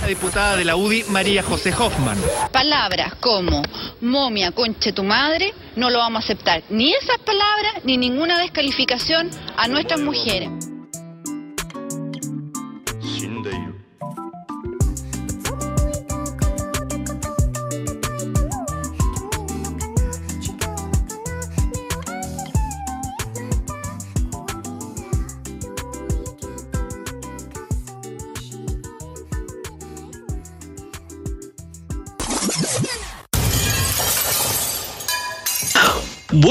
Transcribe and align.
La 0.00 0.08
diputada 0.08 0.56
de 0.56 0.64
la 0.64 0.74
UDI, 0.74 1.04
María 1.10 1.44
José 1.44 1.72
Hoffman. 1.72 2.18
Palabras 2.50 3.14
como 3.20 3.62
momia, 4.00 4.50
conche 4.50 4.92
tu 4.92 5.04
madre, 5.04 5.54
no 5.76 5.90
lo 5.90 5.98
vamos 5.98 6.22
a 6.22 6.24
aceptar. 6.24 6.62
Ni 6.70 6.92
esas 6.92 7.18
palabras, 7.18 7.84
ni 7.84 7.96
ninguna 7.96 8.38
descalificación 8.40 9.30
a 9.56 9.68
nuestras 9.68 10.00
mujeres. 10.00 10.50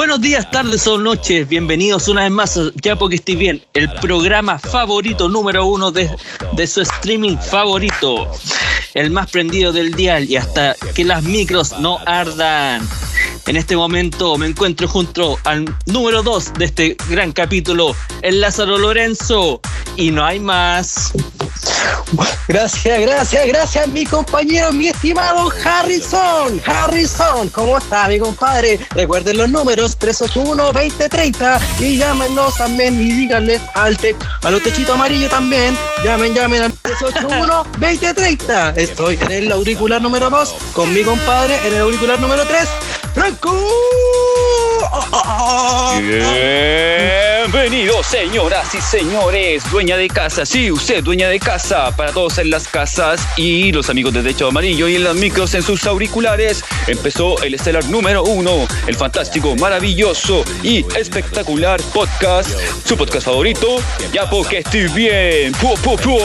Buenos 0.10 0.24
días, 0.24 0.50
tardes 0.50 0.88
o 0.88 0.98
noches, 0.98 1.48
bienvenidos 1.48 2.08
una 2.08 2.24
vez 2.24 2.32
más, 2.32 2.60
ya 2.82 2.96
porque 2.96 3.18
estoy 3.18 3.36
bien, 3.36 3.64
el 3.76 3.94
programa 4.02 4.58
favorito 4.58 5.30
número 5.30 5.68
uno 5.68 5.92
de, 5.92 6.10
de 6.54 6.66
su 6.66 6.82
streaming 6.82 7.38
favorito, 7.38 8.28
el 8.96 9.12
más 9.12 9.30
prendido 9.30 9.72
del 9.72 9.94
día 9.94 10.20
y 10.20 10.36
hasta 10.36 10.76
que 10.96 11.06
las 11.06 11.22
micros 11.22 11.80
no 11.80 12.00
ardan. 12.08 12.90
En 13.46 13.56
este 13.56 13.76
momento 13.78 14.36
me 14.40 14.48
encuentro 14.48 14.88
junto 14.88 15.38
al 15.44 15.66
número 15.86 16.24
dos 16.24 16.56
de 16.56 16.66
este 16.66 16.98
gran 17.08 17.32
capítulo, 17.32 17.96
el 18.24 18.42
Lázaro 18.42 18.80
Lorenzo, 18.80 19.62
y 19.96 20.10
no 20.10 20.26
hay 20.26 20.40
más. 20.40 21.14
Gracias, 22.48 23.00
gracias, 23.02 23.48
gracias, 23.48 23.88
mi 23.88 24.06
compañero, 24.06 24.72
mi 24.72 24.88
estimado 24.88 25.52
Harrison. 25.64 26.60
Harrison, 26.66 27.48
¿cómo 27.50 27.78
está, 27.78 28.08
mi 28.08 28.18
compadre? 28.18 28.80
Recuerden 28.96 29.38
los 29.38 29.50
números 29.50 29.98
381-2030 30.00 31.60
y 31.80 31.98
llámenos 31.98 32.56
también 32.56 33.00
y 33.00 33.12
díganle 33.12 33.62
al 33.76 33.98
te 33.98 34.16
a 34.42 34.50
los 34.50 34.64
techitos 34.64 34.96
amarillos 34.96 35.30
también. 35.30 35.78
Llamen, 36.04 36.34
llamen 36.34 36.64
al 36.64 36.74
381-2030. 36.82 38.78
Estoy 38.78 39.20
en 39.22 39.32
el 39.32 39.52
auricular 39.52 40.02
número 40.02 40.30
2 40.30 40.56
con 40.74 40.92
mi 40.94 41.04
compadre 41.04 41.56
en 41.68 41.76
el 41.76 41.82
auricular 41.82 42.20
número 42.20 42.46
3, 42.46 42.68
Franco. 43.14 43.56
Bienvenidos, 47.52 48.06
señoras 48.08 48.74
y 48.74 48.82
señores, 48.82 49.64
dueña 49.72 49.98
de 49.98 50.08
casa, 50.08 50.46
sí, 50.46 50.72
usted, 50.72 51.04
dueña 51.04 51.28
de 51.30 51.40
casa, 51.40 51.96
para 51.96 52.12
todos 52.12 52.38
en 52.38 52.50
las 52.50 52.68
casas 52.68 53.22
y 53.38 53.72
los 53.72 53.90
amigos 53.90 54.14
de 54.14 54.24
Techo 54.24 54.48
Amarillo 54.48 54.88
y 54.88 54.96
en 54.96 55.04
las 55.04 55.16
micros 55.16 55.54
en 55.54 55.64
sus 55.64 55.86
auriculares, 55.86 56.64
empezó 56.88 57.42
el 57.44 57.54
estelar 57.54 57.86
número 57.86 58.24
uno, 58.24 58.68
el 58.88 58.96
fantástico, 58.96 59.56
maravilloso 59.56 60.44
y 60.64 60.86
espectacular 60.96 61.82
podcast, 61.94 62.50
su 62.86 62.98
podcast 62.98 63.26
favorito, 63.26 63.82
ya 64.12 64.30
porque 64.30 64.60
estoy 64.60 64.88
bien. 64.90 65.54
¡Pu, 65.54 65.76
pu, 65.76 65.96
pu! 65.98 66.20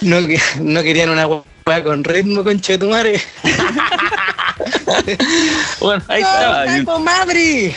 No, 0.00 0.20
no 0.60 0.82
querían 0.82 1.10
una 1.10 1.26
con 1.84 2.04
ritmo, 2.04 2.42
conchetumare. 2.44 3.20
Bueno, 5.80 6.02
ahí 6.08 6.22
¡Ah, 6.24 6.64
está. 6.66 6.84
comadre! 6.84 7.74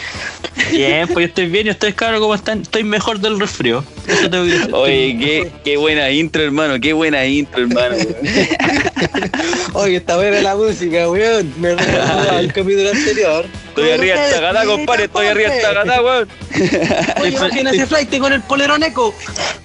Bien, 0.72 1.08
pues 1.08 1.26
yo 1.26 1.28
estoy 1.28 1.46
bien 1.48 1.68
y 1.68 1.70
ustedes, 1.70 1.94
cabros, 1.94 2.20
¿cómo 2.20 2.34
están? 2.34 2.62
Estoy 2.62 2.84
mejor 2.84 3.20
del 3.20 3.40
resfrío. 3.40 3.84
Eso 4.12 4.30
decir. 4.30 4.74
Oye, 4.74 5.18
qué, 5.20 5.52
qué 5.64 5.78
buena 5.78 6.10
intro, 6.12 6.44
hermano, 6.44 6.80
qué 6.80 6.94
buena 6.94 7.26
intro, 7.26 7.64
hermano. 7.64 7.96
Oye, 9.74 9.98
está 9.98 10.18
buena 10.18 10.42
la 10.42 10.56
música, 10.56 11.10
weón. 11.10 11.54
Me 11.60 11.76
recuerda 11.76 12.38
al 12.38 12.54
capítulo 12.54 12.90
anterior. 12.90 13.46
Estoy 13.70 13.92
arriba 13.92 14.20
de 14.20 14.28
esta 14.28 14.42
gata, 14.42 14.66
compadre, 14.66 15.06
estoy 15.06 15.28
arriba 15.28 15.50
de 15.50 15.58
esta 15.58 15.74
gata, 15.74 16.02
weón. 16.02 16.28
Oye, 17.22 17.30
imagina 17.30 17.72
ese 17.72 17.88
flight 17.88 18.18
con 18.20 18.34
el 18.34 18.42
polerón 18.42 18.84
eco. 18.84 19.14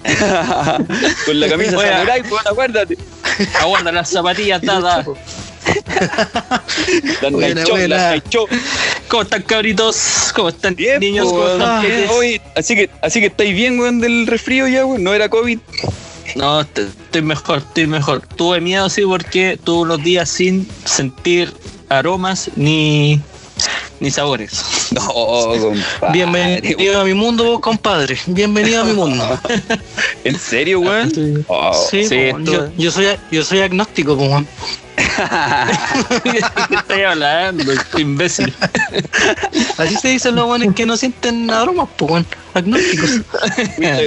Con 1.25 1.39
la 1.39 1.49
camisa 1.49 1.71
samurai, 1.71 2.21
weón, 2.21 2.47
acuérdate. 2.47 2.97
Aguanta 3.59 3.91
las 3.91 4.09
zapatillas 4.09 4.61
dadas. 4.61 5.05
La 7.21 7.29
Buena, 7.29 7.63
buena. 7.65 8.23
¿Cómo 9.07 9.23
están, 9.23 9.41
cabritos? 9.43 10.31
¿Cómo 10.35 10.49
están, 10.49 10.75
Bien, 10.75 10.99
niños? 10.99 11.27
pues, 11.31 11.51
¿Cómo 11.51 11.51
están, 11.81 12.09
oye, 12.17 12.41
así 12.55 12.75
que, 12.75 12.89
así 13.01 13.19
que 13.19 13.27
estáis 13.27 13.55
bien, 13.55 13.79
weón, 13.79 13.99
del 13.99 14.27
resfrío 14.27 14.67
ya, 14.67 14.85
weón. 14.85 15.03
No 15.03 15.13
era 15.13 15.29
COVID. 15.29 15.59
No, 16.35 16.61
est- 16.61 16.77
estoy 16.79 17.21
mejor, 17.21 17.59
estoy 17.59 17.87
mejor. 17.87 18.21
Tuve 18.35 18.59
miedo, 18.61 18.89
sí, 18.89 19.03
porque 19.03 19.57
tuve 19.63 19.81
unos 19.83 20.03
días 20.03 20.29
sin 20.29 20.67
sentir 20.85 21.53
aromas 21.89 22.51
ni, 22.55 23.21
ni 23.99 24.11
sabores. 24.11 24.63
No, 24.91 25.01
compadre. 25.05 26.11
Bienvenido 26.13 27.01
a 27.01 27.03
mi 27.03 27.13
mundo, 27.13 27.59
compadre. 27.59 28.17
Bienvenido 28.27 28.81
a 28.81 28.85
mi 28.85 28.93
mundo. 28.93 29.37
¿En 30.23 30.39
serio, 30.39 30.79
weón? 30.79 31.11
Oh, 31.47 31.73
Sí, 31.91 32.07
Sí, 32.07 32.29
yo, 32.43 32.69
yo 32.77 32.89
soy, 32.91 33.05
yo 33.31 33.43
soy 33.43 33.59
agnóstico, 33.59 34.13
weón. 34.13 34.47
¿Qué 36.23 36.75
estoy 36.75 37.01
hablando, 37.03 37.63
imbécil? 37.97 38.53
Así 39.77 39.95
se 39.95 40.09
dicen 40.09 40.35
los 40.35 40.45
buenos 40.47 40.73
que 40.73 40.85
no 40.85 40.97
sienten 40.97 41.49
aromas, 41.51 41.87
pues, 41.97 42.11
weón. 42.11 42.25
Agnósticos. 42.53 43.21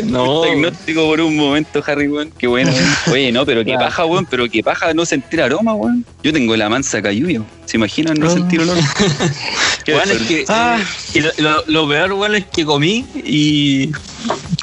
no. 0.04 0.42
Agnóstico 0.44 1.06
por 1.06 1.20
un 1.20 1.36
momento, 1.36 1.82
Harry, 1.86 2.08
weón. 2.08 2.32
Qué 2.36 2.46
bueno, 2.48 2.72
weón. 2.72 2.94
Oye, 3.12 3.30
no, 3.32 3.46
pero 3.46 3.60
qué 3.60 3.72
Claro. 3.72 3.86
paja, 3.86 4.04
weón. 4.04 4.26
Pero 4.28 4.48
qué 4.50 4.62
paja 4.62 4.92
no 4.92 5.06
sentir 5.06 5.40
aroma, 5.40 5.74
weón. 5.74 6.04
Yo 6.24 6.32
tengo 6.32 6.56
la 6.56 6.68
mansa 6.68 7.00
cayuya. 7.00 7.42
¿Se 7.66 7.76
imaginan 7.76 8.18
no 8.18 8.26
Ah. 8.26 8.30
sentir 8.34 8.60
olor? 8.60 8.76
Qué 9.84 9.94
Bueno, 9.94 10.12
es 10.12 10.22
que, 10.22 10.44
Ah. 10.48 10.78
y 11.14 11.20
lo, 11.70 11.88
peor, 11.88 12.12
bueno, 12.14 12.34
es 12.34 12.44
que 12.46 12.64
comí 12.64 13.06
y 13.14 13.92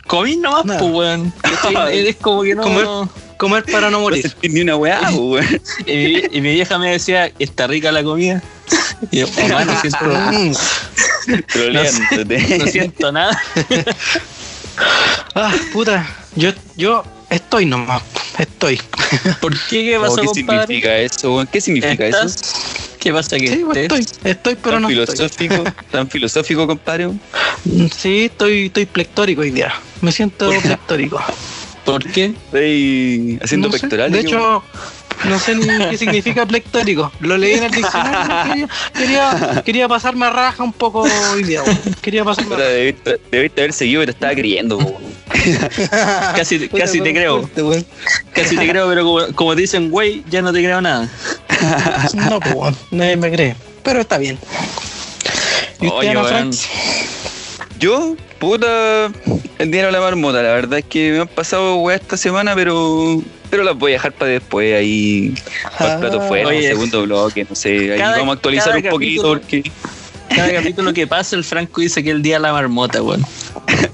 comí 0.05 0.35
nomás, 0.35 0.65
Nada. 0.65 0.79
pues, 0.79 0.91
weón. 0.91 1.33
Es 1.93 2.15
como 2.17 2.43
que 2.43 2.53
no. 2.55 2.63
Comer. 2.63 2.85
Comer 3.37 3.63
para 3.65 3.89
no 3.89 3.97
No 3.97 4.01
morir. 4.01 4.35
ni 4.43 4.61
una 4.61 4.75
weá, 4.75 5.09
weón. 5.11 5.61
Y, 5.85 5.93
mi- 5.95 6.23
y 6.31 6.41
mi 6.41 6.53
vieja 6.53 6.77
me 6.79 6.91
decía, 6.91 7.31
está 7.39 7.67
rica 7.67 7.91
la 7.91 8.03
comida. 8.03 8.41
Y 9.11 9.19
yo, 9.19 9.27
mamá, 9.49 9.65
no 9.65 9.79
siento. 9.81 11.47
Troleándote. 11.47 12.57
no 12.57 12.67
siento 12.67 13.11
nada. 13.11 13.39
Ah, 15.35 15.53
puta. 15.73 16.07
Yo, 16.35 16.51
yo 16.75 17.03
estoy 17.29 17.65
nomás. 17.65 18.01
Estoy. 18.37 18.79
¿Por 19.41 19.53
qué? 19.67 19.83
¿Qué 19.83 19.97
Oh, 19.97 20.01
pasó, 20.01 20.15
¿Qué 20.17 20.25
compadre? 20.27 20.61
significa 20.67 20.97
eso? 20.97 21.45
¿Qué 21.51 21.61
significa 21.61 22.05
eso? 22.05 22.27
¿Qué 22.99 23.11
pasa 23.13 23.37
que 23.37 23.47
Sí, 23.47 23.61
pues, 23.65 23.77
estés? 23.77 23.99
estoy. 24.01 24.31
Estoy, 24.31 24.55
pero 24.55 24.73
¿Tan 24.75 24.81
no 24.83 24.89
estoy. 24.89 25.05
filosófico? 25.17 25.63
¿Tan 25.91 26.09
filosófico, 26.09 26.67
compadre? 26.67 27.07
Mm, 27.07 27.87
Sí, 27.97 28.25
estoy, 28.25 28.65
estoy 28.67 28.85
plectórico 28.85 29.41
hoy 29.41 29.51
día. 29.51 29.73
Me 30.01 30.11
siento 30.11 30.49
plectórico. 30.61 31.21
¿Por 31.87 32.03
qué? 32.11 32.25
Estoy 32.25 33.39
haciendo 33.41 33.69
No 33.69 33.73
sé, 33.73 33.79
pectorales. 33.79 34.11
De 34.11 34.19
hecho, 34.19 34.61
no 35.23 35.39
sé 35.39 35.55
ni 35.55 35.65
qué 35.89 35.97
significa 35.97 36.45
plectórico. 36.45 37.09
Lo 37.21 37.37
leí 37.37 37.53
en 37.53 37.63
el 37.63 37.71
diccionario. 37.71 38.67
Quería, 38.93 39.61
quería, 39.63 39.87
pasarme 39.87 40.25
a 40.25 40.29
raja 40.29 40.63
un 40.63 40.73
poco 40.73 41.07
hoy 41.31 41.43
día. 41.43 41.63
Quería 42.01 42.25
pasarme 42.25 42.55
a 42.55 42.57
raja. 42.57 42.69
debiste, 42.69 43.21
debiste 43.31 43.61
haber 43.61 43.71
seguido, 43.71 44.01
pero 44.01 44.11
estaba 44.11 44.33
creyendo. 44.33 44.77
Casi, 46.35 46.59
te 46.59 46.67
creo. 47.13 47.49
Casi 48.33 48.57
te 48.57 48.69
creo, 48.69 48.89
pero 48.89 49.05
como, 49.05 49.33
como 49.33 49.55
dicen, 49.55 49.89
güey, 49.89 50.25
ya 50.29 50.41
no 50.41 50.51
te 50.51 50.59
creo 50.59 50.81
nada. 50.81 51.09
No, 52.15 52.41
pues, 52.41 52.75
nadie 52.91 53.15
me 53.15 53.31
cree. 53.31 53.55
Pero 53.81 54.01
está 54.01 54.17
bien. 54.17 54.37
¿Y 55.79 55.87
usted, 55.87 55.99
Oye, 55.99 56.09
Ana? 56.09 56.49
Yo, 57.79 58.17
puta, 58.39 59.09
el 59.59 59.71
dinero 59.71 59.87
de 59.87 59.91
la 59.93 59.99
marmota. 60.01 60.41
La 60.43 60.53
verdad 60.53 60.79
es 60.79 60.85
que 60.85 61.11
me 61.11 61.19
han 61.21 61.27
pasado 61.27 61.77
weá 61.77 61.95
esta 61.95 62.17
semana, 62.17 62.53
pero 62.55 63.21
pero 63.49 63.63
las 63.63 63.77
voy 63.77 63.91
a 63.91 63.95
dejar 63.95 64.11
para 64.11 64.31
después 64.31 64.75
ahí. 64.75 65.33
Para 65.77 65.93
el 65.95 65.99
plato 66.01 66.21
Ah, 66.21 66.27
fuera, 66.27 66.47
oye. 66.49 66.67
segundo 66.67 67.03
bloque, 67.03 67.45
no 67.49 67.55
sé. 67.55 67.93
Ahí 67.93 67.97
Cada- 67.97 68.17
vamos 68.17 68.33
a 68.33 68.35
actualizar 68.35 68.75
un 68.75 68.83
poquito 68.83 69.23
porque. 69.23 69.63
Cada 70.35 70.51
capítulo 70.53 70.93
que 70.93 71.07
pasa, 71.07 71.35
el 71.35 71.43
Franco 71.43 71.81
dice 71.81 72.03
que 72.03 72.11
el 72.11 72.21
día 72.21 72.35
de 72.35 72.41
la 72.41 72.53
marmota, 72.53 73.01
weón. 73.01 73.25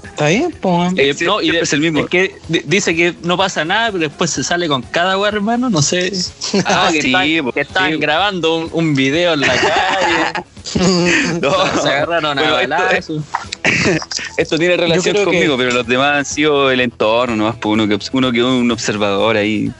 Está 0.04 0.28
bien, 0.28 0.54
pues. 0.60 0.92
Eh, 0.96 1.14
Sí, 1.14 1.24
no, 1.24 1.40
y 1.40 1.50
de- 1.50 1.60
es 1.60 1.72
el 1.72 1.80
mismo. 1.80 2.00
Es 2.00 2.06
que 2.06 2.36
di- 2.48 2.62
dice 2.66 2.94
que 2.94 3.14
no 3.22 3.36
pasa 3.36 3.64
nada, 3.64 3.90
pero 3.92 4.08
después 4.08 4.30
se 4.30 4.44
sale 4.44 4.68
con 4.68 4.82
cada 4.82 5.16
weón, 5.18 5.34
hermano, 5.34 5.70
no 5.70 5.82
sé. 5.82 6.12
Ah, 6.66 6.88
que 6.92 7.02
sí, 7.02 7.08
están, 7.08 7.52
que 7.52 7.60
estaban 7.60 7.92
sí. 7.92 7.98
grabando 7.98 8.56
un, 8.56 8.68
un 8.72 8.94
video 8.94 9.34
en 9.34 9.40
la 9.40 9.48
calle, 9.48 10.44
No, 11.40 11.82
se 11.82 11.88
agarraron 11.88 12.38
a 12.38 12.50
balazos. 12.50 13.22
esto 14.36 14.58
tiene 14.58 14.76
relación 14.76 15.16
que- 15.16 15.24
conmigo, 15.24 15.56
pero 15.56 15.70
los 15.72 15.86
demás 15.86 16.16
han 16.18 16.24
sido 16.24 16.70
el 16.70 16.80
entorno, 16.80 17.36
nomás 17.36 17.56
por 17.56 17.72
uno 17.72 17.88
que 17.88 17.98
uno 18.12 18.30
que 18.32 18.38
es 18.38 18.44
un 18.44 18.70
observador 18.70 19.36
ahí 19.36 19.70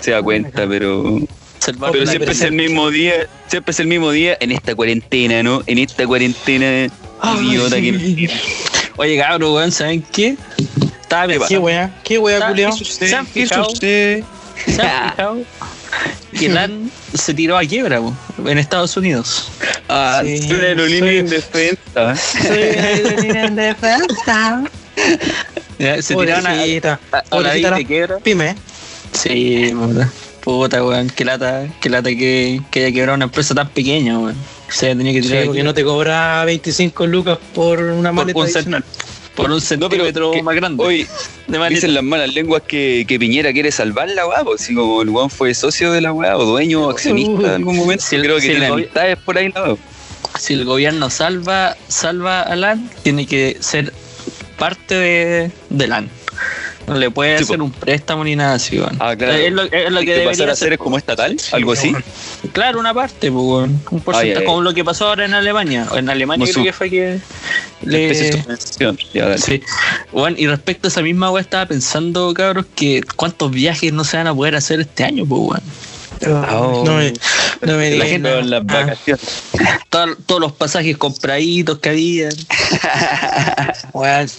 se 0.00 0.10
da 0.12 0.22
cuenta, 0.22 0.66
pero 0.68 1.20
Observar 1.68 1.92
pero 1.92 2.06
siempre 2.06 2.32
es 2.32 2.40
el 2.42 2.52
mismo 2.52 2.90
día, 2.90 3.14
siempre 3.48 3.72
es 3.72 3.80
el 3.80 3.86
mismo 3.88 4.10
día 4.10 4.36
en 4.40 4.52
esta 4.52 4.74
cuarentena, 4.74 5.42
¿no? 5.42 5.62
En 5.66 5.78
esta 5.78 6.06
cuarentena 6.06 6.92
Ay, 7.20 7.46
idiota 7.48 7.76
que 7.76 7.92
sí. 7.98 8.28
Oye, 8.96 9.18
cabrón, 9.18 9.52
weón, 9.54 9.72
¿saben 9.72 10.02
qué? 10.12 10.36
Estaba 11.00 11.26
¿Qué 11.26 11.38
pensando. 11.38 11.60
wea? 11.62 12.00
¿Qué 12.04 12.16
¿Saben 12.16 12.48
culiao? 12.48 12.72
¿Se 12.76 13.14
han 13.16 13.26
fijado? 13.26 13.70
¿Se 13.76 14.22
han 14.80 15.10
fijado? 15.10 15.38
Que 16.38 16.48
LAN 16.50 16.90
se 17.14 17.34
tiró 17.34 17.56
a 17.58 17.62
quiebra, 17.64 18.00
po, 18.00 18.14
en 18.48 18.58
Estados 18.58 18.96
Unidos. 18.96 19.48
Ah, 19.88 20.20
Sí, 20.24 20.38
soy 20.38 20.52
una 20.56 20.62
aerolínea 20.68 21.10
soy- 21.10 21.18
indefensa. 21.18 22.14
Ya, 25.78 26.00
Se 26.02 26.14
tiraron 26.14 26.46
a, 26.46 26.50
Pobrecita. 26.50 27.00
a, 27.12 27.22
a 27.30 27.40
la 27.40 27.84
quiebra. 27.84 28.18
pyme. 28.18 28.54
Sí, 29.12 29.72
puta. 29.74 30.10
Puta, 30.46 30.84
weón, 30.84 31.10
qué 31.10 31.24
lata, 31.24 31.66
qué 31.80 31.90
lata 31.90 32.08
que, 32.10 32.60
que 32.70 32.84
haya 32.84 32.94
quebrado 32.94 33.16
una 33.16 33.24
empresa 33.24 33.52
tan 33.52 33.68
pequeña, 33.68 34.16
weón. 34.16 34.36
Se 34.68 34.86
haya 34.86 34.96
tenido 34.96 35.14
que 35.16 35.22
Sí, 35.22 35.28
tirar 35.28 35.44
porque 35.46 35.58
aquí 35.58 35.64
no 35.66 35.74
te 35.74 35.82
cobra 35.82 36.44
25 36.44 37.04
lucas 37.08 37.38
por 37.52 37.80
una 37.80 38.10
por 38.10 38.14
maleta 38.26 38.38
un, 38.38 38.44
adicional. 38.44 38.84
por 39.34 39.46
un 39.46 39.50
No, 39.56 39.60
centímetro 39.60 40.30
que- 40.30 40.42
más 40.44 40.54
grande. 40.54 40.84
Hoy 40.84 41.06
dicen 41.68 41.94
las 41.94 42.04
malas 42.04 42.32
lenguas 42.32 42.62
que, 42.62 43.04
que 43.08 43.18
Piñera 43.18 43.52
quiere 43.52 43.72
salvar 43.72 44.08
la 44.10 44.24
weá, 44.24 44.44
pues 44.44 44.60
si 44.60 44.72
como 44.72 45.02
el 45.02 45.08
weón 45.08 45.30
fue 45.30 45.52
socio 45.52 45.90
de 45.90 46.00
la 46.00 46.12
weá 46.12 46.36
o 46.38 46.44
dueño 46.44 46.86
o 46.86 46.90
accionista 46.90 47.48
en 47.48 47.54
algún 47.54 47.76
momento, 47.76 48.04
Si 48.08 48.14
el- 48.14 48.22
creo 48.22 48.36
que 48.36 48.42
si 48.42 48.48
tiene 48.50 48.66
amistades 48.66 49.18
por 49.18 49.36
ahí 49.38 49.48
lado. 49.50 49.78
si 50.38 50.54
el 50.54 50.64
gobierno 50.64 51.10
salva 51.10 51.76
salva 51.88 52.42
a 52.42 52.54
LAN, 52.54 52.88
tiene 53.02 53.26
que 53.26 53.56
ser 53.58 53.92
parte 54.58 54.94
de, 54.94 55.50
de 55.70 55.86
LAN. 55.88 56.08
No 56.86 56.94
le 56.94 57.10
puede 57.10 57.38
Sí, 57.38 57.44
hacer 57.44 57.58
po. 57.58 57.64
un 57.64 57.72
préstamo 57.72 58.22
ni 58.24 58.36
nada 58.36 58.54
así, 58.54 58.78
weón. 58.78 58.96
Ah, 59.00 59.16
claro. 59.16 59.32
Es 59.34 59.52
lo, 59.52 59.62
es 59.64 59.90
lo 59.90 60.00
que 60.00 60.06
debería 60.06 60.30
pasar 60.30 60.48
a 60.48 60.52
hacer. 60.52 60.68
ser 60.68 60.78
como 60.78 60.96
estatal, 60.98 61.36
algo 61.52 61.72
así. 61.72 61.92
Claro, 62.52 62.78
una 62.78 62.94
parte, 62.94 63.30
pues. 63.30 63.68
Un 63.68 63.80
porcentaje, 63.80 64.32
ay, 64.32 64.36
ay. 64.38 64.44
como 64.44 64.62
lo 64.62 64.72
que 64.72 64.84
pasó 64.84 65.08
ahora 65.08 65.24
en 65.24 65.34
Alemania. 65.34 65.86
En 65.96 66.08
Alemania 66.08 66.46
creo 66.52 66.64
que 66.64 66.72
fue 66.72 66.90
que 66.90 67.18
le... 67.82 68.14
Sí. 69.38 69.62
Bueno, 70.12 70.36
y 70.38 70.46
respecto 70.46 70.86
a 70.86 70.90
esa 70.90 71.02
misma 71.02 71.30
weá, 71.30 71.42
estaba 71.42 71.66
pensando, 71.66 72.32
cabros, 72.34 72.66
que 72.74 73.02
cuántos 73.16 73.50
viajes 73.50 73.92
no 73.92 74.04
se 74.04 74.16
van 74.16 74.28
a 74.28 74.34
poder 74.34 74.54
hacer 74.54 74.80
este 74.80 75.04
año, 75.04 75.24
pues. 75.26 75.60
Oh. 76.50 76.82
No 76.84 76.96
me, 76.96 77.12
no 77.62 77.76
me 77.76 77.90
La 77.90 78.04
digas 78.04 78.08
gente 78.08 78.38
en 78.38 78.50
las 78.50 78.60
Ah. 78.62 78.64
vacaciones. 78.64 79.24
Todo- 79.90 80.16
todos 80.26 80.40
los 80.40 80.52
pasajes 80.52 80.96
compraditos 80.96 81.78
que 81.78 81.88
había. 81.90 82.28
Weón, 83.92 84.30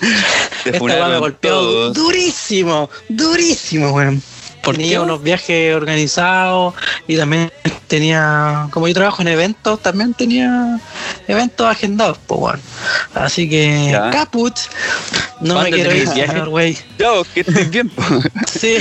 Esta 0.65 1.07
me 1.09 1.17
golpeó 1.19 1.51
todos. 1.51 1.93
durísimo, 1.93 2.89
durísimo, 3.09 3.91
weón. 3.91 4.21
¿Por 4.67 4.75
tenía 4.75 4.97
qué, 4.97 4.99
unos 4.99 5.23
viajes 5.23 5.75
organizados 5.75 6.73
y 7.07 7.15
también 7.17 7.51
tenía, 7.87 8.67
como 8.71 8.87
yo 8.87 8.93
trabajo 8.93 9.21
en 9.21 9.29
eventos, 9.29 9.81
también 9.81 10.13
tenía 10.13 10.77
eventos 11.27 11.65
agendados, 11.67 12.17
pues, 12.27 12.39
weón. 12.41 12.61
Así 13.13 13.49
que, 13.49 13.89
Ya. 13.91 14.09
caput, 14.09 14.53
no 15.39 15.53
me 15.55 15.69
¿Cuándo 15.69 15.75
quiero 15.75 15.95
ir, 15.95 16.09
viaje? 16.13 16.41
vos, 16.41 17.27
que 17.33 17.39
estés 17.41 17.69
bien. 17.69 17.91
Sí. 18.59 18.77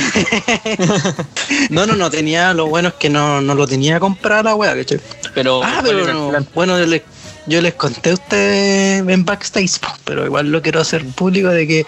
no, 1.71 1.87
no, 1.87 1.95
no 1.97 2.11
tenía, 2.11 2.53
lo 2.55 2.67
bueno 2.67 2.89
es 2.89 2.95
que 2.95 3.09
no, 3.11 3.41
no 3.41 3.55
lo 3.55 3.67
tenía 3.67 4.01
comprada 4.01 4.43
la 4.43 4.55
weá, 4.55 4.75
¿cachai? 4.75 5.01
Pero, 5.35 5.63
Ah, 5.63 5.81
¿cuál 5.85 5.97
era 5.99 6.07
pero 6.07 6.33
no. 6.33 6.47
Bueno, 6.55 6.79
yo 6.79 6.87
les, 6.87 7.03
yo 7.47 7.61
les 7.61 7.75
conté 7.75 8.11
a 8.11 8.15
ustedes 8.15 9.07
en 9.07 9.25
backstage, 9.25 9.79
pero 10.05 10.25
igual 10.25 10.51
lo 10.51 10.63
quiero 10.63 10.81
hacer 10.81 11.05
público 11.05 11.49
de 11.49 11.67
que 11.67 11.87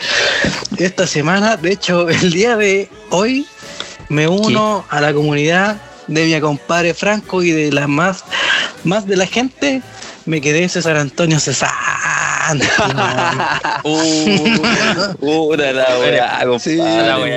esta 0.77 1.07
semana, 1.07 1.57
de 1.57 1.73
hecho, 1.73 2.09
el 2.09 2.33
día 2.33 2.57
de 2.57 2.89
hoy, 3.11 3.47
me 4.09 4.29
uno 4.29 4.85
a 4.89 5.01
la 5.01 5.13
comunidad 5.13 5.77
de 6.07 6.25
mi 6.25 6.41
compadre 6.41 6.95
Franco 6.95 7.43
y 7.43 7.51
de 7.51 7.73
la 7.73 7.87
más, 7.87 8.25
más 8.85 9.07
de 9.07 9.17
la 9.17 9.27
gente. 9.27 9.83
Me 10.25 10.41
quedé 10.41 10.69
César 10.69 10.97
Antonio 10.97 11.39
César. 11.41 11.71
La 12.49 13.83
weá, 15.99 16.47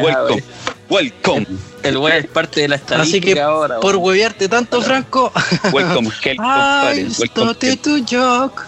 Welcome. 0.03 0.44
Welcome. 0.89 1.47
El 1.83 1.97
weón 1.97 2.18
es 2.18 2.27
parte 2.27 2.62
de 2.62 2.68
la 2.68 2.75
estadística 2.75 3.25
Así 3.27 3.33
que 3.33 3.41
ahora. 3.41 3.79
por 3.79 3.95
huevearte 3.95 4.50
tanto, 4.50 4.81
Franco. 4.81 5.31
Welcome, 5.71 6.09
hell, 6.24 6.38
compadre. 6.38 7.07
Welcome, 7.17 7.77
to 7.77 7.97
joke. 8.09 8.62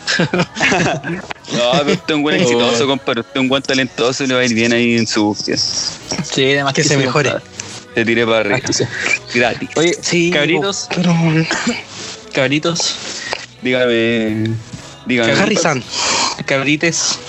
No, 1.52 1.72
pero 1.80 1.92
usted 1.92 2.04
es 2.08 2.16
un 2.16 2.24
buen 2.24 2.42
exitoso, 2.42 2.88
compadre. 2.88 3.22
Usted 3.22 3.36
es 3.36 3.42
un 3.42 3.50
buen 3.50 3.62
talentoso 3.62 4.24
y 4.24 4.28
le 4.28 4.36
va 4.36 4.40
a 4.40 4.46
ir 4.46 4.54
bien 4.54 4.74
ahí 4.74 4.98
en 4.98 5.06
su 5.06 5.26
búsqueda. 5.26 5.58
Sí, 5.58 6.46
además 6.46 6.74
Que 6.74 6.84
se 6.84 6.98
mejore. 6.98 7.32
compadre. 7.32 7.54
Te 7.94 8.06
tiré 8.06 8.26
para 8.26 8.40
arriba. 8.40 8.60
Ah. 8.64 8.88
Gratis. 9.34 9.70
Oye, 9.76 9.98
Sí, 10.02 10.32
cabritos, 10.32 10.88
pero 10.96 11.14
cabritos, 12.34 12.96
Dígame. 13.62 14.50
Dígame. 15.06 15.32
Harry-san. 15.34 15.84
cabrites. 16.46 17.20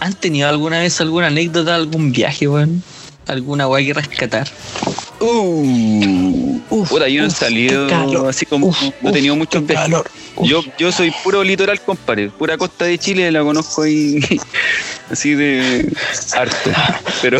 ¿Han 0.00 0.14
tenido 0.14 0.48
alguna 0.48 0.80
vez 0.80 1.00
alguna 1.00 1.28
anécdota, 1.28 1.74
algún 1.74 2.12
viaje, 2.12 2.48
weón? 2.48 2.82
¿Alguna 3.26 3.68
weá 3.68 3.84
que 3.84 3.94
rescatar? 3.94 4.48
Uh, 5.20 6.60
Uf, 6.70 6.88
puta, 6.88 7.08
yo 7.08 7.20
no 7.22 7.26
he 7.26 7.30
uf, 7.30 7.38
salido 7.38 7.86
qué 7.86 7.92
calor. 7.92 8.28
así 8.28 8.46
como. 8.46 8.66
Uf, 8.68 8.82
no 9.00 9.10
he 9.10 9.12
tenido 9.12 9.34
qué 9.48 9.58
viajes. 9.60 9.76
calor. 9.84 10.10
Uf. 10.36 10.48
Yo, 10.48 10.62
yo 10.78 10.90
soy 10.92 11.12
puro 11.22 11.42
litoral, 11.44 11.80
compadre. 11.80 12.30
Pura 12.30 12.56
costa 12.58 12.84
de 12.86 12.98
Chile 12.98 13.30
la 13.30 13.42
conozco 13.42 13.82
ahí. 13.82 14.20
así 15.10 15.34
de. 15.34 15.90
harto. 16.32 16.70
Pero. 17.22 17.38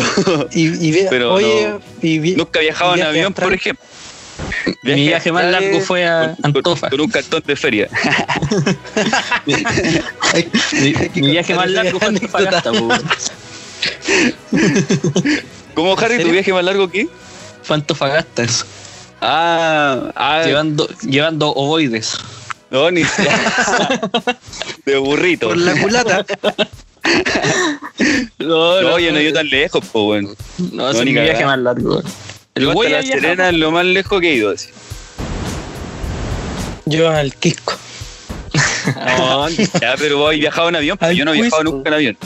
Y, 0.51 0.87
y 0.87 0.91
ve- 0.91 1.07
Pero 1.09 1.33
oye, 1.33 1.67
no- 1.69 1.81
y 2.01 2.19
vi- 2.19 2.35
Nunca 2.35 2.59
he 2.59 2.63
viajado 2.63 2.95
en 2.95 3.03
avión, 3.03 3.33
por 3.33 3.53
ejemplo. 3.53 3.85
Mi 4.83 4.93
viaje 5.07 5.31
más 5.31 5.45
largo 5.45 5.79
fue 5.81 6.05
a 6.05 6.35
con- 6.41 6.55
Antofa. 6.57 6.89
Con 6.89 7.01
un 7.01 7.09
cartón 7.09 7.41
de 7.45 7.55
feria. 7.55 7.87
Mi, 9.45 9.55
mi 11.21 11.31
viaje 11.31 11.53
más 11.55 11.69
largo 11.69 11.99
fue 11.99 12.07
a 12.07 12.09
Antofagasta. 12.09 12.71
¿Cómo, 15.73 15.97
Harry, 15.99 16.21
tu 16.23 16.29
viaje 16.31 16.53
más 16.53 16.63
largo 16.63 16.89
que? 16.89 17.07
Fue 17.65 17.75
a 17.75 17.79
Antofagasta, 17.79 18.43
eso. 18.43 18.63
Ah, 19.21 20.11
ah 20.15 20.43
llevando, 20.45 20.87
llevando 21.01 21.49
ovoides. 21.49 22.15
no, 22.69 22.91
ni 22.91 23.01
De 24.85 24.97
burrito. 24.97 25.47
por 25.49 25.57
la 25.57 25.81
culata. 25.81 26.25
No, 28.39 28.81
No, 28.81 28.99
yo 28.99 29.11
no 29.11 29.19
he 29.19 29.23
ido 29.23 29.33
tan 29.33 29.47
lejos, 29.47 29.83
po, 29.85 30.07
weón. 30.09 30.35
No, 30.73 30.89
es 30.89 30.97
ni 30.99 31.05
mi 31.05 31.13
viaje 31.13 31.33
cagada. 31.33 31.47
más 31.47 31.59
largo. 31.59 32.01
El 32.55 32.73
güey 32.73 32.91
La 32.91 33.03
Serena 33.03 33.49
es 33.49 33.55
lo 33.55 33.71
más 33.71 33.85
lejos 33.85 34.19
que 34.21 34.31
he 34.31 34.35
ido. 34.35 34.51
Así. 34.51 34.69
Yo 36.85 37.09
al 37.09 37.33
Quisco. 37.35 37.73
No, 39.17 39.49
ya, 39.49 39.95
pero 39.97 40.19
vos 40.19 40.31
has 40.31 40.39
viajado 40.39 40.69
en 40.69 40.75
avión, 40.75 40.97
pero 40.99 41.11
yo 41.11 41.25
no 41.25 41.33
he 41.33 41.41
viajado 41.41 41.63
nunca 41.63 41.89
en 41.89 41.93
avión. 41.95 42.17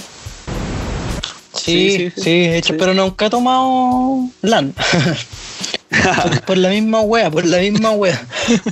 Sí, 1.60 1.92
Sí, 1.92 1.98
sí, 1.98 2.12
sí, 2.16 2.22
sí. 2.22 2.30
de 2.48 2.58
hecho, 2.58 2.78
pero 2.78 2.94
nunca 2.94 3.26
he 3.28 3.30
tomado 3.30 4.30
LAN. 4.42 4.74
por, 4.74 6.42
por 6.46 6.58
la 6.58 6.70
misma 6.70 7.02
wea, 7.02 7.30
por 7.32 7.46
la 7.46 7.58
misma 7.60 7.92
wea. 7.92 8.22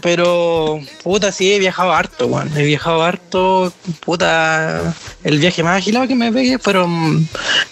Pero, 0.01 0.79
puta, 1.03 1.31
sí, 1.31 1.51
he 1.53 1.59
viajado 1.59 1.91
harto, 1.93 2.27
weón. 2.27 2.51
He 2.57 2.63
viajado 2.63 3.03
harto, 3.03 3.73
puta. 4.05 4.93
El 5.23 5.39
viaje 5.39 5.63
más 5.63 5.77
agilado 5.79 6.07
que 6.07 6.15
me 6.15 6.31
pegué 6.31 6.57
fueron 6.59 7.27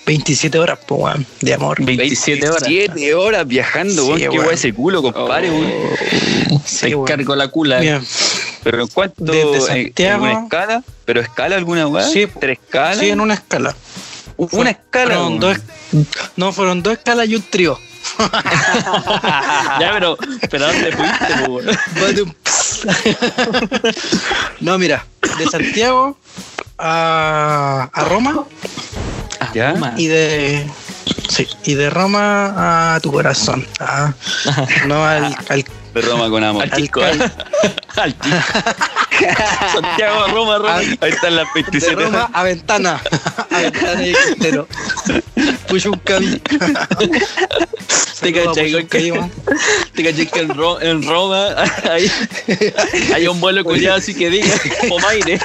27 0.06 0.58
horas, 0.60 0.80
pues, 0.88 1.02
weón, 1.02 1.26
de 1.42 1.54
amor. 1.54 1.84
27 1.84 2.50
horas. 2.50 2.64
27 2.68 3.14
horas 3.16 3.48
viajando, 3.48 4.02
Sí, 4.04 4.08
weón. 4.10 4.20
Qué 4.20 4.30
weón. 4.30 4.54
ese 4.54 4.74
culo, 4.74 5.02
compadre, 5.02 5.50
weón. 5.52 5.72
Te 6.50 6.60
Sí, 6.66 6.94
cargo 7.06 7.36
la 7.36 7.48
cula. 7.48 8.02
Pero 8.64 8.82
en 8.82 8.88
cuánto. 8.88 9.24
Desde. 9.24 9.94
¿En 9.96 10.20
una 10.22 10.44
escala? 10.44 10.84
¿Pero 11.06 11.22
escala 11.22 11.56
alguna 11.56 11.88
weá? 11.88 12.04
Sí. 12.08 12.26
¿Tres 12.40 12.58
escalas? 12.64 12.98
Sí, 12.98 13.10
en 13.10 13.20
una 13.22 13.36
escala. 13.36 13.76
Una 14.38 14.72
escala. 14.72 15.16
Fueron 15.16 15.40
dos, 15.40 15.58
no, 16.36 16.52
fueron 16.52 16.84
dos 16.84 16.94
escalas 16.94 17.28
y 17.28 17.36
un 17.36 17.42
trío. 17.44 17.80
ya, 19.80 19.90
pero, 19.94 20.18
pero 20.50 20.66
¿a 20.66 20.72
¿dónde 20.72 20.92
fuiste, 20.92 22.24
no, 24.60 24.78
mira, 24.78 25.06
de 25.38 25.46
Santiago 25.48 26.18
a, 26.78 27.90
a 27.92 28.04
Roma 28.06 28.46
¿Ya? 29.54 29.74
Toma. 29.74 29.94
y 29.98 30.08
de 30.08 30.70
sí, 31.30 31.48
y 31.66 31.74
de 31.76 31.90
Roma 31.90 32.96
a 32.96 33.00
tu 33.00 33.12
corazón. 33.12 33.66
Ah, 33.80 34.14
no 34.88 35.06
al, 35.06 35.36
al, 35.50 35.66
De 35.96 36.02
Roma 36.02 36.30
con 36.30 36.44
amor. 36.44 36.64
Al 36.64 36.72
al 36.74 36.78
Quisco. 36.78 37.00
cal- 37.00 37.34
Al 37.96 38.14
Quisco. 38.16 38.38
Santiago, 39.74 40.28
Roma, 40.28 40.58
Roma. 40.58 40.78
Ahí 40.78 40.98
están 41.10 41.38
las 41.38 41.46
de 41.54 41.62
27 41.62 41.96
Roma 41.96 42.30
a 42.34 42.44
Ventana. 42.44 43.02
A 43.50 43.60
Ventana 43.60 44.06
y 44.06 44.14
Quintero. 44.14 44.68
Pucho 45.70 45.92
un 45.94 46.00
cabi. 46.00 46.42
Te 48.20 48.34
cachai, 48.34 48.86
que- 48.88 49.22
Te 49.94 50.04
caché 50.04 50.28
que 50.28 50.40
en, 50.42 50.50
Ro- 50.50 50.82
en 50.82 51.02
Roma 51.08 51.56
hay, 51.90 52.12
hay 53.14 53.28
un 53.28 53.40
vuelo 53.40 53.64
culiado 53.64 53.98
así 53.98 54.14
que 54.14 54.30
diga 54.30 54.54
Pomaire. 54.90 55.40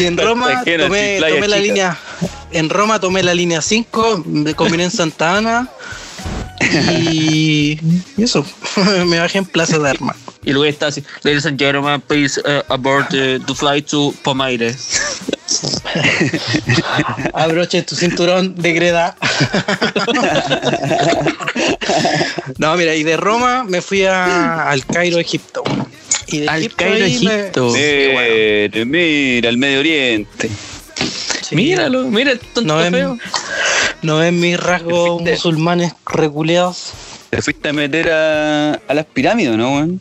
Y 0.00 0.04
en 0.06 0.16
Roma 0.16 0.62
tomé, 0.64 1.20
la 1.20 1.58
línea. 1.58 1.98
En 2.52 2.70
Roma 2.70 2.98
tomé 3.00 3.22
la 3.22 3.34
línea 3.34 3.60
5, 3.60 4.22
me 4.24 4.54
combiné 4.54 4.84
en 4.84 4.90
Santa 4.90 5.36
Ana. 5.36 5.68
Y, 7.00 7.78
y 8.16 8.22
eso, 8.22 8.44
me 9.06 9.18
bajé 9.18 9.38
en 9.38 9.44
Plaza 9.46 9.78
de 9.78 9.90
Armas. 9.90 10.16
Y 10.44 10.52
luego 10.52 10.64
está 10.66 10.86
así, 10.88 11.02
ladies 11.22 11.46
and 11.46 11.58
gentlemen, 11.58 12.00
please 12.00 12.40
uh, 12.40 12.62
abort 12.72 13.12
uh, 13.12 13.38
to 13.44 13.54
fly 13.54 13.82
to 13.82 14.14
Pomaire. 14.22 14.74
Abroche 17.34 17.82
tu 17.82 17.94
cinturón 17.96 18.54
de 18.56 18.72
greda. 18.72 19.16
no, 22.58 22.76
mira, 22.76 22.94
y 22.94 23.02
de 23.02 23.16
Roma 23.16 23.64
me 23.64 23.80
fui 23.80 24.04
a- 24.04 24.68
al 24.70 24.84
Cairo, 24.86 25.18
Egipto. 25.18 25.62
Y 26.28 26.40
de 26.40 26.48
Al 26.48 26.58
Egipto 26.60 26.76
Cairo, 26.76 26.98
me- 26.98 27.06
Egipto. 27.06 27.70
Sí, 27.70 28.08
bueno. 28.12 28.20
Eh, 28.28 28.84
mira, 28.86 29.48
el 29.48 29.58
Medio 29.58 29.80
Oriente. 29.80 30.50
Sí, 31.42 31.54
Míralo, 31.54 32.04
mira 32.04 32.32
el 32.32 32.40
tonto 32.40 32.62
No 32.62 32.82
es- 32.82 32.90
feo. 32.90 33.18
No 34.02 34.18
ven 34.18 34.38
mis 34.40 34.58
rasgos 34.58 35.08
Fuiste- 35.20 35.30
musulmanes 35.32 35.92
reculeados. 36.06 36.90
Te 37.30 37.42
fuiste 37.42 37.68
a 37.68 37.72
meter 37.72 38.10
a, 38.10 38.72
a 38.88 38.94
las 38.94 39.04
pirámides, 39.06 39.56
¿no, 39.56 39.74
weón? 39.74 40.00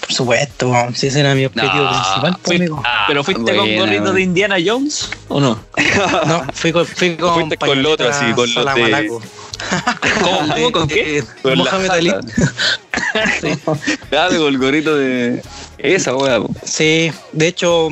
Por 0.00 0.12
supuesto, 0.12 0.70
weón, 0.70 0.94
si 0.94 1.08
ese 1.08 1.20
era 1.20 1.34
mi 1.34 1.44
objetivo 1.44 1.72
No, 1.74 1.90
principal, 1.90 2.32
pues, 2.42 2.44
Fui- 2.44 2.56
amigo. 2.56 2.82
¿Pero 3.06 3.24
fuiste 3.24 3.56
con 3.56 3.76
gorrito 3.76 4.12
de 4.12 4.22
Indiana 4.22 4.56
Jones 4.64 5.08
o 5.28 5.40
no? 5.40 5.58
No, 6.26 6.46
fui 6.54 6.72
con, 6.72 6.86
fui 6.86 7.16
con, 7.16 7.34
Fuiste 7.34 7.56
con 7.58 7.82
lo 7.82 7.90
otro, 7.92 8.08
así, 8.08 8.24
con 8.32 8.52
los 8.52 8.54
de- 8.54 8.62
Salamalaco. 8.64 9.22
¿Cómo? 10.22 10.54
¿Cómo? 10.54 10.72
¿Con 10.72 10.88
qué? 10.88 11.18
Eh, 11.18 11.24
Con 11.42 11.58
la 11.58 11.64
Mohamed 11.64 11.90
Ali. 11.90 12.12
Claro, 14.10 14.38
con 14.38 14.48
el 14.48 14.58
gorrito 14.58 14.96
de. 14.96 15.42
Esa, 15.78 16.14
weón. 16.16 16.48
Sí, 16.64 17.12
de 17.32 17.46
hecho, 17.48 17.88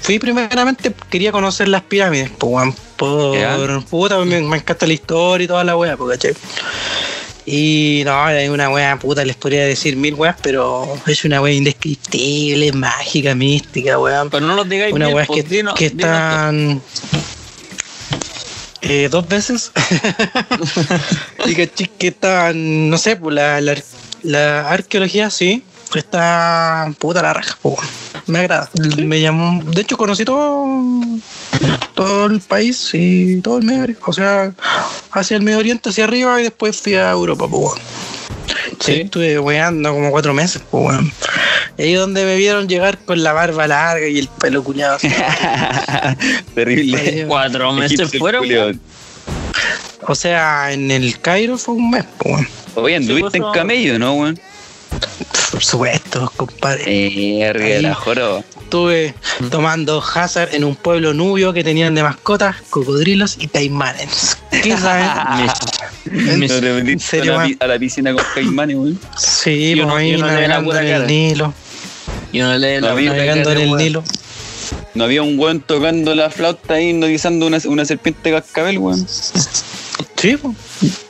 fui 0.00 0.18
primeramente, 0.18 0.92
quería 1.10 1.32
conocer 1.32 1.68
las 1.68 1.82
pirámides, 1.82 2.30
pues, 2.38 2.52
weón, 2.52 2.74
por 3.04 3.38
Ya. 3.38 3.80
puta, 3.88 4.18
me, 4.24 4.40
me 4.40 4.56
encanta 4.56 4.86
la 4.86 4.92
historia 4.92 5.44
y 5.44 5.48
toda 5.48 5.64
la 5.64 5.76
wea, 5.76 5.96
¿cachai? 5.96 6.34
Y 7.46 8.02
no, 8.06 8.24
hay 8.24 8.48
una 8.48 8.70
wea 8.70 8.98
puta, 8.98 9.22
les 9.24 9.36
podría 9.36 9.64
decir 9.66 9.96
mil 9.96 10.14
weas, 10.14 10.36
pero 10.42 10.88
es 11.06 11.24
una 11.26 11.42
wea 11.42 11.52
indescriptible, 11.52 12.72
mágica, 12.72 13.34
mística, 13.34 13.98
weón. 13.98 14.30
Pero 14.30 14.46
no 14.46 14.56
nos 14.56 14.66
digáis 14.68 14.94
Una 14.94 15.08
wea 15.08 15.26
pues, 15.26 15.42
que, 15.44 15.48
dinos- 15.48 15.74
que 15.74 15.90
dinos 15.90 16.04
están 16.04 16.82
eh, 18.80 19.08
dos 19.10 19.26
veces 19.28 19.72
y 21.46 21.54
que, 21.54 21.68
que 21.68 22.08
están, 22.08 22.88
no 22.90 22.96
sé, 22.98 23.16
pues 23.16 23.34
la, 23.34 23.60
la, 23.60 23.74
la 24.22 24.70
arqueología 24.70 25.28
sí, 25.30 25.62
está 25.94 26.92
puta 26.98 27.22
la 27.22 27.34
raja, 27.34 27.58
pues. 27.62 27.78
Me 28.26 28.40
agrada. 28.40 28.70
Me 28.98 29.20
llamó, 29.20 29.62
de 29.64 29.80
hecho 29.82 29.96
conocí 29.96 30.24
todo 30.24 30.66
todo 31.94 32.26
el 32.26 32.40
país 32.40 32.90
y 32.92 33.40
todo 33.40 33.58
el 33.58 33.64
Medio 33.64 33.82
Oriente, 33.84 34.02
o 34.06 34.12
sea, 34.12 34.52
hacia 35.12 35.36
el 35.36 35.42
Medio 35.42 35.58
Oriente, 35.58 35.90
hacia 35.90 36.04
arriba 36.04 36.40
y 36.40 36.44
después 36.44 36.76
fui 36.80 36.94
a 36.94 37.10
Europa, 37.10 37.46
pues, 37.48 37.62
weón. 37.62 37.78
Sí, 38.80 38.92
Sí. 38.94 39.00
estuve 39.02 39.38
weando 39.38 39.92
como 39.92 40.10
cuatro 40.10 40.34
meses, 40.34 40.62
pues, 40.70 40.84
weón. 40.86 41.12
Y 41.78 41.82
ahí 41.82 41.94
donde 41.94 42.24
me 42.24 42.36
vieron 42.36 42.68
llegar 42.68 42.98
con 42.98 43.22
la 43.22 43.32
barba 43.32 43.66
larga 43.66 44.06
y 44.06 44.18
el 44.18 44.28
pelo 44.28 44.62
cuñado. 44.64 44.96
así. 44.96 45.08
Terrible. 46.54 47.26
Cuatro 47.28 47.72
meses 47.72 48.10
fueron. 48.18 48.44
O 50.06 50.14
sea, 50.14 50.72
en 50.72 50.90
el 50.90 51.18
Cairo 51.20 51.56
fue 51.56 51.74
un 51.74 51.90
mes, 51.90 52.04
pues, 52.18 52.34
weón. 52.34 52.48
Oye, 52.76 52.96
anduviste 52.96 53.22
pues, 53.22 53.34
en 53.36 53.40
no. 53.42 53.52
camello, 53.52 53.98
¿no, 53.98 54.14
weón? 54.14 54.40
Supuesto, 55.64 56.30
compadre. 56.36 56.84
Ahí. 56.84 57.82
la 57.82 57.94
joroba. 57.94 58.40
Estuve 58.62 59.14
tomando 59.50 60.02
hazard 60.02 60.54
en 60.54 60.64
un 60.64 60.74
pueblo 60.76 61.14
nubio 61.14 61.52
que 61.52 61.64
tenían 61.64 61.94
de 61.94 62.02
mascotas 62.02 62.56
cocodrilos 62.70 63.36
y 63.40 63.48
caimanes. 63.48 64.36
¿Qué 64.50 64.76
saben? 64.76 65.06
Me- 66.38 66.48
No 66.48 66.74
metiste 66.74 66.92
¿En 66.92 67.00
serio, 67.00 67.38
a, 67.40 67.46
la, 67.48 67.56
a 67.60 67.66
la 67.66 67.78
piscina 67.78 68.12
con 68.12 68.22
caimanes, 68.34 68.76
weón. 68.76 69.00
Sí, 69.16 69.74
pues 69.76 69.88
ahí 69.94 70.12
no 70.16 70.26
le 70.26 70.32
navegando 70.32 70.78
en 70.78 70.86
el. 70.86 71.06
Nilo. 71.06 71.54
Y 72.32 72.38
No, 72.40 72.58
Navegando 72.58 73.52
en 73.52 73.58
el. 73.58 73.76
Nilo. 73.76 74.04
No 74.94 75.04
había 75.04 75.22
un 75.22 75.38
weón 75.38 75.60
tocando 75.60 76.14
la 76.14 76.30
flauta 76.30 76.74
ahí 76.74 76.90
hipnotizando 76.90 77.46
una, 77.46 77.58
una 77.66 77.84
serpiente 77.84 78.30
cascabel, 78.30 78.78
weón. 78.78 79.06
Sí. 80.16 80.36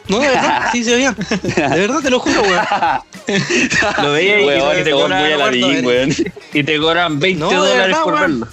No, 0.09 0.19
de 0.19 0.29
verdad, 0.29 0.69
sí 0.73 0.85
se 0.85 0.97
veían. 0.97 1.17
De 1.55 1.69
verdad 1.81 2.01
te 2.03 2.11
lo 2.11 2.19
juro, 2.21 2.43
weón. 2.43 2.65
Lo 4.03 4.13
veía 4.13 4.41
y, 4.41 4.45
Weón, 4.47 4.81
y 4.81 4.85
te 4.85 4.91
cobran, 4.91 5.23
muy 5.23 5.33
a 5.33 5.37
la 5.37 5.45
guardo, 5.45 5.69
bien, 5.69 5.87
weón. 5.87 6.15
y 6.53 6.63
te 6.63 6.79
cobran 6.79 7.19
20 7.21 7.41
No, 7.41 7.51
de 7.51 7.57
dólares 7.57 7.87
verdad, 7.87 8.03
por 8.03 8.15
weón. 8.15 8.41
verlo. 8.41 8.49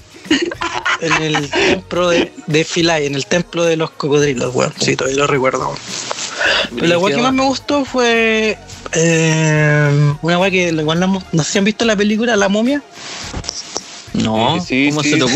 En 1.02 1.14
el 1.24 1.50
templo 1.50 2.10
de, 2.10 2.32
de 2.48 2.68
en 3.06 3.16
el 3.16 3.26
templo 3.26 3.66
de 3.66 3.76
los 3.76 3.92
cocodrilos, 3.92 4.56
weón. 4.56 4.74
Sí, 4.80 4.96
todavía 4.96 5.20
lo 5.20 5.28
recuerdo. 5.28 5.60
weón. 5.68 5.78
Pero 6.76 6.88
la 6.88 6.98
weá 7.00 7.16
que 7.16 7.22
más 7.22 7.34
me 7.34 7.44
gustó 7.44 7.84
fue 7.84 8.58
eh, 8.94 10.14
una 10.22 10.38
weá 10.40 10.52
que 10.52 10.70
igual 10.70 11.00
la 11.00 11.06
hemos- 11.08 11.24
no 11.34 11.44
sé 11.44 11.52
si 11.52 11.58
han 11.58 11.66
visto 11.66 11.84
la 11.86 11.96
película 11.96 12.36
La 12.38 12.48
momia. 12.50 12.82
No, 14.14 14.60
Sí, 14.66 14.90
¿cómo 14.90 15.04
sí, 15.04 15.10
se 15.12 15.18
te 15.18 15.28
sí. 15.28 15.34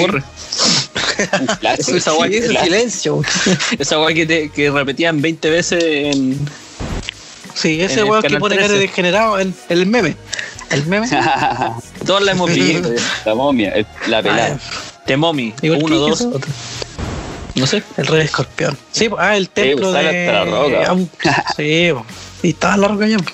Ocurre? 1.23 1.39
Un 1.41 1.47
clásico. 1.57 1.97
Esa 1.97 2.13
weá 2.13 2.29
Sí, 2.29 2.41
silencio. 2.63 3.21
Esa 3.79 3.99
weá 3.99 4.13
que, 4.13 4.25
te- 4.25 4.49
que 4.49 4.69
repetían 4.71 5.21
20 5.21 5.49
veces 5.49 5.83
en. 5.83 6.39
Sí, 7.53 7.79
En 7.81 7.89
ese 7.89 8.03
weón 8.03 8.21
que 8.21 8.37
pone 8.37 8.55
cara 8.55 8.67
13. 8.67 8.73
de 8.73 8.87
degenerado, 8.87 9.39
el, 9.39 9.53
el 9.69 9.85
meme. 9.85 10.15
El 10.69 10.85
meme. 10.87 11.07
Todos 12.05 12.21
la 12.23 12.31
hemos 12.33 12.51
visto. 12.53 12.89
la 13.25 13.35
momia, 13.35 13.71
el- 13.73 13.87
la 14.07 14.21
pelada. 14.21 14.59
The 15.05 15.15
Mommy. 15.17 15.53
Igual 15.61 15.83
Uno, 15.83 15.95
dos. 15.97 16.21
otro. 16.21 16.51
No 17.53 17.65
sé. 17.67 17.83
El 17.95 18.07
rey 18.07 18.21
escorpión. 18.25 18.77
Sí, 18.91 19.07
ah, 19.17 19.37
el 19.37 19.49
templo 19.49 19.91
pues, 19.91 20.03
de. 20.03 20.03
sale 20.03 20.27
hasta 20.29 20.45
la 20.45 20.51
roca. 20.93 21.45
Sí, 21.55 21.89
pues. 21.93 22.05
Y 22.45 22.49
estaba 22.49 22.77
la 22.77 22.87
roca 22.87 23.07
ya. 23.07 23.17
pues. 23.17 23.33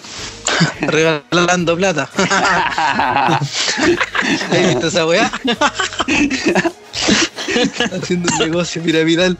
Regalando 0.81 1.75
plata. 1.75 2.09
¿Has 2.17 3.39
visto 4.51 4.87
esa 4.87 5.05
weá? 5.05 5.31
Haciendo 7.91 8.31
un 8.33 8.39
negocio 8.39 8.81
piramidal. 8.81 9.37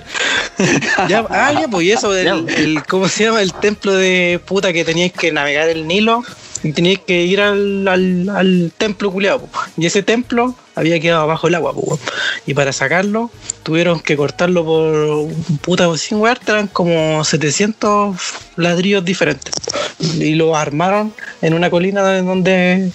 Ya, 1.07 1.25
ah, 1.29 1.53
ya, 1.53 1.67
pues 1.69 1.87
y 1.87 1.91
eso 1.91 2.11
del, 2.11 2.49
el, 2.49 2.83
¿cómo 2.85 3.07
se 3.07 3.25
llama? 3.25 3.41
El 3.41 3.53
templo 3.53 3.93
de 3.93 4.41
puta 4.45 4.73
que 4.73 4.83
teníais 4.83 5.13
que 5.13 5.31
navegar 5.31 5.69
el 5.69 5.87
Nilo 5.87 6.23
y 6.63 6.97
que 6.97 7.23
ir 7.23 7.41
al, 7.41 7.87
al, 7.87 8.29
al 8.29 8.71
templo 8.77 9.11
culeado. 9.11 9.47
Y 9.77 9.85
ese 9.85 10.03
templo 10.03 10.55
había 10.75 10.99
quedado 10.99 11.27
bajo 11.27 11.47
el 11.47 11.55
agua, 11.55 11.73
po, 11.73 11.99
y 12.45 12.53
para 12.53 12.71
sacarlo 12.71 13.29
tuvieron 13.63 13.99
que 13.99 14.17
cortarlo 14.17 14.65
por 14.65 15.27
puta 15.61 15.97
sin 15.97 16.19
weá, 16.19 16.37
eran 16.47 16.67
como 16.67 17.23
700 17.23 18.15
ladrillos 18.55 19.05
diferentes. 19.05 19.53
Y 19.99 20.35
lo 20.35 20.55
armaron 20.55 21.13
en 21.41 21.53
una 21.53 21.69
colina 21.69 22.07
de 22.07 22.21
donde 22.21 22.91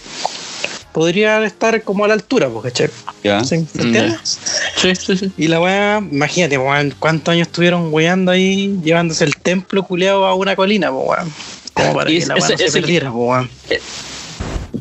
podría 0.96 1.44
estar 1.44 1.82
como 1.82 2.06
a 2.06 2.08
la 2.08 2.14
altura, 2.14 2.49
pues, 2.49 2.64
¿cachai? 2.64 2.88
Ya. 3.23 3.44
¿Se 3.44 3.66
se 3.66 3.82
entiende? 3.82 4.16
Sí, 4.25 4.94
sí, 4.96 5.16
sí. 5.16 5.32
Y 5.37 5.49
la 5.49 5.61
weá, 5.61 5.99
imagínate, 5.99 6.56
weón, 6.56 6.94
cuántos 6.99 7.32
años 7.32 7.49
estuvieron 7.49 7.92
weando 7.92 8.32
ahí, 8.32 8.80
llevándose 8.82 9.25
el 9.25 9.37
templo 9.37 9.82
culeado 9.82 10.25
a 10.25 10.35
una 10.35 10.56
colina, 10.56 10.90
pues, 10.90 11.06
weón. 11.06 11.32
Como 11.76 11.95
para 11.95 12.11
que 12.11 12.25
la 12.26 12.35
no 12.37 12.40
se 12.40 12.56
perdiera, 12.73 13.12
weón. 13.12 13.50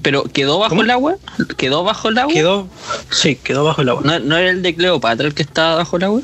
Pero 0.02 0.24
quedó 0.24 0.60
bajo 0.60 0.70
¿Cómo? 0.70 0.84
el 0.84 0.92
agua. 0.92 1.16
¿Quedó 1.58 1.84
bajo 1.84 2.10
el 2.10 2.18
agua? 2.18 2.34
Quedó, 2.34 2.68
sí, 3.12 3.36
quedó 3.36 3.64
bajo 3.64 3.82
el 3.82 3.90
agua. 3.90 4.02
¿No, 4.06 4.20
¿No 4.20 4.38
era 4.38 4.50
el 4.52 4.62
de 4.62 4.75
Cleopatra 4.75 5.28
el 5.28 5.34
que 5.34 5.42
estaba 5.44 5.75
bajo 5.75 5.98
el 5.98 6.04
agua? 6.04 6.22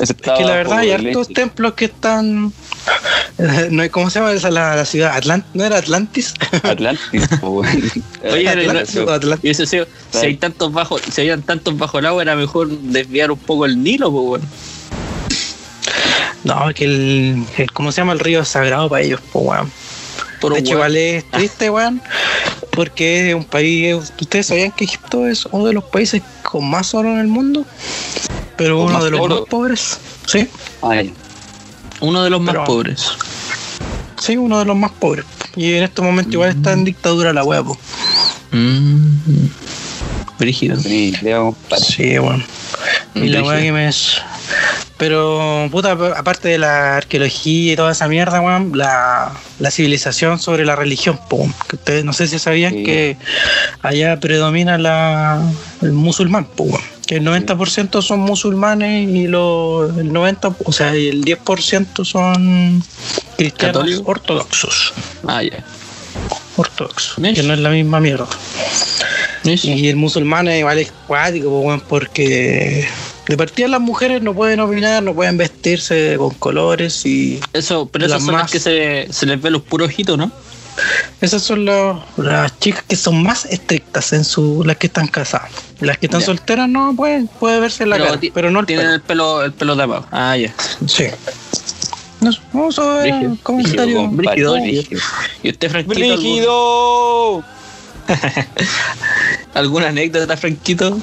Es 0.00 0.12
que 0.14 0.44
la 0.44 0.54
verdad 0.54 0.78
hay 0.78 0.92
hartos 0.92 1.28
leche. 1.28 1.34
templos 1.40 1.74
que 1.74 1.86
están. 1.86 2.52
No 3.70 3.82
hay, 3.82 3.88
¿Cómo 3.90 4.10
se 4.10 4.18
llama 4.18 4.32
esa 4.32 4.50
la, 4.50 4.74
la 4.74 4.84
ciudad? 4.84 5.14
Atlant 5.14 5.44
¿No 5.54 5.62
era 5.64 5.76
Atlantis? 5.78 6.34
Atlantis. 6.64 7.22
Oye, 7.42 8.44
no- 8.44 8.50
Atlantis 8.50 8.96
o 8.96 9.06
Atlant- 9.06 9.38
Y 9.42 9.50
ese, 9.50 9.64
si, 9.66 9.78
si 10.10 10.26
hay 10.26 10.36
tantos 10.36 10.72
bajo, 10.72 10.98
si 10.98 11.20
habían 11.20 11.42
tantos 11.42 11.76
bajo 11.78 12.00
el 12.00 12.06
agua, 12.06 12.22
era 12.22 12.34
mejor 12.34 12.68
desviar 12.68 13.30
un 13.30 13.38
poco 13.38 13.66
el 13.66 13.80
Nilo, 13.80 14.10
pues 14.10 14.24
bueno. 14.26 14.44
No, 16.48 16.72
que 16.74 16.84
el, 16.84 17.44
el- 17.58 17.72
¿Cómo 17.72 17.92
se 17.92 18.00
llama? 18.00 18.12
El 18.14 18.20
río 18.20 18.44
sagrado 18.44 18.88
para 18.88 19.02
ellos, 19.02 19.20
pues, 19.32 19.44
weón. 19.46 19.70
Por 20.40 20.52
De 20.54 20.60
hecho, 20.60 20.72
igual 20.74 20.96
es 20.96 21.28
triste, 21.30 21.68
weón, 21.70 22.00
porque 22.72 23.28
es 23.30 23.34
un 23.34 23.44
país. 23.44 23.96
¿Ustedes 24.20 24.46
sabían 24.46 24.72
que 24.72 24.84
Egipto 24.84 25.26
es 25.26 25.46
uno 25.46 25.66
de 25.66 25.72
los 25.74 25.84
países 25.84 26.22
con 26.42 26.68
más 26.68 26.94
oro 26.94 27.10
en 27.10 27.18
el 27.18 27.26
mundo? 27.28 27.64
Pero 28.56 28.78
¿Con 28.78 28.86
uno 28.94 29.04
de 29.04 29.10
los 29.10 29.20
oro? 29.20 29.40
más 29.40 29.48
pobres. 29.48 29.98
Sí, 30.26 30.48
Ay, 30.82 31.12
Uno 32.00 32.22
de 32.22 32.30
los 32.30 32.40
más 32.40 32.54
pobres. 32.66 33.06
sí, 34.20 34.36
uno 34.36 34.58
de 34.58 34.64
los 34.64 34.76
más 34.76 34.90
pobres. 34.92 35.24
Y 35.56 35.74
en 35.74 35.82
este 35.84 36.02
momento 36.02 36.30
igual 36.32 36.50
está 36.50 36.72
en 36.72 36.84
dictadura 36.84 37.32
la 37.32 37.42
weá, 37.44 37.62
pues. 37.62 37.78
Mm. 38.52 39.46
Brígido. 40.38 40.76
Sí, 40.80 42.18
weón. 42.18 42.44
Y 43.14 43.28
la 43.28 43.42
weá 43.42 43.60
que 43.60 43.72
me 43.72 43.88
es. 43.88 44.20
Pero, 44.96 45.68
puta, 45.70 45.92
aparte 46.16 46.48
de 46.48 46.58
la 46.58 46.96
arqueología 46.96 47.72
y 47.72 47.76
toda 47.76 47.92
esa 47.92 48.08
mierda, 48.08 48.40
weón, 48.40 48.72
la, 48.76 49.32
la 49.58 49.70
civilización 49.70 50.38
sobre 50.38 50.64
la 50.64 50.74
religión, 50.76 51.18
weón. 51.30 51.54
que 51.68 51.76
ustedes 51.76 52.04
no 52.04 52.12
sé 52.12 52.26
si 52.28 52.38
sabían 52.38 52.72
Sí. 52.74 52.82
que 52.84 53.16
allá 53.82 54.18
predomina 54.20 54.78
la, 54.78 55.42
el 55.82 55.92
musulmán, 55.92 56.46
weón. 56.56 56.80
que 57.06 57.16
el 57.16 57.24
90% 57.24 58.02
son 58.02 58.20
musulmanes 58.20 59.08
y 59.08 59.26
lo, 59.28 59.86
el 59.98 60.10
90%, 60.12 60.56
o 60.64 60.72
sea, 60.72 60.96
y 60.96 61.08
el 61.08 61.24
10% 61.24 62.04
son 62.04 62.82
cristianos 63.36 64.02
ortodoxos. 64.04 64.92
Ah, 65.26 65.42
ya. 65.42 65.64
Ortodoxos, 66.56 67.18
Mish. 67.18 67.36
que 67.36 67.42
no 67.42 67.54
es 67.54 67.60
la 67.60 67.70
misma 67.70 68.00
mierda. 68.00 68.26
Y 69.44 69.88
el 69.88 69.96
musulmán 69.96 70.48
es 70.48 70.58
igual 70.60 70.78
es 70.78 70.92
cuático, 71.06 71.48
po, 71.48 71.60
weón, 71.60 71.80
porque 71.80 72.86
De 73.28 73.36
partida 73.36 73.68
las 73.68 73.80
mujeres 73.80 74.22
no 74.22 74.34
pueden 74.34 74.58
opinar, 74.60 75.02
no 75.02 75.14
pueden 75.14 75.36
vestirse 75.36 76.14
con 76.18 76.30
colores 76.34 77.04
y 77.06 77.38
Eso, 77.52 77.86
pero 77.86 78.06
esas 78.06 78.22
son 78.24 78.32
más- 78.34 78.42
las 78.44 78.50
que 78.50 78.58
se, 78.60 79.06
se 79.12 79.26
les 79.26 79.40
ve 79.40 79.50
los 79.50 79.62
puros 79.62 79.88
ojitos, 79.88 80.16
¿no? 80.18 80.30
esas 81.20 81.42
son 81.42 81.64
los- 81.64 81.98
las 82.16 82.58
chicas 82.60 82.84
que 82.86 82.94
son 82.96 83.22
más 83.22 83.44
estrictas 83.46 84.12
en 84.12 84.24
su 84.24 84.62
las 84.64 84.76
que 84.76 84.86
están 84.86 85.08
casadas. 85.08 85.50
Las 85.80 85.98
que 85.98 86.06
están 86.06 86.22
solteras 86.22 86.68
no 86.68 86.94
pueden, 86.96 87.26
puede 87.26 87.58
verse 87.60 87.84
la 87.86 87.98
cara, 87.98 88.20
pero 88.32 88.50
no 88.50 88.60
el 88.60 88.66
tienen 88.66 88.84
pelo. 88.86 88.94
el 88.94 89.02
pelo, 89.02 89.42
el 89.44 89.52
pelo 89.52 89.76
tapado. 89.76 90.06
Ah, 90.10 90.36
ya. 90.36 90.54
Sí. 90.86 91.04
No, 92.20 92.30
no, 92.52 92.68
eso 92.68 93.00
era 93.00 93.16
Brígido, 93.16 93.36
comentario. 93.42 94.08
brígido, 94.10 94.52
Brígido. 94.54 95.00
¿Y 95.42 95.50
usted, 95.50 95.70
Franquito? 95.70 96.00
algún- 96.12 96.16
¡Brígido! 96.18 97.44
¿Alguna 99.54 99.88
anécdota, 99.88 100.36
Franquito? 100.36 100.98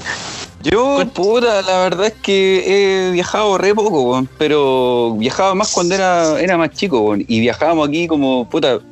Yo, 0.63 1.03
puta, 1.13 1.61
la 1.61 1.79
verdad 1.81 2.07
es 2.07 2.13
que 2.23 3.07
he 3.07 3.11
viajado 3.11 3.57
re 3.57 3.75
poco, 3.75 4.25
pero 4.37 5.15
viajaba 5.17 5.53
más 5.53 5.71
cuando 5.71 5.93
era, 5.93 6.39
era 6.41 6.57
más 6.57 6.71
chico, 6.71 7.15
y 7.15 7.39
viajábamos 7.39 7.87
aquí 7.87 8.07
como, 8.07 8.49
puta, 8.49 8.79
¿Tren 8.79 8.85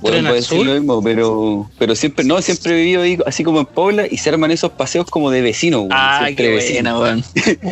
bueno, 0.00 0.28
puede 0.28 0.40
decir 0.40 0.64
lo 0.64 0.74
mismo, 0.74 1.02
pero, 1.02 1.70
pero 1.78 1.94
siempre, 1.94 2.24
no, 2.24 2.40
siempre 2.42 2.72
he 2.72 2.76
vivido 2.76 3.02
ahí, 3.02 3.18
así 3.26 3.44
como 3.44 3.60
en 3.60 3.66
Puebla, 3.66 4.06
y 4.10 4.16
se 4.18 4.28
arman 4.30 4.50
esos 4.50 4.72
paseos 4.72 5.06
como 5.06 5.30
de 5.30 5.40
vecinos, 5.42 5.80
weón, 5.82 5.92
Ah, 5.92 6.20
siempre 6.24 6.46
qué 6.46 6.54
vecinos. 6.54 6.98
buena, 6.98 7.22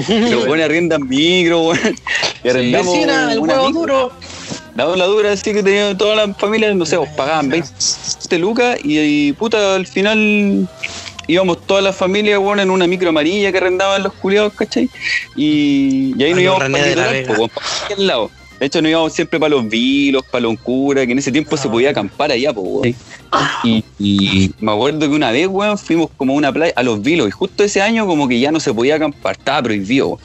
weón. 0.09 0.31
Los 0.31 0.47
buenos 0.47 0.65
arriendan 0.67 1.09
micro, 1.09 1.69
weón, 1.69 1.97
y 2.45 2.49
arrendamos 2.49 2.95
Vecina, 2.95 3.33
el 3.33 3.39
huevo 3.39 3.71
duro. 3.71 4.13
La 4.77 4.85
dura, 4.85 5.33
así 5.33 5.55
que 5.55 5.63
tenían 5.63 5.97
todas 5.97 6.17
las 6.17 6.37
familias, 6.37 6.77
no 6.77 6.85
sé, 6.85 6.99
os 6.99 7.09
pagaban 7.11 7.49
20 7.49 8.39
lucas 8.39 8.79
y, 8.85 8.99
y, 8.99 9.33
puta, 9.33 9.75
al 9.75 9.87
final 9.87 10.69
íbamos 11.29 11.67
todas 11.67 11.83
las 11.83 11.97
familias, 11.97 12.39
bueno, 12.39 12.63
en 12.63 12.71
una 12.71 12.87
micro 12.87 13.09
amarilla 13.09 13.51
que 13.51 13.59
arrendaban 13.59 14.03
los 14.03 14.13
culiados, 14.15 14.53
¿cachai? 14.53 14.91
Y, 15.35 16.15
y 16.19 16.23
ahí 16.23 16.33
nos 16.33 16.43
íbamos 16.43 16.61
para 16.61 16.87
el 16.91 16.97
la 16.97 17.13
litoral, 17.13 17.37
po, 17.49 17.51
lado. 18.03 18.31
De 18.59 18.67
hecho, 18.67 18.81
nos 18.81 18.91
íbamos 18.91 19.13
siempre 19.13 19.39
para 19.39 19.51
los 19.51 19.69
vilos, 19.69 20.25
para 20.31 20.43
los 20.43 20.59
curas, 20.61 21.05
que 21.07 21.13
en 21.13 21.19
ese 21.19 21.31
tiempo 21.31 21.57
se 21.57 21.69
Ah. 21.69 21.71
podía 21.71 21.91
acampar 21.91 22.31
allá, 22.33 22.53
pues, 22.53 22.67
weón. 22.67 22.95
Y, 23.65 23.85
y 23.99 24.51
me 24.61 24.73
acuerdo 24.73 25.01
que 25.01 25.09
una 25.15 25.31
vez, 25.31 25.47
weón, 25.47 25.77
fuimos 25.77 26.09
como 26.17 26.33
a 26.33 26.37
una 26.37 26.53
playa, 26.53 26.73
a 26.75 26.83
los 26.83 27.03
vilos, 27.03 27.29
y 27.29 27.31
justo 27.33 27.65
ese 27.65 27.83
año 27.83 28.07
como 28.07 28.27
que 28.29 28.41
ya 28.41 28.51
no 28.51 28.61
se 28.61 28.73
podía 28.73 28.95
acampar, 28.97 29.37
estaba 29.37 29.63
prohibido, 29.63 30.09
weón. 30.09 30.21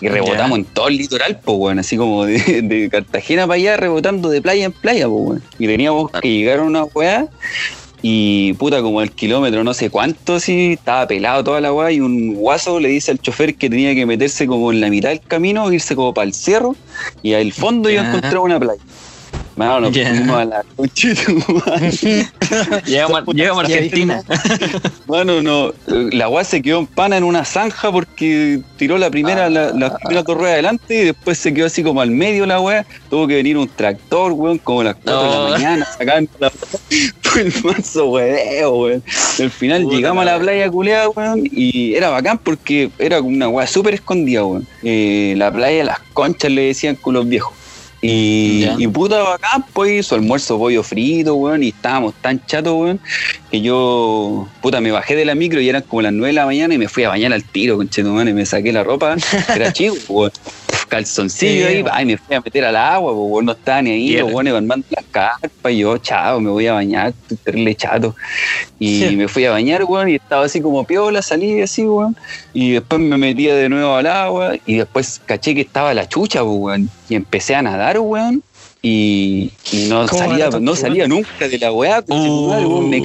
Y 0.00 0.08
rebotamos 0.08 0.58
en 0.58 0.64
todo 0.64 0.88
el 0.88 0.96
litoral, 0.96 1.38
pues, 1.44 1.56
weón, 1.58 1.78
así 1.78 1.96
como 1.96 2.24
de, 2.24 2.62
de 2.62 2.88
Cartagena 2.90 3.46
para 3.46 3.56
allá, 3.56 3.76
rebotando 3.76 4.28
de 4.28 4.42
playa 4.42 4.64
en 4.64 4.72
playa, 4.72 5.08
pues, 5.08 5.20
weón. 5.28 5.42
Y 5.58 5.66
teníamos 5.66 6.10
que 6.10 6.28
llegar 6.28 6.58
a 6.60 6.62
una 6.64 6.84
weá, 6.84 7.28
y 8.02 8.52
puta, 8.54 8.80
como 8.82 9.02
el 9.02 9.10
kilómetro 9.10 9.64
no 9.64 9.74
sé 9.74 9.90
cuánto, 9.90 10.36
así, 10.36 10.74
estaba 10.74 11.06
pelado 11.06 11.42
toda 11.44 11.60
la 11.60 11.72
weá, 11.72 11.90
y 11.90 12.00
un 12.00 12.34
guaso 12.34 12.78
le 12.78 12.88
dice 12.88 13.10
al 13.10 13.18
chofer 13.18 13.56
que 13.56 13.68
tenía 13.68 13.94
que 13.94 14.06
meterse 14.06 14.46
como 14.46 14.72
en 14.72 14.80
la 14.80 14.88
mitad 14.88 15.08
del 15.08 15.20
camino, 15.20 15.72
irse 15.72 15.96
como 15.96 16.14
para 16.14 16.26
el 16.26 16.34
cerro, 16.34 16.76
y 17.22 17.34
al 17.34 17.52
fondo 17.52 17.90
iba 17.90 18.02
a 18.02 18.08
encontrar 18.08 18.38
una 18.38 18.60
playa. 18.60 18.80
Mano, 19.58 19.80
nos 19.80 19.92
Ya. 19.92 20.08
fuimos 20.08 20.36
a 20.38 20.44
la 20.44 20.64
concha 20.76 21.08
de. 21.08 22.26
Llegamos, 22.86 23.22
a- 23.26 23.32
llegamos 23.32 23.64
a 23.64 23.66
Argentina. 23.66 24.22
Mano, 25.08 25.42
no, 25.42 25.72
la 25.86 26.28
weá 26.28 26.44
se 26.44 26.62
quedó 26.62 26.78
en 26.78 26.86
pana 26.86 27.16
en 27.16 27.24
una 27.24 27.44
zanja 27.44 27.90
porque 27.90 28.60
tiró 28.76 28.96
la 28.98 29.10
primera, 29.10 29.50
la, 29.50 29.72
la 29.72 29.96
primera 29.98 30.22
ruedas 30.22 30.52
adelante 30.54 30.94
y 31.02 31.04
después 31.06 31.38
se 31.38 31.52
quedó 31.52 31.66
así 31.66 31.82
como 31.82 32.00
al 32.00 32.10
medio 32.12 32.46
la 32.46 32.60
weá. 32.60 32.86
Tuvo 33.10 33.26
que 33.26 33.34
venir 33.34 33.56
un 33.58 33.68
tractor, 33.68 34.32
weón, 34.32 34.58
como 34.58 34.82
a 34.82 34.84
las 34.84 34.96
4 35.02 35.22
de 35.22 35.28
la 35.30 35.50
mañana, 35.58 35.88
sacando 35.98 36.30
la 36.38 36.50
Fue 37.22 37.42
el 37.42 37.52
manso 37.64 38.06
weón, 38.10 38.80
weón. 38.80 39.02
Al 39.40 39.50
final 39.50 39.82
Puta 39.82 39.96
llegamos 39.96 40.22
a 40.22 40.24
la 40.24 40.38
playa 40.38 40.70
culeada, 40.70 41.08
weón, 41.10 41.42
y 41.50 41.94
era 41.94 42.10
bacán 42.10 42.38
porque 42.38 42.90
era 42.98 43.20
una 43.20 43.48
weá 43.48 43.66
súper 43.66 43.94
escondida, 43.94 44.44
weón. 44.44 44.66
Eh, 44.84 45.34
la 45.36 45.50
playa, 45.52 45.82
las 45.84 45.98
conchas 46.12 46.50
le 46.52 46.62
decían 46.62 46.94
con 46.94 47.14
los 47.14 47.28
viejos. 47.28 47.57
Y, 48.00 48.86
puta 48.88 49.22
bacán, 49.22 49.64
pues 49.72 50.06
su 50.06 50.14
almuerzo 50.14 50.58
pollo 50.58 50.82
frito, 50.82 51.34
weón, 51.34 51.62
y 51.64 51.68
estábamos 51.68 52.14
tan 52.14 52.44
chatos, 52.46 52.74
weón, 52.74 53.00
que 53.50 53.60
yo, 53.60 54.46
puta, 54.62 54.80
me 54.80 54.92
bajé 54.92 55.16
de 55.16 55.24
la 55.24 55.34
micro 55.34 55.60
y 55.60 55.68
eran 55.68 55.82
como 55.82 56.02
las 56.02 56.12
9 56.12 56.28
de 56.28 56.32
la 56.34 56.46
mañana 56.46 56.74
y 56.74 56.78
me 56.78 56.88
fui 56.88 57.04
a 57.04 57.08
bañar 57.08 57.32
al 57.32 57.42
tiro, 57.42 57.76
conchetumane, 57.76 58.30
y 58.30 58.34
me 58.34 58.46
saqué 58.46 58.72
la 58.72 58.84
ropa, 58.84 59.16
era 59.54 59.72
chico, 59.72 59.96
weón, 60.08 60.32
calzoncillo 60.88 61.68
Sí, 61.68 61.74
ahí, 61.74 61.84
ay, 61.92 62.06
me 62.06 62.16
fui 62.16 62.34
a 62.34 62.40
meter 62.40 62.64
al 62.64 62.76
agua, 62.76 63.12
pues, 63.14 63.44
no 63.44 63.52
estaba 63.52 63.82
ni 63.82 63.90
ahí, 63.90 64.16
los 64.16 64.32
weones 64.32 64.54
armando 64.54 64.86
las 64.90 65.04
carpas, 65.10 65.72
y 65.72 65.78
yo, 65.78 65.98
chao, 65.98 66.40
me 66.40 66.50
voy 66.50 66.66
a 66.66 66.72
bañar, 66.72 67.08
estoy 67.08 67.36
terrible 67.44 67.74
chato. 67.74 68.14
Y 68.78 69.00
Sí. 69.08 69.16
me 69.16 69.28
fui 69.28 69.44
a 69.44 69.50
bañar, 69.52 69.84
weón, 69.84 70.08
y 70.08 70.14
estaba 70.16 70.44
así 70.44 70.60
como 70.60 70.84
piola, 70.84 71.22
salí 71.22 71.60
así, 71.60 71.82
weón, 71.86 72.16
y 72.52 72.72
después 72.72 73.00
me 73.00 73.16
metía 73.18 73.54
de 73.54 73.68
nuevo 73.68 73.94
al 73.94 74.06
agua, 74.06 74.54
y 74.66 74.76
después 74.76 75.20
caché 75.24 75.54
que 75.54 75.60
estaba 75.62 75.94
la 75.94 76.08
chucha, 76.08 76.42
weón, 76.42 76.90
y 77.08 77.14
empecé 77.14 77.54
a 77.54 77.62
nadar, 77.62 77.98
weón. 78.00 78.42
Y, 78.80 79.50
y 79.72 79.86
no 79.88 80.06
¿Cómo 80.06 80.22
salía, 80.22 80.50
no 80.50 80.76
salía 80.76 81.08
nunca 81.08 81.48
de 81.48 81.58
la 81.58 81.72
weá, 81.72 82.04
weón, 82.06 82.88
me 82.88 82.98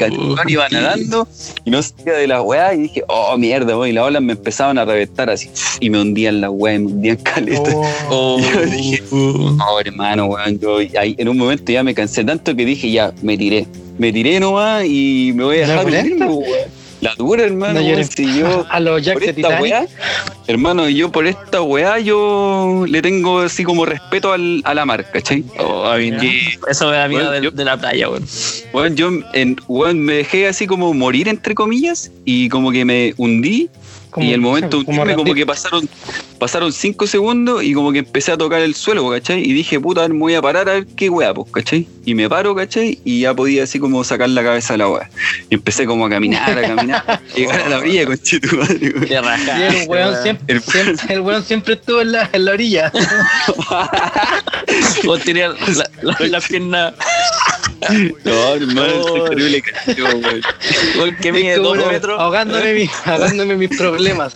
iba 0.47 0.69
nadando 0.69 1.27
y 1.65 1.71
no 1.71 1.81
salía 1.81 2.13
de 2.13 2.27
la 2.27 2.43
weá 2.43 2.75
y 2.75 2.81
dije, 2.83 3.03
oh 3.07 3.35
mierda, 3.39 3.75
weón, 3.75 3.89
y 3.89 3.93
las 3.93 4.05
olas 4.05 4.21
me 4.21 4.33
empezaban 4.33 4.77
a 4.77 4.85
reventar 4.85 5.31
así 5.31 5.49
y 5.79 5.89
me 5.89 5.99
hundían 5.99 6.41
la 6.41 6.51
weá 6.51 6.75
y 6.75 6.79
me 6.79 6.85
hundían 6.91 7.17
caleta. 7.17 7.71
Oh. 8.09 8.39
Yo 8.53 8.65
dije, 8.67 9.01
Oh, 9.11 9.79
hermano, 9.83 10.27
weón. 10.27 10.59
Yo 10.59 10.77
ahí, 10.99 11.15
en 11.17 11.27
un 11.27 11.37
momento 11.37 11.71
ya 11.71 11.83
me 11.83 11.95
cansé 11.95 12.23
tanto 12.23 12.55
que 12.55 12.65
dije, 12.65 12.91
ya, 12.91 13.11
me 13.23 13.35
tiré. 13.35 13.65
Me 13.97 14.13
tiré 14.13 14.39
nomás 14.39 14.85
y 14.85 15.31
me 15.33 15.43
voy 15.43 15.57
a 15.57 15.61
¿La 15.61 15.67
dejar 15.67 15.83
pulenta? 15.85 16.25
hundirme, 16.25 16.49
weón. 16.51 16.82
La 17.03 17.15
dura, 17.15 17.43
hermano, 17.43 17.81
No 17.81 17.87
llores. 17.87 18.09
si 18.15 18.39
yo 18.39 18.65
a 18.71 18.79
los 18.79 19.01
Jack 19.03 19.15
por 19.15 19.23
de 19.23 19.29
esta 19.41 19.61
weá, 19.61 19.85
hermano, 20.47 20.87
yo 20.89 21.11
por 21.11 21.27
esta 21.27 21.61
weá 21.61 21.99
yo 21.99 22.85
le 22.87 23.01
tengo 23.01 23.39
así 23.41 23.63
como 23.63 23.85
respeto 23.85 24.31
al, 24.31 24.61
a 24.63 24.73
la 24.73 24.85
mar, 24.85 25.05
¿cachai? 25.11 25.43
Oh, 25.59 25.85
a 25.85 25.97
mí. 25.97 26.11
Eso 26.69 26.89
me 26.89 26.95
da 26.95 27.07
miedo 27.07 27.25
Bueno, 27.25 27.31
de, 27.31 27.41
yo- 27.43 27.51
de 27.51 27.65
la 27.65 27.77
playa, 27.77 28.09
weón. 28.09 28.25
Weón, 28.73 28.95
yo 28.95 29.11
en, 29.33 29.57
weón, 29.67 29.99
me 29.99 30.13
dejé 30.15 30.47
así 30.47 30.65
como 30.65 30.93
morir 30.93 31.27
entre 31.27 31.53
comillas 31.55 32.11
y 32.25 32.47
como 32.49 32.71
que 32.71 32.85
me 32.85 33.13
hundí 33.17 33.69
Como- 34.13 34.27
y 34.27 34.33
el 34.33 34.41
momento 34.41 34.83
como 34.85 35.33
que 35.33 35.45
pasaron 35.45 35.89
pasaron 36.37 36.71
cinco 36.73 37.07
segundos 37.07 37.63
y 37.63 37.73
como 37.73 37.91
que 37.91 37.99
empecé 37.99 38.31
a 38.33 38.37
tocar 38.37 38.61
el 38.61 38.75
suelo, 38.75 39.09
¿cachai? 39.09 39.39
Y 39.41 39.53
dije, 39.53 39.79
puta, 39.79 40.01
a 40.01 40.03
ver, 40.03 40.13
me 40.13 40.19
voy 40.19 40.35
a 40.35 40.41
parar 40.41 40.67
a 40.69 40.73
ver 40.73 40.85
qué 40.85 41.09
weá, 41.09 41.33
pues, 41.33 41.49
¿cachai? 41.51 41.87
Y 42.05 42.13
me 42.15 42.29
paro, 42.29 42.53
¿cachai? 42.53 42.99
Y 43.05 43.21
ya 43.21 43.33
podía 43.33 43.63
así 43.63 43.79
como 43.79 44.03
sacar 44.03 44.29
la 44.29 44.43
cabeza 44.43 44.73
de 44.73 44.79
la 44.79 44.89
weá. 44.89 45.09
Y 45.49 45.55
empecé 45.55 45.85
como 45.85 46.05
a 46.05 46.09
caminar, 46.09 46.57
a 46.57 46.61
caminar, 46.61 47.03
a 47.07 47.21
llegar 47.35 47.61
a 47.61 47.69
la 47.69 47.77
orilla, 47.79 48.05
con 48.05 48.17
tu 48.17 48.57
madre. 48.57 48.93
Qué 49.07 49.17
el 49.81 49.87
weón 49.87 50.21
siempre, 50.21 50.55
El- 50.55 50.61
siempre- 50.61 51.13
el 51.13 51.21
weón 51.21 51.43
siempre 51.43 51.73
estuvo 51.75 52.01
en 52.01 52.11
la, 52.11 52.29
en 52.33 52.45
la 52.45 52.51
orilla. 52.51 52.91
Vos 55.05 55.21
tenías 55.21 55.53
la, 55.77 55.89
la, 56.01 56.17
la 56.27 56.41
pierna 56.41 56.93
No, 58.23 58.53
hermano, 58.55 59.03
soy 59.03 59.29
terrible 59.29 59.63
weón. 59.97 60.41
vos 60.97 61.09
que 61.21 61.31
mide 61.31 61.53
Es 61.53 61.57
dos 61.61 61.77
metros. 61.87 62.19
Ahogándome, 62.19 62.73
mi- 62.73 62.89
ahogándome 63.05 63.55
mis 63.55 63.77
problemas. 63.77 64.35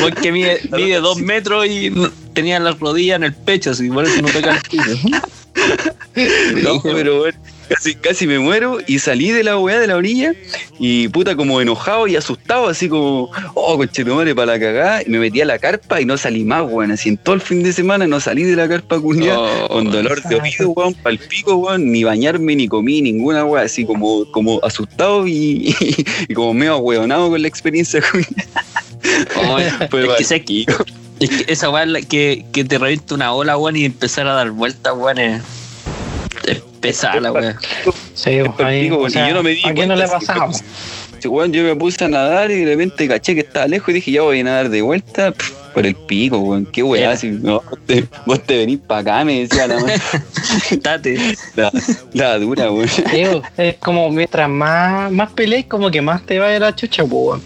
Vos 0.00 0.10
que 0.20 0.32
mide, 0.32 0.60
mide 0.72 1.00
dos 1.00 1.18
metros 1.18 1.66
y 1.66 1.92
tenía 2.32 2.58
las 2.60 2.78
rodillas 2.78 3.16
en 3.16 3.24
el 3.24 3.34
pecho, 3.34 3.70
así 3.70 3.88
por 3.90 4.04
eso 4.04 4.20
no 4.22 4.28
toca 4.28 4.56
el 4.56 4.62
piso. 4.62 4.98
No, 6.62 6.80
pero 6.82 7.18
bueno, 7.20 7.38
casi, 7.68 7.94
casi 7.94 8.26
me 8.26 8.38
muero 8.38 8.78
y 8.86 8.98
salí 8.98 9.30
de 9.30 9.44
la 9.44 9.58
weá 9.58 9.78
de 9.78 9.86
la 9.86 9.96
orilla 9.96 10.32
y 10.78 11.08
puta 11.08 11.36
como 11.36 11.60
enojado 11.60 12.06
y 12.06 12.16
asustado, 12.16 12.68
así 12.68 12.88
como, 12.88 13.30
oh, 13.54 13.76
conchetumare 13.76 14.34
para 14.34 14.52
la 14.52 14.60
cagada, 14.60 15.02
y 15.02 15.10
me 15.10 15.18
metí 15.18 15.40
a 15.40 15.44
la 15.44 15.58
carpa 15.58 16.00
y 16.00 16.04
no 16.04 16.16
salí 16.16 16.44
más, 16.44 16.62
weón, 16.70 16.92
así 16.92 17.10
en 17.10 17.16
todo 17.16 17.34
el 17.34 17.40
fin 17.40 17.62
de 17.62 17.72
semana 17.72 18.06
no 18.06 18.20
salí 18.20 18.44
de 18.44 18.56
la 18.56 18.68
carpa 18.68 19.00
cuñada 19.00 19.38
Oh, 19.38 19.68
con 19.68 19.90
dolor 19.90 20.22
de 20.22 20.36
oído, 20.36 20.70
weón, 20.70 20.94
pal 20.94 21.18
pico, 21.18 21.56
weón, 21.56 21.92
ni 21.92 22.04
bañarme 22.04 22.56
ni 22.56 22.68
comí 22.68 23.02
ninguna 23.02 23.44
weá, 23.44 23.64
así 23.64 23.84
como, 23.84 24.30
como 24.32 24.60
asustado 24.62 25.26
y, 25.26 25.74
y, 26.28 26.34
como 26.34 26.54
medio 26.54 26.74
ahueonado 26.74 27.30
con 27.30 27.42
la 27.42 27.48
experiencia 27.48 28.00
cuñada. 28.10 28.64
Oh, 29.36 29.58
es, 29.58 29.72
que, 30.28 30.66
es 31.20 31.30
que 31.30 31.52
esa 31.52 31.70
weá 31.70 31.86
que, 32.08 32.44
que 32.52 32.64
te 32.64 32.78
revienta 32.78 33.14
una 33.14 33.32
ola, 33.32 33.56
weón, 33.56 33.76
y 33.76 33.84
empezar 33.84 34.26
a 34.26 34.34
dar 34.34 34.50
vueltas, 34.50 34.92
weón, 34.96 35.18
es 35.18 35.42
pesada 36.80 37.20
la 37.20 37.32
weá. 37.32 37.58
Sí, 38.14 38.30
ahí, 38.30 38.48
ahí, 38.58 38.90
o 38.90 39.08
sea, 39.10 39.28
yo 39.28 39.34
no 39.34 39.42
me 39.42 39.50
di 39.50 39.62
¿a 39.64 39.74
quién 39.74 39.88
no 39.88 39.96
le 39.96 40.06
weón, 41.26 41.52
yo 41.52 41.64
me 41.64 41.74
puse 41.74 42.04
a 42.04 42.08
nadar 42.08 42.50
y 42.50 42.60
de 42.60 42.72
repente 42.72 43.08
caché 43.08 43.34
que 43.34 43.40
estaba 43.40 43.66
lejos 43.66 43.88
y 43.88 43.94
dije, 43.94 44.12
ya 44.12 44.22
voy 44.22 44.40
a 44.40 44.44
nadar 44.44 44.68
de 44.68 44.82
vuelta 44.82 45.32
pff, 45.32 45.50
por 45.74 45.86
el 45.86 45.94
pico, 45.94 46.38
weón. 46.38 46.66
Qué 46.66 46.82
weá, 46.82 47.16
si 47.16 47.30
no, 47.30 47.62
vos 47.68 47.78
te, 47.86 48.04
vos 48.26 48.42
te 48.44 48.58
venís 48.58 48.78
para 48.86 49.00
acá, 49.00 49.24
me 49.24 49.40
decía 49.40 49.66
la, 49.66 49.78
Tate. 50.82 51.18
la, 51.56 51.72
la 52.12 52.38
dura, 52.38 52.70
weón. 52.70 52.88
Sí, 52.88 53.24
es 53.56 53.76
como 53.76 54.10
mientras 54.10 54.48
más, 54.48 55.10
más 55.10 55.32
peleas, 55.32 55.64
como 55.66 55.90
que 55.90 56.00
más 56.00 56.24
te 56.24 56.38
va 56.38 56.54
a 56.54 56.58
la 56.58 56.76
chucha, 56.76 57.02
pues, 57.04 57.12
weón. 57.12 57.42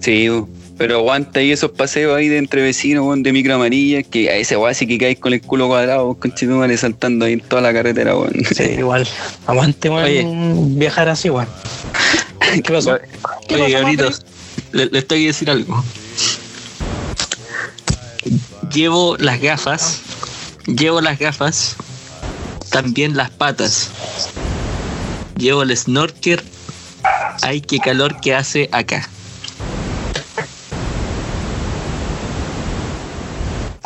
Sí, 0.00 0.30
weón. 0.30 0.63
Pero 0.76 0.96
aguanta 0.96 1.40
ahí 1.40 1.52
esos 1.52 1.70
paseos 1.70 2.16
ahí 2.16 2.28
de 2.28 2.38
entre 2.38 2.62
vecinos, 2.62 3.04
weón, 3.04 3.22
de 3.22 3.32
micro 3.32 3.54
amarilla, 3.54 4.02
que 4.02 4.28
a 4.30 4.36
ese 4.36 4.56
weá 4.56 4.74
sí 4.74 4.86
que 4.86 4.98
caes 4.98 5.18
con 5.18 5.32
el 5.32 5.40
culo 5.40 5.68
cuadrado, 5.68 6.14
con 6.14 6.34
chitumales 6.34 6.80
saltando 6.80 7.26
ahí 7.26 7.34
en 7.34 7.40
toda 7.40 7.62
la 7.62 7.72
carretera, 7.72 8.16
weón. 8.16 8.32
Sí, 8.54 8.62
igual. 8.78 9.06
Aguante, 9.46 9.88
weón, 9.88 10.04
Oye. 10.04 10.26
viajar 10.78 11.08
así, 11.08 11.30
weón. 11.30 11.48
¿Qué 12.62 12.72
pasó? 12.72 12.98
¿Qué 13.48 13.54
Oye, 13.54 13.64
pasó, 13.64 13.78
Gabritos, 13.78 14.26
le, 14.72 14.86
les 14.86 15.06
tengo 15.06 15.20
que 15.20 15.26
decir 15.26 15.50
algo. 15.50 15.84
llevo 18.72 19.16
las 19.18 19.40
gafas, 19.40 20.00
llevo 20.66 21.00
las 21.00 21.18
gafas, 21.18 21.76
también 22.70 23.16
las 23.16 23.30
patas. 23.30 23.90
Llevo 25.36 25.62
el 25.62 25.76
snorkel. 25.76 26.40
Ay, 27.42 27.60
qué 27.60 27.78
calor 27.78 28.20
que 28.20 28.34
hace 28.34 28.68
acá. 28.72 29.08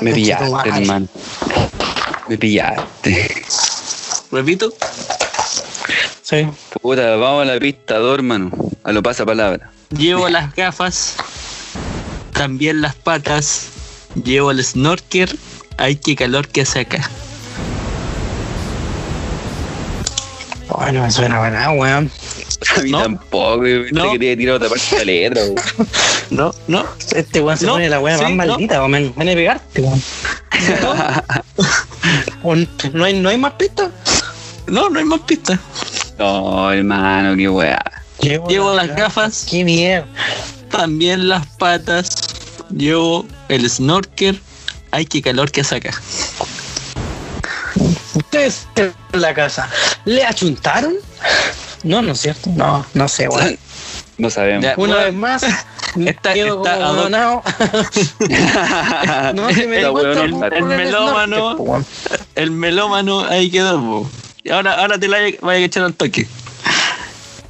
Me 0.01 0.13
pillaste, 0.13 0.69
hermano. 0.69 1.07
Me 2.29 2.39
pillaste. 2.39 3.45
Repito, 4.31 4.73
Sí. 6.23 6.47
Puta, 6.83 7.17
vamos 7.17 7.43
a 7.43 7.45
la 7.47 7.59
pista, 7.59 7.97
dos, 7.97 8.15
hermano. 8.19 8.51
A 8.85 8.93
lo 8.93 9.03
pasa 9.03 9.25
palabra. 9.25 9.71
llevo 9.97 10.29
las 10.29 10.55
gafas, 10.55 11.15
también 12.35 12.83
las 12.83 12.95
patas, 12.95 13.69
llevo 14.25 14.51
el 14.51 14.63
snorkel. 14.63 15.39
Ay, 15.79 15.97
qué 15.97 16.15
calor 16.17 16.47
que 16.49 16.63
hace 16.63 16.81
acá. 16.81 17.09
Ay, 20.79 20.93
no 20.93 21.03
me 21.03 21.11
suena 21.11 21.49
nada, 21.51 21.71
weón. 21.71 22.11
A 22.77 22.81
mí 22.83 22.91
No. 22.91 23.03
tampoco, 23.03 23.59
güey. 23.59 23.91
No. 23.93 24.05
No. 24.07 24.13
quería 24.13 24.37
tirar 24.37 24.57
otra 24.57 24.69
parte 24.69 24.85
de 24.91 24.99
la 24.99 25.05
letra, 25.05 25.43
güey. 25.45 25.65
No, 26.31 26.53
no, 26.67 26.85
Este 27.15 27.41
weón 27.41 27.57
se 27.57 27.65
No, 27.67 27.73
pone 27.75 27.89
la 27.89 28.01
weá 28.01 28.19
sí, 28.19 28.25
más 28.25 28.47
no. 28.47 28.53
maldita, 28.53 28.79
weón. 28.81 28.91
Me 28.91 29.09
van 29.11 29.29
a 29.29 29.33
pegarte, 29.33 29.81
weón. 29.81 30.03
¿O 32.43 32.55
¿No 32.93 33.05
hay, 33.05 33.15
¿No 33.21 33.29
hay 33.29 33.39
más 33.39 33.53
pistas? 33.53 33.91
no, 34.67 34.91
no 34.91 34.99
hay 34.99 35.05
más 35.05 35.21
pistas. 35.21 35.59
No, 36.19 36.71
hermano, 36.73 37.37
qué 37.37 37.49
weá. 37.49 37.81
Llevo 38.21 38.75
las 38.75 38.89
gafas, 38.97 39.47
Qué 39.49 39.65
mierda. 39.65 40.07
también 40.71 41.29
las 41.29 41.47
patas, 41.57 42.11
llevo 42.77 43.25
el 43.49 43.69
snorkel. 43.71 44.41
Ay, 44.91 45.07
qué 45.07 45.23
calor 45.23 45.51
que 45.53 45.61
acá. 45.61 45.91
Ustedes 48.15 48.67
en 48.77 48.93
la 49.13 49.33
casa, 49.35 49.69
¿le 50.05 50.25
achuntaron? 50.25 50.95
No, 51.85 52.03
no 52.03 52.13
es 52.13 52.21
cierto. 52.21 52.51
No, 52.55 52.85
no 52.95 53.09
sé, 53.09 53.29
weón. 53.29 53.59
No 54.19 54.31
sabemos. 54.31 54.65
Ya. 54.65 54.75
Una 54.77 54.95
Bueno, 54.97 54.97
vez 54.97 55.15
más, 55.15 55.43
está- 55.97 56.35
quedo 56.35 56.57
está 56.65 56.75
como 56.75 56.87
a 56.87 56.89
dos- 56.89 56.97
huevonao. 56.97 57.43
No 59.35 59.49
se 59.53 59.67
me 59.69 59.79
El 59.79 60.53
el 60.57 60.65
melómano. 60.65 61.85
El 62.35 62.51
melómano 62.51 63.25
ahí 63.27 63.49
quedó. 63.49 63.79
po. 63.81 64.11
Y 64.43 64.51
ahora, 64.51 64.75
ahora 64.81 64.99
te 64.99 65.07
la 65.07 65.19
vaya 65.41 65.61
a 65.61 65.65
echar 65.65 65.85
al 65.85 65.95
toque. 65.95 66.27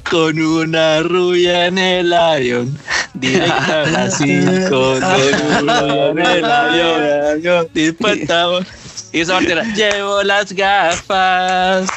Con 0.09 0.39
una 0.39 1.01
rubia 1.01 1.65
en 1.65 1.77
el 1.79 2.13
avión. 2.13 2.77
Directa 3.15 4.03
a 4.05 4.11
5. 4.11 4.69
Con 4.69 5.03
una 5.03 5.81
rubia 5.81 6.11
en 6.11 6.37
el 6.37 6.45
avión. 6.45 7.67
Disputamos. 7.73 8.65
Y 9.11 9.21
esa 9.21 9.33
parte 9.33 9.51
era, 9.53 9.63
llevo 9.73 10.21
las 10.23 10.51
gafas. 10.53 11.89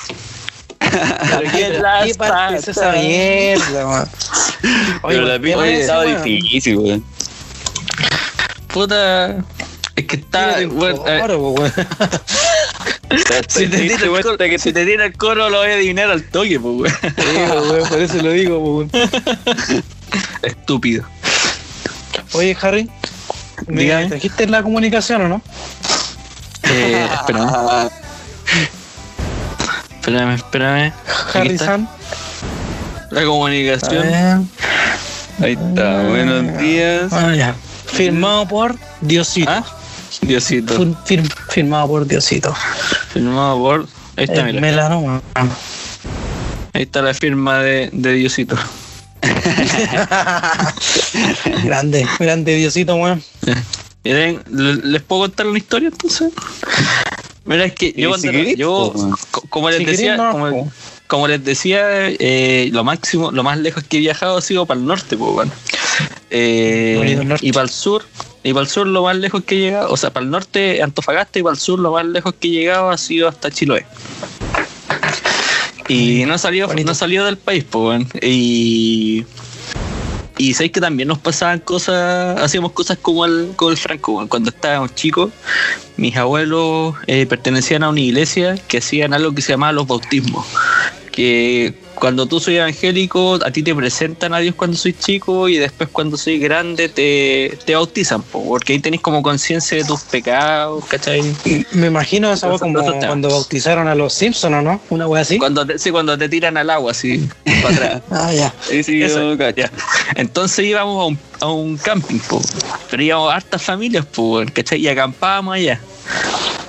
También 0.93 1.83
las 1.83 2.07
¿Qué 2.07 2.15
parte 2.15 2.57
es 2.57 2.69
esa 2.69 2.93
mierda, 2.93 3.87
weón? 3.87 4.09
Pero 5.03 5.23
la 5.23 5.35
oye, 5.59 5.81
estaba 5.81 6.05
weón. 6.05 6.23
difícil, 6.23 6.77
güey. 6.77 7.03
Puta. 8.69 9.37
Es 9.97 10.07
que 10.07 10.17
está. 10.17 10.57
Bueno, 10.67 11.03
weón. 11.03 11.73
si, 13.49 13.67
te 13.67 13.79
tira 13.79 13.97
el 13.97 14.23
coro, 14.23 14.37
si 14.59 14.73
te 14.73 14.87
tira 14.87 15.05
el 15.05 15.17
coro, 15.17 15.51
lo 15.51 15.59
voy 15.59 15.71
a 15.71 15.75
adivinar 15.75 16.11
al 16.11 16.23
toque, 16.25 16.59
pues, 16.61 16.93
weón. 17.17 17.71
Weón, 17.71 17.89
por 17.89 18.01
eso 18.01 18.23
lo 18.23 18.31
digo, 18.31 18.59
po, 18.59 18.77
weón. 18.79 18.91
Estúpido. 20.43 21.05
Oye, 22.33 22.57
Harry, 22.61 22.91
¿me 23.67 23.83
Dígame. 23.83 24.07
trajiste 24.09 24.47
la 24.47 24.63
comunicación 24.63 25.23
o 25.23 25.29
no? 25.29 25.43
Eh, 26.65 27.07
espérame. 27.15 27.91
Espérame, 30.03 30.35
espérame. 30.35 30.93
San. 31.59 31.89
La 33.11 33.25
comunicación. 33.25 34.49
Ahí 35.41 35.53
está, 35.53 36.03
buenos 36.09 36.59
días. 36.59 37.13
Ah, 37.13 37.33
ya. 37.37 37.55
Firmado 37.87 38.49
por 38.49 38.75
Diosito. 39.01 39.49
¿Ah? 39.51 39.65
Diosito. 40.23 40.75
Fir- 40.77 40.97
fir- 41.07 41.33
firmado 41.51 41.87
por 41.87 42.05
Diosito. 42.07 42.53
Firmado 43.13 43.59
por. 43.59 43.87
Ahí 44.17 44.25
está, 44.25 44.41
El 44.41 44.47
mira. 44.47 44.61
melanoma. 44.61 45.23
Ahí 46.73 46.83
está 46.83 47.01
la 47.03 47.15
firma 47.15 47.59
de, 47.61 47.91
de 47.93 48.13
Diosito. 48.15 48.57
grande, 51.65 52.07
grande 52.19 52.57
Diosito, 52.57 52.97
weón. 52.97 53.23
Miren, 54.03 54.43
¿le- 54.51 54.75
¿les 54.85 55.03
puedo 55.03 55.23
contar 55.23 55.47
una 55.47 55.59
historia 55.59 55.91
entonces? 55.91 56.33
Mira, 57.45 57.65
es 57.65 57.73
que 57.75 57.93
yo, 57.97 58.11
cuando- 58.11 58.33
yo 58.33 58.95
como 59.49 59.71
les 59.71 59.85
decía, 59.85 60.17
no, 60.17 60.71
como, 61.09 61.29
les 61.29 61.45
decía, 61.45 62.09
eh, 62.09 62.71
lo 62.73 62.85
máximo, 62.85 63.31
lo 63.33 63.43
más 63.43 63.59
lejos 63.59 63.85
que 63.85 63.97
he 63.99 64.01
viajado 64.01 64.39
ha 64.39 64.41
sido 64.43 64.65
para 64.65 64.81
el 64.81 64.87
norte, 64.87 65.17
pues, 65.17 65.33
bueno. 65.33 65.53
Eh, 66.31 67.21
norte. 67.25 67.47
y 67.47 67.53
para 67.53 67.65
el 67.65 67.71
sur, 67.71 68.05
y 68.43 68.53
para 68.55 68.63
el 68.65 68.69
sur 68.71 68.87
lo 68.87 69.03
más 69.03 69.17
lejos 69.17 69.43
que 69.45 69.57
he 69.57 69.59
llegado, 69.59 69.93
o 69.93 69.97
sea, 69.97 70.11
para 70.11 70.25
el 70.25 70.31
norte 70.31 70.83
Antofagasta 70.83 71.39
y 71.39 71.43
para 71.43 71.55
el 71.55 71.61
sur 71.61 71.79
lo 71.79 71.93
más 71.93 72.07
lejos 72.07 72.35
que 72.41 72.49
he 72.49 72.51
llegado 72.53 72.91
ha 72.91 72.97
sido 72.97 73.29
hasta 73.29 73.51
Chiloé. 73.51 73.85
Y 75.89 76.25
no 76.27 76.39
salió, 76.39 76.69
Bonito. 76.69 76.87
no 76.87 76.95
salió 76.95 77.25
del 77.25 77.37
país, 77.37 77.65
pues, 77.69 77.83
bueno. 77.83 78.07
Y 78.23 79.25
y 80.39 80.55
sabéis 80.55 80.73
que 80.73 80.81
también 80.81 81.09
nos 81.09 81.19
pasaban 81.19 81.61
cosas, 81.61 82.41
hacíamos 82.41 82.73
cosas 82.73 82.99
como 83.01 83.25
el, 83.25 83.55
el 83.69 83.77
Franco, 83.77 84.27
cuando 84.29 84.51
estábamos 84.51 84.95
chicos, 84.95 85.31
mis 85.97 86.17
abuelos 86.17 86.95
eh, 87.07 87.27
pertenecían 87.27 87.83
a 87.83 87.91
una 87.91 88.01
iglesia 88.01 88.57
que 88.69 88.79
hacían 88.79 89.13
algo 89.13 89.35
que 89.35 89.43
se 89.43 89.53
llamaba 89.53 89.73
los 89.73 89.87
bautismos. 89.87 90.47
Que 91.13 91.75
cuando 92.03 92.27
tú 92.27 92.41
soy 92.41 92.57
evangélico, 92.57 93.39
a 93.45 93.51
ti 93.53 93.63
te 93.63 93.73
presentan 93.75 94.35
a 94.35 94.39
Dios 94.39 94.57
cuando 94.57 94.77
soy 94.77 94.93
chico 94.93 95.49
y 95.49 95.57
después 95.57 95.89
cuando 95.93 96.17
soy 96.17 96.41
grande 96.41 96.89
te, 96.89 97.57
te 97.65 97.77
bautizan, 97.77 98.23
po, 98.23 98.45
porque 98.45 98.73
ahí 98.73 98.81
tenés 98.81 99.01
como 99.01 99.23
conciencia 99.23 99.79
de 99.79 99.85
tus 99.85 100.01
pecados, 100.01 100.85
¿cachai? 100.87 101.23
Me 101.71 101.87
imagino 101.87 102.33
esa 102.33 102.49
como 102.59 102.83
cuando 102.83 103.29
bautizaron 103.29 103.87
a 103.87 103.95
los 103.95 104.15
Simpsons, 104.15 104.53
¿o 104.53 104.63
no? 104.63 104.81
Una 104.91 105.07
weá 105.07 105.23
así. 105.23 105.39
Cuando 105.39 105.65
te, 105.65 105.79
sí, 105.79 105.93
cuando 105.93 106.19
te 106.19 106.29
tiran 106.29 106.57
al 106.57 106.71
agua, 106.71 106.91
así, 106.91 107.29
para 107.63 107.75
atrás. 107.75 108.03
Ah, 108.11 108.33
ya. 108.33 108.53
Sí, 108.83 108.99
yo 108.99 109.35
ya. 109.51 109.71
Entonces 110.17 110.65
íbamos 110.67 111.01
a 111.01 111.07
un, 111.07 111.19
a 111.41 111.53
un 111.53 111.77
camping, 111.77 112.19
po. 112.19 112.43
pero 112.91 113.03
íbamos 113.03 113.33
hartas 113.33 113.63
familias, 113.63 114.05
po, 114.07 114.43
¿cachai? 114.53 114.81
Y 114.81 114.89
acampábamos 114.89 115.55
allá. 115.55 115.81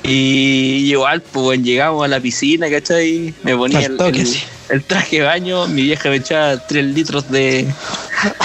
Y 0.03 0.89
igual, 0.91 1.21
pues, 1.21 1.45
weón, 1.45 1.63
llegamos 1.63 2.03
a 2.03 2.07
la 2.09 2.19
piscina, 2.19 2.69
¿cachai? 2.69 3.33
Me 3.43 3.55
ponía 3.55 3.79
el, 3.85 3.97
el- 4.01 4.27
el 4.69 4.83
traje 4.83 5.17
de 5.19 5.23
baño, 5.23 5.67
mi 5.67 5.83
vieja 5.83 6.09
me 6.09 6.17
echaba 6.17 6.57
3 6.67 6.85
litros 6.85 7.29
de, 7.31 7.65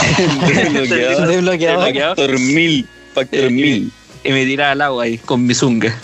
De 1.29 1.39
bloqueador. 1.41 1.93
Factor 2.17 2.39
mil. 2.39 2.87
Factor 3.15 3.41
Eh, 3.41 3.51
mil. 3.51 3.93
y 4.25 4.31
me 4.33 4.45
tiraba 4.45 4.73
al 4.73 4.81
agua 4.83 5.05
ahí 5.05 5.19
con 5.19 5.47
mi 5.47 5.55
zunga. 5.55 5.97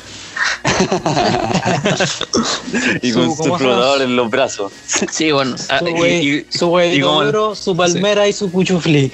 Y 3.02 3.10
Su- 3.12 3.18
con 3.18 3.36
¿cómo 3.36 3.58
su 3.58 3.64
flotador 3.64 4.02
en 4.02 4.16
los 4.16 4.30
brazos. 4.30 4.72
Sí, 5.10 5.32
bueno. 5.32 5.56
ah, 5.68 5.78
Su 5.78 5.88
y- 5.88 5.92
wey- 5.92 6.28
y- 6.28 6.46
su 6.58 6.80
y 6.80 7.00
como- 7.00 7.54
su 7.54 7.76
palmera 7.76 8.26
y 8.28 8.32
su 8.32 8.50
cuchufli. 8.50 9.12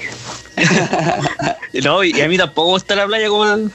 No, 1.83 2.03
y 2.03 2.19
a 2.19 2.27
mí 2.27 2.37
tampoco 2.37 2.67
me 2.67 2.73
gusta 2.73 2.95
la 2.95 3.07
playa 3.07 3.29
como 3.29 3.45
no 3.45 3.71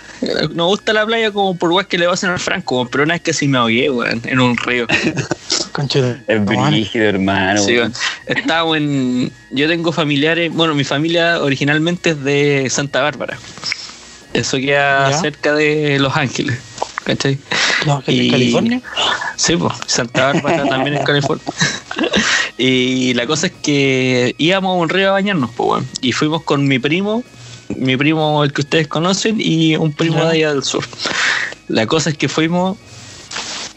me 0.55 0.62
gusta 0.64 0.92
la 0.92 1.07
playa 1.07 1.31
como 1.33 1.57
por 1.57 1.72
weas 1.72 1.87
que 1.87 1.96
le 1.96 2.07
pasan 2.07 2.31
al 2.31 2.38
Franco, 2.38 2.87
pero 2.87 3.05
una 3.05 3.14
vez 3.14 3.22
que 3.22 3.33
sí 3.33 3.49
me 3.49 3.57
ahogué, 3.57 3.88
weón, 3.90 4.20
en 4.27 4.38
un 4.38 4.55
río. 4.59 4.87
Conchito. 5.72 6.14
Es 6.27 6.44
brígido, 6.44 7.07
hermano. 7.07 7.62
Sí. 7.64 7.79
Estaba 8.27 8.77
en. 8.77 9.33
Yo 9.51 9.66
tengo 9.66 9.92
familiares. 9.92 10.53
Bueno, 10.53 10.75
mi 10.75 10.85
familia 10.85 11.42
originalmente 11.42 12.11
es 12.11 12.22
de 12.22 12.66
Santa 12.68 13.01
Bárbara. 13.01 13.38
Eso 14.35 14.59
queda 14.59 15.11
Ya. 15.11 15.18
cerca 15.18 15.55
de 15.55 15.99
Los 15.99 16.14
Ángeles. 16.16 16.59
¿Cachai? 17.05 17.38
No, 17.85 18.03
que 18.03 18.12
Y- 18.12 18.27
en 18.27 18.31
California. 18.31 18.83
Sí, 19.37 19.57
pues, 19.57 19.75
Santa 19.87 20.33
Bárbara 20.33 20.65
también 20.69 20.97
en 20.97 21.05
California. 21.05 21.45
y 22.59 23.12
la 23.15 23.27
cosa 23.27 23.49
es 23.49 23.53
que 23.62 24.35
íbamos 24.39 24.71
a 24.71 24.81
un 24.81 24.89
río 24.89 25.11
a 25.11 25.12
bañarnos, 25.12 25.51
pues, 25.57 25.69
weón. 25.71 25.87
Y 26.01 26.12
fuimos 26.12 26.43
con 26.43 26.67
mi 26.67 26.79
primo, 26.79 27.23
mi 27.77 27.97
primo 27.97 28.43
el 28.45 28.53
que 28.53 28.62
ustedes 28.62 28.89
conocen, 28.89 29.37
y 29.41 29.77
un 29.77 29.93
primo 29.93 30.25
de 30.25 30.31
allá 30.31 30.53
del 30.55 30.65
sur. 30.65 30.85
La 31.69 31.87
cosa 31.87 32.11
es 32.11 32.17
que 32.17 32.29
fuimos 32.29 32.79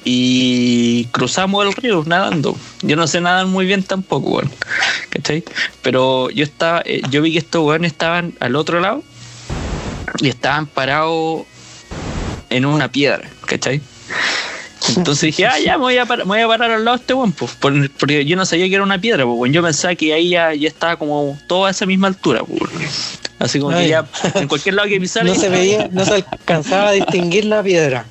y 0.05 1.05
cruzamos 1.11 1.65
el 1.65 1.73
río 1.73 2.03
nadando. 2.05 2.55
Yo 2.81 2.95
no 2.95 3.05
sé 3.07 3.19
nadar 3.19 3.47
muy 3.47 3.65
bien 3.65 3.83
tampoco, 3.83 4.29
weón. 4.29 4.51
¿Cachai? 5.09 5.43
Pero 5.81 6.29
yo 6.29 6.43
estaba, 6.43 6.81
eh, 6.85 7.01
yo 7.09 7.21
vi 7.21 7.33
que 7.33 7.39
estos 7.39 7.63
weones 7.63 7.91
estaban 7.91 8.33
al 8.39 8.55
otro 8.55 8.79
lado 8.79 9.03
y 10.21 10.29
estaban 10.29 10.65
parados 10.67 11.43
en 12.49 12.65
una 12.65 12.91
piedra, 12.91 13.27
¿cachai? 13.45 13.81
Entonces 14.95 15.21
dije, 15.27 15.45
ah, 15.45 15.59
ya 15.59 15.73
me 15.77 15.83
voy 15.83 15.97
a, 15.97 16.05
par- 16.05 16.19
me 16.19 16.23
voy 16.25 16.39
a 16.41 16.47
parar 16.47 16.71
al 16.71 16.85
lado 16.85 16.97
de 16.97 17.01
este 17.01 17.13
weón, 17.13 17.31
pues, 17.33 17.51
por- 17.51 17.91
porque 17.91 18.25
yo 18.25 18.35
no 18.35 18.45
sabía 18.45 18.67
que 18.69 18.75
era 18.75 18.83
una 18.83 18.99
piedra, 18.99 19.25
pues, 19.25 19.51
yo 19.51 19.61
pensaba 19.61 19.93
que 19.95 20.13
ahí 20.13 20.29
ya, 20.29 20.53
ya 20.53 20.67
estaba 20.67 20.95
como 20.95 21.37
toda 21.47 21.67
a 21.67 21.71
esa 21.71 21.85
misma 21.85 22.07
altura, 22.07 22.41
pues. 22.43 23.19
Así 23.39 23.57
como 23.59 23.77
que 23.77 23.87
ya 23.87 24.05
en 24.35 24.47
cualquier 24.49 24.75
lado 24.75 24.89
que 24.89 24.99
pisara. 25.01 25.25
No 25.25 25.35
se 25.35 25.47
veía, 25.49 25.87
no 25.91 26.03
se 26.05 26.13
alcanzaba 26.15 26.89
a 26.89 26.91
distinguir 26.91 27.45
la 27.45 27.61
piedra 27.63 28.05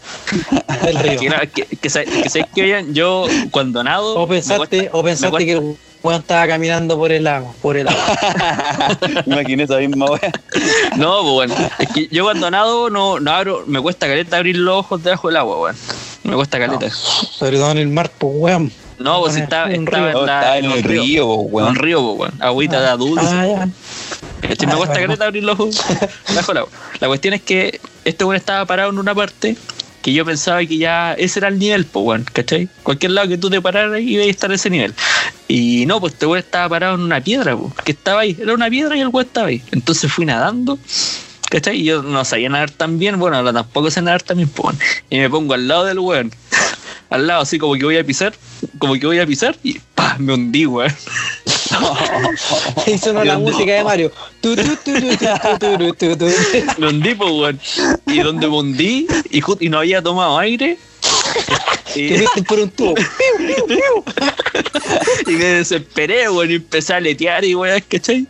del 0.84 0.98
río. 1.00 1.20
Que, 1.20 1.28
no, 1.28 1.36
que, 1.54 1.66
que, 2.54 2.84
yo 2.92 3.26
cuando 3.50 3.82
nado. 3.84 4.14
O 4.18 4.26
pensaste, 4.28 4.78
cuesta- 4.78 4.96
o 4.96 5.02
pensaste 5.02 5.30
cuesta- 5.30 5.46
que 5.46 5.52
el 5.52 5.76
weón 6.02 6.20
estaba 6.20 6.46
caminando 6.46 6.96
por 6.96 7.10
el 7.12 7.24
lago, 7.24 7.54
por 7.60 7.76
el 7.76 7.88
agua. 7.88 8.18
Imaginé 9.26 9.64
esa 9.64 9.76
misma 9.78 10.06
wea. 10.06 10.32
No, 10.96 11.22
pues 11.22 11.32
bueno. 11.50 11.54
Es 11.78 11.88
que 11.94 12.08
yo 12.10 12.24
cuando 12.24 12.50
nado 12.50 12.90
no, 12.90 13.20
no 13.20 13.30
abro, 13.30 13.64
me 13.66 13.80
cuesta 13.80 14.06
caleta 14.06 14.36
abrir 14.38 14.56
los 14.56 14.76
ojos 14.78 15.02
debajo 15.02 15.28
del 15.28 15.36
agua, 15.36 15.60
weón. 15.60 15.76
Me 16.24 16.34
cuesta 16.34 16.58
caleta. 16.58 16.90
Sobre 16.90 17.56
todo 17.58 17.70
en 17.72 17.78
el 17.78 17.88
mar, 17.88 18.10
pues 18.18 18.32
weón. 18.36 18.72
No, 18.98 19.20
pues 19.20 19.34
si 19.34 19.40
estaba, 19.40 19.70
estaba. 19.70 20.12
No, 20.12 20.26
la- 20.26 20.38
estaba 20.40 20.58
en 20.58 20.64
el 20.72 20.82
río, 20.82 21.26
po, 21.26 21.34
En 21.34 21.46
un 21.46 21.52
weón. 21.52 21.74
río, 21.76 22.02
pues, 22.16 22.18
weón. 22.30 22.42
Agüita 22.42 22.80
de 22.80 22.88
adulto. 22.88 23.22
Ah, 23.24 23.46
ya. 23.46 23.68
¿Cachai? 24.48 24.66
Me 24.66 24.72
Ah, 24.72 24.76
cuesta 24.76 24.94
bueno. 24.94 25.06
caleta 25.06 25.24
abrir 25.26 25.44
los 25.44 25.54
ojos 25.60 25.80
bajo 26.34 26.52
el 26.52 26.58
agua. 26.58 26.70
La 27.00 27.06
cuestión 27.08 27.34
es 27.34 27.42
que 27.42 27.80
este 28.04 28.24
weón 28.24 28.36
estaba 28.36 28.64
parado 28.66 28.90
en 28.90 28.98
una 28.98 29.14
parte 29.14 29.56
que 30.02 30.12
yo 30.12 30.24
pensaba 30.24 30.60
que 30.64 30.78
ya 30.78 31.12
ese 31.14 31.38
era 31.40 31.48
el 31.48 31.58
nivel, 31.58 31.84
pues 31.84 32.04
weón, 32.04 32.24
¿cachai? 32.32 32.68
Cualquier 32.82 33.12
lado 33.12 33.28
que 33.28 33.38
tú 33.38 33.50
te 33.50 33.60
pararas 33.60 34.00
iba 34.00 34.22
a 34.24 34.26
estar 34.26 34.50
ese 34.52 34.68
nivel. 34.70 34.94
Y 35.48 35.86
no, 35.86 35.98
pues 35.98 36.12
este 36.12 36.26
weón 36.26 36.40
estaba 36.40 36.68
parado 36.68 36.94
en 36.94 37.00
una 37.00 37.22
piedra, 37.22 37.56
po, 37.56 37.72
que 37.82 37.92
estaba 37.92 38.20
ahí, 38.20 38.36
era 38.38 38.52
una 38.52 38.68
piedra 38.68 38.94
y 38.96 39.00
el 39.00 39.08
weón 39.08 39.26
estaba 39.26 39.46
ahí. 39.48 39.62
Entonces 39.72 40.12
fui 40.12 40.26
nadando, 40.26 40.78
¿cachai? 41.48 41.80
Y 41.80 41.84
yo 41.84 42.02
no 42.02 42.22
sabía 42.26 42.50
nadar 42.50 42.70
tan 42.70 42.98
bien, 42.98 43.18
bueno, 43.18 43.38
ahora 43.38 43.54
tampoco 43.54 43.90
sé 43.90 44.02
nadar 44.02 44.22
tan 44.22 44.36
bien, 44.36 44.50
po, 44.50 44.70
y 45.08 45.16
me 45.16 45.30
pongo 45.30 45.54
al 45.54 45.66
lado 45.66 45.86
del 45.86 46.00
weón, 46.00 46.30
al 47.10 47.26
lado 47.26 47.40
así 47.40 47.58
como 47.58 47.74
que 47.74 47.84
voy 47.86 47.96
a 47.96 48.04
pisar, 48.04 48.34
como 48.78 48.92
que 48.94 49.06
voy 49.06 49.20
a 49.20 49.26
pisar 49.26 49.56
y 49.62 49.78
pa, 49.94 50.16
me 50.18 50.34
hundí, 50.34 50.66
weón. 50.66 50.92
Hizo 52.86 53.12
no, 53.14 53.40
música 53.40 53.72
de 53.72 53.84
Mario. 53.84 54.12
me 56.78 56.86
hundí, 56.88 57.14
pues, 57.14 57.30
weón. 57.30 57.60
Y 58.06 58.18
donde 58.18 58.48
me 58.48 58.54
hundí 58.54 59.06
y 59.30 59.68
no 59.70 59.78
había 59.78 60.02
tomado 60.02 60.38
aire, 60.38 60.78
y, 61.94 62.08
Te 62.10 62.18
viste 62.18 62.42
por 62.42 62.60
un 62.60 62.70
tubo. 62.70 62.94
y 65.26 65.30
me 65.32 65.44
desesperé, 65.44 66.28
weón, 66.28 66.50
y 66.50 66.54
empecé 66.54 66.92
a 66.92 66.96
aletear 66.96 67.44
y 67.44 67.54
weón, 67.54 67.82
¿cachai? 67.88 68.26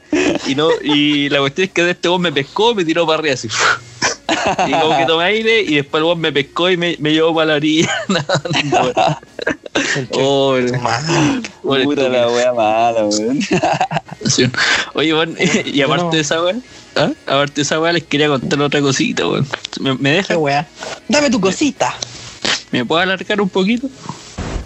Y 0.46 0.54
no, 0.54 0.70
y 0.82 1.28
la 1.28 1.40
cuestión 1.40 1.66
es 1.66 1.72
que 1.72 1.82
de 1.82 1.90
este 1.92 2.08
weón 2.08 2.22
me 2.22 2.32
pescó, 2.32 2.74
me 2.74 2.84
tiró 2.84 3.06
para 3.06 3.18
arriba 3.18 3.34
así. 3.34 3.48
Y 4.66 4.70
como 4.72 4.96
que 4.96 5.06
tomé 5.06 5.24
aire 5.24 5.60
y 5.62 5.74
después 5.76 6.00
el 6.00 6.04
weón 6.04 6.20
me 6.20 6.32
pescó 6.32 6.70
y 6.70 6.76
me, 6.76 6.96
me 7.00 7.12
llevó 7.12 7.34
para 7.34 7.46
la 7.46 7.54
orilla. 7.56 7.90
Oh. 10.12 10.56
Weón, 11.62 11.84
Puta 11.84 12.08
la 12.08 12.28
wea 12.28 12.52
mala, 12.52 13.04
weón. 13.04 13.40
Sí. 14.26 14.50
Oye, 14.94 15.14
weón, 15.14 15.36
y 15.64 15.80
aparte 15.82 16.04
no. 16.04 16.10
de 16.10 16.20
esa 16.20 16.42
weón, 16.42 16.62
¿ah? 16.96 17.10
aparte 17.26 17.54
de 17.56 17.62
esa 17.62 17.80
weón, 17.80 17.94
les 17.94 18.04
quería 18.04 18.28
contar 18.28 18.60
otra 18.60 18.80
cosita, 18.80 19.26
weón. 19.26 19.46
¿Me, 19.80 19.94
me 19.94 20.10
Qué 20.10 20.16
dejan? 20.16 20.36
weá. 20.38 20.66
Dame 21.08 21.30
tu 21.30 21.40
cosita. 21.40 21.94
¿Me 22.70 22.84
puedo 22.84 23.00
alargar 23.00 23.40
un 23.40 23.48
poquito? 23.48 23.88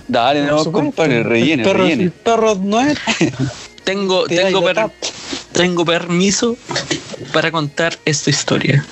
Dale, 0.08 0.42
no, 0.44 0.64
compadre, 0.70 1.22
rellene, 1.22 1.62
el 1.62 1.68
perro, 1.68 1.84
rellene. 1.84 2.02
El 2.04 2.10
perro 2.10 2.54
no 2.56 2.80
es. 2.80 2.98
Tengo, 3.84 4.24
tengo, 4.26 4.62
per- 4.62 4.90
permiso 5.84 6.56
para 7.32 7.50
contar 7.50 7.98
esta 8.04 8.30
historia. 8.30 8.84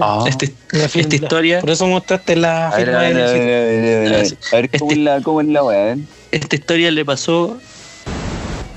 Ah. 0.00 0.24
Este- 0.26 0.54
La 0.72 0.84
esta 0.86 1.14
historia, 1.14 1.60
Por 1.60 1.70
eso 1.70 1.86
mostraste 1.86 2.34
la 2.36 2.68
A 2.68 2.76
ver, 2.76 2.86
firma 2.86 3.00
a 3.00 3.02
ver, 3.02 3.16
a 3.16 3.30
del 3.30 3.38
ver, 3.40 3.42
a 3.42 3.64
ver, 3.64 3.96
a 3.96 4.00
ver, 4.00 4.08
a 4.08 4.10
ver. 4.16 4.22
Este- 4.24 4.56
A 4.56 4.60
ver 4.60 4.70
cómo 4.78 4.92
es 4.92 4.98
la, 4.98 5.20
cómo 5.20 5.40
es 5.42 5.46
la 5.48 5.62
wea, 5.64 5.92
eh. 5.92 5.98
esta 6.30 6.56
historia 6.56 6.90
le 6.90 7.04
pasó 7.04 7.58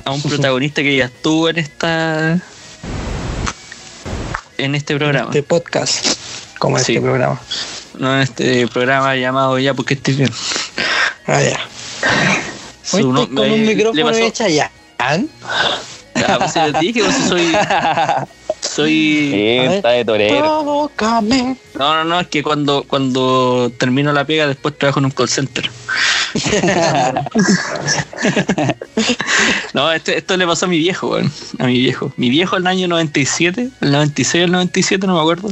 a 0.04 0.12
un 0.12 0.22
protagonista 0.24 0.82
que 0.82 0.96
ya 0.98 1.06
estuvo 1.06 1.48
en 1.50 1.58
esta 1.60 2.42
en 4.58 4.76
este 4.76 4.96
programa. 4.98 5.30
este 5.30 5.44
podcast. 5.44 6.06
Como 6.60 6.78
Sí. 6.80 6.94
este 6.94 7.02
programa. 7.02 7.40
No 8.02 8.16
en 8.16 8.22
este 8.22 8.68
programa 8.68 9.16
llamado 9.16 9.60
Ya 9.60 9.76
porque 9.76 9.94
estoy 9.94 10.16
bien. 10.16 10.32
Ah, 11.28 11.40
ya. 11.42 11.60
Su 12.84 12.98
Hoy 12.98 13.04
no- 13.04 13.22
estoy 13.22 13.36
con 13.36 13.48
me- 13.48 13.54
un 13.54 13.66
le 13.66 13.76
micrófono 13.76 14.12
de 14.12 14.32
Chayanne. 14.32 14.72
Ah, 14.98 16.38
pues 16.40 16.56
les 16.56 16.80
dije, 16.82 17.04
pues 17.04 17.16
soy 17.30 17.52
soy 18.62 19.32
Eh, 19.34 19.60
ver. 19.68 19.72
está 19.78 19.90
de 19.90 20.04
torero. 20.06 20.40
Provócame. 20.40 21.58
No, 21.76 21.94
no, 21.96 22.04
no, 22.04 22.20
es 22.22 22.28
que 22.28 22.42
cuando, 22.42 22.84
cuando 22.88 23.72
termino 23.78 24.12
la 24.14 24.26
pega 24.26 24.48
después 24.48 24.76
trabajo 24.80 25.00
en 25.00 25.06
un 25.06 25.12
call 25.12 25.30
center. 25.30 25.70
no, 29.74 29.92
esto, 29.92 30.12
esto 30.12 30.38
le 30.38 30.46
pasó 30.48 30.66
a 30.66 30.70
mi 30.70 30.78
viejo, 30.80 31.10
weón. 31.10 31.32
A 31.60 31.66
mi 31.66 31.78
viejo. 31.80 32.12
Mi 32.18 32.30
viejo 32.30 32.56
en 32.58 32.64
el 32.64 32.68
año 32.68 32.88
97, 32.88 33.70
el 33.82 33.92
96 33.92 34.42
o 34.42 34.46
el 34.46 34.52
97, 34.52 35.06
no 35.08 35.16
me 35.16 35.20
acuerdo, 35.22 35.50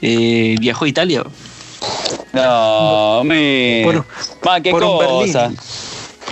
eh, 0.00 0.56
viajó 0.58 0.84
a 0.84 0.88
Italia. 0.88 1.22
weón. 1.22 1.51
No, 2.32 3.22
me. 3.24 3.82
Por- 3.84 4.04
Ma, 4.44 4.60
qué 4.60 4.70
por 4.70 4.82
cosa. 4.82 5.42
Berlín. 5.48 5.58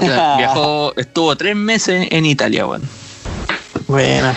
O 0.00 0.06
sea, 0.06 0.36
viajó, 0.38 0.92
estuvo 0.96 1.36
tres 1.36 1.54
meses 1.56 2.08
en 2.10 2.26
Italia, 2.26 2.66
weón. 2.66 2.82
Buena. 3.86 4.36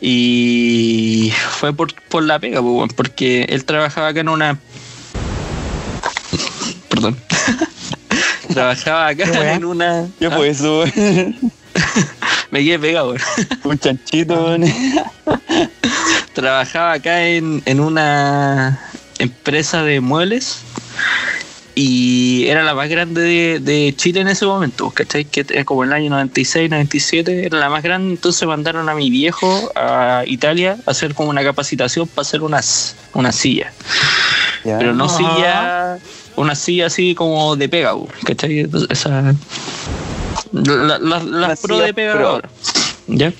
Y 0.00 1.32
fue 1.58 1.72
por, 1.74 1.92
por 2.08 2.22
la 2.22 2.38
pega, 2.38 2.60
pues, 2.62 2.72
weón, 2.74 2.88
porque 2.96 3.44
él 3.48 3.64
trabajaba 3.64 4.08
acá 4.08 4.20
en 4.20 4.28
una. 4.28 4.58
Perdón. 6.88 7.16
trabajaba 8.54 9.08
acá 9.08 9.54
en 9.54 9.64
una. 9.64 10.06
¿Qué 10.18 10.26
Ah, 10.26 10.30
fue 10.30 10.48
eso? 10.50 10.84
Me 12.50 12.64
quedé 12.64 12.78
pegado, 12.78 13.10
weón. 13.10 13.20
Un 13.64 13.78
chanchito, 13.78 14.34
weón. 14.34 14.64
Trabajaba 16.34 16.92
acá 16.92 17.24
en, 17.26 17.62
en 17.66 17.80
una 17.80 18.80
empresa 19.20 19.82
de 19.82 20.00
muebles 20.00 20.58
y 21.74 22.46
era 22.48 22.62
la 22.64 22.74
más 22.74 22.88
grande 22.88 23.20
de, 23.22 23.60
de 23.60 23.94
Chile 23.96 24.20
en 24.20 24.28
ese 24.28 24.44
momento, 24.44 24.90
¿cachai? 24.90 25.24
Que 25.24 25.46
era 25.48 25.64
como 25.64 25.84
en 25.84 25.90
el 25.90 25.94
año 25.96 26.10
96, 26.10 26.68
97, 26.68 27.46
era 27.46 27.58
la 27.58 27.70
más 27.70 27.82
grande, 27.82 28.10
entonces 28.14 28.46
mandaron 28.46 28.88
a 28.88 28.94
mi 28.94 29.08
viejo 29.08 29.70
a 29.76 30.24
Italia 30.26 30.76
a 30.86 30.90
hacer 30.90 31.14
como 31.14 31.30
una 31.30 31.42
capacitación 31.44 32.08
para 32.08 32.22
hacer 32.22 32.42
unas, 32.42 32.96
una 33.14 33.30
silla. 33.32 33.72
Pero 34.64 34.94
no 34.94 35.04
Ajá. 35.04 35.16
silla, 35.16 35.98
una 36.36 36.54
silla 36.54 36.86
así 36.86 37.14
como 37.14 37.56
de 37.56 37.68
pega, 37.68 37.94
¿cachai? 38.24 38.68
Esa, 38.90 39.34
la- 40.52 40.98
la- 40.98 41.22
las 41.22 41.60
pro 41.60 41.78
de 41.78 41.94
pega. 41.94 42.42
¿Ya? 43.06 43.32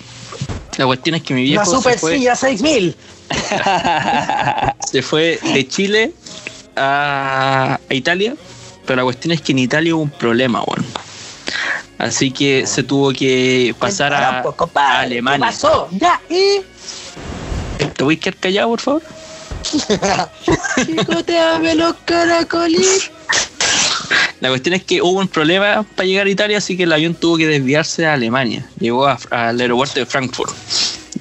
La 0.78 0.86
cuestión 0.86 1.16
es 1.16 1.22
que 1.22 1.34
mi 1.34 1.42
viejo 1.42 1.62
La 1.62 1.66
se 1.66 1.76
super 1.76 1.98
fue, 1.98 2.16
silla 2.16 2.34
6000. 2.36 2.94
se 4.90 5.02
fue 5.02 5.38
de 5.42 5.66
Chile 5.68 6.12
a, 6.76 7.78
a 7.88 7.94
Italia, 7.94 8.34
pero 8.86 8.96
la 8.96 9.02
cuestión 9.04 9.32
es 9.32 9.40
que 9.40 9.52
en 9.52 9.58
Italia 9.60 9.94
hubo 9.94 10.02
un 10.02 10.10
problema, 10.10 10.62
weón. 10.62 10.84
Así 11.98 12.30
que 12.30 12.66
se 12.66 12.82
tuvo 12.82 13.12
que 13.12 13.74
pasar 13.78 14.14
a, 14.14 14.42
poco, 14.42 14.66
padre. 14.66 14.96
a 14.96 15.00
Alemania. 15.00 15.46
¿Qué 15.48 15.52
pasó? 15.52 15.88
Ya, 15.92 16.20
y. 16.30 16.62
¿Te 17.94 18.04
voy 18.04 18.16
a 18.16 18.20
quedar 18.20 18.36
callado, 18.36 18.68
por 18.70 18.80
favor? 18.80 19.02
Chicoteame 20.86 21.74
los 21.74 21.94
caracolitos. 22.04 23.10
La 24.40 24.48
cuestión 24.48 24.74
es 24.74 24.84
que 24.84 25.02
hubo 25.02 25.20
un 25.20 25.28
problema 25.28 25.84
para 25.94 26.06
llegar 26.06 26.26
a 26.26 26.30
Italia, 26.30 26.56
así 26.58 26.74
que 26.76 26.84
el 26.84 26.92
avión 26.92 27.14
tuvo 27.14 27.36
que 27.36 27.46
desviarse 27.46 28.06
a 28.06 28.14
Alemania. 28.14 28.66
Llegó 28.78 29.06
a- 29.06 29.18
al 29.30 29.60
aeropuerto 29.60 30.00
de 30.00 30.06
Frankfurt. 30.06 30.54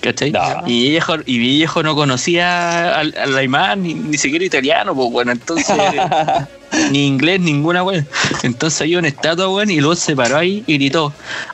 ¿Cachai? 0.01 0.31
No. 0.31 0.61
Y, 0.65 0.71
mi 0.71 0.89
viejo, 0.91 1.15
y 1.25 1.39
mi 1.39 1.47
viejo 1.49 1.83
no 1.83 1.95
conocía 1.95 2.97
al, 2.99 3.13
al 3.17 3.81
ni, 3.81 3.93
ni 3.93 4.17
siquiera 4.17 4.45
italiano, 4.45 4.95
pues 4.95 5.11
bueno, 5.11 5.31
entonces. 5.31 5.75
ni 6.91 7.07
inglés, 7.07 7.39
ninguna 7.39 7.83
weón. 7.83 8.07
Entonces 8.43 8.81
había 8.81 8.99
una 8.99 9.07
estatua, 9.07 9.49
weón, 9.49 9.69
y 9.71 9.79
luego 9.79 9.95
se 9.95 10.15
paró 10.15 10.37
ahí 10.37 10.63
y 10.67 10.75
gritó: 10.75 11.13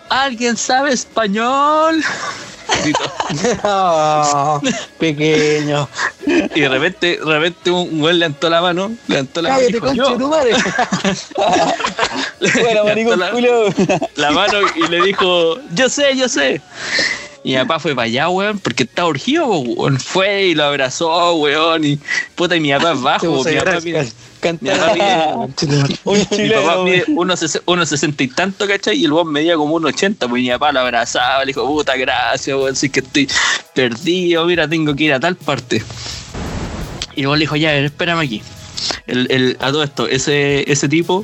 ¿Alguien 0.09 0.57
sabe 0.57 0.91
español? 0.93 2.03
Gritó. 2.83 3.11
Oh, 3.63 4.61
pequeño. 4.99 5.87
Y 6.55 6.61
de 6.61 6.69
repente, 6.69 7.19
de 7.23 7.39
repente 7.39 7.71
un 7.71 8.01
weón 8.01 8.19
levantó 8.19 8.49
la 8.49 8.61
mano, 8.61 8.91
levantó 9.07 9.41
la 9.41 9.49
mano 9.49 9.61
Cállate, 9.61 9.73
dijo, 9.73 9.93
"Yo". 9.93 10.09
de 10.09 10.17
tu 10.17 10.27
madre. 10.27 10.51
Levantó 12.39 12.85
maricón 12.85 13.19
la- 13.19 13.31
culo. 13.31 13.65
la 14.15 14.31
mano 14.31 14.59
y 14.75 14.87
le 14.89 15.01
dijo, 15.03 15.57
yo 15.73 15.89
sé, 15.89 16.15
yo 16.17 16.27
sé. 16.27 16.61
Y 17.45 17.51
mi 17.51 17.57
papá 17.59 17.79
fue 17.79 17.93
para 17.93 18.05
allá, 18.05 18.27
weón, 18.29 18.57
porque 18.57 18.83
estaba 18.83 19.07
urgido, 19.07 19.45
weón. 19.45 19.99
Fue 19.99 20.47
y 20.47 20.55
lo 20.55 20.63
abrazó, 20.63 21.35
weón, 21.35 21.83
y 21.85 21.99
puta, 22.33 22.55
y 22.55 22.59
mi 22.59 22.71
papá 22.71 22.93
es 22.93 23.01
bajo, 23.03 23.43
mi 23.53 23.59
papá 23.59 23.79
mide, 23.83 24.11
mi 24.61 24.69
papá 24.71 24.93
mide- 24.95 25.93
Un 26.05 26.17
mi 26.17 26.49
papá 26.49 26.83
mide 26.83 27.05
y 28.23 28.27
tanto, 28.29 28.67
¿cachai? 28.67 28.97
Y 28.97 29.05
el 29.05 29.13
weón 29.13 29.31
medía 29.31 29.55
como 29.57 29.75
un 29.75 29.85
ochenta, 29.85 30.27
pues 30.27 30.41
y 30.41 30.45
mi 30.45 30.51
papá 30.53 30.71
lo 30.71 30.79
abrazaba, 30.79 31.41
le 31.41 31.47
dijo, 31.47 31.65
puta, 31.67 31.95
gracias, 31.95 32.57
weón, 32.57 32.75
si 32.75 32.87
es 32.87 32.91
que 32.91 33.01
estoy 33.01 33.29
perdido, 33.75 34.43
mira, 34.47 34.67
tengo 34.67 34.95
que 34.95 35.03
ir 35.03 35.13
a 35.13 35.19
tal 35.19 35.35
parte. 35.35 35.83
Y 37.15 37.21
el 37.21 37.27
weón 37.27 37.37
le 37.37 37.43
dijo, 37.43 37.55
ya, 37.57 37.75
espérame 37.77 38.19
aquí. 38.21 38.41
El, 39.05 39.27
el, 39.29 39.57
a 39.61 39.67
todo 39.71 39.83
esto, 39.83 40.07
ese, 40.07 40.69
ese 40.71 40.89
tipo 40.89 41.23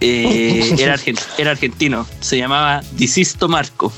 eh, 0.00 0.74
era, 0.78 0.94
argen- 0.96 1.20
era 1.38 1.50
argentino, 1.50 2.06
se 2.20 2.38
llamaba 2.38 2.82
Disisto 2.92 3.48
Marco. 3.48 3.92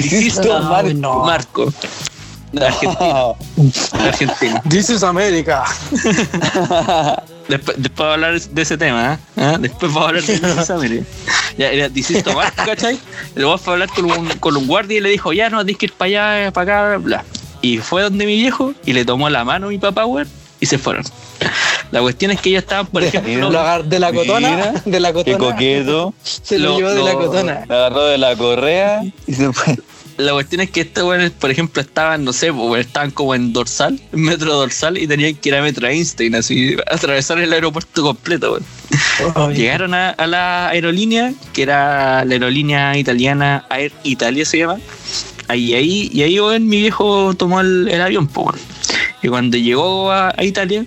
Disisto, 0.00 0.58
No, 0.60 0.70
Marco. 0.70 0.94
no. 0.94 1.24
Marco. 1.24 1.72
De 2.52 2.66
Argentina. 2.66 3.14
De 3.92 4.08
Argentina. 4.08 4.62
This 4.68 4.90
is 4.90 5.02
America. 5.02 5.64
Después, 7.48 7.76
después 7.76 8.06
va 8.06 8.10
a 8.10 8.14
hablar 8.14 8.40
de 8.40 8.62
ese 8.62 8.78
tema, 8.78 9.14
¿eh? 9.14 9.18
¿Ah? 9.36 9.56
Después 9.58 9.94
va 9.94 10.02
a 10.04 10.08
hablar 10.08 10.22
de 10.22 10.34
esa 10.34 10.76
mire. 10.76 11.04
Ya 11.58 11.70
era 11.70 11.88
distinto 11.88 12.32
más, 12.34 12.52
¿cachai? 12.52 12.98
Guapo 13.34 13.58
fue 13.58 13.72
a 13.72 13.74
hablar 13.74 13.88
con 13.90 14.04
un, 14.04 14.28
con 14.38 14.56
un 14.56 14.66
guardia 14.66 14.98
y 14.98 15.00
le 15.00 15.10
dijo, 15.10 15.32
ya 15.32 15.50
no, 15.50 15.64
tienes 15.64 15.78
que 15.78 15.86
ir 15.86 15.92
para 15.92 16.36
allá, 16.38 16.52
para 16.52 16.92
acá, 16.92 16.98
bla. 16.98 17.24
Y 17.60 17.78
fue 17.78 18.02
donde 18.02 18.26
mi 18.26 18.36
viejo 18.36 18.74
y 18.86 18.92
le 18.92 19.04
tomó 19.04 19.28
la 19.28 19.44
mano 19.44 19.66
a 19.66 19.70
mi 19.70 19.78
papá, 19.78 20.06
weón, 20.06 20.28
y 20.62 20.66
se 20.66 20.78
fueron. 20.78 21.04
La 21.90 22.00
cuestión 22.00 22.30
es 22.30 22.40
que 22.40 22.48
ellos 22.50 22.62
estaban, 22.62 22.86
por 22.86 23.02
Lo 23.02 23.08
ejemplo, 23.08 23.48
agar- 23.60 23.84
de 23.84 23.98
la 23.98 24.12
cotona. 24.12 24.50
Mira, 24.50 24.72
de 24.86 25.00
la 25.00 25.08
Qué 25.08 25.14
cotona. 25.14 25.38
coqueto. 25.38 26.14
Se 26.22 26.58
lo, 26.58 26.70
Lo- 26.70 26.76
llevó 26.78 26.90
de 26.90 27.02
la 27.02 27.12
lo- 27.12 27.18
cotona. 27.18 27.64
La 27.68 27.74
agarró 27.74 28.04
de 28.06 28.16
la 28.18 28.36
correa 28.36 29.02
y 29.26 29.34
se 29.34 29.52
fue. 29.52 29.76
la 30.18 30.32
cuestión 30.32 30.60
es 30.60 30.70
que 30.70 30.82
estos 30.82 31.04
weones, 31.04 31.32
por 31.32 31.50
ejemplo, 31.50 31.82
estaban, 31.82 32.24
no 32.24 32.32
sé, 32.32 32.52
pues, 32.52 32.86
estaban 32.86 33.10
como 33.10 33.34
en 33.34 33.52
dorsal, 33.52 34.00
en 34.12 34.20
metro 34.22 34.54
dorsal, 34.54 34.96
y 34.98 35.06
tenían 35.08 35.34
que 35.34 35.48
ir 35.48 35.54
a 35.56 35.62
metro 35.62 35.88
Einstein, 35.88 36.34
así, 36.36 36.76
atravesar 36.90 37.38
el 37.40 37.52
aeropuerto 37.52 38.02
completo. 38.02 38.58
Oye, 39.34 39.56
Llegaron 39.56 39.94
a, 39.94 40.10
a 40.10 40.26
la 40.28 40.68
aerolínea, 40.68 41.32
que 41.52 41.62
era 41.62 42.24
la 42.24 42.32
aerolínea 42.34 42.96
italiana 42.96 43.66
Air 43.70 43.92
Italia 44.04 44.44
se 44.44 44.58
llama. 44.58 44.78
Ahí, 45.48 45.74
ahí, 45.74 46.08
y 46.12 46.22
ahí 46.22 46.38
weón, 46.38 46.68
mi 46.68 46.80
viejo 46.82 47.34
tomó 47.34 47.60
el, 47.60 47.88
el 47.90 48.00
avión, 48.00 48.30
weón. 48.34 48.54
Y 49.22 49.28
cuando 49.28 49.56
llegó 49.56 50.10
a, 50.10 50.34
Italia, 50.42 50.84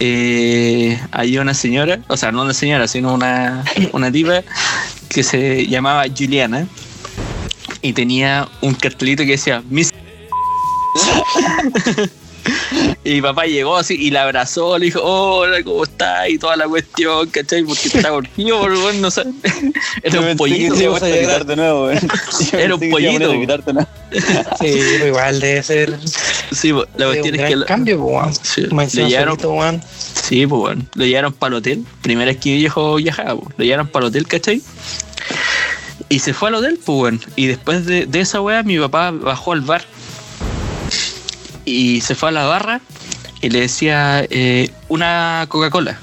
eh, 0.00 1.00
hay 1.12 1.38
una 1.38 1.54
señora, 1.54 2.00
o 2.08 2.16
sea, 2.16 2.32
no 2.32 2.42
una 2.42 2.54
señora, 2.54 2.88
sino 2.88 3.14
una, 3.14 3.64
una 3.92 4.10
tipa 4.10 4.42
que 5.08 5.22
se 5.22 5.66
llamaba 5.66 6.04
Juliana 6.16 6.66
y 7.80 7.92
tenía 7.92 8.48
un 8.60 8.74
cartelito 8.74 9.22
que 9.22 9.32
decía 9.32 9.62
Miss. 9.70 9.92
Y 13.04 13.16
mi 13.16 13.20
papá 13.20 13.44
llegó 13.44 13.76
así 13.76 13.94
y 13.94 14.10
la 14.10 14.22
abrazó, 14.22 14.78
le 14.78 14.86
dijo, 14.86 15.02
hola, 15.02 15.62
¿cómo 15.62 15.84
estás? 15.84 16.26
Y 16.30 16.38
toda 16.38 16.56
la 16.56 16.66
cuestión, 16.66 17.28
¿cachai? 17.28 17.62
Porque 17.62 17.88
está 17.88 18.08
conmigo, 18.08 18.62
pero 18.62 18.80
bueno, 18.80 19.00
no 19.00 19.10
sé. 19.10 19.24
Era 20.02 20.20
un 20.20 20.26
que 20.28 20.36
pollito, 20.36 20.96
a 20.96 20.98
gritar 21.00 21.44
de 21.44 21.56
nuevo, 21.56 21.90
Era 21.90 22.74
un 22.74 22.90
pollito. 22.90 23.30
Sí, 24.58 24.80
pero 24.90 25.06
igual 25.08 25.40
debe 25.40 25.62
ser 25.62 25.98
Sí, 26.52 26.72
po, 26.72 26.86
la 26.96 27.06
cuestión 27.06 27.34
es 27.40 27.54
que 27.54 27.64
cambio, 27.66 27.98
pues, 28.00 28.14
weón. 28.14 28.34
Sí, 28.42 28.62
Más 28.70 28.94
le 28.94 29.04
weón. 29.04 29.82
sí, 30.14 30.46
pues 30.46 30.60
bueno, 30.60 30.82
lo 30.94 31.04
llevaron 31.04 31.32
para 31.32 31.48
el 31.48 31.54
hotel. 31.58 31.84
Primera 32.00 32.30
vez 32.30 32.40
que 32.40 32.50
mi 32.50 32.56
viejo 32.56 32.94
viajaba, 32.96 33.36
po. 33.36 33.50
lo 33.56 33.64
llevaron 33.64 33.88
para 33.88 34.06
el 34.06 34.08
hotel, 34.10 34.26
¿cachai? 34.26 34.62
Y 36.08 36.18
se 36.20 36.32
fue 36.32 36.48
al 36.48 36.54
hotel, 36.56 36.78
pues 36.84 36.96
bueno. 36.96 37.18
Y 37.36 37.46
después 37.46 37.86
de, 37.86 38.06
de 38.06 38.20
esa 38.20 38.40
weá, 38.40 38.62
mi 38.62 38.78
papá 38.78 39.10
bajó 39.10 39.52
al 39.52 39.60
bar. 39.62 39.84
Y 41.64 42.00
se 42.00 42.14
fue 42.14 42.28
a 42.30 42.32
la 42.32 42.44
barra 42.44 42.80
y 43.40 43.50
le 43.50 43.60
decía 43.60 44.24
eh, 44.30 44.70
una 44.88 45.46
Coca-Cola. 45.48 45.98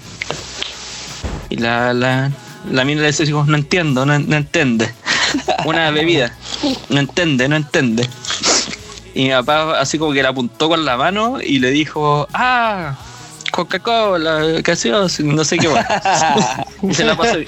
Y 1.49 1.57
la, 1.57 1.93
la, 1.93 2.31
la 2.71 2.85
mina 2.85 3.01
le 3.01 3.07
decía, 3.07 3.25
no 3.31 3.55
entiendo, 3.55 4.05
no, 4.05 4.17
no 4.19 4.35
entiende. 4.35 4.93
Una 5.65 5.91
bebida. 5.91 6.33
No 6.89 6.99
entiende, 6.99 7.47
no 7.47 7.55
entiende. 7.55 8.07
Y 9.13 9.25
mi 9.25 9.29
papá 9.31 9.79
así 9.79 9.97
como 9.97 10.13
que 10.13 10.23
la 10.23 10.29
apuntó 10.29 10.69
con 10.69 10.85
la 10.85 10.97
mano 10.97 11.39
y 11.41 11.59
le 11.59 11.71
dijo, 11.71 12.27
ah, 12.33 12.95
Coca-Cola, 13.51 14.61
gaseosa, 14.61 15.23
no 15.23 15.43
sé 15.43 15.57
qué 15.57 15.67
más. 15.67 15.85
y 16.81 16.93
se 16.93 17.03
la 17.03 17.15
pasó. 17.15 17.39
Y 17.39 17.47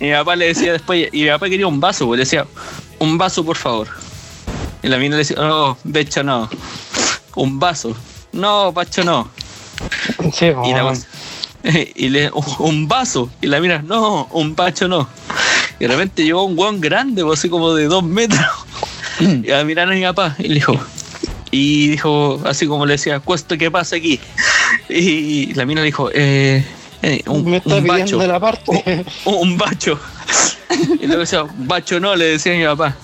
mi 0.00 0.12
papá 0.12 0.36
le 0.36 0.46
decía 0.46 0.72
después, 0.72 1.08
y 1.12 1.22
mi 1.22 1.28
papá 1.28 1.48
quería 1.48 1.66
un 1.66 1.80
vaso, 1.80 2.06
pues 2.06 2.18
le 2.18 2.24
decía, 2.24 2.46
un 2.98 3.18
vaso 3.18 3.44
por 3.44 3.56
favor. 3.56 3.88
Y 4.82 4.88
la 4.88 4.96
mina 4.96 5.16
le 5.16 5.18
decía, 5.18 5.36
no, 5.36 5.76
Becho 5.84 6.22
no. 6.22 6.48
Un 7.34 7.58
vaso. 7.58 7.96
No, 8.32 8.72
Pacho 8.72 9.04
no. 9.04 9.28
Sí, 10.32 10.46
Y, 10.46 10.72
la 10.72 10.94
y 11.94 12.08
le 12.08 12.30
un 12.58 12.88
vaso. 12.88 13.30
Y 13.40 13.46
la 13.46 13.60
mira, 13.60 13.82
no, 13.82 14.28
un 14.32 14.54
pacho 14.54 14.88
no. 14.88 15.08
Y 15.78 15.84
de 15.84 15.88
repente 15.88 16.24
llegó 16.24 16.44
un 16.44 16.56
guan 16.56 16.80
grande, 16.80 17.24
pues, 17.24 17.40
así 17.40 17.48
como 17.48 17.74
de 17.74 17.86
dos 17.86 18.04
metros. 18.04 18.46
Y 19.20 19.52
a 19.52 19.62
mirar 19.62 19.88
a 19.88 19.94
mi 19.94 20.02
papá 20.02 20.34
y 20.38 20.48
le 20.48 20.54
dijo, 20.54 20.76
y 21.50 21.88
dijo, 21.88 22.40
así 22.44 22.66
como 22.66 22.86
le 22.86 22.94
decía, 22.94 23.20
cuesto 23.20 23.56
que 23.58 23.70
pasa 23.70 23.96
aquí. 23.96 24.18
Y 24.88 25.52
la 25.54 25.66
mina 25.66 25.82
le 25.82 25.86
dijo, 25.86 26.10
eh, 26.12 26.64
eh, 27.02 27.22
un, 27.26 27.44
Me 27.44 27.58
está 27.58 27.76
un 27.76 27.86
bacho, 27.86 28.26
la 28.26 28.40
parte. 28.40 29.04
un, 29.26 29.34
un 29.50 29.58
bacho. 29.58 30.00
Y 31.00 31.06
luego 31.06 31.20
decía, 31.20 31.44
bacho 31.58 32.00
no, 32.00 32.16
le 32.16 32.24
decía 32.24 32.54
a 32.54 32.56
mi 32.56 32.64
papá. 32.64 32.96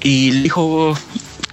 Y 0.00 0.30
le 0.32 0.42
dijo 0.44 0.96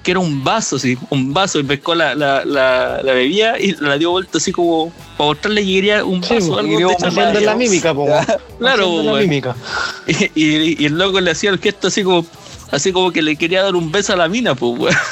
que 0.04 0.12
era 0.12 0.20
un 0.20 0.44
vaso, 0.44 0.80
sí, 0.80 0.98
un 1.12 1.34
vaso, 1.34 1.60
y 1.60 1.64
pescó 1.64 1.94
la, 1.96 2.16
la, 2.16 2.44
la, 2.46 3.02
la 3.04 3.14
bebida 3.14 3.60
y 3.60 3.74
la 3.80 3.98
dio 3.98 4.12
vuelta 4.12 4.40
así 4.40 4.52
como 4.52 4.92
para 5.18 5.28
mostrarle 5.30 5.62
que 5.64 5.68
quería 5.74 6.04
un 6.04 6.24
Sí, 6.24 6.34
vaso 6.36 6.48
pues, 6.48 6.60
algo 6.60 6.74
y 6.74 6.78
dio. 6.78 6.90
Haciendo 7.06 7.40
la 7.40 7.56
mímica, 7.56 7.94
po. 7.94 8.08
Claro, 8.60 9.04
la 9.04 9.14
mímica. 9.22 9.56
Y, 10.08 10.26
y- 10.36 10.76
y 10.80 10.86
el 10.86 10.98
loco 10.98 11.20
le 11.22 11.32
hacía 11.32 11.52
el 11.52 11.60
gesto 11.60 11.88
así 11.90 12.04
como 12.04 12.26
así 12.72 12.92
como 12.92 13.12
que 13.12 13.22
le 13.22 13.36
quería 13.36 13.62
dar 13.64 13.76
un 13.76 13.92
beso 13.92 14.14
a 14.14 14.16
la 14.16 14.28
mina, 14.28 14.56
pues 14.56 14.80
weón. 14.80 14.96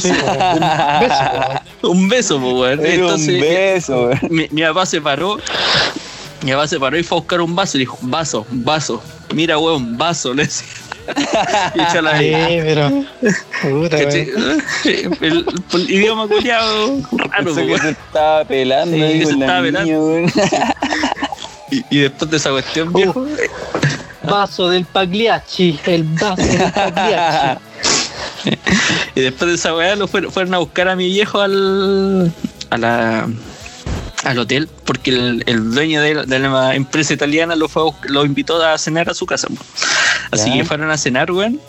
Sí, 0.00 0.08
Entonces, 0.08 0.16
po, 1.80 1.88
un 1.90 2.08
beso, 2.08 2.36
weón. 2.38 2.40
un 2.40 2.40
beso, 2.40 2.40
pues 2.40 2.52
weón. 2.54 2.80
Era 2.80 2.88
un 2.88 2.92
Entonces, 3.02 3.40
beso, 3.40 4.02
weón. 4.06 4.18
mi, 4.30 4.46
mi 4.50 4.62
papá 4.62 4.86
se 4.86 5.00
paró. 5.00 5.38
Mi 6.42 6.50
papá 6.52 6.68
se 6.68 6.78
paró 6.80 6.98
y 6.98 7.02
fue 7.02 7.16
a 7.16 7.20
buscar 7.20 7.40
un 7.40 7.54
vaso 7.56 7.76
y 7.76 7.80
dijo, 7.80 7.98
vaso, 8.02 8.46
vaso. 8.50 9.02
Mira, 9.34 9.56
weón, 9.58 9.96
vaso, 9.96 10.34
le 10.34 10.44
decía. 10.44 10.66
Y 11.74 11.82
echó 11.82 12.02
la 12.02 12.18
Sí, 12.18 12.32
pero. 12.62 12.90
Puta. 13.62 13.98
El, 13.98 15.46
el 15.72 15.90
idioma 15.90 16.26
culiado 16.28 16.98
raro, 17.12 17.54
Pensé 17.54 17.66
que 17.66 17.78
se 17.78 17.90
estaba 17.90 18.44
pelando 18.44 18.96
Sí, 18.96 19.02
ahí 19.02 19.26
se 19.26 19.32
estaba 19.32 19.62
pelando. 19.62 20.32
Y, 21.70 21.84
y 21.90 21.98
después 22.00 22.30
de 22.30 22.36
esa 22.36 22.50
cuestión, 22.50 22.92
viejo, 22.92 23.26
Vaso 24.28 24.68
del 24.68 24.84
Pagliacci. 24.84 25.78
El 25.86 26.04
vaso 26.04 26.36
del 26.36 26.72
Pagliacci. 26.72 27.60
y 29.14 29.20
después 29.20 29.48
de 29.50 29.56
esa 29.56 29.74
weá 29.74 29.96
lo 29.96 30.06
fueron, 30.06 30.30
fueron 30.30 30.54
a 30.54 30.58
buscar 30.58 30.88
a 30.88 30.96
mi 30.96 31.06
viejo 31.08 31.40
al 31.40 32.32
a 32.70 32.78
la 32.78 33.28
al 34.24 34.38
hotel 34.38 34.68
porque 34.84 35.10
el, 35.10 35.44
el 35.46 35.72
dueño 35.72 36.00
de 36.00 36.14
la, 36.14 36.24
de 36.24 36.38
la 36.38 36.74
empresa 36.74 37.12
italiana 37.12 37.54
lo 37.56 37.68
fue 37.68 37.82
lo 38.08 38.24
invitó 38.24 38.62
a 38.62 38.76
cenar 38.78 39.08
a 39.10 39.14
su 39.14 39.26
casa 39.26 39.48
así 40.30 40.52
que 40.52 40.64
fueron 40.64 40.90
a 40.90 40.98
cenar 40.98 41.30
weón 41.30 41.60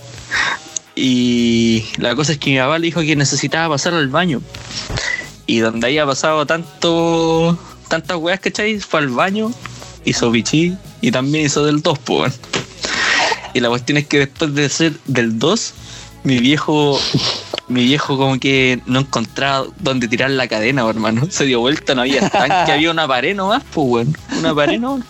y 0.96 1.86
la 1.98 2.16
cosa 2.16 2.32
es 2.32 2.40
que 2.40 2.52
mi 2.52 2.58
papá 2.58 2.80
le 2.80 2.86
dijo 2.86 3.02
que 3.02 3.16
necesitaba 3.16 3.76
pasar 3.76 3.94
al 3.94 4.08
baño 4.08 4.42
y 5.46 5.60
donde 5.60 5.88
había 5.88 6.06
pasado 6.06 6.46
tanto 6.46 7.58
tantas 7.90 8.18
weas 8.18 8.40
¿cachai? 8.40 8.80
fue 8.80 9.02
al 9.02 9.10
baño 9.10 9.52
hizo 10.06 10.32
bichí 10.32 10.76
y 11.02 11.12
también 11.12 11.46
hizo 11.46 11.66
del 11.66 11.82
2 11.82 12.00
po, 12.00 12.22
weón. 12.22 12.34
y 13.54 13.60
la 13.60 13.70
cuestión 13.70 13.98
es 13.98 14.08
que 14.08 14.20
después 14.20 14.54
de 14.56 14.70
ser 14.70 14.94
del 15.06 15.38
2 15.38 15.74
mi 16.26 16.40
viejo 16.40 17.00
mi 17.68 17.84
viejo 17.84 18.18
como 18.18 18.40
que 18.40 18.80
no 18.86 19.00
encontraba 19.00 19.66
dónde 19.80 20.08
tirar 20.08 20.30
la 20.30 20.48
cadena, 20.48 20.88
hermano. 20.88 21.28
Se 21.30 21.46
dio 21.46 21.62
vuelta, 21.62 21.96
no 21.96 22.02
había 22.02 22.30
tanque, 22.30 22.72
había 22.72 22.92
una 22.92 23.08
pared 23.08 23.36
nomás, 23.36 23.64
pues, 23.74 23.88
weón. 23.88 24.18
Una 24.38 24.54
pared 24.54 24.80
nomás. 24.80 25.06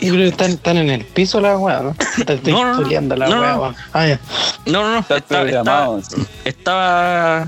Y 0.00 0.08
creo 0.08 0.16
que 0.16 0.28
están, 0.28 0.50
están 0.52 0.76
en 0.78 0.90
el 0.90 1.04
piso 1.04 1.40
la 1.40 1.56
weá, 1.58 1.80
¿no? 1.80 1.94
Estoy 2.18 2.52
No, 2.52 2.64
no, 2.64 2.80
la 3.16 3.28
No, 3.28 3.40
weá, 3.40 3.52
no. 3.52 3.60
weón. 3.62 3.76
Ah, 3.92 4.06
ya. 4.06 4.20
No, 4.66 4.82
no, 4.82 4.92
no. 4.94 4.98
Está 5.00 5.16
Estaba, 5.16 5.48
estaba, 5.48 6.00
estaba, 6.44 7.46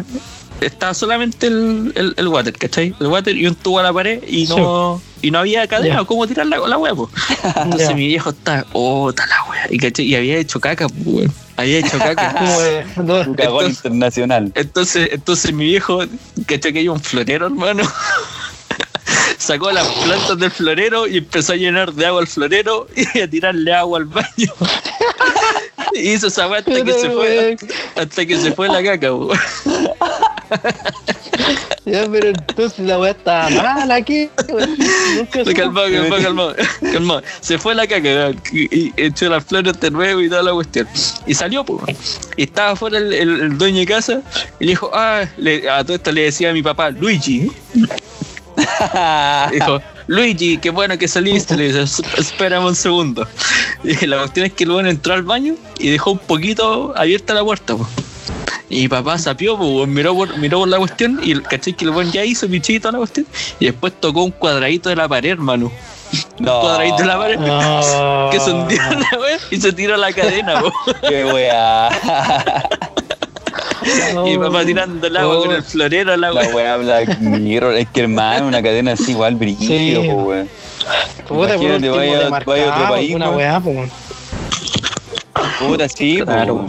estaba 0.60 0.94
solamente 0.94 1.46
el, 1.46 1.92
el, 1.94 2.14
el 2.16 2.28
water, 2.28 2.52
¿cachai? 2.56 2.94
El 3.00 3.06
water 3.08 3.36
y 3.36 3.46
un 3.46 3.54
tubo 3.54 3.78
a 3.78 3.82
la 3.82 3.92
pared 3.92 4.22
y 4.26 4.46
no, 4.46 5.00
y 5.20 5.30
no 5.30 5.38
había 5.38 5.66
cadena, 5.66 5.96
Ya. 6.00 6.04
¿cómo 6.04 6.26
tirar 6.26 6.46
la, 6.46 6.58
la 6.58 6.78
weá, 6.78 6.94
po? 6.94 7.10
Entonces 7.56 7.94
mi 7.94 8.06
viejo 8.06 8.30
está, 8.30 8.66
oh, 8.72 9.10
está 9.10 9.26
la 9.26 9.44
weá. 9.50 9.66
Y, 9.70 9.78
¿cachai? 9.78 10.06
y 10.06 10.14
había 10.14 10.36
hecho 10.36 10.60
caca, 10.60 10.88
pues, 10.88 11.06
weón. 11.06 11.32
Había 11.56 11.78
hecho 11.78 11.98
caca. 11.98 12.32
Como 12.34 12.60
de- 12.60 12.84
no, 12.96 13.14
Un 13.20 13.34
cagón 13.34 13.66
Entonces- 13.66 13.76
internacional. 13.84 14.52
Entonces, 14.54 15.08
entonces 15.12 15.52
mi 15.52 15.66
viejo, 15.66 16.00
¿cachai 16.46 16.72
que 16.72 16.78
hay 16.80 16.88
un 16.88 17.00
florero, 17.00 17.46
hermano? 17.46 17.82
Sacó 19.38 19.70
las 19.72 19.86
plantas 19.88 20.38
del 20.38 20.50
florero 20.50 21.06
y 21.06 21.18
empezó 21.18 21.52
a 21.52 21.56
llenar 21.56 21.92
de 21.92 22.06
agua 22.06 22.20
el 22.20 22.28
florero 22.28 22.86
y 22.94 23.20
a 23.20 23.28
tirarle 23.28 23.74
agua 23.74 23.98
al 23.98 24.04
baño. 24.04 24.26
y 25.94 26.12
hizo 26.12 26.28
esa 26.28 26.44
hasta 26.44 26.84
que 26.84 26.92
se 26.92 27.10
fue, 27.10 27.56
hasta 27.96 28.26
que 28.26 28.38
se 28.38 28.52
fue 28.52 28.68
la 28.68 28.82
caca. 28.82 29.10
Ya, 31.84 32.06
pero 32.08 32.28
entonces 32.28 32.78
la 32.86 32.96
weá 33.00 33.10
está 33.10 33.48
mala 33.50 33.96
aquí. 33.96 34.28
calmado, 35.56 35.88
calmado, 36.22 36.54
calmado. 36.92 37.22
Se 37.40 37.58
fue 37.58 37.74
la 37.74 37.86
caca 37.88 38.30
y, 38.52 38.92
echó 38.96 39.28
las 39.28 39.44
flores 39.44 39.80
de 39.80 39.90
nuevo 39.90 40.20
y 40.20 40.28
toda 40.28 40.44
la 40.44 40.52
cuestión. 40.52 40.86
Y 41.26 41.34
salió, 41.34 41.64
pues. 41.64 42.20
Y 42.36 42.44
estaba 42.44 42.70
afuera 42.70 42.98
el, 42.98 43.12
el- 43.12 43.40
el 43.40 43.58
dueño 43.58 43.80
de 43.80 43.86
casa 43.86 44.22
y 44.60 44.66
le 44.66 44.70
dijo, 44.72 44.90
ah, 44.94 45.24
le- 45.36 45.68
a 45.68 45.82
todo 45.82 45.96
esto 45.96 46.12
le 46.12 46.22
decía 46.22 46.50
a 46.50 46.52
mi 46.52 46.62
papá, 46.62 46.90
Luigi. 46.90 47.50
Dijo, 49.52 49.80
Luigi, 50.06 50.58
qué 50.58 50.70
bueno 50.70 50.96
que 50.98 51.08
saliste. 51.08 51.56
Le 51.56 51.68
dice, 51.72 51.82
"Es- 51.82 52.02
espérame 52.18 52.64
un 52.66 52.76
segundo. 52.76 53.26
Y 53.82 54.06
la 54.06 54.18
cuestión 54.18 54.46
es 54.46 54.52
que 54.52 54.64
weón 54.68 54.86
entró 54.86 55.14
al 55.14 55.22
baño 55.22 55.54
y 55.78 55.88
dejó 55.90 56.12
un 56.12 56.18
poquito 56.18 56.92
abierta 56.96 57.34
la 57.34 57.42
puerta. 57.42 57.76
po. 57.76 57.88
Y 58.74 58.88
papá 58.88 59.18
sapió, 59.18 59.58
pues, 59.58 59.86
miró 59.86 60.14
por, 60.14 60.38
miró 60.38 60.60
por 60.60 60.68
la 60.68 60.78
cuestión 60.78 61.20
y 61.22 61.38
caché 61.40 61.74
que 61.74 61.84
el 61.84 61.90
weón 61.90 62.10
ya 62.10 62.24
hizo 62.24 62.48
pichito 62.48 62.90
la 62.90 62.96
cuestión. 62.98 63.26
Y 63.60 63.66
después 63.66 63.92
tocó 64.00 64.24
un 64.24 64.30
cuadradito 64.30 64.88
de 64.88 64.96
la 64.96 65.06
pared, 65.08 65.32
hermano. 65.32 65.70
No. 66.38 66.54
Un 66.56 66.60
cuadradito 66.62 66.96
de 66.96 67.04
la 67.04 67.18
pared. 67.18 67.38
No. 67.38 68.28
Que 68.32 68.40
se 68.40 68.50
hundió 68.50 68.78
la 68.82 69.18
weá 69.20 69.38
y 69.50 69.60
se 69.60 69.72
tiró 69.74 69.96
la 69.98 70.10
cadena, 70.12 70.60
po. 70.62 70.72
Qué 71.08 71.24
weá. 71.26 71.90
Y 74.26 74.38
papá 74.38 74.64
tirando 74.64 75.06
el 75.06 75.16
agua 75.16 75.36
Oh. 75.38 75.42
con 75.44 75.52
el 75.56 75.62
florero 75.62 76.12
a 76.12 76.16
la 76.16 76.30
La 76.30 76.42
weá. 76.48 76.76
Black 76.76 77.18
Mirror. 77.18 77.74
Es 77.74 77.88
que 77.88 78.00
hermano, 78.02 78.46
una 78.46 78.62
cadena 78.62 78.92
así 78.92 79.10
igual 79.10 79.34
brillo, 79.34 79.58
Sí. 79.66 80.08
po, 80.08 80.14
weón. 80.22 80.48
Imagínate, 81.30 81.88
vaya- 81.90 82.38
te 82.38 82.44
vaya 82.44 82.72
a 82.72 82.76
otro 82.76 82.88
país, 82.94 83.14
Una 83.14 83.30
weá, 83.30 83.60
pues. 83.60 83.90
Puta, 85.68 85.88
sí, 85.88 86.20
Claro. 86.22 86.66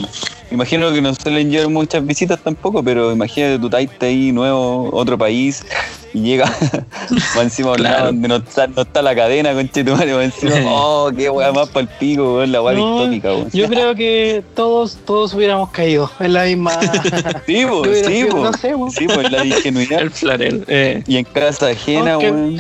Imagino 0.52 0.94
que 0.94 1.02
no 1.02 1.16
suelen 1.16 1.50
llevar 1.50 1.70
muchas 1.70 2.06
visitas 2.06 2.40
tampoco, 2.40 2.84
pero 2.84 3.12
imagínate 3.12 3.58
tu 3.58 3.72
taita 3.72 4.06
ahí 4.06 4.32
nuevo, 4.32 4.88
otro 4.94 5.18
país, 5.18 5.66
y 6.14 6.22
llega 6.22 6.46
va 7.36 7.42
encima 7.42 7.70
de 7.72 7.76
un 7.78 7.84
lado 7.84 8.06
donde 8.08 8.28
no 8.28 8.36
está, 8.36 8.68
no 8.68 8.84
está 8.84 9.02
la 9.02 9.16
cadena, 9.16 9.52
conche 9.54 9.84
tu 9.84 9.94
madre, 9.94 10.14
va 10.14 10.24
encima, 10.24 10.54
oh, 10.68 11.12
qué 11.16 11.28
weá 11.32 11.52
más 11.52 11.70
para 11.70 11.82
el 11.82 11.88
pico, 11.88 12.36
weón, 12.36 12.52
la 12.52 12.62
weá 12.62 12.76
No, 12.76 13.00
distópica, 13.00 13.34
weón. 13.34 13.50
Yo 13.52 13.68
creo 13.68 13.96
que 13.96 14.44
todos, 14.56 15.00
todos 15.06 15.34
hubiéramos 15.34 15.72
caído 15.72 16.12
en 16.20 16.34
la 16.34 16.44
misma. 16.44 16.72
Sí, 17.48 17.66
Hubiera 17.66 18.08
sí, 18.08 18.26
no 18.32 18.54
sé, 18.54 18.76
weón. 18.76 18.92
Sí, 18.92 19.08
pues 19.08 19.32
la 19.32 19.44
ingenuidad. 19.44 20.02
El 20.02 20.12
florero. 20.12 20.60
Eh. 20.68 21.04
Y 21.08 21.18
en 21.18 21.26
casa 21.26 21.70
ajena, 21.70 22.20
weón. 22.20 22.58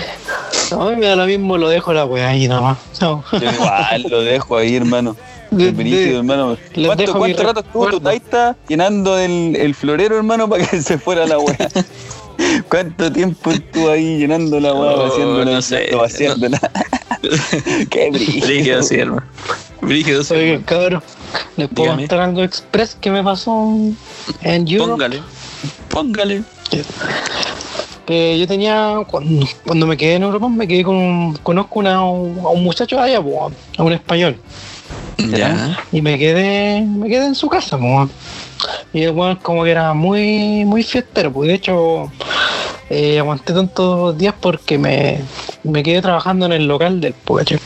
No, 0.71 0.89
me 0.97 1.05
da 1.05 1.15
lo 1.15 1.25
mismo, 1.25 1.57
lo 1.57 1.69
dejo 1.69 1.93
la 1.93 2.05
weá 2.05 2.29
ahí 2.29 2.47
nomás. 2.47 2.77
No. 2.99 3.23
Yo 3.33 3.51
igual 3.51 4.05
lo 4.09 4.21
dejo 4.21 4.57
ahí, 4.57 4.75
hermano. 4.75 5.15
Brígido, 5.55 6.17
hermano. 6.19 6.57
les 6.75 6.87
¿Cuánto, 6.87 7.03
dejo 7.03 7.17
cuánto 7.19 7.43
rato 7.43 7.59
estuvo 7.61 7.87
tu 7.89 7.99
taita 7.99 8.55
llenando 8.67 9.17
el, 9.17 9.55
el 9.55 9.75
florero, 9.75 10.17
hermano, 10.17 10.49
para 10.49 10.65
que 10.65 10.81
se 10.81 10.97
fuera 10.97 11.25
la 11.25 11.39
weá? 11.39 11.69
¿Cuánto 12.69 13.11
tiempo 13.11 13.51
estuvo 13.51 13.89
ahí 13.89 14.17
llenando 14.19 14.59
la 14.59 14.73
weá, 14.73 14.91
Oh, 14.95 15.03
vaciándola, 15.09 15.51
no 15.51 15.61
sé. 15.61 15.89
vaciándola? 15.95 16.59
Qué 17.89 18.09
brígido. 18.11 18.47
Brígido, 18.47 18.83
sí, 18.83 18.95
hermano. 18.95 19.23
Brígido, 19.81 20.23
sí. 20.23 20.33
Oye, 20.33 20.61
cabrón, 20.65 21.03
¿les 21.57 21.67
puedo 21.69 21.83
Dígame. 21.83 22.01
contar 22.03 22.19
algo 22.21 22.43
express 22.43 22.95
que 22.99 23.11
me 23.11 23.23
pasó 23.23 23.75
en 24.41 24.67
Europe? 24.67 24.91
Póngale. 24.91 25.21
Póngale. 25.89 26.43
Que 28.05 28.37
yo 28.37 28.47
tenía, 28.47 28.97
cuando, 29.09 29.47
cuando 29.65 29.87
me 29.87 29.95
quedé 29.95 30.15
en 30.15 30.23
Europa, 30.23 30.49
me 30.49 30.67
quedé 30.67 30.83
con 30.83 31.33
conozco 31.37 31.79
una- 31.79 31.95
a 31.95 32.09
un 32.09 32.63
muchacho 32.63 32.97
de 32.97 33.01
allá, 33.03 33.17
a 33.77 33.83
un 33.83 33.93
español. 33.93 34.37
Ya. 35.17 35.79
Y 35.91 36.01
me 36.01 36.17
quedé, 36.17 36.81
me 36.81 37.07
quedé 37.07 37.25
en 37.25 37.35
su 37.35 37.49
casa, 37.49 37.77
po. 37.77 38.09
Y 38.93 39.03
el 39.03 39.11
weón 39.11 39.37
como 39.37 39.63
que 39.63 39.71
era 39.71 39.93
muy, 39.93 40.65
muy 40.65 40.83
fiestero, 40.83 41.31
pues 41.31 41.47
de 41.47 41.55
hecho 41.55 42.11
eh, 42.89 43.19
aguanté 43.19 43.53
tantos 43.53 44.17
días 44.17 44.33
porque 44.39 44.77
me, 44.77 45.19
me 45.63 45.83
quedé 45.83 46.01
trabajando 46.01 46.45
en 46.45 46.53
el 46.53 46.67
local 46.67 47.01
del 47.01 47.13
po, 47.13 47.35
¿cachai? 47.35 47.59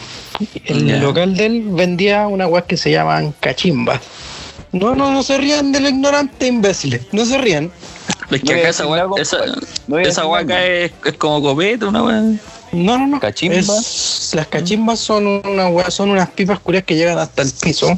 El 0.65 1.01
local 1.01 1.35
de 1.35 1.45
él 1.47 1.63
vendía 1.69 2.27
una 2.27 2.47
weá 2.47 2.61
que 2.61 2.77
se 2.77 2.91
llaman 2.91 3.33
cachimbas. 3.39 3.99
No, 4.71 4.95
no, 4.95 5.11
no 5.11 5.23
se 5.23 5.37
rían 5.37 5.71
del 5.71 5.87
ignorante 5.87 6.47
imbéciles, 6.47 7.07
no 7.11 7.25
se 7.25 7.37
rían. 7.37 7.71
Es 8.29 8.41
que 8.41 8.53
No 8.53 8.59
acá 8.59 8.69
esa 8.69 8.85
nada, 8.85 9.07
esa. 9.17 9.37
No 9.87 9.97
esa 9.97 10.23
es, 10.65 10.91
es 11.05 11.13
como 11.17 11.41
copete, 11.41 11.85
una 11.85 12.03
weá. 12.03 12.23
No, 12.77 12.97
no, 12.97 13.07
no. 13.07 13.19
Las 13.21 14.47
cachimbas 14.47 14.99
son 14.99 15.25
una 15.45 15.67
weá, 15.69 15.89
son 15.91 16.09
unas 16.11 16.29
pipas 16.29 16.59
curias 16.59 16.83
que 16.83 16.95
llegan 16.95 17.17
hasta 17.17 17.41
el 17.41 17.51
piso. 17.51 17.97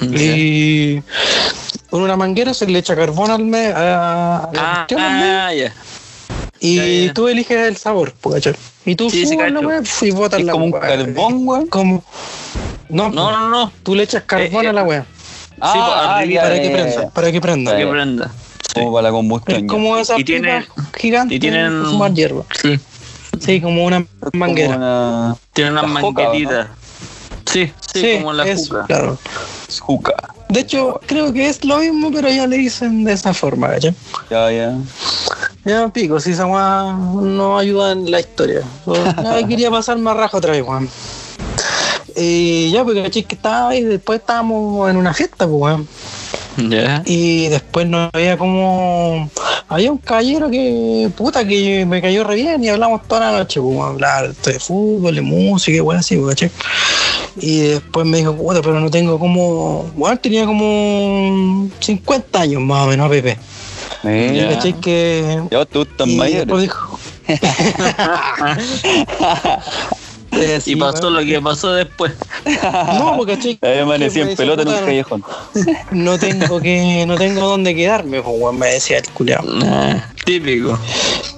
Y 0.00 1.00
con 1.90 2.02
una 2.02 2.16
manguera 2.16 2.52
se 2.54 2.66
le 2.66 2.78
echa 2.78 2.96
carbón 2.96 3.30
al 3.30 3.44
me, 3.44 3.66
a, 3.68 4.38
a 4.38 4.50
la 4.52 4.60
Ah, 4.82 4.86
al 4.90 4.98
ah, 4.98 5.54
ya. 5.54 5.72
y 6.60 7.06
ya. 7.06 7.12
tú 7.14 7.28
eliges 7.28 7.58
el 7.58 7.76
sabor, 7.76 8.12
¿cachai? 8.32 8.54
Y 8.84 8.96
tú 8.96 9.08
Sí, 9.10 9.26
sí, 9.26 9.34
subes 9.34 9.52
la 9.52 9.60
cacho. 9.60 9.66
weá 9.68 9.82
y 10.02 10.10
botas 10.10 10.40
Es 10.40 10.46
la 10.46 10.52
como 10.52 10.64
un 10.66 10.72
carbón, 10.72 11.46
weón. 11.48 11.66
Como- 11.68 12.04
No, 12.88 13.08
No, 13.10 13.30
no, 13.30 13.48
no. 13.50 13.72
tú 13.82 13.94
le 13.94 14.02
echas 14.04 14.24
carbón 14.24 14.64
Eh, 14.64 14.66
eh, 14.66 14.70
a 14.70 14.72
la 14.72 14.82
weá 14.82 15.06
pues, 15.58 15.70
arribita, 15.72 16.42
para 16.42 16.56
ya, 16.56 16.62
que 16.62 16.70
prenda, 16.70 17.10
para 17.10 17.32
que 17.32 17.40
prenda. 17.40 17.70
Ya, 17.72 17.78
Que 17.78 17.86
prenda. 17.86 18.28
Sí. 18.28 18.80
Como 18.80 18.92
para 18.92 19.02
la 19.08 19.10
combustión. 19.12 19.60
Es 19.64 19.68
como 19.70 19.96
esa 19.96 20.18
Y 20.18 20.24
tiene- 20.24 20.66
gigante 20.98 21.34
y 21.36 21.38
tienen- 21.38 21.78
para 21.80 21.90
fumar 21.90 22.12
hierba. 22.14 22.44
Sí. 22.60 22.78
Sí, 23.44 23.60
como 23.60 23.84
una 23.84 23.98
Es 23.98 24.06
como 24.20 24.30
manguera. 24.46 24.76
una 24.76 25.36
Tiene 25.52 25.70
juca, 26.00 26.30
¿o 26.30 26.34
no? 26.38 26.66
Sí, 27.44 27.72
sí, 27.92 28.16
como 28.18 28.32
la 28.32 28.46
eso, 28.46 28.74
juca. 28.74 28.86
claro. 28.86 29.18
juca. 29.80 30.14
De 30.48 30.60
hecho, 30.60 31.00
creo 31.06 31.32
que 31.32 31.48
es 31.48 31.64
lo 31.64 31.78
mismo, 31.78 32.10
pero 32.12 32.28
ya 32.28 32.46
le 32.46 32.56
dicen 32.56 33.04
de 33.04 33.12
esa 33.12 33.34
forma, 33.34 33.68
¿cachai? 33.68 33.94
Ya, 34.30 34.50
ya. 34.50 34.74
Ya 35.64 35.88
pico, 35.88 36.20
si 36.20 36.32
esa 36.32 36.46
no 36.46 37.58
ayuda 37.58 37.92
en 37.92 38.10
la 38.10 38.20
historia. 38.20 38.62
Ya 39.22 39.46
quería 39.48 39.70
pasar 39.70 39.98
más 39.98 40.16
rajo 40.16 40.38
otra 40.38 40.52
vez, 40.52 40.62
weón. 40.62 40.88
Y 42.16 42.70
ya, 42.70 42.84
porque 42.84 43.02
caché 43.02 43.24
que 43.24 43.34
estaba 43.34 43.70
ahí, 43.70 43.82
después 43.82 44.20
estábamos 44.20 44.88
en 44.90 44.96
una 44.96 45.12
fiesta, 45.12 45.46
pues, 45.46 45.60
weón. 45.60 45.88
Y 47.06 47.48
después 47.48 47.86
no 47.86 48.10
había 48.12 48.36
como. 48.36 49.30
Había 49.68 49.90
un 49.90 49.98
caballero 49.98 50.50
que, 50.50 51.10
puta, 51.16 51.46
que 51.46 51.86
me 51.86 52.02
cayó 52.02 52.22
re 52.24 52.36
bien 52.36 52.62
y 52.62 52.68
hablamos 52.68 53.06
toda 53.08 53.32
la 53.32 53.38
noche, 53.38 53.60
pues, 53.60 53.80
hablar 53.80 54.34
de 54.34 54.60
fútbol, 54.60 55.14
de 55.14 55.22
música 55.22 55.76
y 55.76 55.80
weón 55.80 56.00
así, 56.00 56.20
¿cachai? 56.28 56.50
Y 57.40 57.60
después 57.60 58.06
me 58.06 58.18
dijo, 58.18 58.34
puta, 58.36 58.60
pero 58.62 58.78
no 58.78 58.90
tengo 58.90 59.18
como. 59.18 59.90
Bueno, 59.96 60.16
tenía 60.18 60.44
como 60.46 61.68
50 61.80 62.40
años 62.40 62.62
más 62.62 62.86
o 62.86 62.90
menos, 62.90 63.08
Pepe. 63.10 63.36
Mira. 64.04 64.50
¿Cachai? 64.50 64.74
Que. 64.80 65.42
Ya 65.50 65.58
vos 65.58 65.68
te 65.68 65.78
gustan 65.78 66.10
Y 66.10 66.16
mayores. 66.16 66.46
después 66.46 66.62
dijo. 66.62 66.98
Eh, 70.36 70.60
sí, 70.60 70.72
Y 70.72 70.76
pasó 70.76 71.10
lo 71.10 71.20
que 71.24 71.40
pasó 71.40 71.72
después. 71.72 72.12
No, 72.98 73.16
porque. 73.16 73.58
Ahí 73.62 73.78
amanecí 73.78 74.20
en 74.20 74.36
pelota 74.36 74.62
en 74.62 74.68
un 74.68 74.74
callejón. 74.74 75.24
No 75.90 76.18
tengo 76.18 76.60
que, 76.60 77.04
no 77.06 77.16
tengo 77.16 77.40
dónde 77.46 77.74
quedarme, 77.74 78.22
pues, 78.22 78.54
me 78.54 78.68
decía 78.68 78.98
el 78.98 79.08
culiao. 79.10 79.44
Ah, 79.62 80.10
típico. 80.24 80.78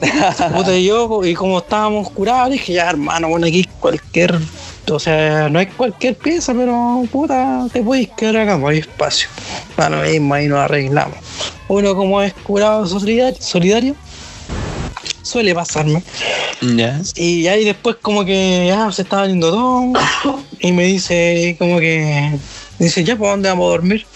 Puta, 0.54 0.76
y 0.76 0.86
yo, 0.86 1.24
y 1.24 1.34
como 1.34 1.58
estábamos 1.58 2.10
curados, 2.10 2.50
dije, 2.50 2.74
ya, 2.74 2.90
hermano, 2.90 3.28
bueno, 3.28 3.46
aquí 3.46 3.68
cualquier, 3.80 4.38
o 4.90 4.98
sea, 4.98 5.48
no 5.48 5.58
hay 5.58 5.66
cualquier 5.66 6.16
pieza, 6.16 6.52
pero, 6.54 7.04
puta, 7.10 7.66
te 7.72 7.82
puedes 7.82 8.08
quedar 8.10 8.36
acá, 8.38 8.58
pues 8.60 8.74
hay 8.74 8.78
espacio. 8.80 9.28
A 9.76 9.88
lo 9.88 10.02
mismo, 10.02 10.34
ahí 10.34 10.48
nos 10.48 10.58
arreglamos. 10.58 11.16
Uno 11.68 11.94
como 11.94 12.22
es 12.22 12.32
curado 12.34 12.86
solidario, 12.86 13.40
solidario 13.40 13.94
suele 15.22 15.54
pasarme. 15.54 16.02
Y 17.16 17.46
ahí 17.48 17.64
después 17.64 17.96
como 18.00 18.24
que 18.24 18.66
ya 18.68 18.90
se 18.92 19.02
estaba 19.02 19.26
yendo 19.26 19.50
todo 19.50 19.92
y 20.60 20.72
me 20.72 20.84
dice 20.84 21.56
como 21.58 21.78
que 21.78 22.38
dice 22.78 23.04
ya 23.04 23.16
pues 23.16 23.30
dónde 23.30 23.48
vamos 23.48 23.66
a 23.66 23.70
dormir 23.70 24.06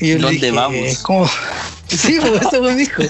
y 0.00 0.08
yo 0.08 0.14
le 0.16 0.22
¿Dónde 0.22 0.36
dije, 0.36 0.50
vamos? 0.50 0.98
¿cómo? 0.98 1.30
sí 1.88 2.18
pues 2.20 2.42
eso 2.42 2.62
me 2.62 2.74
dijo 2.76 3.02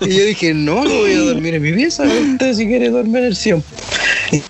y 0.00 0.14
yo 0.16 0.24
dije 0.24 0.54
no 0.54 0.84
no 0.84 0.90
voy 0.90 1.12
a 1.12 1.18
dormir 1.18 1.54
en 1.54 1.62
mi 1.62 1.72
pieza 1.72 2.04
usted 2.04 2.54
si 2.54 2.66
quiere 2.66 2.90
dormir 2.90 3.18
en 3.18 3.24
el 3.24 3.36
sillón 3.36 3.64
y 4.32 4.42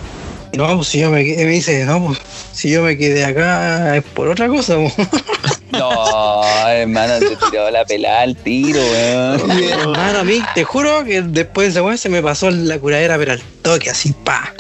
no 0.56 0.76
pues 0.76 0.88
si 0.88 1.00
yo 1.00 1.10
me 1.10 1.22
me 1.22 1.44
dice 1.46 1.84
no 1.84 2.06
pues 2.06 2.18
si 2.52 2.70
yo 2.70 2.82
me 2.82 2.96
quedé 2.96 3.24
acá 3.24 3.96
es 3.96 4.04
por 4.04 4.28
otra 4.28 4.48
cosa 4.48 4.76
pues". 4.76 4.94
No, 5.90 6.68
hermano, 6.68 7.18
te 7.18 7.36
tiró 7.50 7.70
la 7.70 7.84
pelada 7.84 8.22
al 8.22 8.36
tiro, 8.36 8.80
weón. 8.80 9.50
hermano 9.50 10.18
a 10.20 10.24
mí 10.24 10.40
te 10.54 10.64
juro 10.64 11.04
que 11.04 11.22
después 11.22 11.66
de 11.68 11.70
esa 11.72 11.82
weá 11.82 11.96
se 11.96 12.08
me 12.08 12.22
pasó 12.22 12.50
la 12.50 12.78
curadera 12.78 13.16
pero 13.18 13.32
al 13.32 13.42
toque 13.62 13.90
así 13.90 14.12
pa 14.24 14.52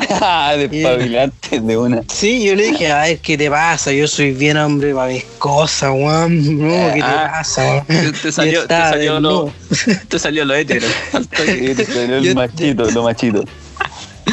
Despabilantes 0.56 1.66
de 1.66 1.76
una. 1.76 2.02
Sí, 2.12 2.44
yo 2.44 2.54
le 2.54 2.68
dije, 2.70 2.90
a 2.90 3.02
ver, 3.02 3.18
¿qué 3.18 3.36
te 3.38 3.50
pasa? 3.50 3.92
Yo 3.92 4.08
soy 4.08 4.32
bien 4.32 4.56
hombre 4.56 4.94
para 4.94 5.12
mis 5.12 5.24
cosas, 5.38 5.90
weón. 5.94 6.58
No, 6.58 6.92
¿qué 6.94 7.00
te 7.00 7.02
Ah. 7.02 7.30
pasa, 7.38 7.84
weón? 7.88 8.12
Te, 8.12 8.12
te 8.12 8.32
salió, 8.32 8.66
te 8.66 8.74
salió 8.74 9.20
lo, 9.20 9.52
te 10.08 10.18
salió 10.18 10.44
lo 10.44 10.54
hétero. 10.54 10.86
Te 11.30 11.84
salió 11.84 12.18
Yo- 12.20 12.30
el 12.30 12.34
machito, 12.36 12.90
lo 12.90 13.02
machito. 13.02 13.44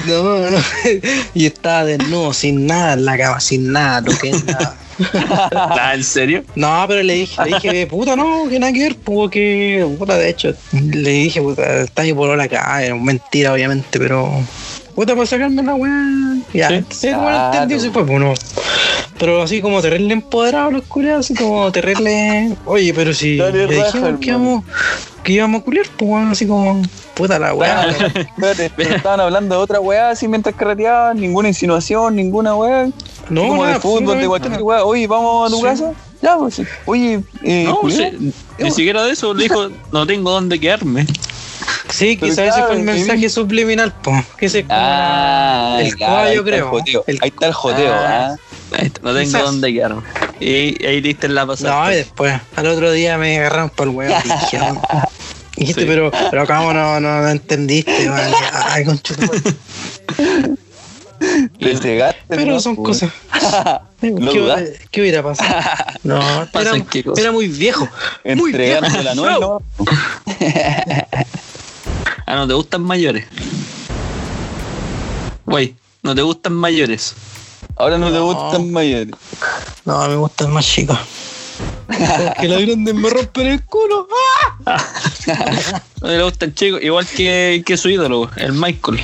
No, 0.07 0.49
no. 0.51 0.57
Y 1.33 1.45
estaba 1.45 1.85
desnudo, 1.85 2.33
sin 2.33 2.67
nada 2.67 2.93
en 2.93 3.05
la 3.05 3.17
cama, 3.17 3.39
sin 3.39 3.71
nada, 3.71 4.03
toqué 4.03 4.31
nada. 4.45 4.77
Ah, 5.51 5.91
¿En 5.95 6.03
serio? 6.03 6.43
No, 6.55 6.85
pero 6.87 7.03
le 7.03 7.13
dije, 7.15 7.41
le 7.43 7.53
dije, 7.55 7.87
puta, 7.87 8.15
no, 8.15 8.47
que 8.49 8.59
nada 8.59 8.71
que 8.73 8.79
ver, 8.83 8.95
porque, 9.03 9.85
puta, 9.97 10.17
de 10.17 10.29
hecho, 10.29 10.53
le 10.71 11.09
dije, 11.09 11.41
puta, 11.41 11.81
está 11.81 12.01
ahí 12.03 12.13
por 12.13 12.35
la 12.37 12.43
acá, 12.43 12.83
era 12.83 12.95
mentira, 12.95 13.53
obviamente, 13.53 13.99
pero, 13.99 14.31
puta, 14.95 15.13
para 15.15 15.25
sacarme 15.25 15.63
la 15.63 15.75
weá, 15.75 15.91
ya, 16.53 16.69
Sí. 16.69 16.83
sí, 16.89 17.07
bueno, 17.13 17.45
entendió, 17.53 17.79
se 17.79 17.91
fue, 17.91 18.05
pues, 18.05 18.19
no. 18.19 18.33
Pero 19.17 19.41
así 19.43 19.61
como 19.61 19.81
terrible 19.81 20.13
empoderado 20.13 20.71
los 20.71 20.83
culiados, 20.83 21.25
así 21.25 21.35
como 21.35 21.71
terrible, 21.71 22.51
oye, 22.65 22.93
pero 22.93 23.13
si 23.13 23.37
Dale 23.37 23.65
raja, 23.67 23.91
que 23.91 23.97
hermano. 23.97 24.17
íbamos, 24.21 24.63
que 25.25 25.33
íbamos 25.33 25.61
a 25.61 25.63
culiar, 25.65 25.85
pues, 25.97 26.09
weón, 26.09 26.31
así 26.31 26.45
como, 26.47 26.81
puta 27.15 27.39
la 27.39 27.53
weá. 27.53 27.89
Espérate, 28.15 28.71
pero 28.77 28.95
estaban 28.95 29.19
hablando 29.19 29.55
de 29.55 29.61
otra 29.61 29.79
weá 29.79 30.11
así 30.11 30.27
mientras 30.27 30.55
carreteaban, 30.55 31.19
ninguna 31.19 31.47
insinuación, 31.49 32.15
ninguna 32.15 32.55
weá. 32.55 32.87
No, 33.29 33.41
como 33.47 33.63
de 33.63 33.69
nada, 33.71 33.81
fútbol, 33.81 34.19
de 34.19 34.27
cualquier 34.27 34.61
weá. 34.61 34.85
Oye, 34.85 35.07
vamos 35.07 35.47
a 35.47 35.49
tu 35.51 35.57
Sí. 35.57 35.63
casa. 35.63 35.91
Ya, 36.21 36.37
pues, 36.37 36.55
sí. 36.55 36.63
oye, 36.85 37.21
eh, 37.43 37.65
No, 37.67 37.89
sí, 37.89 38.33
ni 38.59 38.71
siquiera 38.71 39.03
de 39.03 39.11
eso, 39.11 39.33
le 39.33 39.43
dijo, 39.43 39.69
no 39.91 40.05
tengo 40.07 40.29
dónde 40.31 40.59
quedarme. 40.59 41.05
Sí, 41.89 42.17
quizás 42.17 42.49
ese 42.55 42.63
fue 42.63 42.75
el 42.77 42.83
mensaje 42.83 43.27
subliminal, 43.29 43.91
po. 44.03 44.11
Que 44.37 44.47
se 44.49 44.65
Ah, 44.69 45.77
el 45.81 45.95
claro, 45.95 46.29
el 46.29 46.43
creo. 46.43 46.71
El- 47.07 47.19
Ahí 47.21 47.29
está 47.29 47.47
el 47.47 47.53
joteo, 47.53 47.93
Ah. 47.93 48.29
ah. 48.31 48.35
No 49.01 49.13
tengo 49.13 49.19
Quizás. 49.19 49.43
dónde 49.43 49.73
quedarme. 49.73 50.01
Y 50.39 50.85
ahí 50.85 51.01
diste 51.01 51.27
la 51.29 51.45
pasada. 51.45 51.85
No, 51.85 51.91
y 51.91 51.95
después, 51.95 52.39
al 52.55 52.67
otro 52.67 52.91
día 52.91 53.17
me 53.17 53.37
agarraron 53.39 53.69
por 53.69 53.87
el 53.87 53.93
huevo. 53.95 54.15
Dijiste, 54.23 54.59
Dijiste, 55.55 55.81
Sí. 55.81 55.87
pero, 55.87 56.11
pero 56.31 56.45
cómo 56.45 56.73
no, 56.73 56.99
no, 56.99 57.21
no 57.21 57.29
entendiste, 57.29 58.09
man? 58.09 58.29
Ay, 58.69 58.83
concha 58.83 59.15
tu 59.15 59.21
madre. 59.25 59.41
Le 61.59 61.77
cegaste, 61.77 62.21
Pero 62.27 62.45
¿no? 62.53 62.59
son 62.59 62.75
Pues. 62.75 62.99
cosas. 62.99 63.11
Lo 64.01 64.31
¿Qué, 64.33 64.39
dudaste. 64.39 64.79
¿Qué 64.91 65.01
hubiera 65.01 65.23
pasado? 65.23 65.49
No, 66.03 66.19
era, 66.53 66.73
qué 66.91 67.03
muy 67.31 67.47
viejo. 67.47 67.87
Muy 68.35 68.51
viejo. 68.51 68.81
La 69.01 69.15
nuez, 69.15 69.39
¿no? 69.39 69.61
Ah, 72.27 72.35
¿no 72.35 72.47
te 72.47 72.53
gustan 72.53 72.81
mayores? 72.83 73.25
Güey, 75.45 75.75
¿no 76.03 76.13
te 76.13 76.21
gustan 76.21 76.53
mayores? 76.53 77.13
Ahora 77.77 77.97
no, 77.97 78.07
te 78.07 78.13
No. 78.13 78.25
gustan 78.33 78.71
mayores. 78.71 79.13
No, 79.85 80.07
me 80.07 80.15
gustan 80.15 80.51
más 80.53 80.65
chicos. 80.65 80.97
Porque 81.87 82.47
las 82.47 82.61
grandes 82.61 82.93
me 82.95 83.09
rompen 83.09 83.47
el 83.47 83.63
culo. 83.65 84.07
¿No 86.01 86.07
te 86.07 86.23
gustan 86.23 86.53
chicos? 86.53 86.81
Igual 86.81 87.05
que, 87.07 87.63
que 87.65 87.77
su 87.77 87.89
ídolo, 87.89 88.29
el 88.37 88.53
Michael. 88.53 88.99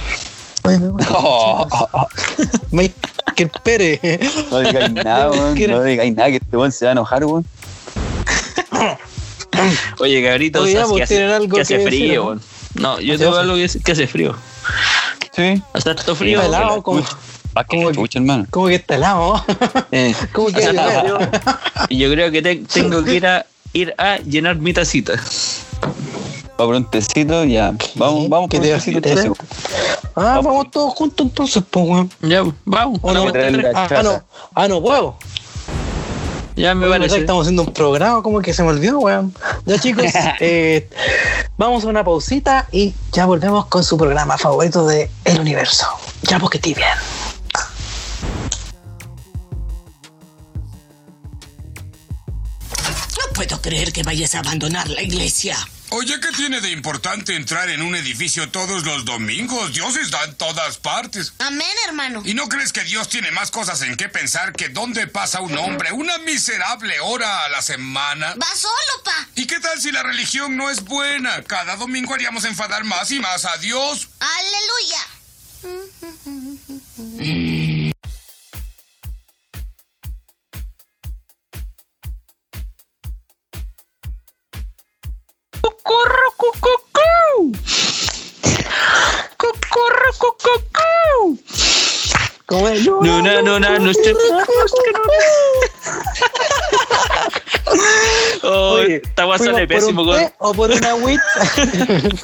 Ay, 0.63 0.79
me 0.79 0.87
gusta. 0.89 1.07
Oh, 1.17 1.67
Michael 2.71 3.51
Pérez. 3.63 3.99
no 4.51 4.59
digáis 4.59 4.91
nada, 4.91 5.31
weón. 5.31 5.59
No 5.69 5.83
digáis 5.83 6.15
nada, 6.15 6.29
que 6.29 6.35
este 6.37 6.57
weón 6.57 6.71
se 6.71 6.85
va 6.85 6.91
a 6.91 6.93
enojar, 6.93 7.25
weón. 7.25 7.45
Oye, 9.99 10.23
cabrito, 10.23 10.61
Oye, 10.61 10.73
ya, 10.73 10.79
¿sabes 10.85 10.89
pues, 10.91 10.97
que 10.99 11.03
hace, 11.03 11.15
¿tienen 11.15 11.31
algo 11.35 11.55
que 11.55 11.61
hace 11.61 11.77
que 11.77 11.83
frío, 11.85 12.25
weón. 12.25 12.41
No, 12.75 12.99
yo 13.01 13.13
¿Hace 13.15 13.23
tengo 13.23 13.33
hace? 13.35 13.41
algo 13.41 13.55
que 13.55 13.61
decir, 13.61 13.83
que 13.83 13.91
hace 13.91 14.07
frío. 14.07 14.35
Sí. 15.35 15.61
Hace 15.73 15.89
harto 15.89 16.15
frío. 16.15 16.41
Helado, 16.41 16.81
como, 16.81 17.03
Ah, 17.55 17.63
que 17.63 17.77
¿Cómo 17.77 17.91
que- 18.07 18.17
hermano. 18.17 18.45
como 18.51 18.67
que 18.67 18.75
está 18.81 18.95
helado. 18.95 19.43
Eh, 19.91 20.13
Como 20.31 20.47
que 20.47 20.61
frío. 20.61 21.17
Y 21.89 21.97
yo 21.97 22.09
creo 22.11 22.31
que 22.31 22.41
te- 22.41 22.55
tengo 22.57 23.03
que 23.03 23.15
ir 23.15 23.27
a, 23.27 23.45
ir 23.73 23.93
a 23.97 24.17
llenar 24.17 24.55
mi 24.57 24.73
tacita. 24.73 25.13
Va 25.13 26.65
por 26.65 26.75
un 26.75 26.89
tecito, 26.89 27.43
ya. 27.43 27.73
Vamos, 27.95 28.29
vamos 28.29 28.49
¿Qué 28.49 28.57
por 28.57 28.65
te 28.67 28.71
un 28.73 28.77
hace? 28.77 28.91
tecito. 28.91 29.01
¿Te 29.01 29.13
hace? 29.13 29.27
entonces. 29.27 29.57
Ah, 30.15 30.41
vamos 30.43 30.69
todos 30.71 30.93
juntos 30.93 31.25
entonces, 31.27 31.63
pues, 31.69 31.85
weón. 31.87 32.11
Ya, 32.21 32.43
vamos. 32.65 32.99
¿O 33.01 33.11
no? 33.13 33.31
que 33.31 33.71
Ah, 33.75 34.01
no, 34.03 34.23
ah, 34.55 34.67
no 34.67 34.81
puedo. 34.81 35.15
Ya 36.55 36.75
me 36.75 36.87
parece. 36.87 37.17
Estamos 37.19 37.43
haciendo 37.43 37.63
un 37.63 37.73
programa, 37.73 38.21
como 38.21 38.41
que 38.41 38.53
se 38.53 38.61
me 38.61 38.69
olvidó, 38.69 38.99
weón. 38.99 39.33
Ya, 39.65 39.79
chicos, 39.79 40.05
eh, 40.41 40.87
vamos 41.57 41.83
a 41.85 41.87
una 41.87 42.03
pausita 42.03 42.67
y 42.71 42.93
ya 43.13 43.25
volvemos 43.25 43.65
con 43.67 43.83
su 43.83 43.97
programa 43.97 44.37
favorito 44.37 44.85
de 44.85 45.09
El 45.25 45.39
Universo. 45.39 45.87
Ya, 46.23 46.37
porque 46.39 46.57
estoy 46.57 46.73
bien. 46.73 46.89
Creer 53.71 53.93
que 53.93 54.03
vayas 54.03 54.35
a 54.35 54.39
abandonar 54.39 54.89
la 54.89 55.01
iglesia. 55.01 55.57
Oye, 55.91 56.19
¿qué 56.19 56.27
tiene 56.35 56.59
de 56.59 56.71
importante 56.71 57.37
entrar 57.37 57.69
en 57.69 57.81
un 57.81 57.95
edificio 57.95 58.49
todos 58.49 58.83
los 58.83 59.05
domingos? 59.05 59.71
Dios 59.71 59.95
está 59.95 60.25
en 60.25 60.35
todas 60.35 60.77
partes. 60.77 61.31
Amén, 61.39 61.71
hermano. 61.87 62.21
¿Y 62.25 62.33
no 62.33 62.49
crees 62.49 62.73
que 62.73 62.83
Dios 62.83 63.07
tiene 63.07 63.31
más 63.31 63.49
cosas 63.49 63.81
en 63.83 63.95
qué 63.95 64.09
pensar 64.09 64.51
que 64.51 64.67
dónde 64.67 65.07
pasa 65.07 65.39
un 65.39 65.57
hombre 65.57 65.93
una 65.93 66.17
miserable 66.17 66.99
hora 66.99 67.45
a 67.45 67.49
la 67.49 67.61
semana? 67.61 68.35
Va 68.35 68.55
solo, 68.57 69.03
pa. 69.05 69.29
¿Y 69.35 69.47
qué 69.47 69.61
tal 69.61 69.79
si 69.79 69.93
la 69.93 70.03
religión 70.03 70.57
no 70.57 70.69
es 70.69 70.83
buena? 70.83 71.41
Cada 71.43 71.77
domingo 71.77 72.13
haríamos 72.13 72.43
enfadar 72.43 72.83
más 72.83 73.09
y 73.11 73.21
más 73.21 73.45
a 73.45 73.55
Dios. 73.55 74.09
Aleluya. 74.19 74.99
¡Cocorro, 85.91 86.31
cucucú! 86.37 87.51
¡Cocorro, 89.35 90.13
cucucú! 90.17 91.37
¿Cómo 92.45 92.69
es? 92.69 92.85
No, 92.85 93.21
no, 93.21 93.41
no, 93.41 93.59
no, 93.59 93.79
no 93.79 93.91
estoy. 93.91 94.15
Oh, 98.43 98.75
Oye, 98.75 99.01
esta 99.03 99.25
guasa 99.25 99.43
¿fuimos 99.43 99.57
sale 99.57 99.67
por 99.67 99.75
pésimo, 99.75 100.15
té 100.15 100.33
o 100.39 100.53
por 100.53 100.71
una 100.71 100.91
agüita? 100.91 101.23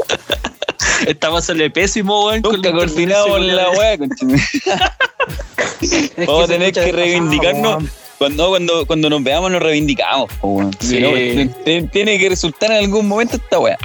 esta 1.07 1.27
guasa 1.27 1.47
sale 1.47 1.69
pésimo, 1.69 2.23
con 2.23 2.41
Nunca 2.41 2.69
interferencia, 2.69 3.37
la 3.37 3.69
weá, 3.71 3.97
Vamos 6.25 6.45
a 6.45 6.47
tener 6.47 6.71
que 6.73 6.91
reivindicarnos. 6.91 7.83
Cuando, 8.17 8.49
cuando, 8.49 8.85
cuando 8.87 9.09
nos 9.09 9.23
veamos, 9.23 9.51
nos 9.51 9.61
reivindicamos. 9.61 10.31
po, 10.41 10.69
Sí. 10.79 10.99
no, 10.99 11.09
tiene 11.91 12.17
que 12.19 12.29
resultar 12.29 12.71
en 12.71 12.77
algún 12.85 13.07
momento 13.07 13.35
esta 13.37 13.59
weá. 13.59 13.77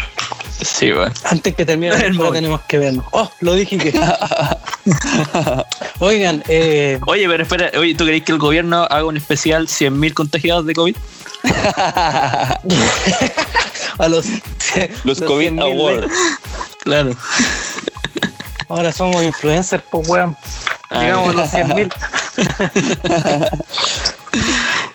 Sí, 0.62 0.92
weón. 0.92 1.12
Antes 1.24 1.54
que 1.54 1.64
termine 1.66 1.94
El 2.06 2.14
móvil. 2.14 2.32
tenemos 2.34 2.60
que 2.62 2.78
vernos. 2.78 3.04
Oh, 3.10 3.30
lo 3.40 3.54
dije 3.54 3.76
que. 3.78 3.92
Oigan, 5.98 6.42
eh, 6.48 6.98
Oye, 7.06 7.28
pero 7.28 7.42
espera, 7.42 7.70
oye, 7.78 7.94
¿tú 7.94 8.04
crees 8.04 8.22
que 8.22 8.32
el 8.32 8.38
gobierno 8.38 8.84
haga 8.88 9.04
un 9.04 9.16
especial 9.16 9.66
100.000 9.66 10.14
contagiados 10.14 10.66
de 10.66 10.74
COVID? 10.74 10.96
a 11.76 12.58
los. 14.08 14.26
Los 15.04 15.20
COVID 15.20 15.52
100.000 15.52 15.62
Awards. 15.62 16.12
Claro. 16.84 17.14
Ahora 18.68 18.92
somos 18.92 19.22
influencers, 19.22 19.82
pues, 19.90 20.08
weón. 20.08 20.36
Ah, 20.90 21.00
Llegamos 21.02 21.30
a 21.30 21.32
los 21.32 21.50
100.000. 21.50 21.92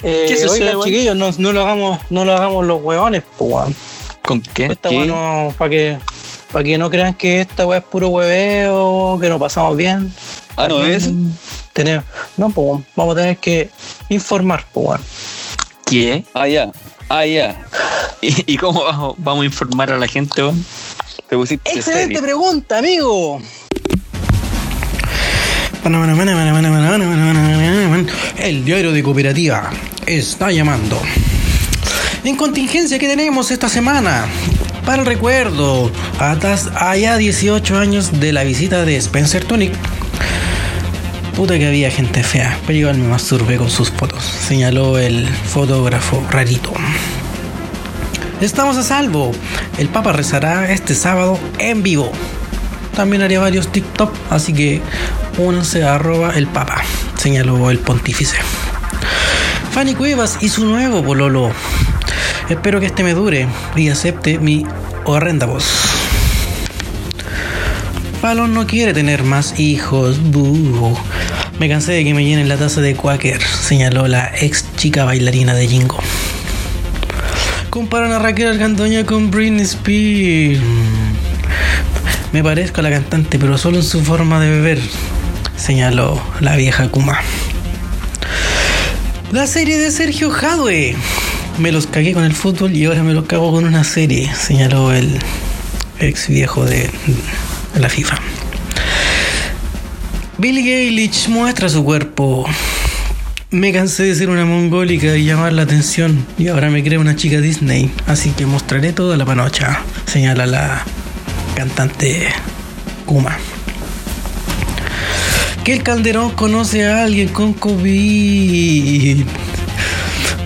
eh, 0.03 0.25
¿Qué 0.27 0.35
sucede, 0.37 0.49
oigan, 0.49 0.75
weón? 0.77 0.85
chiquillos, 0.85 1.15
no, 1.15 1.31
no 1.37 1.51
lo 1.53 1.61
hagamos, 1.61 1.99
no 2.09 2.25
lo 2.25 2.33
hagamos 2.33 2.65
los 2.65 2.81
weones, 2.81 3.23
pues. 3.37 3.75
¿Con 4.23 4.41
qué? 4.41 4.65
Esta 4.67 4.89
¿Qué? 4.89 4.97
weá 4.97 5.05
no, 5.05 5.53
para 5.57 5.69
que, 5.69 5.97
para 6.51 6.63
que 6.63 6.77
no 6.77 6.89
crean 6.89 7.13
que 7.13 7.41
esta 7.41 7.65
weá 7.65 7.79
es 7.79 7.83
puro 7.85 8.09
hueveo, 8.09 9.17
que 9.21 9.29
nos 9.29 9.39
pasamos 9.39 9.77
bien. 9.77 10.13
Ah, 10.55 10.67
¿no 10.67 10.83
es? 10.85 11.09
Tenemos, 11.73 12.03
no, 12.35 12.49
pues, 12.49 12.83
vamos 12.95 13.15
a 13.15 13.19
tener 13.21 13.37
que 13.37 13.69
informar, 14.09 14.65
pues, 14.73 14.87
weón. 14.87 15.01
¿Qué? 15.85 16.23
Ah, 16.33 16.47
ya. 16.47 16.71
Ah, 17.09 17.25
ya. 17.25 17.65
¿Y, 18.21 18.53
y 18.53 18.57
cómo 18.57 18.83
vamos, 18.83 19.15
vamos 19.17 19.43
a 19.43 19.45
informar 19.45 19.91
a 19.91 19.97
la 19.97 20.07
gente, 20.07 20.41
weón? 20.43 20.65
Te 21.29 21.35
pusiste 21.35 21.69
Excelente 21.69 22.05
serio. 22.15 22.21
pregunta, 22.21 22.77
amigo. 22.79 23.41
El 28.37 28.65
diario 28.65 28.91
de 28.91 29.03
cooperativa 29.03 29.69
está 30.05 30.51
llamando. 30.51 31.01
En 32.23 32.35
contingencia 32.35 32.99
que 32.99 33.07
tenemos 33.07 33.51
esta 33.51 33.69
semana. 33.69 34.25
Para 34.85 35.01
el 35.03 35.05
recuerdo, 35.05 35.91
atas 36.19 36.69
allá 36.75 37.15
18 37.15 37.77
años 37.77 38.19
de 38.19 38.33
la 38.33 38.43
visita 38.43 38.83
de 38.83 38.97
Spencer 38.97 39.45
Tunic. 39.45 39.73
Puta 41.35 41.57
que 41.57 41.67
había 41.67 41.89
gente 41.89 42.21
fea, 42.23 42.57
pero 42.67 42.79
igual 42.79 42.97
me 42.97 43.07
masturbé 43.07 43.55
con 43.57 43.69
sus 43.69 43.89
fotos, 43.89 44.23
señaló 44.23 44.97
el 44.97 45.25
fotógrafo 45.27 46.25
rarito. 46.29 46.73
Estamos 48.41 48.75
a 48.75 48.83
salvo. 48.83 49.31
El 49.77 49.87
Papa 49.87 50.11
rezará 50.11 50.69
este 50.71 50.95
sábado 50.95 51.39
en 51.59 51.81
vivo. 51.81 52.11
También 52.97 53.21
haré 53.21 53.37
varios 53.37 53.71
TikTok, 53.71 54.11
así 54.31 54.53
que 54.53 54.81
únanse 55.37 55.83
a 55.83 55.93
arroba 55.93 56.31
el 56.35 56.47
Papa, 56.47 56.81
señaló 57.15 57.69
el 57.69 57.77
pontífice. 57.77 58.37
Fanny 59.71 59.93
Cuevas 59.93 60.39
y 60.41 60.49
su 60.49 60.65
nuevo 60.65 61.03
pololo. 61.03 61.51
Espero 62.49 62.79
que 62.79 62.87
este 62.87 63.03
me 63.03 63.13
dure 63.13 63.47
y 63.75 63.89
acepte 63.89 64.39
mi 64.39 64.65
horrenda 65.05 65.45
voz. 65.45 65.63
Palon 68.19 68.55
no 68.55 68.65
quiere 68.65 68.95
tener 68.95 69.21
más 69.21 69.59
hijos. 69.59 70.17
buh. 70.31 70.97
Me 71.59 71.69
cansé 71.69 71.91
de 71.91 72.03
que 72.03 72.15
me 72.15 72.25
llenen 72.25 72.49
la 72.49 72.57
taza 72.57 72.81
de 72.81 72.95
Quaker, 72.95 73.39
señaló 73.43 74.07
la 74.07 74.31
ex 74.41 74.65
chica 74.75 75.05
bailarina 75.05 75.53
de 75.53 75.67
Jingo. 75.67 75.99
Comparan 77.69 78.11
a 78.11 78.17
Raquel 78.17 78.47
Argandoña 78.47 79.05
con 79.05 79.29
Britney 79.29 79.65
Spears. 79.65 80.63
Me 82.33 82.43
parezco 82.43 82.81
a 82.81 82.83
la 82.83 82.89
cantante, 82.89 83.39
pero 83.39 83.57
solo 83.57 83.77
en 83.77 83.83
su 83.83 84.03
forma 84.03 84.39
de 84.41 84.49
beber, 84.49 84.79
señaló 85.55 86.21
la 86.41 86.55
vieja 86.55 86.89
Kuma. 86.89 87.19
La 89.31 89.47
serie 89.47 89.77
de 89.77 89.91
Sergio 89.91 90.29
Jadwe. 90.29 90.95
Me 91.57 91.71
los 91.71 91.87
cagué 91.87 92.13
con 92.13 92.23
el 92.23 92.33
fútbol 92.33 92.75
y 92.75 92.85
ahora 92.85 93.01
me 93.01 93.13
los 93.13 93.25
cago 93.25 93.51
con 93.51 93.65
una 93.65 93.83
serie, 93.83 94.31
señaló 94.35 94.93
el 94.93 95.19
ex 95.99 96.27
viejo 96.27 96.65
de 96.65 96.89
la 97.75 97.89
FIFA. 97.89 98.17
Billie 100.37 100.83
Eilish 100.83 101.29
muestra 101.29 101.69
su 101.69 101.83
cuerpo. 101.83 102.45
Me 103.49 103.71
cansé 103.71 104.03
de 104.03 104.15
ser 104.15 104.29
una 104.29 104.45
mongólica 104.45 105.15
y 105.15 105.23
llamar 105.23 105.53
la 105.53 105.63
atención 105.63 106.25
y 106.37 106.49
ahora 106.49 106.69
me 106.69 106.83
creo 106.83 106.99
una 106.99 107.15
chica 107.15 107.39
Disney, 107.39 107.89
así 108.05 108.31
que 108.31 108.45
mostraré 108.45 108.91
toda 108.91 109.15
la 109.15 109.25
panocha, 109.25 109.81
señala 110.05 110.45
la 110.45 110.85
cantante 111.57 112.27
Kuma. 113.07 113.35
Que 115.63 115.73
el 115.73 115.81
Calderón 115.81 116.29
conoce 116.29 116.85
a 116.85 117.03
alguien 117.03 117.29
con 117.29 117.53
COVID. 117.53 119.25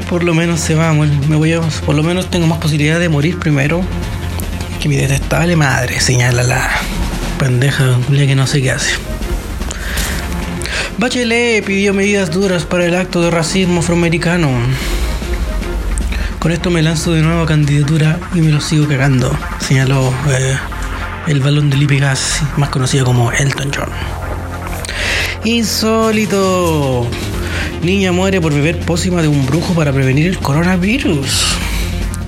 Por 0.10 0.24
lo 0.24 0.34
menos 0.34 0.62
se 0.62 0.74
va, 0.74 0.94
me 0.94 1.36
voy 1.36 1.52
a, 1.52 1.60
por 1.86 1.96
lo 1.96 2.04
menos 2.04 2.30
tengo 2.30 2.48
más 2.48 2.60
posibilidad 2.60 2.98
de 2.98 3.10
morir 3.10 3.38
primero 3.40 3.82
que 4.80 4.88
mi 4.88 4.96
detestable 4.96 5.58
madre, 5.58 6.00
señala 6.00 6.44
la 6.44 6.70
pendeja 7.38 8.00
que 8.10 8.36
no 8.36 8.48
sé 8.48 8.62
qué 8.62 8.72
hace. 8.72 8.94
Bachelet 10.98 11.66
pidió 11.66 11.94
medidas 11.94 12.32
duras 12.32 12.64
para 12.64 12.86
el 12.86 12.96
acto 12.96 13.22
de 13.22 13.32
racismo 13.32 13.82
afroamericano. 13.82 14.50
Con 16.40 16.54
esto 16.54 16.70
me 16.70 16.82
lanzo 16.82 17.12
de 17.12 17.22
nuevo 17.22 17.42
a 17.42 17.46
candidatura 17.46 18.18
y 18.34 18.40
me 18.40 18.52
lo 18.52 18.62
sigo 18.62 18.88
cagando, 18.88 19.38
señaló 19.60 20.14
eh, 20.30 20.58
el 21.28 21.40
balón 21.40 21.70
de 21.70 21.78
Lipe 21.78 21.98
Gas, 21.98 22.42
más 22.58 22.70
conocido 22.70 23.06
como 23.06 23.32
Elton 23.32 23.72
John. 23.76 23.90
Insólito. 25.44 27.08
Niña 27.84 28.12
muere 28.12 28.40
por 28.40 28.54
beber 28.54 28.80
pócima 28.80 29.22
de 29.22 29.28
un 29.28 29.46
brujo 29.46 29.74
para 29.74 29.92
prevenir 29.92 30.28
el 30.28 30.38
coronavirus. 30.38 31.58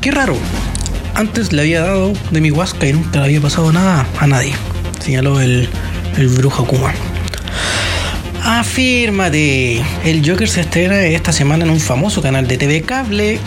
Qué 0.02 0.12
raro. 0.12 0.36
Antes 1.16 1.54
le 1.54 1.62
había 1.62 1.82
dado 1.82 2.14
de 2.32 2.42
mi 2.42 2.50
huasca 2.50 2.88
y 2.88 2.94
nunca 2.94 3.20
le 3.20 3.26
había 3.26 3.42
pasado 3.42 3.72
nada 3.72 4.08
a 4.20 4.26
nadie, 4.26 4.54
señaló 5.00 5.40
el, 5.40 5.70
el 6.18 6.28
brujo 6.28 6.66
Kuma. 6.66 6.92
Afírmate. 8.44 9.84
El 10.04 10.28
Joker 10.28 10.50
se 10.50 10.62
estrena 10.62 11.02
esta 11.02 11.32
semana 11.32 11.66
en 11.66 11.72
un 11.72 11.80
famoso 11.80 12.22
canal 12.22 12.48
de 12.48 12.58
TV 12.58 12.82
cable. 12.82 13.40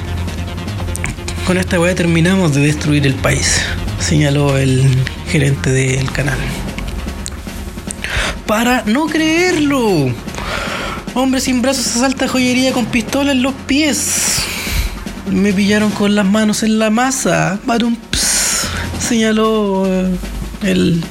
Con 1.47 1.59
esta 1.59 1.80
weá 1.80 1.94
terminamos 1.94 2.55
de 2.55 2.61
destruir 2.61 3.07
el 3.07 3.14
país, 3.14 3.62
señaló 3.99 4.57
el 4.57 4.84
gerente 5.39 5.70
del 5.70 6.11
canal. 6.12 6.39
Para 8.47 8.84
no 8.87 9.07
creerlo. 9.07 10.11
Hombre 11.12 11.43
sin 11.43 11.61
brazos 11.61 11.89
asalta 11.89 12.26
joyería 12.26 12.72
con 12.72 12.87
pistola 12.87 13.32
en 13.32 13.43
los 13.43 13.53
pies. 13.66 14.39
Me 15.30 15.53
pillaron 15.53 15.91
con 15.91 16.14
las 16.14 16.24
manos 16.24 16.62
en 16.62 16.78
la 16.78 16.89
masa. 16.89 17.59
Barumps, 17.66 18.66
señaló 18.99 19.84
eh, 19.87 20.16
el 20.62 21.05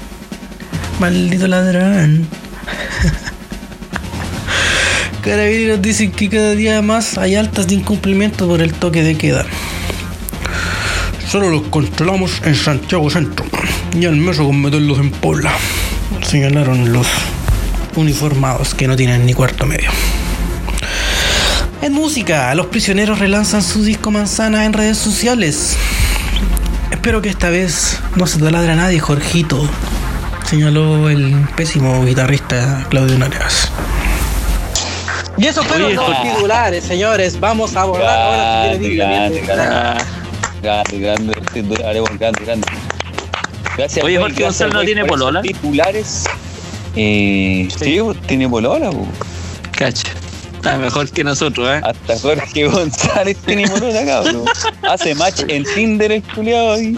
maldito 0.99 1.47
ladrón. 1.47 2.27
Carabineros 5.21 5.83
dicen 5.83 6.11
que 6.11 6.29
cada 6.29 6.55
día 6.55 6.81
más 6.81 7.19
hay 7.19 7.35
altas 7.35 7.67
de 7.67 7.75
incumplimiento 7.75 8.47
por 8.47 8.59
el 8.61 8.73
toque 8.73 9.03
de 9.03 9.15
queda. 9.17 9.45
Solo 11.27 11.51
los 11.51 11.63
controlamos 11.63 12.41
en 12.43 12.55
Santiago 12.55 13.07
Centro 13.11 13.45
y 13.99 14.05
al 14.05 14.15
meso 14.17 14.45
con 14.45 14.61
meterlos 14.61 14.99
en 14.99 15.11
Puebla. 15.11 15.51
Señalaron 16.21 16.91
los 16.91 17.07
uniformados 17.95 18.75
que 18.75 18.87
no 18.87 18.95
tienen 18.95 19.25
ni 19.25 19.33
cuarto 19.33 19.65
medio. 19.65 19.89
En 21.81 21.93
música, 21.93 22.53
los 22.55 22.67
prisioneros 22.67 23.19
relanzan 23.19 23.61
su 23.61 23.83
disco 23.83 24.11
Manzana 24.11 24.65
en 24.65 24.73
redes 24.73 24.97
sociales. 24.97 25.77
Espero 26.91 27.21
que 27.21 27.29
esta 27.29 27.49
vez 27.49 27.99
no 28.15 28.27
se 28.27 28.39
taladra 28.39 28.73
a 28.73 28.75
nadie, 28.75 28.99
Jorgito, 28.99 29.69
señaló 30.45 31.09
el 31.09 31.47
pésimo 31.55 32.03
guitarrista 32.03 32.85
Claudio 32.89 33.17
Narias. 33.17 33.71
Y 35.37 35.45
eso 35.47 35.63
fueron 35.63 35.95
los 35.95 36.21
titulares, 36.21 36.83
señores. 36.83 37.39
Vamos 37.39 37.75
a 37.75 37.81
abordar 37.81 38.19
ahora 38.19 38.65
Grande, 38.67 38.95
grande, 38.95 39.41
grande, 39.41 40.99
grande, 40.99 41.37
grande, 42.17 42.45
grande. 42.45 42.94
Gracias, 43.77 44.05
Oye, 44.05 44.17
Jorge 44.17 44.43
Gonzalo 44.43 44.73
no 44.73 44.81
tiene 44.83 45.05
polola. 45.05 45.41
Titulares. 45.41 46.25
Eh, 46.95 47.67
sí, 47.77 47.99
pues, 48.01 48.21
tiene 48.21 48.47
polola, 48.47 48.89
pues. 48.91 49.07
Cacha. 49.71 50.07
Está 50.55 50.77
mejor 50.77 51.09
que 51.11 51.23
nosotros, 51.23 51.67
¿eh? 51.69 51.81
Hasta 51.83 52.17
Jorge 52.19 52.67
González 52.67 53.37
tiene 53.45 53.67
polola, 53.69 54.05
cabrón. 54.05 54.45
Hace 54.83 55.13
match 55.15 55.41
en 55.47 55.63
Tinder 55.63 56.11
el 56.11 56.23
culiado 56.23 56.73
ahí. 56.73 56.97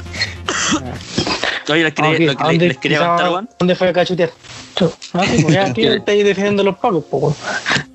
Oye, 1.70 1.84
les 1.84 1.94
quería, 1.94 2.12
Ah, 2.12 2.14
ok. 2.14 2.20
lo 2.20 2.32
¿A 2.32 2.36
que 2.38 2.44
dónde- 2.44 2.68
les 2.70 2.78
quería 2.78 2.98
quizá- 3.00 3.08
contar, 3.10 3.30
Juan. 3.30 3.50
¿Dónde 3.60 3.76
fue 3.76 3.90
a 3.90 3.94
cachutear? 3.94 4.32
Ah, 5.14 5.24
sí, 5.36 5.44
pues 5.44 5.58
aquí 5.58 5.86
estáis 5.88 6.24
defendiendo 6.24 6.64
los 6.64 6.78
pagos. 6.78 7.04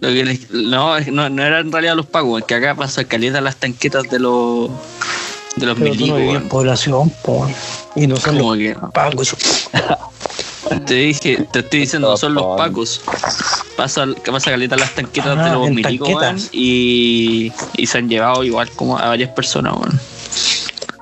Lo 0.01 0.09
que 0.09 0.25
les- 0.25 0.51
no, 0.51 1.01
no, 1.01 1.29
no 1.31 1.43
era 1.43 1.61
en 1.61 1.73
realidad 1.73 1.95
los 1.97 2.07
pagos, 2.07 2.43
que 2.45 2.55
acá 2.55 2.75
pasa 2.75 3.05
caleta 3.05 3.41
las 3.41 3.57
tanquetas 3.57 4.03
de 4.11 4.19
los 4.19 4.69
de 5.57 5.67
los 5.67 5.77
Pero 5.79 5.89
no 5.89 5.95
milicos, 5.97 6.19
en 6.21 6.29
weón. 6.29 6.49
población. 6.49 7.13
Y 7.97 8.07
no 8.07 8.17
son 8.17 8.39
los 8.39 8.57
que 8.57 8.77
pagos. 8.93 9.35
te 10.87 10.95
dije, 10.95 11.47
te 11.53 11.59
estoy 11.61 11.81
diciendo, 11.81 12.11
no 12.11 12.17
son 12.17 12.35
los 12.35 12.57
pacos. 12.57 13.01
Pasa, 13.77 14.07
que 14.23 14.33
pasa 14.33 14.51
caleta 14.51 14.77
las 14.77 14.95
tanquetas 14.95 15.37
Ah, 15.39 15.45
de 15.45 15.51
los 15.51 15.71
milicos, 15.71 16.49
y, 16.53 17.53
y 17.77 17.87
se 17.87 17.99
han 17.99 18.09
llevado 18.09 18.45
igual 18.45 18.71
como 18.71 18.99
a 18.99 19.09
varias 19.09 19.31
personas, 19.31 19.75
weón. 19.75 20.01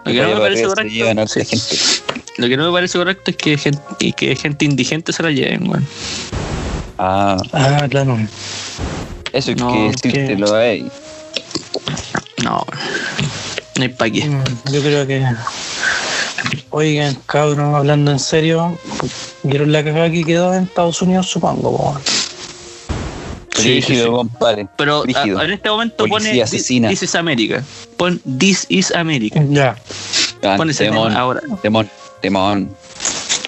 Lo 0.04 0.12
que 0.12 0.22
no 0.22 0.28
me 0.34 0.40
parece 0.40 0.62
correcto, 0.64 1.08
harta 1.08 1.44
gente. 1.44 1.76
lo 2.38 2.48
que 2.48 2.56
no 2.56 2.66
me 2.66 2.72
parece 2.72 2.98
correcto 2.98 3.30
es 3.30 3.36
que 3.36 3.58
gente, 3.58 3.80
y 4.00 4.12
que 4.14 4.34
gente 4.34 4.64
indigente 4.64 5.12
se 5.12 5.22
la 5.22 5.30
lleven, 5.30 5.68
weón. 5.68 5.86
Ah, 6.98 7.36
Ah, 7.52 7.86
claro. 7.88 8.18
eso 9.32 9.50
es 9.52 9.56
No, 9.56 9.72
que 9.72 9.78
decírtelo 9.92 10.54
a 10.54 10.66
él. 10.66 10.90
No, 12.42 12.64
weón. 12.66 13.30
No 13.76 13.82
hay 13.82 13.88
pa' 13.88 14.10
qué. 14.10 14.24
Mm, 14.24 14.44
Yo 14.72 14.80
creo 14.82 15.06
que. 15.06 15.24
Oigan, 16.70 17.14
cabrón, 17.26 17.74
hablando 17.74 18.10
en 18.10 18.18
serio, 18.18 18.78
¿vieron 19.42 19.72
la 19.72 19.82
cagada 19.84 20.10
que 20.10 20.24
quedó 20.24 20.54
en 20.54 20.64
Estados 20.64 21.00
Unidos, 21.02 21.26
supongo? 21.28 21.76
po? 21.76 22.00
Sí, 23.56 23.82
sí, 23.82 24.02
compadre. 24.06 24.66
Pero 24.76 25.02
a- 25.14 25.44
en 25.44 25.50
este 25.52 25.68
momento 25.68 25.96
Policía 26.06 26.30
pone 26.30 26.42
asesina. 26.42 26.88
This 26.88 27.02
is 27.02 27.14
America. 27.14 27.62
Pon 27.96 28.20
This 28.38 28.64
is 28.68 28.90
America. 28.92 29.40
Ya, 29.50 29.76
Ah, 30.42 30.54
Pon 30.56 30.70
ese 30.70 30.84
temón, 30.84 31.08
tema 31.08 31.20
ahora. 31.20 31.40
temón, 31.60 31.90
temón. 32.22 32.70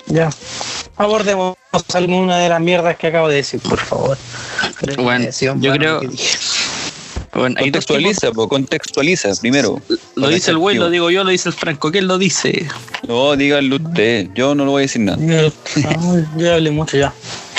ya. 0.06 0.28
Abordemos 0.96 1.56
alguna 1.94 2.36
de 2.36 2.50
las 2.50 2.60
mierdas 2.60 2.96
que 2.96 3.06
acabo 3.06 3.28
de 3.28 3.36
decir, 3.36 3.60
por 3.60 3.78
favor. 3.78 4.18
Bueno, 4.98 5.26
yo 5.60 5.72
creo- 5.72 6.00
que 6.00 6.08
dije. 6.08 6.38
Bueno, 7.34 7.56
Contextualiza, 7.58 8.30
po, 8.32 8.46
contextualiza 8.46 9.30
primero. 9.40 9.80
lo 10.16 10.28
dice 10.28 10.50
el 10.50 10.58
güey, 10.58 10.76
lo 10.76 10.90
digo 10.90 11.10
yo, 11.10 11.24
lo 11.24 11.30
dice 11.30 11.48
el 11.48 11.54
Franco. 11.54 11.90
¿Quién 11.90 12.06
lo 12.06 12.18
dice? 12.18 12.68
No, 13.08 13.34
díganlo 13.36 13.76
usted. 13.76 14.28
Yo 14.34 14.54
no 14.54 14.66
lo 14.66 14.72
voy 14.72 14.80
a 14.80 14.82
decir 14.82 15.00
nada. 15.00 15.18
Yo, 15.18 15.50
no, 15.82 16.18
yo 16.36 16.44
ya 16.44 16.54
hablé 16.54 16.70
mucho 16.70 16.98
ya. 16.98 17.12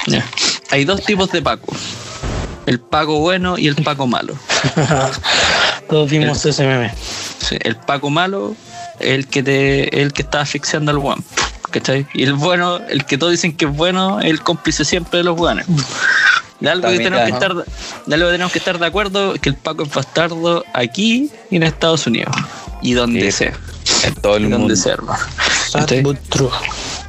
Ya. 0.08 0.26
Hay 0.70 0.86
dos 0.86 1.04
tipos 1.04 1.32
de 1.32 1.42
Paco. 1.42 1.74
El 2.68 2.80
Paco 2.80 3.20
bueno 3.20 3.58
y 3.58 3.68
el 3.68 3.76
Paco 3.76 4.06
malo. 4.06 4.36
Todos 5.90 6.10
vimos 6.10 6.46
ese 6.46 6.66
meme. 6.66 6.94
Sí, 7.40 7.58
el 7.62 7.76
Paco 7.76 8.10
malo 8.10 8.56
es 9.00 9.10
el 9.10 9.28
que 9.28 9.42
te, 9.42 10.02
el 10.02 10.14
que 10.14 10.22
está 10.22 10.42
asfixiando 10.42 10.92
al 10.92 11.00
guan. 11.00 11.24
¿Cachai? 11.72 12.06
Y 12.14 12.24
el 12.24 12.34
bueno, 12.34 12.78
el 12.88 13.04
que 13.06 13.18
todos 13.18 13.32
dicen 13.32 13.58
que 13.58 13.66
es 13.66 13.76
bueno, 13.76 14.22
es 14.22 14.28
el 14.28 14.42
cómplice 14.42 14.86
siempre 14.86 15.18
de 15.18 15.24
los 15.24 15.36
guanes. 15.36 15.66
De 16.64 16.70
algo, 16.70 16.88
que 16.88 16.94
Está 16.96 17.04
tenemos 17.04 17.26
que 17.26 17.34
mitad. 17.34 17.52
estar, 17.60 17.66
de 18.06 18.16
algo 18.16 18.28
que 18.28 18.32
tenemos 18.32 18.52
que 18.54 18.60
estar 18.60 18.80
de 18.80 18.86
acuerdo 18.86 19.34
es 19.36 19.42
que 19.42 19.50
el 19.50 19.56
Paco 19.56 19.84
es 19.84 19.94
bastardo 19.94 20.64
aquí 20.74 21.30
y 21.52 21.58
en 21.58 21.64
Estados 21.64 22.08
Unidos. 22.08 22.34
Y 22.82 22.94
donde 22.94 23.32
Sí. 23.32 23.38
sea. 23.40 23.54
En 24.04 24.16
todo 24.16 24.38
el 24.38 24.44
Y 24.44 24.48
mundo. 24.48 24.60
donde 24.60 24.76
sea, 24.78 24.96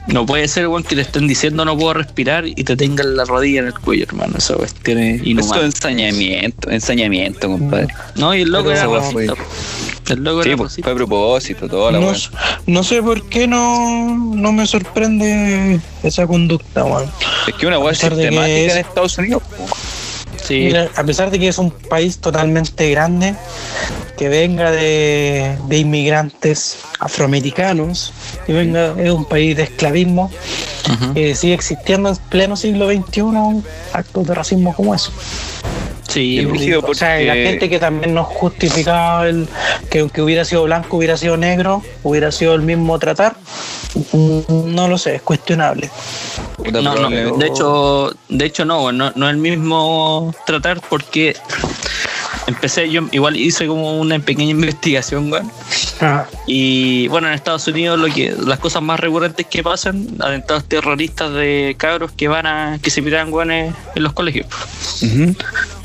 No 0.07 0.27
puede 0.27 0.49
ser, 0.49 0.69
weón, 0.69 0.83
que 0.83 0.95
te 0.97 1.01
estén 1.01 1.27
diciendo 1.27 1.65
no 1.65 1.79
puedo 1.79 1.95
respirar 1.95 2.47
y 2.47 2.55
te 2.63 2.77
tengan 2.77 3.17
la 3.17 3.25
rodilla 3.25 3.61
en 3.61 3.67
el 3.69 3.75
cuello, 3.75 4.05
hermano. 4.05 4.35
Esa 4.37 4.55
cuestión 4.55 4.99
es 4.99 5.17
Esto 5.17 5.29
inhumano. 5.31 5.63
es 5.63 5.75
ensañamiento, 5.75 6.71
ensañamiento, 6.71 7.49
compadre. 7.49 7.89
No, 8.17 8.35
y 8.35 8.43
el 8.43 8.51
loco 8.51 8.69
Pero 8.69 8.77
era 8.93 9.01
racista. 9.01 9.35
El 10.13 10.23
loco 10.23 10.43
Sí, 10.43 10.49
era 10.51 10.57
pues, 10.59 10.71
racista. 10.71 10.83
fue 10.85 10.93
a 10.93 10.97
propósito, 10.97 11.69
toda 11.69 11.93
la 11.93 12.01
No, 12.01 12.13
no 12.67 12.85
sé 12.85 13.03
por 13.03 13.27
qué 13.31 13.47
no, 13.47 14.15
no 14.35 14.53
me 14.53 14.67
sorprende 14.67 15.81
esa 16.03 16.27
conducta, 16.27 16.85
weón. 16.85 17.11
Es 17.49 17.55
que 17.55 17.67
una 17.67 17.79
weá 17.79 17.95
sistemática 17.95 18.47
es- 18.49 18.73
en 18.73 18.79
Estados 18.81 19.17
Unidos. 19.17 19.43
po. 19.57 19.67
Sí, 20.45 20.65
Mira, 20.67 20.91
a 20.95 21.03
pesar 21.05 21.31
de 21.31 21.39
que 21.39 21.49
es 21.49 21.57
un 21.57 21.71
país 21.71 22.19
totalmente 22.19 22.91
grande, 22.91 23.35
que 24.19 24.29
venga 24.29 24.71
de, 24.71 25.57
de 25.69 25.79
inmigrantes 25.79 26.81
afroamericanos, 27.01 28.13
que 28.47 28.53
venga 28.53 28.95
es 28.99 29.11
un 29.11 29.25
país 29.25 29.57
de 29.57 29.63
esclavismo, 29.63 30.31
que 31.15 31.35
sigue 31.35 31.55
existiendo 31.55 32.11
en 32.11 32.17
pleno 32.29 32.57
siglo 32.57 32.91
XXI 32.91 33.23
actos 33.95 34.27
de 34.27 34.35
racismo 34.35 34.75
como 34.75 34.95
eso. 34.95 35.13
Sí, 36.15 36.75
O 36.75 36.95
sea, 36.95 37.19
la 37.21 37.35
gente 37.35 37.69
que 37.69 37.79
también 37.79 38.15
nos 38.15 38.27
justificaba 38.27 39.29
el 39.29 39.49
que 39.91 40.01
aunque 40.01 40.23
hubiera 40.23 40.45
sido 40.45 40.65
blanco, 40.65 40.97
hubiera 40.97 41.17
sido 41.17 41.37
negro, 41.37 41.83
hubiera 42.03 42.31
sido 42.31 42.55
el 42.55 42.63
mismo 42.63 42.99
tratar, 42.99 43.37
no 44.13 44.89
lo 44.89 44.99
sé, 44.99 45.17
es 45.17 45.23
cuestionable. 45.23 45.91
No, 46.73 46.83
no, 46.83 47.11
de 47.11 47.47
hecho, 47.47 48.13
de 48.29 48.45
hecho 48.45 48.65
no, 48.65 48.93
no, 48.93 49.13
no 49.15 49.27
es 49.29 49.35
el 49.35 49.41
mismo 49.41 50.35
tratar 50.47 50.81
porque 50.89 51.37
empecé, 52.47 52.91
yo 52.91 53.03
igual 53.13 53.37
hice 53.37 53.67
como 53.67 53.99
una 53.99 54.19
pequeña 54.19 54.51
investigación, 54.51 55.33
weón. 55.33 55.51
Ah, 56.01 56.27
Y 56.47 57.09
bueno, 57.09 57.29
en 57.29 57.35
Estados 57.35 57.67
Unidos 57.69 57.99
lo 57.99 58.13
que 58.13 58.35
las 58.47 58.59
cosas 58.59 58.83
más 58.83 59.01
recurrentes 59.01 59.47
que 59.47 59.63
pasan, 59.63 60.09
atentados 60.21 60.65
terroristas 60.65 61.33
de 61.33 61.75
cabros 61.79 62.13
que 62.13 62.29
van 62.29 62.47
a 62.47 62.79
que 62.83 62.91
se 62.91 63.03
piran 63.03 63.31
guanes 63.31 63.75
en 63.95 64.03
los 64.03 64.13
colegios. 64.13 64.47
Ujú. 65.03 65.35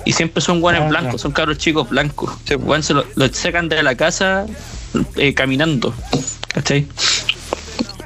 Y 0.10 0.14
siempre 0.14 0.42
son 0.42 0.60
guanes 0.60 0.82
Ah, 0.82 0.88
blancos, 0.88 1.04
claro. 1.10 1.18
son 1.20 1.32
cabros 1.34 1.58
chicos 1.60 1.88
blancos. 1.90 2.32
Sí, 2.46 2.56
pues. 2.56 2.68
Weón, 2.68 2.82
se 2.84 2.94
lo, 2.96 3.06
lo 3.16 3.28
sacan 3.32 3.70
de 3.70 3.84
la 3.84 3.94
casa 3.96 4.48
eh, 5.18 5.36
caminando. 5.36 5.94
¿Cachai? 6.52 6.88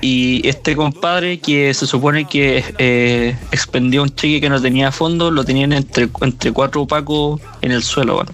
Y 0.02 0.46
este 0.46 0.76
compadre 0.76 1.40
que 1.40 1.74
se 1.74 1.88
supone 1.88 2.26
que 2.28 2.62
eh, 2.78 3.38
expendió 3.54 4.04
un 4.04 4.14
cheque 4.14 4.42
que 4.42 4.50
no 4.50 4.62
tenía 4.62 4.92
fondo, 4.92 5.32
lo 5.32 5.46
tenían 5.46 5.72
entre, 5.72 6.10
entre 6.22 6.52
cuatro 6.52 6.86
pacos 6.86 7.40
en 7.62 7.72
el 7.72 7.82
suelo, 7.84 8.16
weón. 8.16 8.28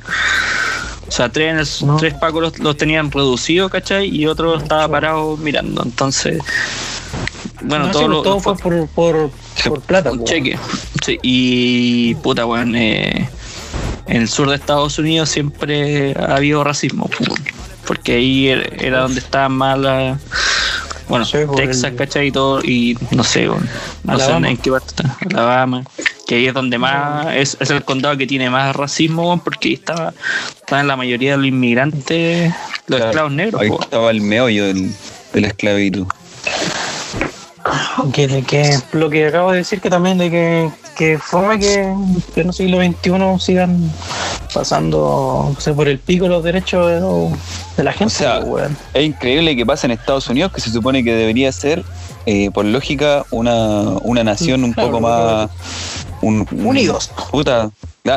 O 1.07 1.11
sea, 1.11 1.29
tres, 1.29 1.51
en 1.53 1.59
el- 1.59 1.87
No. 1.93 1.97
tres 1.97 2.15
pacos 2.15 2.41
los, 2.41 2.57
los 2.59 2.75
tenían 2.75 3.11
reducidos, 3.11 3.69
¿cachai? 3.71 4.07
Y 4.07 4.25
otro 4.25 4.57
estaba 4.57 4.87
parado 4.87 5.37
mirando. 5.37 5.83
Entonces, 5.83 6.39
bueno, 7.61 7.85
no, 7.85 7.91
todo, 7.91 8.01
sí, 8.01 8.07
lo, 8.07 8.21
todo 8.23 8.33
lo 8.35 8.39
fue 8.39 8.55
por, 8.57 8.87
por, 8.89 9.31
por 9.67 9.81
plata. 9.81 10.11
un 10.11 10.19
po. 10.19 10.25
cheque. 10.25 10.57
Sí, 11.05 11.19
y 11.21 12.15
puta, 12.15 12.47
weón, 12.47 12.75
eh, 12.75 13.29
en 14.09 14.21
el 14.23 14.27
sur 14.29 14.49
de 14.49 14.55
Estados 14.55 14.97
Unidos 14.99 15.29
siempre 15.29 16.13
ha 16.17 16.35
habido 16.35 16.63
racismo, 16.63 17.09
porque 17.85 18.13
ahí 18.13 18.47
era, 18.49 18.63
era 18.79 18.99
donde 19.01 19.19
estaban 19.19 19.53
más 19.53 19.77
la. 19.77 20.17
Bueno, 21.07 21.25
Sí, 21.25 21.37
por 21.47 21.55
Texas, 21.55 21.85
el- 21.85 21.95
¿cachai? 21.95 22.27
Y 22.27 22.31
todo, 22.31 22.61
y 22.63 22.95
no 23.11 23.23
sé, 23.23 23.47
no 24.03 24.19
sé 24.19 24.31
en 24.31 24.57
qué 24.57 24.69
parte 24.71 24.87
está, 24.89 25.17
Alabama, 25.31 25.83
que 26.27 26.35
ahí 26.35 26.45
es 26.47 26.53
donde 26.53 26.77
más, 26.77 27.33
es, 27.35 27.57
es 27.59 27.69
el 27.71 27.83
condado 27.83 28.15
que 28.15 28.27
tiene 28.27 28.47
más 28.51 28.75
racismo, 28.75 29.41
porque 29.43 29.69
ahí 29.69 29.73
estaba, 29.73 30.13
estaban 30.59 30.87
la 30.87 30.95
mayoría 30.95 31.31
de 31.31 31.37
los 31.37 31.45
inmigrantes, 31.47 32.53
los 32.85 32.97
Claro, 32.97 33.05
esclavos 33.09 33.31
negros, 33.31 33.59
Ahí 33.61 33.69
po, 33.69 33.81
estaba 33.81 34.11
el 34.11 34.21
meollo 34.21 34.65
del- 34.67 34.91
de 35.33 35.41
la 35.41 35.47
esclavitud. 35.47 36.05
Que, 38.13 38.27
de 38.27 38.43
que 38.43 38.77
lo 38.93 39.09
que 39.09 39.27
acabo 39.27 39.51
de 39.51 39.59
decir 39.59 39.81
que 39.81 39.89
también 39.89 40.17
de 40.17 40.29
que, 40.29 40.71
que 40.95 41.17
fome 41.19 41.59
que, 41.59 41.81
en 41.81 42.47
el 42.47 42.53
siglo 42.53 42.77
XXI 42.77 43.39
sigan 43.39 43.91
pasando 44.53 45.55
por 45.75 45.87
el 45.87 45.99
pico 45.99 46.27
los 46.27 46.43
derechos 46.43 46.87
de, 47.77 47.83
la 47.83 47.91
gente. 47.91 48.13
O 48.13 48.17
sea, 48.17 48.39
weón. 48.39 48.75
Es 48.93 49.05
increíble 49.05 49.55
que 49.55 49.65
pasa 49.65 49.87
en 49.87 49.91
Estados 49.91 50.27
Unidos, 50.29 50.51
que 50.51 50.61
se 50.61 50.71
supone 50.71 51.03
que 51.03 51.13
debería 51.13 51.51
ser, 51.51 51.83
eh, 52.25 52.49
por 52.51 52.65
lógica, 52.65 53.25
una, 53.31 53.81
una 54.01 54.23
nación 54.23 54.63
un 54.65 54.73
Claro, 54.73 54.91
poco 54.91 55.01
más... 55.01 55.49
un- 56.21 56.47
un- 56.51 56.65
Unidos. 56.65 57.11
Puta, 57.31 57.71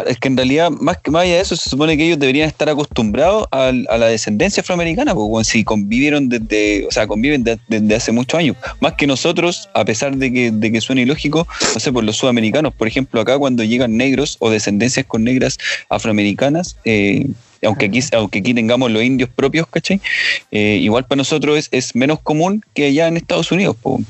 es 0.07 0.19
que 0.19 0.29
en 0.29 0.37
realidad, 0.37 0.71
más 0.71 0.99
que 0.99 1.11
más 1.11 1.23
allá 1.25 1.35
de 1.35 1.41
eso, 1.41 1.57
se 1.57 1.69
supone 1.69 1.97
que 1.97 2.07
ellos 2.07 2.19
deberían 2.19 2.49
estar 2.49 2.69
acostumbrados 2.69 3.47
a, 3.51 3.73
la 3.73 4.07
descendencia 4.07 4.61
afroamericana, 4.63 5.15
porque 5.15 5.45
si 5.45 5.65
convivieron 5.65 6.29
desde, 6.29 6.87
o 6.87 6.91
sea, 6.91 7.07
conviven 7.07 7.45
de- 7.45 7.59
desde 7.69 7.95
hace 7.95 8.13
muchos 8.13 8.39
años. 8.39 8.57
Más 8.81 8.95
que 8.95 9.07
nosotros, 9.07 9.69
a 9.75 9.85
pesar 9.85 10.17
de 10.17 10.33
que, 10.33 10.51
de 10.51 10.73
que 10.73 10.81
suene 10.81 11.03
ilógico, 11.03 11.47
no 11.75 11.81
sé, 11.81 11.93
por 11.93 12.05
los 12.05 12.17
sudamericanos, 12.17 12.73
por 12.75 12.89
ejemplo, 12.89 13.21
acá 13.21 13.39
cuando 13.39 13.63
llegan 13.65 13.97
negros 13.97 14.37
o 14.41 14.51
descendencias 14.51 15.05
con 15.07 15.25
negras 15.25 15.59
afroamericanas, 15.91 16.77
eh, 16.85 17.27
aunque 17.65 17.87
aquí, 17.87 18.01
aunque 18.13 18.39
aquí 18.41 18.55
tengamos 18.55 18.91
los 18.91 19.03
indios 19.05 19.31
propios, 19.35 19.67
¿cachai? 19.69 20.01
Eh, 20.51 20.79
igual 20.83 21.05
para 21.05 21.19
nosotros 21.19 21.59
es, 21.59 21.69
es 21.71 21.95
menos 21.95 22.19
común 22.21 22.65
que 22.75 22.87
allá 22.87 23.07
en 23.09 23.17
Estados 23.17 23.53
Unidos, 23.53 23.77
po. 23.81 24.01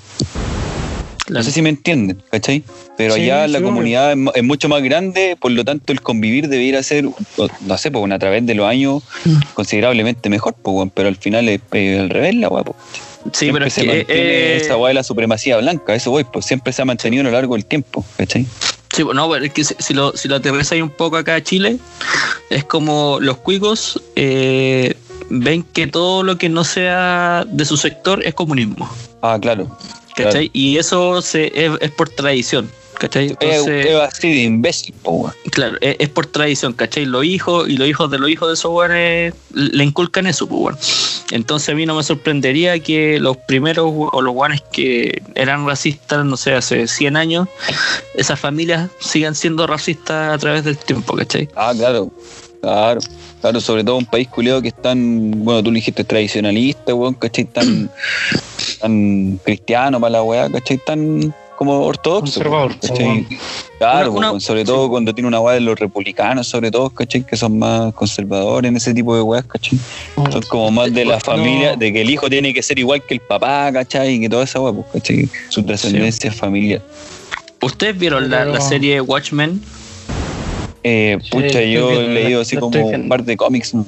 No 1.32 1.42
sé 1.42 1.50
si 1.50 1.62
me 1.62 1.68
entienden, 1.70 2.22
¿cachai? 2.30 2.62
Pero 2.96 3.14
Sí, 3.14 3.22
allá 3.22 3.46
sí, 3.46 3.52
la 3.52 3.62
comunidad 3.62 4.10
es, 4.12 4.16
mu- 4.18 4.30
es 4.34 4.42
mucho 4.44 4.68
más 4.68 4.82
grande, 4.82 5.36
por 5.40 5.50
lo 5.50 5.64
tanto 5.64 5.92
el 5.92 6.00
convivir 6.02 6.48
debiera 6.48 6.82
ser, 6.82 7.04
no 7.04 7.78
sé, 7.78 7.90
pues 7.90 8.12
a 8.12 8.18
través 8.18 8.44
de 8.46 8.54
los 8.54 8.66
años 8.66 9.02
Mm. 9.24 9.36
considerablemente 9.54 10.28
mejor, 10.28 10.54
pues, 10.54 10.90
pero 10.94 11.08
al 11.08 11.16
final 11.16 11.48
es, 11.48 11.60
es 11.72 12.00
al 12.00 12.10
revés 12.10 12.34
la 12.34 12.48
weá, 12.48 12.62
pues. 12.64 12.76
Sí, 13.32 13.46
Siempre 13.46 13.52
pero 13.60 13.66
es 13.66 13.72
se 13.74 13.80
que 13.82 13.86
mantiene 13.86 14.30
eh, 14.30 14.56
esa 14.56 14.76
weá 14.76 14.88
de 14.88 14.94
la 14.94 15.02
supremacía 15.04 15.56
blanca, 15.58 15.94
eso 15.94 16.10
voy, 16.10 16.24
pues 16.24 16.44
siempre 16.44 16.72
se 16.72 16.82
ha 16.82 16.84
mantenido 16.84 17.20
a 17.22 17.24
lo 17.24 17.30
largo 17.30 17.54
del 17.54 17.64
tiempo, 17.64 18.04
¿cachai? 18.16 18.46
Sí, 18.94 19.04
no, 19.14 19.30
pero 19.30 19.44
es 19.44 19.52
que 19.52 19.64
si, 19.64 19.74
si 19.78 19.94
lo, 19.94 20.14
si 20.16 20.28
lo 20.28 20.36
aterrizáis 20.36 20.82
un 20.82 20.90
poco 20.90 21.16
acá 21.16 21.36
a 21.36 21.42
Chile, 21.42 21.78
es 22.50 22.64
como 22.64 23.18
los 23.20 23.38
cuicos 23.38 24.02
eh, 24.16 24.94
ven 25.30 25.62
que 25.62 25.86
todo 25.86 26.22
lo 26.24 26.36
que 26.36 26.48
no 26.50 26.62
sea 26.64 27.44
de 27.48 27.64
su 27.64 27.76
sector 27.78 28.22
es 28.26 28.34
comunismo, 28.34 28.90
Ah, 29.22 29.38
claro. 29.40 29.78
¿Cachai? 30.14 30.50
Y 30.52 30.78
eso 30.78 31.22
se, 31.22 31.52
es, 31.54 31.72
es 31.80 31.90
por 31.90 32.08
tradición, 32.08 32.70
¿cachai? 32.98 33.26
Es, 33.26 33.30
Entonces, 33.40 33.86
es 33.86 33.96
así 33.96 34.30
de 34.30 34.42
imbécil, 34.42 34.94
claro, 35.50 35.76
es, 35.80 35.96
es 35.98 36.08
por 36.08 36.26
tradición, 36.26 36.72
¿cachai? 36.72 37.04
Los 37.04 37.24
hijos 37.24 37.68
y 37.68 37.76
los 37.76 37.88
hijos 37.88 38.10
de 38.10 38.18
los 38.18 38.30
hijos 38.30 38.48
de 38.48 38.54
esos 38.54 38.72
weones 38.72 39.34
le 39.52 39.84
inculcan 39.84 40.26
eso, 40.26 40.46
weón. 40.46 40.78
Entonces 41.30 41.70
a 41.70 41.74
mí 41.74 41.86
no 41.86 41.94
me 41.94 42.02
sorprendería 42.02 42.78
que 42.78 43.18
los 43.18 43.36
primeros 43.38 43.90
o 43.94 44.20
los 44.20 44.34
guanes 44.34 44.62
que 44.72 45.22
eran 45.34 45.66
racistas, 45.66 46.24
no 46.26 46.36
sé, 46.36 46.52
hace 46.52 46.86
100 46.86 47.16
años, 47.16 47.48
esas 48.14 48.38
familias 48.38 48.90
sigan 49.00 49.34
siendo 49.34 49.66
racistas 49.66 50.34
a 50.34 50.38
través 50.38 50.64
del 50.64 50.76
tiempo, 50.76 51.16
¿cachai? 51.16 51.48
Ah, 51.56 51.72
claro, 51.74 52.12
claro, 52.62 53.00
claro, 53.40 53.60
sobre 53.60 53.82
todo 53.84 53.96
un 53.98 54.06
país 54.06 54.28
culiado 54.28 54.62
que 54.62 54.68
es 54.68 54.74
tan, 54.80 55.44
bueno, 55.44 55.62
tú 55.62 55.70
lo 55.70 55.74
dijiste, 55.74 56.04
tradicionalista, 56.04 56.94
weón, 56.94 57.14
¿cachai? 57.14 57.44
Tan, 57.44 57.90
tan 58.80 59.40
cristiano 59.44 60.00
para 60.00 60.10
la 60.12 60.22
weá, 60.22 60.48
¿cachai? 60.48 60.78
Tan 60.78 61.34
como 61.56 61.80
ortodoxo. 61.84 62.40
Conservador, 62.40 62.76
¿cachai? 62.80 63.26
Claro, 63.78 64.12
Una- 64.12 64.40
sobre 64.40 64.64
todo 64.64 64.88
cuando 64.88 65.12
tiene 65.14 65.28
una 65.28 65.40
weá 65.40 65.54
de 65.54 65.60
los 65.60 65.78
republicanos, 65.78 66.46
sobre 66.48 66.70
todo, 66.70 66.88
¿cachai? 66.90 67.24
Que 67.24 67.36
son 67.36 67.58
más 67.58 67.92
conservadores 67.94 68.68
en 68.68 68.76
ese 68.76 68.94
tipo 68.94 69.14
de 69.14 69.22
weas, 69.22 69.44
¿cachai? 69.44 69.78
Son 70.30 70.42
como 70.48 70.70
más 70.70 70.92
de 70.94 71.04
la 71.04 71.18
familia, 71.20 71.76
de 71.76 71.92
que 71.92 72.00
el 72.00 72.10
hijo 72.10 72.30
tiene 72.30 72.54
que 72.54 72.62
ser 72.62 72.78
igual 72.78 73.02
que 73.04 73.14
el 73.14 73.20
papá, 73.20 73.70
¿cachai? 73.72 74.14
Y 74.14 74.20
que 74.20 74.28
toda 74.28 74.44
esa 74.44 74.60
weá, 74.60 74.72
pues, 74.72 74.86
¿cachai? 74.92 75.28
Su 75.48 75.62
trascendencia 75.64 76.30
familiar. 76.32 76.80
¿Ustedes 77.60 77.96
vieron 77.98 78.28
la, 78.30 78.44
la 78.44 78.60
serie 78.60 79.00
Watchmen? 79.00 79.60
Eh, 80.84 81.18
Sí, 81.22 81.30
pucha, 81.30 81.60
yo 81.62 81.90
he 81.92 82.08
leído 82.08 82.40
así 82.42 82.56
como 82.56 82.76
un 82.78 83.08
par 83.08 83.24
de 83.24 83.36
cómics, 83.36 83.74
¿no? 83.74 83.86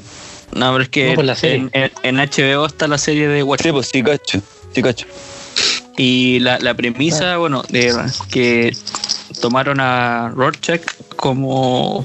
No, 0.52 0.70
pero 0.72 0.82
es 0.84 0.88
que 0.88 1.16
No, 1.16 1.22
la 1.22 1.34
serie. 1.34 1.56
en, 1.56 1.70
en- 1.72 1.90
en 2.02 2.16
HBO 2.20 2.66
está 2.66 2.86
la 2.86 2.98
serie 2.98 3.26
de 3.28 3.38
Sí, 3.38 3.42
Watchmen. 3.42 3.74
pues 3.74 3.88
sí, 3.88 4.02
cacho, 4.02 4.40
sí, 4.72 4.82
cacho. 4.82 5.06
Y 5.96 6.38
la, 6.40 6.58
la 6.60 6.70
Ah. 6.70 6.74
premisa, 6.74 7.36
bueno, 7.38 7.62
de 7.68 7.92
que 8.30 8.76
tomaron 9.40 9.80
a 9.80 10.32
Rorschach 10.34 10.82
como 11.16 12.02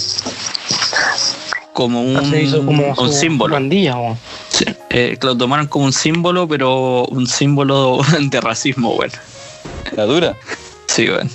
como 1.73 2.01
un, 2.01 2.29
Se 2.29 2.41
hizo 2.43 2.65
como 2.65 2.87
un 2.89 2.95
su 2.95 3.11
símbolo. 3.13 3.53
pandilla, 3.55 3.95
weón. 3.97 4.17
Sí, 4.49 4.65
eh, 4.89 5.17
lo 5.21 5.37
tomaron 5.37 5.67
como 5.67 5.85
un 5.85 5.93
símbolo, 5.93 6.47
pero 6.47 7.05
un 7.05 7.25
símbolo 7.27 7.99
de 8.19 8.41
racismo, 8.41 8.95
bueno. 8.95 9.13
La 9.95 10.03
dura. 10.05 10.35
Sí, 10.87 11.07
bueno. 11.07 11.29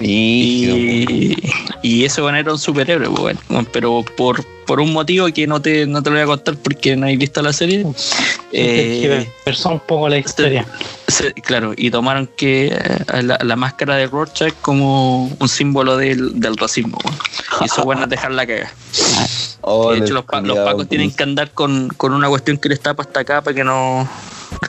Y, 0.00 1.36
y 1.82 2.04
ese 2.04 2.20
bueno 2.20 2.38
era 2.38 2.52
un 2.52 2.58
superhéroe, 2.58 3.08
pues, 3.10 3.36
bueno, 3.48 3.68
pero 3.72 4.04
por, 4.16 4.44
por 4.66 4.80
un 4.80 4.92
motivo 4.92 5.26
que 5.28 5.46
no 5.46 5.60
te, 5.60 5.86
no 5.86 6.02
te 6.02 6.10
lo 6.10 6.16
voy 6.16 6.22
a 6.22 6.26
contar 6.26 6.56
porque 6.56 6.96
no 6.96 7.06
hay 7.06 7.16
visto 7.16 7.42
la 7.42 7.52
serie. 7.52 7.84
Eh, 8.52 9.26
un 9.64 9.80
poco 9.80 10.08
la 10.08 10.18
historia. 10.18 10.66
se- 11.08 11.32
claro, 11.34 11.72
y 11.76 11.90
tomaron 11.90 12.28
que 12.36 12.66
eh, 12.68 13.22
la, 13.22 13.38
la 13.42 13.56
máscara 13.56 13.96
de 13.96 14.06
Rorschach 14.06 14.54
como 14.62 15.26
un 15.26 15.48
símbolo 15.48 15.96
del, 15.96 16.38
del 16.40 16.56
racismo. 16.56 16.98
bueno. 17.02 17.18
Y 17.60 17.64
eso 17.64 17.82
bueno 17.84 18.04
es 18.04 18.08
dejar 18.10 18.32
la 18.32 18.46
caga. 18.46 18.72
Oh, 19.70 19.92
de 19.92 19.98
hecho, 19.98 20.14
los, 20.14 20.24
pa- 20.24 20.40
los 20.40 20.56
pacos 20.60 20.88
tienen 20.88 21.10
que 21.10 21.22
andar 21.24 21.50
con, 21.50 21.88
con 21.88 22.14
una 22.14 22.28
cuestión 22.28 22.56
que 22.56 22.70
les 22.70 22.80
tapa 22.80 23.02
hasta 23.02 23.20
acá 23.20 23.42
para 23.42 23.54
que 23.54 23.64
no. 23.64 24.08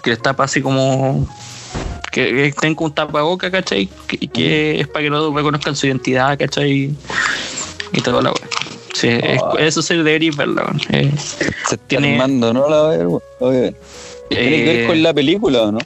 que 0.03 0.09
les 0.09 0.21
tapa 0.21 0.43
así 0.43 0.61
como. 0.61 1.25
Que, 2.11 2.53
con 2.75 2.89
un 2.89 2.93
tapaboca, 2.93 3.49
¿cachai? 3.51 3.89
Que, 4.07 4.17
que 4.27 4.79
es 4.81 4.87
para 4.87 5.03
que 5.03 5.09
no 5.09 5.35
reconozcan 5.35 5.75
su 5.75 5.87
identidad, 5.87 6.37
¿cachai? 6.37 6.93
Y 7.93 8.01
toda 8.01 8.21
la 8.21 8.29
wea. 8.31 8.47
Sí, 8.93 9.07
es- 9.07 9.41
Ah. 9.41 9.53
eso 9.59 9.81
se 9.81 9.95
debería 9.95 10.31
weón. 10.65 10.81
Eh, 10.91 11.11
Se 11.17 11.45
está 11.45 11.77
tiene- 11.87 12.13
armando, 12.13 12.53
¿no? 12.53 12.69
La 12.69 12.81
ver. 13.49 13.75
¿Tiene 14.29 14.49
que 14.57 14.63
ver 14.65 14.79
eh, 14.81 14.87
con 14.87 15.01
la 15.03 15.13
película 15.13 15.61
o 15.63 15.71
no? 15.71 15.79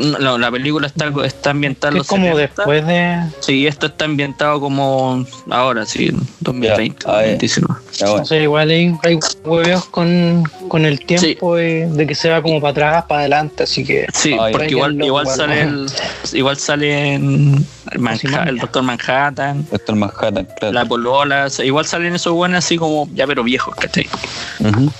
No, 0.00 0.38
la 0.38 0.50
película 0.50 0.86
está, 0.86 1.12
está 1.24 1.50
ambientada 1.50 1.94
en 1.94 2.00
Es 2.00 2.06
como 2.06 2.26
70. 2.26 2.40
después 2.56 2.86
de. 2.86 3.20
Sí, 3.40 3.66
esto 3.66 3.86
está 3.86 4.04
ambientado 4.06 4.60
como 4.60 5.24
ahora, 5.50 5.86
sí, 5.86 6.06
en 6.08 6.20
2020, 6.40 7.04
Ya, 7.06 7.12
ah, 7.12 7.22
ya. 7.22 7.28
2019. 7.32 7.80
Ya, 7.92 8.06
bueno. 8.06 8.18
No 8.20 8.24
sé, 8.26 8.42
igual 8.42 8.70
hay, 8.70 8.94
hay 9.02 9.18
hueveos 9.44 9.84
con, 9.86 10.44
con 10.68 10.84
el 10.84 11.00
tiempo 11.04 11.56
de 11.56 12.04
que 12.08 12.14
se 12.14 12.30
va 12.30 12.42
como 12.42 12.60
para 12.60 12.70
atrás, 12.72 13.04
para 13.08 13.20
adelante, 13.20 13.62
así 13.64 13.84
que. 13.84 14.06
Sí, 14.14 14.36
Ay, 14.40 14.52
porque 14.52 14.70
igual, 14.70 14.94
loco, 14.94 15.06
igual 15.06 15.26
sale 15.26 15.60
el, 15.62 15.86
igual 16.32 16.56
sale 16.56 17.14
en 17.14 17.64
Manha- 17.98 18.48
el 18.48 18.58
Doctor 18.58 18.82
Manhattan, 18.82 19.66
Doctor 19.70 19.96
Manhattan, 19.96 20.46
claro. 20.58 20.72
la 20.74 20.84
Polola, 20.84 21.44
o 21.46 21.50
sea, 21.50 21.64
igual 21.64 21.84
salen 21.86 22.14
esos 22.14 22.32
buenos 22.32 22.64
así 22.64 22.76
como 22.78 23.08
ya 23.14 23.26
pero 23.26 23.42
viejos, 23.44 23.74
¿cachai? 23.76 24.08
Ujú. 24.60 24.90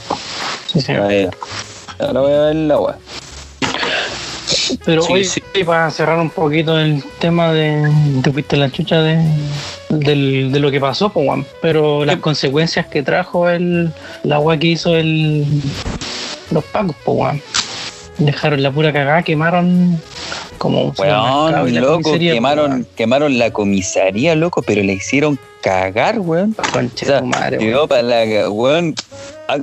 Sí, 0.72 0.80
sí. 0.80 0.92
Ahora 0.92 2.20
voy 2.20 2.32
a 2.32 2.40
ver 2.40 2.56
la 2.56 2.78
weá. 2.78 2.96
Pero 4.84 5.02
Sí, 5.02 5.12
hoy, 5.12 5.24
sí. 5.24 5.42
para 5.64 5.90
cerrar 5.90 6.18
un 6.18 6.30
poquito 6.30 6.78
el 6.78 7.02
tema 7.18 7.52
de. 7.52 7.90
Te 8.22 8.32
fuiste 8.32 8.56
la 8.56 8.70
chucha 8.70 9.00
de, 9.02 9.18
del- 9.90 10.50
de 10.52 10.58
lo 10.60 10.70
que 10.70 10.80
pasó, 10.80 11.10
pues. 11.10 11.26
Pero 11.62 12.04
las 12.04 12.16
consecuencias 12.16 12.86
que 12.86 13.02
trajo 13.02 13.48
el, 13.48 13.92
la 14.22 14.36
agua 14.36 14.56
que 14.56 14.68
hizo 14.68 14.96
el, 14.96 15.44
los 16.50 16.64
pacos, 16.64 16.96
pues, 17.04 17.18
weón. 17.18 17.42
Dejaron 18.18 18.62
la 18.62 18.70
pura 18.70 18.92
cagada, 18.92 19.22
quemaron 19.22 19.98
como 20.58 20.82
un 20.82 20.92
Weón, 20.98 21.74
loco, 21.74 22.02
comisaría, 22.02 22.34
quemaron, 22.34 22.86
quemaron 22.94 23.38
la 23.38 23.50
comisaría, 23.50 24.34
loco, 24.34 24.60
pero 24.60 24.82
le 24.82 24.92
hicieron 24.92 25.38
cagar, 25.62 26.18
weón. 26.20 26.52
pues, 26.52 26.68
Conche 26.68 27.06
O 27.06 27.08
sea, 27.08 27.20
tu 27.20 27.26
madre, 27.26 27.56
weón. 27.58 27.88
para 27.88 28.02
la 28.02 28.50
weón. 28.50 28.94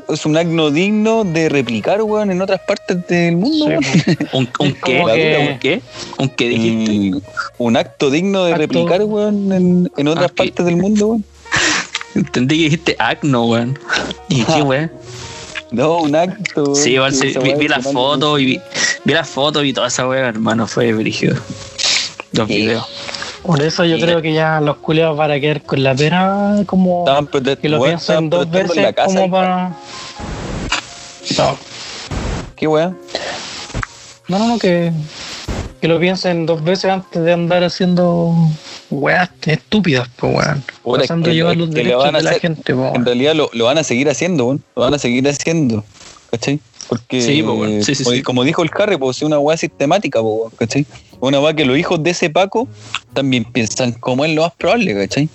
Es 0.10 0.26
un 0.26 0.36
acto 0.38 0.72
digno 0.72 1.24
de 1.24 1.50
replicar, 1.50 2.02
weón, 2.02 2.32
en 2.32 2.42
otras 2.42 2.62
partes 2.68 3.06
del 3.08 3.38
mundo, 3.38 3.68
Sí. 3.82 4.18
¿Un, 4.34 4.46
qué? 4.58 4.74
que- 4.84 5.50
¿Un 5.52 5.60
qué? 5.60 5.82
¿Un 6.18 6.30
qué 6.30 6.50
dijiste? 6.50 6.92
Un, 6.92 7.24
un 7.58 7.78
acto 7.78 8.10
digno 8.10 8.44
de 8.46 8.54
Acto- 8.54 8.58
replicar, 8.60 9.04
weón, 9.04 9.52
en, 9.52 9.92
en 9.96 10.08
otras 10.08 10.32
Ah, 10.32 10.36
partes 10.36 10.66
del 10.66 10.78
mundo, 10.78 11.08
weón. 11.08 11.26
Entendí 12.16 12.58
que 12.58 12.64
dijiste 12.64 12.96
acno, 13.00 13.46
weón. 13.46 13.78
¿Y 14.30 14.44
qué, 14.44 14.62
weón? 14.62 14.92
No, 15.72 15.98
un 15.98 16.16
acto. 16.16 16.76
Sí, 16.76 16.92
igual 16.94 17.12
weón, 17.14 17.34
sí, 17.34 17.40
vi, 17.44 17.54
vi 17.56 17.68
la 17.68 17.78
que 17.78 17.84
manda- 17.84 17.92
foto 18.00 18.40
y 18.40 18.46
vi, 18.46 18.60
vi 19.04 19.14
la 19.14 19.24
foto 19.26 19.64
y 19.64 19.74
toda 19.74 19.88
esa 19.88 20.08
weá, 20.08 20.28
hermano, 20.28 20.66
fue 20.68 20.94
brígido. 20.94 21.36
Los 22.34 22.48
videos. 22.48 22.86
Por 23.48 23.62
eso 23.62 23.86
yo 23.86 23.98
creo 23.98 24.22
que 24.22 24.34
ya 24.34 24.60
los 24.60 24.76
culeados 24.78 25.16
van 25.18 25.32
a 25.32 25.40
quedar 25.40 25.62
con 25.62 25.82
la 25.82 25.96
pera 25.96 26.64
como 26.66 27.06
que 27.62 27.70
lo 27.70 27.86
estaban 27.86 28.30
dos 28.30 28.52
veces 28.52 28.76
la 28.76 28.92
casa 28.92 29.16
como 29.16 29.32
para. 29.32 29.70
No, 31.38 31.58
¿Qué 32.58 32.68
no, 32.68 34.40
no, 34.40 34.48
no, 34.50 34.60
que, 34.60 34.92
que 35.80 35.88
lo 35.88 35.98
piensen 36.00 36.46
dos 36.46 36.62
veces 36.62 36.92
antes 36.92 37.24
de 37.24 37.32
andar 37.32 37.64
haciendo 37.64 38.36
weas 38.90 39.30
estúpidas, 39.46 40.10
pues 40.18 40.36
weón. 40.36 40.64
Pasando 41.00 41.32
llevar 41.32 41.56
los 41.56 41.72
derechos 41.72 42.12
de 42.12 42.22
la 42.24 42.34
gente, 42.34 42.74
En 42.74 43.06
realidad 43.06 43.34
lo, 43.34 43.50
lo 43.54 43.66
van 43.66 43.78
a 43.78 43.84
seguir 43.84 44.10
haciendo, 44.10 44.48
weón. 44.48 44.64
Lo 44.76 44.82
van 44.82 44.94
a 44.94 45.00
seguir 45.00 45.28
haciendo. 45.30 45.86
¿Cachai? 46.32 46.60
Porque, 46.90 47.22
Sí, 47.22 47.44
po, 47.44 47.54
weón. 47.54 47.84
Sí, 47.84 47.96
sí, 47.96 48.22
como, 48.24 48.44
dijo 48.44 48.64
el 48.64 48.70
Harry, 48.80 48.98
pues 48.98 49.18
es 49.18 49.24
una 49.24 49.40
weá 49.40 49.58
sistemática, 49.58 50.22
po, 50.22 50.52
¿cachai? 50.58 50.86
Una 51.20 51.40
weá 51.40 51.54
que 51.54 51.66
los 51.66 51.78
hijos 51.78 52.02
de 52.04 52.12
ese 52.12 52.30
Paco 52.30 52.68
también 53.14 53.44
piensan 53.44 53.92
como 53.94 54.24
es 54.24 54.34
lo 54.36 54.44
más 54.44 54.54
probable, 54.54 54.94
¿cachai? 54.94 55.28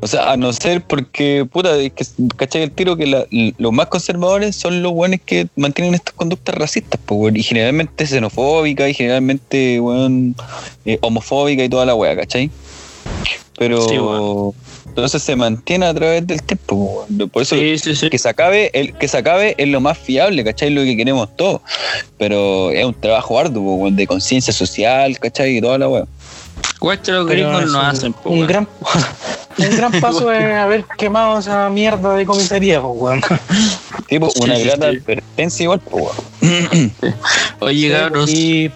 O 0.00 0.06
sea, 0.06 0.30
a 0.32 0.36
no 0.36 0.52
ser 0.52 0.82
porque, 0.86 1.44
puta, 1.50 1.76
es 1.76 1.92
que, 1.92 2.04
¿cachai? 2.36 2.62
El 2.62 2.70
tiro 2.70 2.96
que 2.96 3.06
la- 3.06 3.26
los 3.58 3.72
más 3.72 3.88
conservadores 3.88 4.54
son 4.54 4.80
los 4.80 4.92
weones 4.92 5.20
que 5.24 5.48
mantienen 5.56 5.94
estas 5.94 6.14
conductas 6.14 6.54
racistas, 6.54 7.00
pues, 7.04 7.34
y 7.34 7.42
generalmente 7.42 8.06
xenofóbicas 8.06 8.88
y 8.90 8.94
generalmente, 8.94 9.80
weón, 9.80 10.36
eh, 10.84 10.98
homofóbica 11.02 11.64
y 11.64 11.68
toda 11.68 11.84
la 11.84 11.96
weá, 11.96 12.14
¿cachai? 12.16 12.48
Pero, 13.58 13.88
Sí. 13.88 13.96
Entonces 14.88 15.22
se 15.22 15.36
mantiene 15.36 15.86
a 15.86 15.94
través 15.94 16.26
del 16.26 16.42
tiempo. 16.42 17.06
Por 17.32 17.42
eso, 17.42 17.54
Sí, 17.56 17.78
sí, 17.78 17.94
sí. 17.94 18.10
que 18.10 18.18
se 18.18 18.28
acabe, 18.28 18.70
el 18.74 18.94
que 18.94 19.06
se 19.08 19.16
acabe 19.18 19.54
es 19.58 19.68
lo 19.68 19.80
más 19.80 19.96
fiable, 19.98 20.42
¿cachai? 20.44 20.70
Lo 20.70 20.82
que 20.82 20.96
queremos 20.96 21.34
todos. 21.36 21.60
Pero 22.18 22.70
es 22.70 22.84
un 22.84 22.94
trabajo 22.94 23.38
arduo, 23.38 23.90
de 23.90 24.06
conciencia 24.06 24.52
social, 24.52 25.18
¿cachai? 25.18 25.56
Y 25.58 25.60
toda 25.60 25.78
la 25.78 25.88
weá. 25.88 26.04
Los 26.80 26.98
Pero 27.04 27.24
gringos 27.26 27.66
no 27.66 27.78
un- 27.80 27.84
hacen, 27.84 28.12
po, 28.12 28.30
un 28.30 28.46
gran 28.46 28.68
un 29.58 29.76
gran 29.76 29.92
paso 30.00 30.32
es 30.32 30.44
haber 30.54 30.84
quemado 30.96 31.38
esa 31.38 31.68
mierda 31.70 32.14
de 32.14 32.24
comisaría, 32.26 32.80
weón. 32.80 33.20
Tipo, 34.08 34.30
Sí, 34.30 34.40
una 34.42 34.56
sí, 34.56 34.62
grata 34.64 34.90
sí. 34.90 34.96
advertencia 34.98 35.62
igual, 35.64 35.80
pues, 35.80 36.04
weón. 36.40 36.92
Oye, 37.60 37.90
cabros. 37.90 38.30
Y 38.30 38.70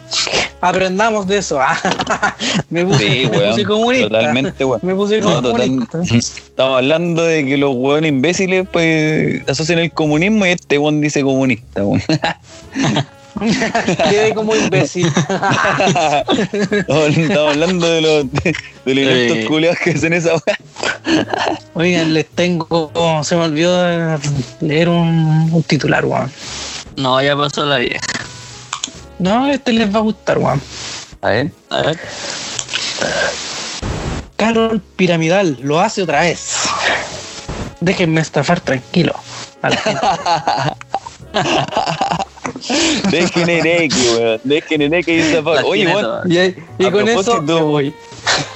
aprendamos 0.61 1.27
de 1.27 1.39
eso. 1.39 1.59
ah. 1.61 1.77
me 2.71 2.85
puse, 2.85 2.99
Sí, 3.09 3.29
me 3.31 3.39
puse 3.51 3.65
comunista. 3.65 4.09
Totalmente, 4.09 4.65
weón. 4.65 4.81
Me 4.83 4.95
puse 4.95 5.21
No, 5.21 5.43
total- 5.43 5.69
comunista. 5.69 6.03
Estamos 6.17 6.77
hablando 6.79 7.23
de 7.23 7.45
que 7.45 7.57
los 7.57 7.75
hueones 7.75 8.09
imbéciles 8.11 8.67
pues 8.73 9.47
asocian 9.49 9.79
el 9.79 9.93
comunismo 9.93 10.47
y 10.47 10.51
este 10.51 10.79
weón 10.79 11.01
dice 11.01 11.23
comunista, 11.23 11.85
weón. 11.85 12.03
Quedé 14.11 14.35
como 14.35 14.55
imbécil. 14.55 15.07
Estamos 15.07 17.17
estamos 17.17 17.51
hablando 17.53 17.87
de 17.87 18.01
los, 18.01 18.33
de, 18.33 18.55
de 18.85 18.95
los 18.95 19.05
inventos 19.05 19.37
Eh. 19.39 19.45
culiados 19.47 19.79
que 19.79 19.91
hacen 19.91 20.13
esa 20.13 20.33
weá. 20.35 20.59
Oigan, 21.75 22.15
les 22.15 22.29
tengo. 22.31 22.91
Se 23.25 23.37
me 23.37 23.45
olvidó 23.45 23.83
de 23.83 24.19
leer 24.61 24.89
un, 24.89 25.51
un 25.53 25.63
titular, 25.63 26.05
weón. 26.05 26.31
No, 26.97 27.21
ya 27.23 27.37
pasó 27.37 27.65
la 27.65 27.79
vieja. 27.79 28.01
No, 29.19 29.49
este 29.51 29.73
les 29.73 29.93
va 29.95 29.99
a 29.99 30.03
gustar, 30.03 30.39
weón. 30.39 30.61
A 31.23 31.29
ver. 31.31 31.51
A 31.71 31.83
ver. 31.83 31.99
Carol 34.37 34.81
Piramidal 34.97 35.59
lo 35.63 35.81
hace 35.81 36.03
otra 36.03 36.21
vez. 36.23 36.57
Déjenme 37.81 38.21
estafar 38.21 38.61
tranquilo. 38.61 39.15
A 39.63 39.71
la 39.71 40.77
gente. 42.61 43.09
Dejen 43.11 43.49
en 43.49 43.67
X, 43.67 44.17
weón. 44.19 44.41
Dejen 44.45 44.83
en 44.83 44.95
X 44.95 45.09
y 45.31 45.43
fa- 45.43 45.55
La 45.55 45.65
Oye, 45.65 45.87
weón. 45.87 46.31
Y, 46.31 46.39
y 46.85 46.91
con 46.91 47.09
eso 47.09 47.43
me 47.43 47.55
voy. 47.55 47.95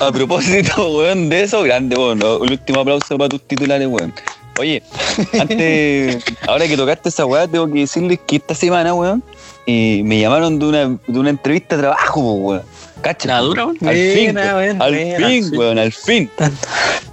a 0.00 0.12
propósito, 0.12 0.96
weón, 0.98 1.28
de 1.28 1.42
eso, 1.42 1.62
grande, 1.62 1.96
weón. 1.96 2.20
El 2.20 2.52
último 2.52 2.80
aplauso 2.80 3.16
para 3.18 3.28
tus 3.28 3.42
titulares, 3.42 3.88
weón. 3.88 4.12
Oye, 4.58 4.82
antes, 5.38 6.24
ahora 6.48 6.66
que 6.66 6.76
tocaste 6.76 7.10
esa 7.10 7.26
weá, 7.26 7.46
tengo 7.46 7.70
que 7.70 7.80
decirles 7.80 8.18
que 8.26 8.36
esta 8.36 8.54
semana, 8.54 8.94
weón, 8.94 9.22
eh, 9.66 10.00
me 10.04 10.18
llamaron 10.20 10.58
de 10.58 10.64
una, 10.66 10.98
de 11.06 11.18
una 11.18 11.30
entrevista 11.30 11.76
de 11.76 11.82
trabajo, 11.82 12.20
po, 12.22 12.32
weón. 12.34 12.62
Cacha. 13.02 13.28
¿La 13.28 13.38
dura, 13.40 13.66
weón? 13.66 13.76
Al 13.86 13.94
fin, 13.94 14.32
Buena, 14.32 14.56
weón. 14.56 14.78
buena, 14.78 14.84
al 14.86 14.94
buena, 14.94 15.28
fin, 15.28 15.56
weón, 15.58 15.78
al 15.78 15.92
fin. 15.92 16.30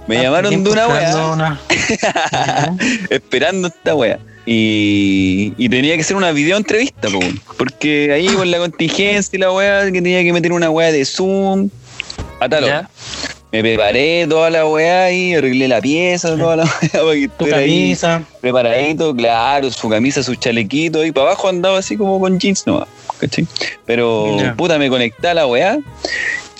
Me 0.06 0.22
llamaron 0.22 0.64
de 0.64 0.70
una 0.70 0.82
esperando 0.86 1.18
weá, 1.18 1.32
una- 1.32 1.60
esperando 3.10 3.68
esta 3.68 3.94
weá. 3.94 4.18
Y, 4.46 5.54
y 5.56 5.68
tenía 5.68 5.94
que 5.94 6.02
hacer 6.02 6.16
una 6.16 6.32
video 6.32 6.56
entrevista, 6.56 7.08
po, 7.08 7.20
porque 7.56 8.12
ahí 8.12 8.26
con 8.28 8.50
la 8.50 8.58
contingencia 8.58 9.36
y 9.36 9.40
la 9.40 9.50
weá, 9.50 9.86
que 9.86 10.02
tenía 10.02 10.22
que 10.22 10.32
meter 10.32 10.52
una 10.52 10.70
weá 10.70 10.92
de 10.92 11.04
Zoom, 11.04 11.70
a 12.40 12.48
tal. 12.48 12.88
Me 13.52 13.60
preparé 13.60 14.26
toda 14.28 14.50
la 14.50 14.66
weá 14.66 15.12
y 15.12 15.34
arreglé 15.34 15.68
la 15.68 15.80
pieza, 15.80 16.36
toda 16.36 16.56
la 16.56 16.64
weá 16.64 16.72
para 16.92 17.12
que 17.14 17.20
Tu 17.20 17.24
estuviera 17.26 17.58
ahí 17.58 17.80
camisa. 17.80 18.22
preparadito, 18.40 19.14
claro, 19.14 19.70
su 19.70 19.88
camisa, 19.88 20.22
su 20.22 20.34
chalequito 20.34 21.04
y 21.04 21.12
para 21.12 21.28
abajo 21.28 21.48
andaba 21.48 21.78
así 21.78 21.96
como 21.96 22.18
con 22.18 22.38
jeans 22.38 22.66
nomás, 22.66 22.88
¿cachai? 23.18 23.46
Pero 23.86 24.36
puta, 24.56 24.76
me 24.76 24.88
conecté 24.90 25.28
a 25.28 25.34
la 25.34 25.46
weá 25.46 25.78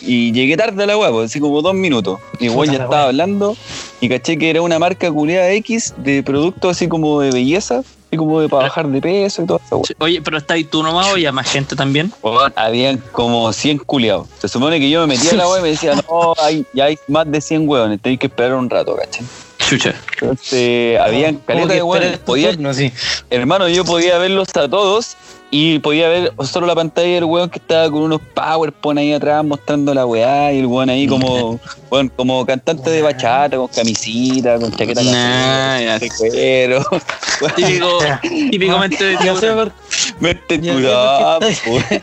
y 0.01 0.33
llegué 0.33 0.57
tarde 0.57 0.83
a 0.83 0.87
la 0.87 0.97
weá, 0.97 1.11
pues, 1.11 1.31
así 1.31 1.41
como 1.41 1.63
dos 1.63 1.75
minutos. 1.75 2.21
Y 2.41 2.49
weón 2.49 2.67
ya 2.67 2.85
estaba 2.85 3.05
hablando 3.05 3.57
y 4.01 4.09
caché 4.09 4.37
que 4.37 4.51
era 4.51 4.63
una 4.63 4.79
marca 4.79 5.11
culiada 5.11 5.51
X 5.53 5.95
de 5.99 6.23
productos 6.23 6.73
así 6.73 6.89
como 6.89 7.21
de 7.21 7.31
belleza 7.31 7.83
y 8.11 8.17
como 8.17 8.41
de 8.41 8.49
para 8.49 8.65
bajar 8.65 8.89
de 8.89 9.01
peso 9.01 9.43
y 9.43 9.47
toda 9.47 9.61
esa 9.65 9.77
weá. 9.77 9.85
Sí, 9.87 9.95
Oye, 9.99 10.23
pero 10.23 10.39
está 10.39 10.55
ahí 10.55 10.65
tú 10.65 10.83
nomás 10.83 11.13
o 11.13 11.17
ya 11.17 11.33
más 11.33 11.51
gente 11.51 11.77
también. 11.77 12.13
Weón, 12.23 12.53
habían 12.57 12.99
como 13.13 13.53
100 13.53 13.79
culiados. 13.79 14.29
Se 14.39 14.49
supone 14.49 14.79
que 14.79 14.91
yo 14.91 15.01
me 15.01 15.15
metía 15.15 15.33
a 15.33 15.35
la 15.37 15.49
weá 15.49 15.61
y 15.61 15.63
me 15.63 15.69
decía, 15.71 15.95
no, 16.09 16.35
hay, 16.43 16.65
ya 16.73 16.85
hay 16.87 16.99
más 17.09 17.31
de 17.31 17.41
100 17.41 17.69
weones, 17.69 18.01
tenéis 18.01 18.21
que 18.21 18.27
esperar 18.27 18.55
un 18.55 18.71
rato, 18.71 18.97
¿cachai? 18.97 19.25
Chucha. 19.69 19.95
Entonces, 20.21 20.99
habían 21.01 21.37
caleta 21.37 21.75
de 21.75 21.83
weones. 21.83 22.19
Podía, 22.19 22.51
turno, 22.53 22.75
sí. 22.75 22.93
Hermano, 23.31 23.69
yo 23.69 23.85
podía 23.85 24.19
verlos 24.19 24.49
a 24.57 24.69
todos 24.69 25.17
y 25.51 25.79
podía 25.79 26.09
ver 26.09 26.33
solo 26.45 26.67
la 26.67 26.75
pantalla 26.75 27.15
del 27.15 27.25
weón 27.25 27.49
que 27.49 27.59
estaba 27.61 27.89
con 27.91 28.03
unos 28.03 28.21
PowerPoint 28.35 28.99
ahí 28.99 29.12
atrás 29.12 29.45
mostrando 29.45 29.95
la 29.95 30.05
weá 30.05 30.53
y 30.53 30.59
el 30.59 30.67
weón 30.67 30.91
ahí 30.91 31.07
como, 31.07 31.61
weón, 31.91 32.09
como 32.09 32.45
cantante 32.45 32.91
de 32.91 33.03
bachata, 33.03 33.57
con 33.57 33.69
camisita, 33.69 34.59
con 34.59 34.73
chaqueta 34.75 35.03
Nah, 35.03 35.81
ya. 35.81 35.99
de 35.99 36.09
cuero. 36.19 36.85
Típico, 37.57 37.99
típicamente 38.51 39.05
de 39.05 39.17
sé 39.19 39.51
por, 39.53 39.73
Mente 40.21 40.61
Ya 40.61 40.75
sé 40.75 40.83
por 40.83 41.41
qué 41.41 41.71
weón. 41.71 42.01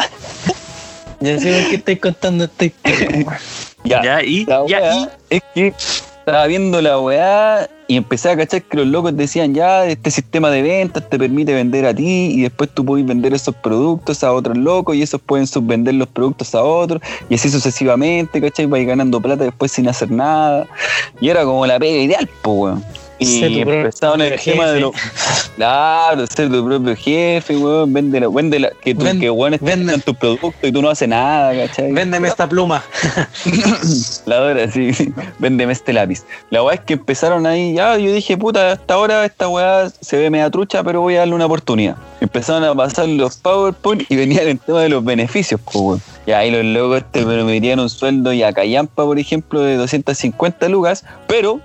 ya 1.19 1.39
sé 1.39 1.53
por 1.61 1.69
qué 1.69 1.75
estoy 1.75 1.95
contando 1.97 2.43
esta 2.45 2.65
historia. 2.65 3.39
Ya, 3.83 4.01
Ya, 4.03 4.23
y, 4.23 4.45
ya, 4.45 4.93
y. 4.95 5.07
es 5.29 5.41
que 5.53 5.73
estaba 6.21 6.45
viendo 6.45 6.79
la 6.83 6.99
weá 6.99 7.67
y 7.87 7.97
empecé 7.97 8.29
a 8.29 8.37
cachar 8.37 8.61
que 8.61 8.77
los 8.77 8.85
locos 8.85 9.17
decían 9.17 9.55
ya, 9.55 9.85
este 9.87 10.11
sistema 10.11 10.51
de 10.51 10.61
ventas 10.61 11.09
te 11.09 11.17
permite 11.17 11.53
vender 11.53 11.83
a 11.87 11.95
ti 11.95 12.31
y 12.35 12.41
después 12.43 12.69
tú 12.69 12.85
puedes 12.85 13.05
vender 13.07 13.33
esos 13.33 13.55
productos 13.55 14.23
a 14.23 14.31
otros 14.31 14.55
locos 14.55 14.95
y 14.95 15.01
esos 15.01 15.19
pueden 15.19 15.47
subvender 15.47 15.95
los 15.95 16.07
productos 16.07 16.53
a 16.53 16.63
otros 16.63 17.01
y 17.27 17.35
así 17.35 17.49
sucesivamente, 17.49 18.39
¿cachai? 18.39 18.67
Vais 18.67 18.85
ganando 18.85 19.19
plata 19.19 19.45
después 19.45 19.71
sin 19.71 19.89
hacer 19.89 20.11
nada. 20.11 20.67
Y 21.19 21.29
era 21.29 21.43
como 21.43 21.65
la 21.65 21.79
pega 21.79 21.97
ideal, 21.97 22.29
pues 22.43 22.55
weón. 22.55 22.85
Y 23.23 23.61
empezaron 23.61 24.19
el 24.21 24.31
jefe. 24.31 24.51
tema 24.51 24.71
de 24.71 24.79
los. 24.81 24.91
Claro, 25.57 26.25
ser 26.27 26.49
tu 26.49 26.65
propio 26.65 26.95
jefe, 26.95 27.55
weón. 27.57 27.93
Vende, 27.93 28.19
la, 28.19 28.29
vende 28.29 28.57
la, 28.59 28.71
que, 28.81 28.95
tú, 28.95 29.03
Ven- 29.03 29.19
que 29.19 29.29
weón 29.29 29.53
vende- 29.61 29.93
en 29.93 30.01
tus 30.01 30.15
productos 30.15 30.53
y 30.63 30.71
tú 30.71 30.81
no 30.81 30.89
haces 30.89 31.07
nada, 31.07 31.53
¿cachai? 31.67 31.91
Véndeme 31.91 32.29
esta 32.29 32.47
pluma. 32.49 32.81
La 34.25 34.41
hora, 34.41 34.71
sí, 34.71 34.93
sí. 34.93 35.13
Véndeme 35.39 35.73
este 35.73 35.93
lápiz. 35.93 36.23
La 36.49 36.63
weá 36.63 36.75
es 36.75 36.81
que 36.81 36.93
empezaron 36.93 37.45
ahí, 37.45 37.73
ya, 37.75 37.97
yo 37.97 38.11
dije, 38.13 38.37
puta, 38.37 38.71
hasta 38.71 38.93
ahora 38.95 39.25
esta 39.25 39.47
weá 39.49 39.89
se 40.01 40.17
ve 40.17 40.29
media 40.29 40.49
trucha, 40.49 40.83
pero 40.83 41.01
voy 41.01 41.15
a 41.15 41.19
darle 41.19 41.35
una 41.35 41.45
oportunidad. 41.45 41.95
Empezaron 42.21 42.63
a 42.63 42.73
pasar 42.73 43.07
los 43.07 43.37
PowerPoint 43.37 44.09
y 44.09 44.15
venían 44.15 44.47
el 44.47 44.59
tema 44.59 44.81
de 44.81 44.89
los 44.89 45.03
beneficios, 45.03 45.59
pues, 45.63 45.75
weón. 45.75 46.01
Y 46.25 46.31
ahí 46.31 46.49
los 46.49 46.63
locos 46.63 47.03
te 47.11 47.23
permitían 47.25 47.79
un 47.79 47.89
sueldo 47.89 48.31
y 48.31 48.41
a 48.43 48.53
Callampa, 48.53 49.03
por 49.03 49.19
ejemplo, 49.19 49.61
de 49.61 49.75
250 49.75 50.69
lucas, 50.69 51.03
pero 51.27 51.59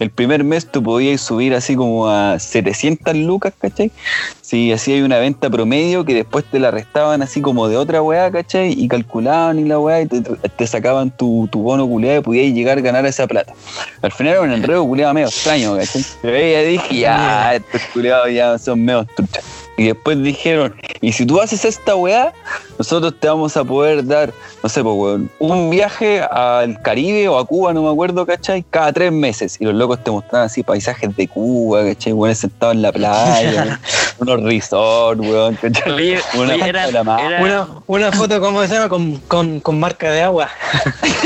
el 0.00 0.10
primer 0.10 0.42
mes 0.44 0.66
tú 0.66 0.82
podías 0.82 1.20
subir 1.20 1.54
así 1.54 1.76
como 1.76 2.08
a 2.08 2.38
700 2.38 3.14
lucas, 3.16 3.52
¿cachai? 3.60 3.92
Si 4.40 4.72
hacías 4.72 5.04
una 5.04 5.18
venta 5.18 5.50
promedio 5.50 6.06
que 6.06 6.14
después 6.14 6.44
te 6.50 6.58
la 6.58 6.70
restaban 6.70 7.20
así 7.20 7.42
como 7.42 7.68
de 7.68 7.76
otra 7.76 8.00
weá, 8.00 8.30
¿cachai? 8.30 8.72
Y 8.72 8.88
calculaban 8.88 9.58
y 9.58 9.64
la 9.64 9.78
weá 9.78 10.00
y 10.00 10.06
te, 10.06 10.22
te 10.22 10.66
sacaban 10.66 11.10
tu, 11.10 11.48
tu 11.52 11.60
bono 11.60 11.86
culiado 11.86 12.20
y 12.20 12.22
podías 12.22 12.54
llegar 12.54 12.78
a 12.78 12.80
ganar 12.80 13.04
esa 13.04 13.26
plata. 13.26 13.52
Al 14.00 14.10
final 14.10 14.32
era 14.32 14.42
un 14.42 14.52
enredo 14.52 14.86
culiado 14.86 15.12
medio 15.12 15.28
extraño, 15.28 15.76
¿cachai? 15.76 16.02
Pero 16.22 16.36
ahí 16.36 16.52
ya 16.52 16.62
dije, 16.62 16.98
ya, 16.98 17.54
estos 17.56 17.82
culiados 17.92 18.32
ya 18.32 18.58
son 18.58 18.82
medio 18.82 19.04
truchas. 19.04 19.59
Y 19.80 19.84
después 19.86 20.22
dijeron, 20.22 20.74
y 21.00 21.12
si 21.12 21.24
tú 21.24 21.40
haces 21.40 21.64
esta 21.64 21.94
weá, 21.96 22.34
nosotros 22.78 23.14
te 23.18 23.28
vamos 23.28 23.56
a 23.56 23.64
poder 23.64 24.04
dar, 24.06 24.30
no 24.62 24.68
sé, 24.68 24.82
pues, 24.82 24.94
weón, 24.94 25.30
un 25.38 25.70
viaje 25.70 26.20
al 26.20 26.82
Caribe 26.82 27.28
o 27.28 27.38
a 27.38 27.46
Cuba, 27.46 27.72
no 27.72 27.84
me 27.84 27.88
acuerdo, 27.90 28.26
¿cachai? 28.26 28.62
Cada 28.68 28.92
tres 28.92 29.10
meses. 29.10 29.56
Y 29.58 29.64
los 29.64 29.72
locos 29.74 30.04
te 30.04 30.10
mostraban 30.10 30.48
así 30.48 30.62
paisajes 30.62 31.16
de 31.16 31.26
Cuba, 31.28 31.82
¿cachai? 31.82 32.12
Weones 32.12 32.40
sentados 32.40 32.74
en 32.74 32.82
la 32.82 32.92
playa, 32.92 33.80
unos 34.18 34.42
resorts, 34.42 35.18
weón, 35.26 35.54
¿cachai? 35.56 36.18
Una 36.36 36.54
era- 36.56 36.84
de 36.84 36.92
la 36.92 37.02
mano. 37.02 37.26
era- 37.26 37.40
Una, 37.40 37.68
una 37.86 38.12
foto, 38.12 38.38
¿cómo 38.38 38.60
se 38.66 38.74
llama? 38.74 38.90
Con, 38.90 39.16
con, 39.28 39.60
con 39.60 39.80
marca 39.80 40.10
de 40.10 40.20
agua. 40.20 40.50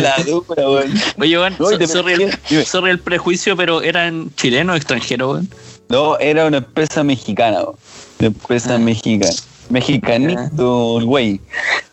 la 0.00 0.16
dupla, 0.26 0.68
weón. 0.68 0.92
Oye, 1.20 1.38
weón, 1.38 1.54
No, 1.60 1.86
sorry, 1.86 2.14
el, 2.50 2.66
sorry 2.66 2.90
el 2.90 2.98
prejuicio, 2.98 3.56
pero 3.56 3.80
eran 3.82 4.30
chilenos 4.34 4.74
o 4.74 4.76
extranjeros, 4.76 5.32
weón. 5.34 5.48
No, 5.88 6.18
era 6.18 6.46
una 6.46 6.58
empresa 6.58 7.04
mexicana, 7.04 7.60
una 8.18 8.26
empresa 8.28 8.74
Ah. 8.74 8.78
mexicana. 8.78 9.30
Mexicanito, 9.68 10.98
el 10.98 11.04
güey. 11.06 11.40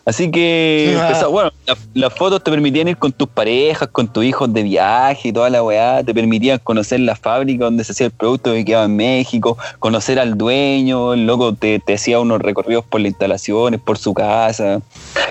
Así 0.04 0.30
que, 0.30 0.94
Ah. 0.96 1.08
empezó- 1.08 1.30
bueno, 1.30 1.50
la- 1.66 1.76
las 1.94 2.14
fotos 2.14 2.42
te 2.44 2.50
permitían 2.50 2.86
ir 2.88 2.96
con 2.96 3.10
tus 3.12 3.26
parejas, 3.28 3.88
con 3.90 4.06
tus 4.12 4.24
hijos 4.24 4.52
de 4.52 4.62
viaje 4.62 5.28
y 5.28 5.32
toda 5.32 5.50
la 5.50 5.60
weá. 5.62 6.02
Te 6.04 6.14
permitían 6.14 6.60
conocer 6.62 7.00
la 7.00 7.16
fábrica 7.16 7.64
donde 7.64 7.82
se 7.82 7.90
hacía 7.92 8.06
el 8.06 8.12
producto 8.12 8.52
que 8.52 8.64
quedaba 8.64 8.84
en 8.84 8.94
México, 8.96 9.58
conocer 9.80 10.18
al 10.20 10.36
dueño, 10.38 11.14
el 11.14 11.26
loco 11.26 11.54
te, 11.54 11.80
te 11.80 11.94
hacía 11.94 12.20
unos 12.20 12.40
recorridos 12.40 12.84
por 12.84 13.00
las 13.00 13.10
instalaciones, 13.10 13.80
por 13.80 13.98
su 13.98 14.14
casa. 14.14 14.80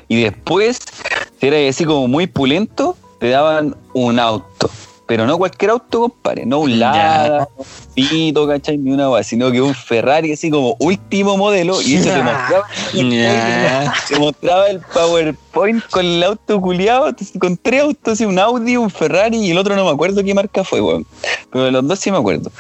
Y 0.10 0.22
después, 0.24 0.80
si 1.40 1.48
eras 1.48 1.62
así 1.70 1.86
como 1.86 2.08
muy 2.10 2.28
pulento, 2.28 2.98
te 3.20 3.30
daban 3.30 3.76
un 3.94 4.20
auto. 4.20 4.70
Pero 5.06 5.26
no 5.26 5.38
cualquier 5.38 5.72
auto, 5.72 6.02
compadre, 6.02 6.46
no 6.46 6.60
un. 6.60 6.80
Lada, 6.80 7.48
un 7.58 7.66
Fito, 7.94 8.48
¿cachai? 8.48 8.78
Ni 8.78 8.92
una 8.92 9.10
weá, 9.10 9.24
sino 9.24 9.52
que 9.52 9.62
un 9.62 9.76
Ferrari 9.76 10.32
así 10.32 10.50
como 10.50 10.76
último 10.80 11.38
modelo 11.38 11.82
y 11.82 11.96
eso 11.96 12.10
te 12.10 12.24
mostraba, 12.24 12.66
te 14.08 14.20
mostraba 14.20 14.68
el 14.70 14.80
PowerPoint 14.80 15.84
con 15.90 16.06
el 16.06 16.24
auto 16.24 16.62
culiado, 16.62 17.14
con 17.40 17.58
tres 17.58 17.82
autos, 17.82 18.22
un 18.22 18.40
Audi, 18.40 18.78
un 18.78 18.90
Ferrari 18.90 19.38
y 19.38 19.52
el 19.52 19.58
otro 19.58 19.76
no 19.76 19.86
me 19.86 19.92
acuerdo 19.92 20.24
qué 20.24 20.34
marca 20.34 20.64
fue, 20.64 20.82
weón. 20.82 21.06
Pero 21.52 21.66
de 21.66 21.72
los 21.72 21.88
dos 21.88 22.00
sí 22.00 22.10
me 22.10 22.18
acuerdo. 22.18 22.52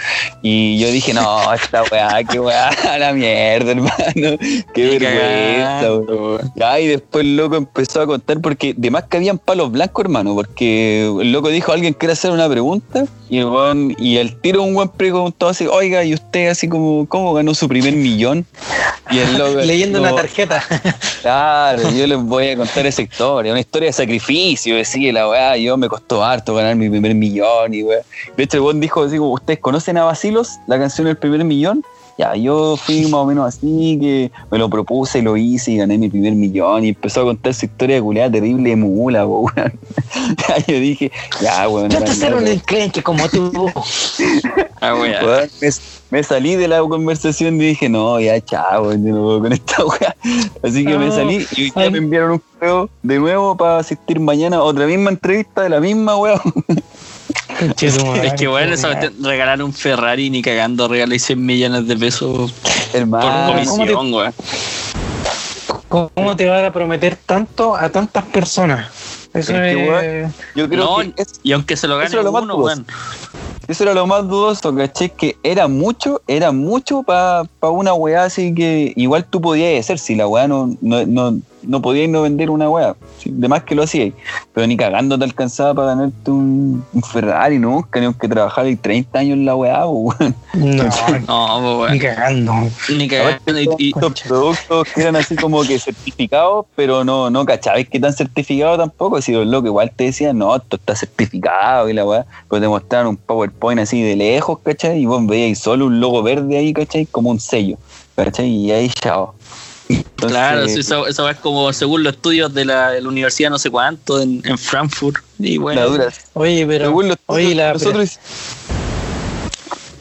Y 0.41 0.77
yo 0.77 0.87
dije, 0.89 1.13
no, 1.13 1.53
esta 1.53 1.83
weá, 1.91 2.23
qué 2.23 2.39
weá, 2.39 2.69
a 2.69 2.97
la 2.99 3.13
mierda, 3.13 3.71
hermano. 3.71 4.37
Qué 4.73 4.99
vergüenza, 4.99 5.93
weón. 5.93 6.51
Y 6.81 6.87
después 6.87 7.23
el 7.23 7.37
loco 7.37 7.55
empezó 7.55 8.01
a 8.01 8.05
contar 8.05 8.41
porque 8.41 8.73
de 8.75 8.91
más 8.91 9.05
que 9.05 9.17
habían 9.17 9.39
palos 9.39 9.71
blancos, 9.71 10.03
hermano, 10.03 10.35
porque 10.35 11.05
el 11.05 11.31
loco 11.31 11.49
dijo, 11.49 11.71
alguien 11.71 11.93
quiere 11.93 12.13
hacer 12.13 12.32
una 12.33 12.49
pregunta 12.49 13.05
y 13.29 13.39
el 13.39 13.45
weón, 13.45 13.95
y 13.97 14.17
el 14.17 14.35
tiro 14.35 14.61
un 14.63 14.73
buen 14.73 14.89
preguntó 14.89 15.49
así, 15.49 15.65
oiga, 15.65 16.03
y 16.03 16.13
usted 16.13 16.49
así 16.49 16.67
como, 16.67 17.07
¿cómo 17.07 17.33
ganó 17.33 17.55
su 17.55 17.67
primer 17.67 17.93
millón? 17.93 18.45
Y 19.09 19.19
el 19.19 19.37
loco 19.37 19.55
Leyendo 19.65 19.99
como, 19.99 20.11
una 20.11 20.21
tarjeta. 20.21 20.63
Claro, 21.21 21.89
yo 21.91 22.05
les 22.05 22.17
voy 22.19 22.49
a 22.49 22.57
contar 22.57 22.85
esa 22.85 23.01
historia, 23.01 23.51
una 23.51 23.61
historia 23.61 23.87
de 23.87 23.93
sacrificio, 23.93 24.75
decía 24.75 25.13
la 25.13 25.29
weá, 25.29 25.57
yo 25.57 25.77
me 25.77 25.87
costó 25.87 26.23
harto 26.23 26.53
ganar 26.53 26.75
mi 26.75 26.89
primer 26.89 27.15
millón 27.15 27.73
y 27.73 27.83
weá. 27.83 28.01
De 28.35 28.43
hecho 28.43 28.57
el 28.57 28.61
buen 28.61 28.79
dijo 28.79 29.03
así 29.03 29.17
como, 29.17 29.31
¿ustedes 29.31 29.59
conocen 29.59 29.97
a 29.97 30.03
Basilos, 30.03 30.59
la 30.67 30.77
canción 30.77 31.07
del 31.07 31.17
primer 31.17 31.43
millón? 31.45 31.83
Ya, 32.17 32.35
yo 32.35 32.77
fui 32.77 33.01
más 33.03 33.13
o 33.21 33.25
menos 33.25 33.47
así, 33.47 33.97
que 33.99 34.31
me 34.51 34.59
lo 34.59 34.69
propuse 34.69 35.19
y 35.19 35.21
lo 35.23 35.35
hice 35.35 35.71
y 35.71 35.77
gané 35.77 35.97
mi 35.97 36.09
primer 36.09 36.33
millón 36.33 36.85
y 36.85 36.89
empezó 36.89 37.21
a 37.21 37.23
contar 37.23 37.53
su 37.55 37.65
historia 37.65 37.95
de 37.95 38.01
culiada 38.03 38.31
terrible 38.31 38.69
de 38.69 38.75
mula, 38.75 39.25
po, 39.25 39.49
weón. 39.55 39.73
Ya 40.47 40.57
yo 40.67 40.79
dije, 40.79 41.11
ya, 41.41 41.67
weón. 41.67 41.89
Yo 41.89 41.99
te 42.03 42.13
ser 42.13 42.35
un 42.35 42.47
enclenque 42.47 43.01
como 43.01 43.27
tú. 43.29 43.51
Ah, 44.81 44.93
weón. 44.95 45.25
Weón, 45.25 45.49
me, 45.59 45.69
me 46.11 46.23
salí 46.23 46.55
de 46.55 46.67
la 46.67 46.81
conversación 46.81 47.55
y 47.55 47.65
dije, 47.69 47.89
no, 47.89 48.19
ya 48.19 48.39
chao, 48.41 48.91
yo 48.91 48.97
no 48.99 49.23
puedo 49.23 49.41
con 49.41 49.53
esta 49.53 49.83
weá. 49.83 50.15
Así 50.61 50.85
que 50.85 50.97
me 50.97 51.07
No. 51.07 51.15
salí 51.15 51.47
y 51.55 51.61
hoy 51.63 51.71
día 51.71 51.83
Ay. 51.83 51.91
me 51.91 51.97
enviaron 51.97 52.31
un 52.33 52.43
correo 52.53 52.89
de 53.01 53.17
nuevo 53.19 53.57
para 53.57 53.79
asistir 53.79 54.19
mañana 54.19 54.57
a 54.57 54.63
otra 54.63 54.85
misma 54.85 55.09
entrevista 55.09 55.63
de 55.63 55.69
la 55.69 55.79
misma 55.79 56.15
weá. 56.17 56.39
Es 57.59 58.33
que, 58.33 58.47
cuestión, 58.47 59.13
regalar 59.21 59.61
un 59.61 59.73
Ferrari 59.73 60.29
ni 60.29 60.41
cagando 60.41 60.87
regalar 60.87 61.19
100 61.19 61.45
millones 61.45 61.87
de 61.87 61.95
pesos 61.97 62.53
por 62.91 63.09
comisión, 63.47 64.13
weón. 64.13 64.33
¿Cómo 65.89 66.35
te 66.35 66.47
van 66.49 66.65
a 66.65 66.73
prometer 66.73 67.15
tanto 67.15 67.75
a 67.75 67.89
tantas 67.89 68.23
personas? 68.25 68.87
Eso 69.33 69.53
Es 69.55 69.75
que, 69.75 70.27
yo 70.55 70.69
creo 70.69 70.83
No, 70.85 70.97
que 70.97 71.21
es- 71.21 71.39
y 71.43 71.51
aunque 71.53 71.75
se 71.77 71.87
lo 71.87 71.95
gane 71.97 72.07
eso 72.07 72.17
era 72.17 72.23
lo 72.23 72.31
más 72.31 72.43
uno, 72.43 72.55
dudoso. 72.55 72.75
weón. 72.75 72.85
eso 73.67 73.83
era 73.83 73.93
lo 73.93 74.05
más 74.07 74.27
dudoso, 74.27 74.75
¿cachai? 74.75 75.09
Que 75.09 75.37
era 75.43 75.67
mucho, 75.67 76.21
era 76.27 76.51
mucho 76.51 77.03
para 77.03 77.43
una 77.61 77.93
weá 77.93 78.25
así 78.25 78.53
que 78.53 78.93
igual 78.95 79.25
tú 79.25 79.41
podías 79.41 79.79
hacer 79.83 79.99
si 79.99 80.15
la 80.15 80.27
weá 80.27 80.47
no, 80.47 80.75
no, 80.81 81.05
no, 81.05 81.39
no 81.63 81.81
podías 81.81 82.09
no 82.09 82.21
vender 82.21 82.49
una 82.49 82.69
weá. 82.69 82.95
¿sí? 83.19 83.29
De 83.33 83.47
más 83.47 83.63
que 83.63 83.75
lo 83.75 83.83
hacías. 83.83 84.13
Pero 84.53 84.67
ni 84.67 84.77
cagando 84.77 85.17
te 85.17 85.23
alcanzaba 85.25 85.73
para 85.73 85.87
ganarte 85.89 86.29
un, 86.31 86.83
un 86.93 87.01
Ferrari, 87.03 87.59
nunca, 87.59 87.99
ni 87.99 88.05
aunque 88.05 88.27
trabajar 88.27 88.65
30 88.81 89.19
años 89.19 89.33
en 89.37 89.45
la 89.45 89.55
weá, 89.55 89.87
weón. 89.87 90.35
No, 90.53 90.83
No, 91.27 91.77
pues, 91.79 91.91
ni 91.93 91.97
weón. 91.97 91.99
cagando. 91.99 92.53
Ni 92.89 93.07
cagando. 93.07 93.59
Y, 93.59 93.69
y- 93.77 93.89
Estos 93.95 94.21
productos 94.21 94.87
que 94.93 95.01
eran 95.01 95.15
así 95.15 95.35
como 95.35 95.61
que 95.63 95.79
certificados, 95.79 96.65
pero 96.75 97.03
no, 97.03 97.29
no 97.29 97.45
cachabas 97.45 97.87
que 97.89 97.97
están 97.97 98.13
certificados 98.13 98.77
tampoco. 98.77 99.21
Si 99.21 99.31
los 99.31 99.47
locos 99.47 99.67
igual 99.67 99.91
te 99.95 100.05
decían, 100.05 100.37
no, 100.37 100.55
esto 100.55 100.75
está 100.77 100.95
certificado 100.95 101.89
y 101.89 101.93
la 101.93 102.05
weá. 102.05 102.25
Pero 102.49 102.61
te 102.61 102.67
mostraron 102.67 103.07
un 103.07 103.17
PowerPoint 103.17 103.79
así 103.81 104.01
de 104.01 104.15
lejos, 104.15 104.59
¿cachai? 104.63 104.99
Y 104.99 105.05
vos 105.05 105.25
veíais 105.25 105.59
solo 105.59 105.87
un 105.87 105.99
logo 105.99 106.21
verde 106.23 106.57
ahí, 106.57 106.73
¿cachai? 106.73 107.05
Como 107.05 107.29
un 107.29 107.39
sello, 107.39 107.77
¿cachai? 108.15 108.47
Y 108.49 108.71
ahí 108.71 108.89
chao. 108.89 109.33
Entonces, 109.97 110.31
claro, 110.37 110.67
sí, 110.67 110.79
eso, 110.79 111.07
eso 111.07 111.29
es 111.29 111.37
como 111.37 111.71
según 111.73 112.03
los 112.03 112.13
estudios 112.13 112.53
de 112.53 112.65
la, 112.65 112.91
de 112.91 113.01
la 113.01 113.09
universidad 113.09 113.49
no 113.49 113.59
sé 113.59 113.69
cuánto 113.69 114.21
en, 114.21 114.41
en 114.45 114.57
Frankfurt. 114.57 115.23
Y 115.39 115.57
bueno, 115.57 115.81
la 115.81 115.87
dura. 115.87 116.07
Oye, 116.33 116.65
pero. 116.65 116.85
Según 116.85 117.07
los 117.09 117.17
oye, 117.27 117.43
y 117.49 117.53
la, 117.55 117.73
nosotros 117.73 118.19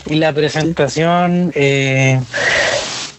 y 0.06 0.14
la 0.16 0.32
presentación, 0.32 1.52
eh, 1.54 2.20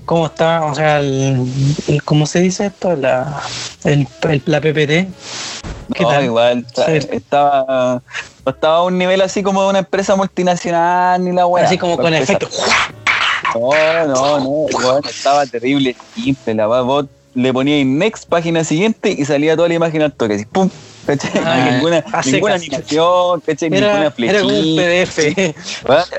¿cómo 0.06 0.28
está? 0.28 0.66
O 0.66 0.76
sea, 0.76 1.00
el, 1.00 1.46
el- 1.88 2.04
¿cómo 2.04 2.26
se 2.26 2.40
dice 2.42 2.68
esto? 2.68 2.96
La, 2.96 3.42
el, 3.84 4.08
el- 4.30 4.42
la 4.46 4.60
PPT. 4.62 5.08
¿Qué 5.94 6.04
no, 6.04 6.10
tal? 6.10 6.24
igual 6.26 6.66
está- 6.68 6.86
Sí. 6.86 7.08
estaba, 7.12 8.02
no 8.46 8.52
estaba 8.52 8.78
a 8.78 8.84
un 8.84 8.98
nivel 8.98 9.22
así 9.22 9.44
como 9.44 9.64
de 9.64 9.70
una 9.70 9.80
empresa 9.80 10.16
multinacional 10.16 11.24
ni 11.24 11.32
la 11.34 11.46
weá. 11.46 11.66
Así 11.66 11.78
como 11.78 11.98
con 11.98 12.14
efecto. 12.14 12.48
No, 13.56 14.08
no, 14.08 14.40
no, 14.40 14.50
weón, 14.50 15.02
estaba 15.08 15.46
terrible, 15.46 15.96
simple, 16.16 16.56
la 16.56 16.68
vos 16.68 17.06
le 17.36 17.52
ponías 17.52 17.86
next, 17.86 18.28
página 18.30 18.64
siguiente 18.64 19.10
y 19.18 19.26
salía 19.26 19.56
toda 19.56 19.68
la 19.68 19.74
imagen 19.76 20.02
al 20.04 20.14
toque, 20.14 20.36
así, 20.36 20.46
pum, 20.46 20.70
¿cachai? 21.06 21.32
Ah, 21.44 21.70
ninguna, 21.72 22.04
ninguna 22.26 22.56
animación, 22.56 23.42
¿cachai? 23.42 23.70
ninguna 23.70 24.02
Era, 24.02 24.12
flechita. 24.12 24.40
era 24.40 24.48
como 24.48 24.60
un 24.60 24.76
PDF. 24.76 25.56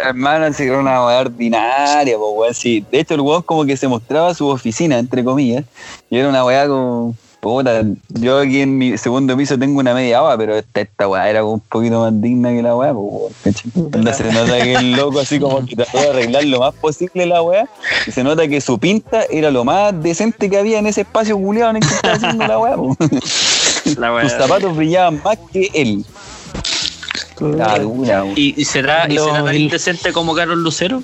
Hermano, 0.05 0.47
así 0.47 0.65
era 0.65 0.79
una 0.79 1.07
weá 1.07 1.21
ordinaria, 1.21 2.17
po, 2.17 2.31
weón, 2.33 2.55
sí. 2.55 2.85
De 2.91 3.01
hecho, 3.01 3.15
el 3.15 3.21
weón 3.21 3.43
como 3.43 3.65
que 3.65 3.77
se 3.77 3.87
mostraba 3.87 4.35
su 4.35 4.49
oficina, 4.49 4.99
entre 4.99 5.23
comillas, 5.23 5.65
y 6.11 6.19
era 6.19 6.29
una 6.29 6.45
weá 6.45 6.67
como... 6.67 7.15
Puta, 7.45 7.83
yo 8.09 8.39
aquí 8.39 8.63
en 8.63 8.79
mi 8.79 8.97
segundo 8.97 9.37
piso 9.37 9.59
tengo 9.59 9.79
una 9.79 9.93
media 9.93 10.17
agua, 10.21 10.39
pero 10.39 10.57
esta, 10.57 10.81
esta 10.81 11.07
weá 11.07 11.29
era 11.29 11.45
un 11.45 11.61
poquito 11.61 12.01
más 12.01 12.19
digna 12.19 12.49
que 12.53 12.63
la 12.63 12.75
weá. 12.75 12.95
Onda 12.95 14.15
se 14.15 14.33
nota 14.33 14.57
que 14.63 14.73
el 14.73 14.93
loco 14.93 15.21
así 15.21 15.39
como 15.39 15.63
que 15.67 15.77
trató 15.77 15.99
de 16.01 16.09
arreglar 16.09 16.45
lo 16.45 16.61
más 16.61 16.73
posible 16.73 17.27
la 17.27 17.43
weá, 17.43 17.69
y 18.07 18.13
se 18.13 18.25
nota 18.25 18.49
que 18.49 18.63
su 18.63 18.79
pinta 18.79 19.25
era 19.31 19.51
lo 19.51 19.63
más 19.63 19.93
decente 20.03 20.49
que 20.49 20.57
había 20.57 20.79
en 20.79 20.87
ese 20.87 21.03
espacio 21.03 21.37
culiado 21.37 21.73
en 21.73 21.77
el 21.77 21.83
que 21.87 21.95
estaba 21.95 22.15
haciendo 22.15 22.47
la 22.47 22.59
weá, 22.59 22.77
weá. 22.79 24.23
Sus 24.23 24.33
zapatos 24.39 24.75
brillaban 24.75 25.21
más 25.23 25.37
que 25.53 25.71
él. 25.75 26.03
La 27.41 27.79
dura. 27.79 28.25
¿Y, 28.37 28.59
y 28.59 28.65
será, 28.65 29.07
y 29.07 29.17
Lo- 29.17 29.25
será 29.27 29.45
tan 29.45 29.55
indecente 29.55 30.15
como 30.15 30.35
Carlos 30.35 30.57
Lucero? 30.57 31.03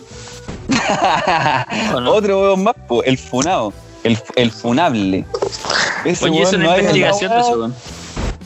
¿O 1.94 2.00
no? 2.00 2.12
Otro 2.12 2.40
weón 2.40 2.62
más, 2.64 2.76
po, 2.88 3.04
el 3.04 3.18
funado. 3.18 3.74
El, 4.04 4.18
el 4.36 4.50
funable. 4.50 5.26
Ese 6.04 6.28
Oye, 6.28 6.42
es 6.42 6.52
una 6.52 6.78
investigación 6.78 7.30
de 7.30 7.36
weón. 7.56 7.74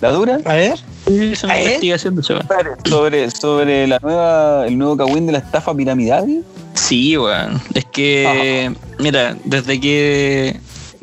¿La 0.00 0.10
dura? 0.10 0.38
A 0.44 0.54
ver. 0.54 0.78
Es 1.06 1.44
una 1.44 1.58
¿Eh? 1.58 1.64
investigación 1.64 2.16
de 2.16 2.22
weón. 2.28 2.46
Sobre, 2.84 3.30
sobre 3.30 3.86
la 3.86 3.98
nueva, 4.02 4.66
el 4.66 4.76
nuevo 4.78 4.96
cagüín 4.96 5.26
de 5.26 5.32
la 5.32 5.38
estafa 5.38 5.74
piramidal. 5.74 6.42
Sí, 6.74 7.16
weón. 7.16 7.60
Es 7.74 7.84
que, 7.86 8.72
mira, 8.98 9.36
desde 9.44 9.80
que. 9.80 10.58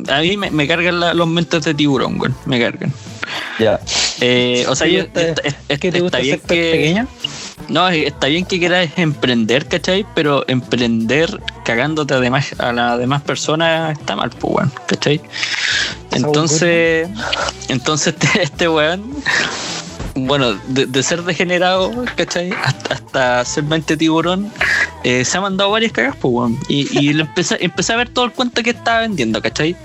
A 0.09 0.19
mí 0.21 0.35
me, 0.35 0.49
me 0.51 0.67
cargan 0.67 0.99
la- 0.99 1.13
los 1.13 1.27
mentes 1.27 1.63
de 1.63 1.73
tiburón, 1.73 2.19
weón. 2.19 2.35
Me 2.45 2.59
cargan. 2.59 2.91
Ya. 3.59 3.79
Eh, 4.19 4.65
o 4.67 4.75
sea, 4.75 4.87
¿Te 4.87 4.93
yo, 4.93 4.99
está, 5.01 5.21
es- 5.43 5.55
¿Es 5.69 5.79
que 5.79 5.91
te 5.91 6.01
gusta 6.01 6.17
está 6.19 6.23
bien 6.25 6.39
que. 6.47 6.71
pequeño? 6.71 7.07
No, 7.69 7.87
es- 7.87 8.07
está 8.07 8.27
bien 8.27 8.43
que 8.45 8.57
quieras 8.59 8.89
emprender, 8.97 9.67
¿cachai? 9.67 10.05
Pero 10.15 10.43
emprender 10.47 11.39
cagándote 11.63 12.15
además 12.15 12.53
a 12.57 12.73
las 12.73 12.97
demás 12.97 13.21
personas 13.21 13.97
está 13.97 14.15
mal, 14.15 14.31
pues, 14.31 14.53
weón, 14.55 14.71
¿cachai? 14.87 15.21
Entonces, 16.11 17.09
entonces 17.67 18.13
este, 18.19 18.43
este 18.43 18.67
weón, 18.67 19.03
bueno, 20.15 20.53
de, 20.67 20.85
de 20.85 21.03
ser 21.03 21.23
degenerado, 21.23 21.91
¿cachai? 22.15 22.51
Hasta, 22.63 22.93
hasta 22.95 23.45
ser 23.45 23.63
mente 23.63 23.95
tiburón, 23.95 24.51
eh, 25.03 25.23
se 25.23 25.37
ha 25.37 25.41
mandado 25.41 25.71
varias 25.71 25.91
cagas, 25.91 26.15
pues, 26.19 26.33
weón. 26.33 26.59
Y, 26.67 26.99
y 26.99 27.13
lo 27.13 27.23
empecé, 27.23 27.57
empecé 27.61 27.93
a 27.93 27.97
ver 27.97 28.09
todo 28.09 28.25
el 28.25 28.31
cuento 28.31 28.61
que 28.61 28.71
estaba 28.71 29.01
vendiendo, 29.01 29.41
¿cachai? 29.41 29.75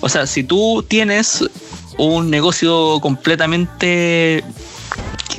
O 0.00 0.08
sea, 0.08 0.26
si 0.26 0.44
tú 0.44 0.84
tienes 0.86 1.44
un 1.98 2.30
negocio 2.30 2.98
completamente 3.00 4.44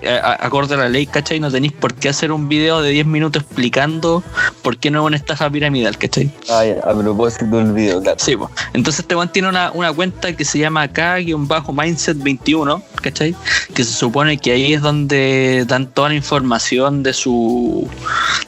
a- 0.08 0.46
acorde 0.46 0.76
a 0.76 0.78
la 0.78 0.90
ley, 0.90 1.06
¿cachai? 1.08 1.40
No 1.40 1.52
tenéis 1.52 1.74
por 1.74 1.94
qué 1.94 2.10
hacer 2.10 2.32
un 2.32 2.48
video 2.50 2.82
de 2.82 2.92
10 2.92 3.06
minutos 3.06 3.44
explicando 3.44 4.24
por 4.62 4.78
qué 4.78 4.92
no 4.92 5.02
es 5.02 5.08
una 5.08 5.18
estafa 5.18 5.50
piramidal, 5.50 5.98
¿cachai? 5.98 6.32
Ah, 6.50 6.64
ya, 6.66 6.80
a 6.90 6.94
propósito 6.98 7.46
del 7.58 7.72
video, 7.74 8.02
claro. 8.02 8.18
Sí, 8.20 8.36
pues. 8.36 8.50
Entonces 8.74 9.02
este 9.02 9.16
weón 9.16 9.30
tiene 9.32 9.50
una, 9.50 9.72
una 9.72 9.92
cuenta 9.94 10.36
que 10.36 10.46
se 10.46 10.60
llama 10.60 10.88
K-Mindset21, 10.88 12.82
¿cachai? 13.02 13.36
Que 13.74 13.84
se 13.84 13.94
supone 13.94 14.38
que 14.38 14.52
ahí 14.52 14.74
es 14.74 14.82
donde 14.82 15.66
dan 15.68 15.88
toda 15.88 16.10
la 16.10 16.16
información 16.16 17.04
de 17.04 17.14
su 17.14 17.88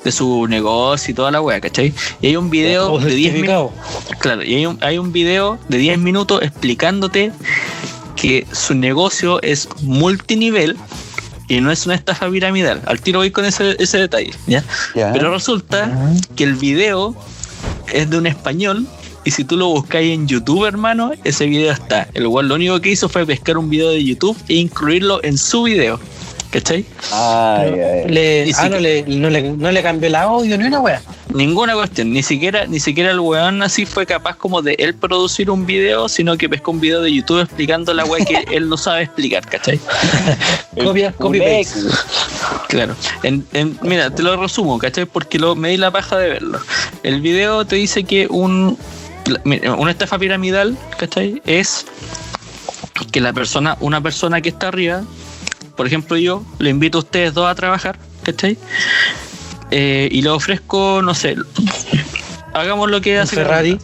de 0.03 0.11
su 0.11 0.47
negocio 0.47 1.11
y 1.11 1.15
toda 1.15 1.31
la 1.31 1.41
wea, 1.41 1.59
¿cachai? 1.61 1.93
Y 2.21 2.27
hay 2.27 2.35
un 2.35 2.49
video 2.49 2.97
de 2.99 3.13
10 3.15 3.31
certificado. 3.33 3.71
minutos. 3.71 4.17
Claro, 4.19 4.43
y 4.43 4.55
hay 4.55 4.65
un, 4.65 4.77
hay 4.83 4.97
un 4.97 5.11
video 5.11 5.57
de 5.67 5.77
10 5.77 5.97
minutos 5.99 6.41
explicándote 6.41 7.31
que 8.15 8.45
su 8.51 8.75
negocio 8.75 9.41
es 9.41 9.67
multinivel 9.81 10.77
y 11.47 11.61
no 11.61 11.71
es 11.71 11.85
una 11.85 11.95
estafa 11.95 12.29
piramidal. 12.29 12.81
Al 12.85 12.99
tiro 13.01 13.19
voy 13.19 13.31
con 13.31 13.45
ese, 13.45 13.75
ese 13.79 13.97
detalle, 13.97 14.31
¿ya? 14.47 14.63
Pero 14.93 15.31
resulta 15.31 15.91
que 16.35 16.43
el 16.43 16.55
video 16.55 17.15
es 17.93 18.09
de 18.09 18.17
un 18.17 18.27
español 18.27 18.87
y 19.23 19.31
si 19.31 19.43
tú 19.43 19.57
lo 19.57 19.67
buscáis 19.67 20.13
en 20.13 20.27
YouTube, 20.27 20.65
hermano, 20.65 21.11
ese 21.23 21.47
video 21.47 21.71
está. 21.71 22.07
El 22.13 22.29
cual 22.29 22.47
lo 22.47 22.55
único 22.55 22.79
que 22.79 22.89
hizo 22.89 23.09
fue 23.09 23.25
pescar 23.25 23.57
un 23.57 23.69
video 23.69 23.89
de 23.89 24.03
YouTube 24.03 24.37
e 24.47 24.53
incluirlo 24.53 25.23
en 25.23 25.37
su 25.37 25.63
video. 25.63 25.99
¿Cachai? 26.51 26.85
Ay, 27.11 27.73
ay. 27.79 28.07
Le, 28.07 28.53
ah, 28.55 28.69
no, 28.69 28.79
le, 28.79 29.03
no, 29.07 29.29
le, 29.29 29.41
no 29.41 29.71
le 29.71 29.83
cambió 29.83 30.07
el 30.07 30.15
audio 30.15 30.57
ni 30.57 30.65
una 30.65 30.79
wea. 30.79 31.01
Ninguna 31.35 31.73
cuestión, 31.73 32.13
ni 32.13 32.23
siquiera, 32.23 32.65
ni 32.65 32.79
siquiera 32.79 33.11
el 33.11 33.19
weón 33.19 33.61
así 33.61 33.85
fue 33.85 34.05
capaz 34.05 34.37
como 34.37 34.61
de 34.61 34.75
él 34.79 34.95
producir 34.95 35.49
un 35.51 35.65
video, 35.65 36.07
sino 36.07 36.37
que 36.37 36.47
pescó 36.47 36.71
un 36.71 36.79
video 36.79 37.01
de 37.01 37.13
YouTube 37.13 37.41
explicando 37.41 37.93
la 37.93 38.05
weá 38.05 38.23
que 38.23 38.45
él 38.51 38.69
no 38.69 38.77
sabe 38.77 39.03
explicar, 39.03 39.45
¿cachai? 39.45 39.77
Copia, 40.81 41.11
copy 41.11 41.39
paste. 41.39 41.79
Claro. 42.69 42.95
En- 43.23 43.45
en- 43.51 43.77
mira, 43.81 44.09
te 44.11 44.23
lo 44.23 44.37
resumo, 44.41 44.79
¿cachai? 44.79 45.05
Porque 45.05 45.37
lo, 45.37 45.55
me 45.55 45.69
di 45.71 45.77
la 45.77 45.91
paja 45.91 46.17
de 46.17 46.29
verlo. 46.29 46.59
El 47.03 47.19
video 47.19 47.65
te 47.65 47.75
dice 47.75 48.05
que 48.05 48.27
un 48.29 48.77
una 49.77 49.91
estafa 49.91 50.17
piramidal, 50.17 50.77
¿cachai? 50.97 51.41
Es 51.45 51.85
que 53.11 53.19
la 53.19 53.33
persona, 53.33 53.75
una 53.81 53.99
persona 53.99 54.39
que 54.39 54.49
está 54.49 54.69
arriba, 54.69 55.03
por 55.75 55.85
ejemplo 55.85 56.15
yo, 56.15 56.43
le 56.59 56.69
invito 56.69 56.99
a 56.99 57.01
ustedes 57.01 57.33
dos 57.33 57.47
a 57.49 57.55
trabajar, 57.55 57.97
¿cachai? 58.23 58.57
Eh, 59.77 60.07
y 60.09 60.21
le 60.21 60.29
ofrezco, 60.29 61.01
no 61.03 61.13
sé, 61.13 61.35
hagamos 62.53 62.89
lo 62.89 63.01
que 63.01 63.19
hace 63.19 63.35
Ferrari. 63.35 63.77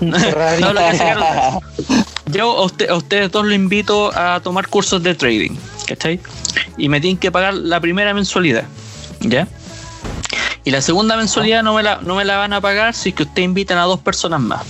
Ferrari. 0.00 0.62
No, 0.62 0.72
lo 0.72 0.80
que 0.80 0.86
hace 0.86 0.98
Carlos. 0.98 1.62
Yo 2.32 2.58
a, 2.58 2.64
usted- 2.64 2.88
a 2.90 2.96
ustedes 2.96 3.30
dos 3.30 3.44
los 3.46 3.54
invito 3.54 4.10
a 4.18 4.40
tomar 4.40 4.66
cursos 4.66 5.00
de 5.02 5.14
trading, 5.14 5.52
¿cachai? 5.86 6.18
Y 6.76 6.88
me 6.88 7.00
tienen 7.00 7.18
que 7.18 7.30
pagar 7.30 7.54
la 7.54 7.80
primera 7.80 8.12
mensualidad, 8.14 8.64
¿ya? 9.20 9.46
Y 10.64 10.72
la 10.72 10.80
segunda 10.82 11.16
mensualidad 11.16 11.62
no 11.62 11.72
me 11.74 11.84
la, 11.84 12.00
no 12.02 12.16
me 12.16 12.24
la 12.24 12.36
van 12.36 12.52
a 12.52 12.60
pagar 12.60 12.94
si 12.94 13.10
es 13.10 13.14
que 13.14 13.22
ustedes 13.22 13.44
invitan 13.44 13.78
a 13.78 13.84
dos 13.84 14.00
personas 14.00 14.40
más, 14.40 14.62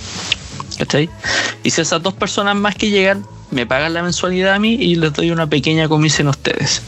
¿cachai? 0.77 1.09
Y 1.63 1.71
si 1.71 1.81
esas 1.81 2.03
dos 2.03 2.13
personas 2.13 2.55
más 2.55 2.75
que 2.75 2.89
llegan 2.91 3.25
me 3.49 3.65
pagan 3.65 3.93
la 3.95 4.03
mensualidad 4.03 4.53
a 4.53 4.59
mí 4.59 4.73
y 4.75 4.95
les 4.95 5.11
doy 5.13 5.31
una 5.31 5.47
pequeña 5.47 5.87
comisión 5.89 6.27
a 6.27 6.31
ustedes, 6.31 6.83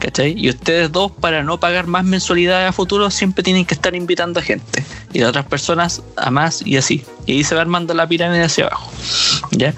¿cachai? 0.00 0.34
Y 0.36 0.48
ustedes 0.48 0.90
dos, 0.90 1.12
para 1.12 1.44
no 1.44 1.60
pagar 1.60 1.86
más 1.86 2.04
mensualidades 2.04 2.68
a 2.68 2.72
futuro, 2.72 3.10
siempre 3.10 3.44
tienen 3.44 3.64
que 3.64 3.74
estar 3.74 3.94
invitando 3.94 4.40
a 4.40 4.42
gente 4.42 4.84
y 5.12 5.22
a 5.22 5.28
otras 5.28 5.46
personas 5.46 6.02
a 6.16 6.30
más 6.30 6.66
y 6.66 6.76
así. 6.76 7.04
Y 7.26 7.32
ahí 7.32 7.44
se 7.44 7.54
va 7.54 7.60
armando 7.60 7.94
la 7.94 8.08
pirámide 8.08 8.42
hacia 8.42 8.66
abajo. 8.66 8.90
¿Ya? 9.52 9.74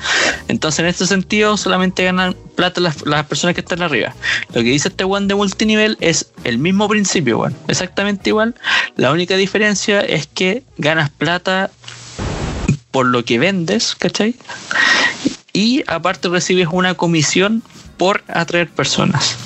Entonces, 0.49 0.81
en 0.81 0.87
este 0.87 1.07
sentido, 1.07 1.57
solamente 1.57 2.05
ganan 2.05 2.35
plata 2.55 2.81
las, 2.81 2.97
personas 3.27 3.55
que 3.55 3.61
están 3.61 3.83
arriba. 3.83 4.15
Lo 4.55 4.63
que 4.63 4.71
dice 4.71 4.89
este 4.89 5.05
one 5.05 5.27
de 5.27 5.35
multinivel 5.35 5.99
es 6.01 6.31
el 6.45 6.59
mismo 6.59 6.89
principio, 6.89 7.39
weón. 7.39 7.57
Exactamente 7.69 8.31
igual. 8.31 8.55
La 8.97 9.13
única 9.13 9.37
diferencia 9.37 10.01
es 10.01 10.27
que 10.27 10.63
ganas 10.79 11.11
plata 11.11 11.71
por 12.91 13.07
lo 13.07 13.25
que 13.25 13.39
vendes, 13.39 13.97
¿cachai? 13.97 14.37
Y 15.53 15.83
aparte 15.87 16.29
recibes 16.29 16.69
una 16.71 16.95
comisión 16.95 17.63
por 17.97 18.23
atraer 18.29 18.69
personas. 18.71 19.37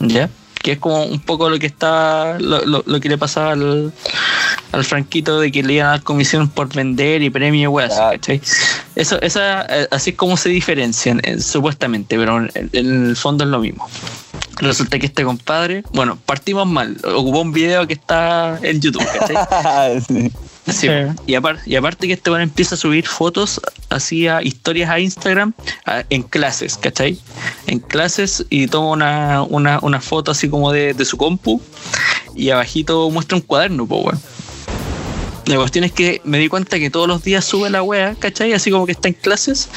¿Ya? 0.00 0.28
Que 0.62 0.72
es 0.72 0.78
como 0.78 1.04
un 1.04 1.20
poco 1.20 1.48
lo 1.48 1.58
que 1.58 1.66
está. 1.66 2.38
lo, 2.40 2.64
lo- 2.64 2.82
lo 2.86 3.00
que 3.00 3.08
le 3.08 3.18
pasaba 3.18 3.52
al, 3.52 3.92
al 4.72 4.84
Franquito 4.84 5.38
de 5.40 5.52
que 5.52 5.62
le 5.62 5.74
iban 5.74 5.86
a 5.86 5.90
dar 5.90 6.02
comisión 6.02 6.48
por 6.48 6.72
vender 6.74 7.22
y 7.22 7.30
premio 7.30 7.70
y 7.70 7.86
Claro. 7.94 8.18
Eso, 8.96 9.20
esa, 9.22 9.62
eh, 9.68 9.86
así 9.90 10.10
es 10.10 10.16
como 10.16 10.36
se 10.36 10.48
diferencian, 10.48 11.20
eh, 11.22 11.40
supuestamente, 11.40 12.16
pero 12.18 12.38
en, 12.38 12.50
en 12.72 13.06
el 13.10 13.16
fondo 13.16 13.44
es 13.44 13.50
lo 13.50 13.60
mismo. 13.60 13.88
Resulta 14.58 14.98
que 14.98 15.06
este 15.06 15.22
compadre, 15.22 15.82
bueno, 15.92 16.18
partimos 16.24 16.66
mal, 16.66 16.96
ocupó 17.04 17.42
un 17.42 17.52
video 17.52 17.86
que 17.86 17.92
está 17.92 18.58
en 18.62 18.80
YouTube, 18.80 19.06
¿cachai? 19.18 20.00
Sí. 20.08 20.32
Sí, 20.68 20.88
y, 21.26 21.34
apar- 21.34 21.60
y 21.64 21.76
aparte 21.76 22.06
que 22.08 22.14
este 22.14 22.28
bueno 22.30 22.42
empieza 22.42 22.74
a 22.74 22.78
subir 22.78 23.06
fotos, 23.06 23.60
hacía 23.88 24.42
historias 24.42 24.90
a 24.90 24.98
Instagram 24.98 25.52
a- 25.84 26.02
en 26.10 26.22
clases, 26.24 26.76
¿cachai? 26.76 27.20
En 27.68 27.78
clases 27.78 28.44
y 28.50 28.66
toma 28.66 28.90
una, 28.90 29.42
una, 29.42 29.78
una 29.82 30.00
foto 30.00 30.32
así 30.32 30.48
como 30.48 30.72
de, 30.72 30.92
de 30.92 31.04
su 31.04 31.16
compu 31.16 31.60
y 32.34 32.50
abajito 32.50 33.08
muestra 33.10 33.36
un 33.36 33.42
cuaderno, 33.42 33.86
pues, 33.86 34.04
weón. 34.06 34.20
La 35.46 35.54
cuestión 35.58 35.84
es 35.84 35.92
que 35.92 36.20
me 36.24 36.38
di 36.38 36.48
cuenta 36.48 36.76
que 36.80 36.90
todos 36.90 37.06
los 37.06 37.22
días 37.22 37.44
sube 37.44 37.70
la 37.70 37.80
wea, 37.84 38.16
¿cachai? 38.18 38.52
Así 38.52 38.72
como 38.72 38.84
que 38.84 38.90
está 38.92 39.06
en 39.06 39.14
clases. 39.14 39.68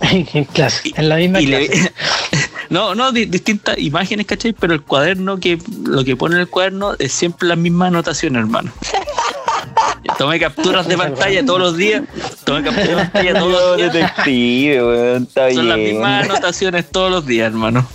en 0.00 0.44
clase. 0.44 0.92
En 0.94 1.08
la 1.08 1.16
misma 1.16 1.40
y 1.40 1.46
le- 1.46 1.66
clase. 1.66 1.92
no, 2.70 2.94
no, 2.94 3.10
di- 3.10 3.24
distintas 3.24 3.76
imágenes, 3.78 4.26
¿cachai? 4.26 4.52
Pero 4.52 4.74
el 4.74 4.82
cuaderno 4.82 5.40
que 5.40 5.58
lo 5.84 6.04
que 6.04 6.14
pone 6.14 6.36
en 6.36 6.42
el 6.42 6.48
cuaderno 6.48 6.94
es 7.00 7.10
siempre 7.12 7.48
la 7.48 7.56
misma 7.56 7.88
anotación, 7.88 8.36
hermano. 8.36 8.70
Tomé 10.18 10.40
capturas 10.40 10.88
de 10.88 10.96
pantalla 10.96 11.44
todos 11.44 11.60
los 11.60 11.76
días. 11.76 12.02
Tomé 12.44 12.62
capturas 12.64 12.88
de 12.88 12.96
pantalla 12.96 13.38
todos 13.38 13.52
los 13.52 13.76
días. 13.76 13.92
detective, 13.92 14.84
weón, 14.84 15.22
está 15.24 15.52
Son 15.52 15.68
las 15.68 15.78
mismas 15.78 16.24
anotaciones 16.24 16.90
todos 16.90 17.10
los 17.10 17.26
días, 17.26 17.46
hermano. 17.48 17.86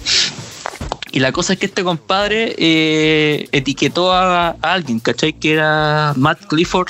Y 1.12 1.20
la 1.20 1.32
cosa 1.32 1.54
es 1.54 1.60
que 1.60 1.68
este 1.68 1.84
compadre 1.84 2.56
eh, 2.58 3.48
etiquetó 3.52 4.12
a, 4.14 4.50
a 4.50 4.56
alguien, 4.62 5.00
¿cachai? 5.00 5.34
Que 5.34 5.54
era 5.54 6.14
Matt 6.16 6.46
Clifford 6.48 6.90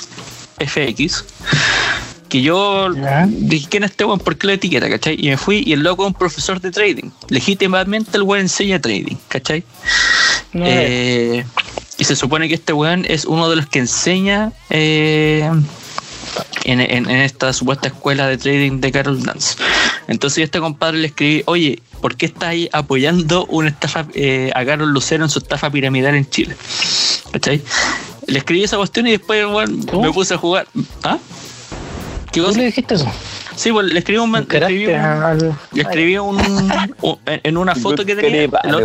FX. 0.58 1.24
Que 2.28 2.40
yo 2.42 2.92
Ya. 2.94 3.26
dije, 3.28 3.68
¿quién 3.70 3.84
es 3.84 3.90
este 3.90 4.04
weón? 4.04 4.18
¿Por 4.18 4.36
qué 4.38 4.46
lo 4.46 4.52
etiqueta, 4.54 4.88
cachai? 4.88 5.16
Y 5.18 5.28
me 5.28 5.36
fui 5.36 5.62
y 5.66 5.72
el 5.74 5.80
loco 5.80 6.04
es 6.04 6.08
un 6.08 6.14
profesor 6.14 6.60
de 6.60 6.70
trading. 6.70 7.10
Legítimamente 7.28 8.16
el 8.16 8.22
weón 8.22 8.42
enseña 8.42 8.80
trading, 8.80 9.16
¿cachai? 9.28 9.62
No, 10.52 10.64
Eh, 10.66 11.44
y 11.98 12.04
se 12.04 12.16
supone 12.16 12.48
que 12.48 12.54
este 12.54 12.72
weón 12.72 13.04
es 13.08 13.24
uno 13.24 13.48
de 13.48 13.56
los 13.56 13.66
que 13.66 13.78
enseña 13.80 14.52
eh, 14.70 15.48
en, 16.64 16.80
en- 16.80 17.08
en 17.10 17.16
esta 17.20 17.52
supuesta 17.52 17.88
escuela 17.88 18.26
de 18.26 18.36
trading 18.38 18.80
de 18.80 18.90
Carol 18.92 19.22
Dance. 19.22 19.56
Entonces 20.08 20.36
yo 20.38 20.42
a 20.42 20.44
este 20.46 20.60
compadre 20.60 20.98
le 20.98 21.06
escribí, 21.08 21.42
oye, 21.46 21.82
¿por 22.00 22.16
qué 22.16 22.26
está 22.26 22.48
ahí 22.48 22.68
apoyando 22.72 23.46
una 23.46 23.68
estafa 23.68 24.06
eh, 24.14 24.50
a 24.54 24.64
Carol 24.64 24.90
Lucero 24.92 25.24
en 25.24 25.30
su 25.30 25.38
estafa 25.38 25.70
piramidal 25.70 26.14
en 26.14 26.28
Chile? 26.28 26.56
¿Cachai? 27.32 27.62
Le 28.26 28.38
escribí 28.38 28.64
esa 28.64 28.76
cuestión 28.76 29.06
y 29.06 29.12
después 29.12 29.46
me 30.00 30.12
puse 30.12 30.34
a 30.34 30.38
jugar. 30.38 30.66
¿Ah? 31.02 31.18
¿Qué 32.32 32.40
le 32.40 32.64
dijiste 32.66 32.94
eso? 32.96 33.06
Sí, 33.56 33.70
pues 33.72 33.86
le 33.92 33.98
escribí 33.98 34.18
un, 34.18 34.30
le 34.32 34.38
escribí 34.66 34.86
un- 34.86 35.00
al- 35.00 35.56
le 35.72 35.82
escribí 35.82 36.18
un, 36.18 36.36
un- 37.02 37.18
en 37.26 37.56
una 37.56 37.74
foto 37.74 38.04
que 38.04 38.14
tenía. 38.16 38.48
La- 38.64 38.78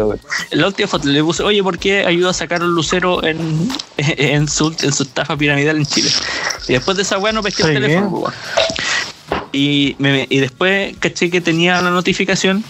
la 0.51 0.67
última 0.67 0.87
foto 0.87 1.07
le 1.07 1.23
puse, 1.23 1.43
oye, 1.43 1.63
¿por 1.63 1.77
qué 1.79 2.05
ayuda 2.05 2.29
a 2.29 2.33
sacar 2.33 2.61
un 2.61 2.73
lucero 2.75 3.23
en, 3.23 3.37
en, 3.97 4.47
su, 4.47 4.75
en 4.81 4.93
su 4.93 5.03
estafa 5.03 5.35
piramidal 5.37 5.77
en 5.77 5.85
Chile? 5.85 6.09
Y 6.67 6.73
después 6.73 6.97
de 6.97 7.03
esa 7.03 7.17
weá 7.17 7.33
no 7.33 7.41
pesqué 7.41 7.63
el 7.63 7.69
teléfono. 7.81 8.23
Y, 9.51 9.95
me, 9.99 10.27
y 10.30 10.39
después 10.39 10.95
caché 10.99 11.30
que 11.30 11.41
tenía 11.41 11.80
una 11.80 11.89
notificación 11.89 12.63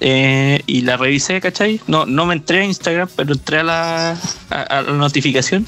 eh, 0.00 0.62
y 0.66 0.82
la 0.82 0.96
revisé, 0.96 1.40
¿cachai? 1.40 1.80
No, 1.86 2.06
no 2.06 2.26
me 2.26 2.34
entré 2.34 2.60
a 2.60 2.64
Instagram, 2.64 3.08
pero 3.16 3.32
entré 3.32 3.58
a 3.58 3.62
la, 3.64 4.16
a, 4.50 4.62
a 4.62 4.82
la 4.82 4.92
notificación 4.92 5.66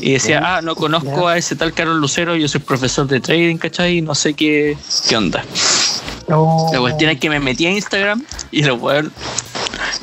y 0.00 0.12
decía, 0.12 0.40
ah, 0.44 0.62
no 0.62 0.74
conozco 0.74 1.28
a 1.28 1.36
ese 1.36 1.56
tal 1.56 1.72
Carlos 1.72 1.98
Lucero, 1.98 2.36
yo 2.36 2.48
soy 2.48 2.60
profesor 2.60 3.06
de 3.06 3.20
trading, 3.20 3.56
¿cachai? 3.56 4.00
No 4.00 4.14
sé 4.14 4.34
qué, 4.34 4.76
qué 5.08 5.16
onda. 5.16 5.44
No. 6.28 6.66
La 6.72 6.80
cuestión 6.80 7.10
es 7.10 7.18
que 7.18 7.30
me 7.30 7.40
metí 7.40 7.66
a 7.66 7.70
Instagram 7.70 8.22
y 8.50 8.68
weón 8.68 9.12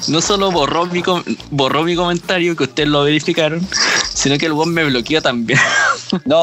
no 0.08 0.22
solo 0.22 0.52
borró 0.52 0.86
mi, 0.86 1.02
com- 1.02 1.24
borró 1.52 1.84
mi 1.84 1.96
comentario, 1.96 2.56
que 2.56 2.64
ustedes 2.64 2.90
lo 2.90 3.04
verificaron, 3.04 3.66
sino 4.14 4.38
que 4.38 4.46
el 4.48 4.54
weón 4.54 4.74
me 4.74 4.84
bloqueó 4.86 5.22
también. 5.22 5.60
No. 6.26 6.38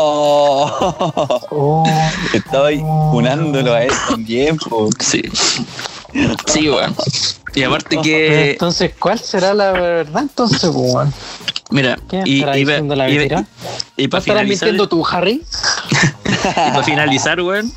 Oh. 1.51 1.85
Estaba 2.33 2.69
ahí 2.69 2.79
funándolo 2.79 3.73
a 3.75 3.85
él 3.85 3.93
también, 4.09 4.57
po. 4.57 4.91
Sí. 4.99 5.23
Sí, 6.47 6.69
weón. 6.69 6.95
Y 7.55 7.63
aparte 7.63 7.99
que, 8.03 8.53
Entonces, 8.53 8.93
¿cuál 8.99 9.19
será 9.21 9.55
la 9.55 9.73
verdad 9.73 10.23
entonces, 10.23 10.69
weón? 10.73 11.13
mira, 11.71 11.99
¿Quién 12.09 12.27
y, 12.27 12.31
y, 12.33 12.41
la 12.41 12.59
y- 12.59 12.63
y 12.63 12.65
¿No 14.05 14.11
para 14.11 14.21
finalizar, 14.23 14.45
mintiendo 14.69 14.89
tú, 14.89 15.07
Harry? 15.07 15.43
y 16.45 16.71
pa' 16.75 16.83
finalizar, 16.83 17.41
weón, 17.41 17.73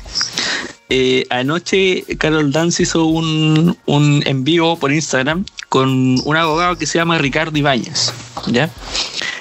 eh, 0.88 1.24
anoche 1.30 2.04
Carol 2.18 2.52
Dance 2.52 2.82
hizo 2.82 3.04
un, 3.06 3.76
un 3.86 4.22
en 4.26 4.44
vivo 4.44 4.76
por 4.76 4.92
Instagram 4.92 5.44
con 5.68 6.20
un 6.24 6.36
abogado 6.36 6.76
que 6.76 6.86
se 6.86 6.98
llama 6.98 7.18
Ricardo 7.18 7.56
Ibáñez, 7.58 8.12
¿ya? 8.46 8.70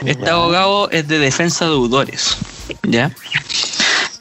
Este 0.06 0.30
abogado 0.30 0.90
es 0.92 1.08
de 1.08 1.20
defensa 1.20 1.66
de 1.66 1.72
deudores, 1.72 2.38
¿ya? 2.84 3.12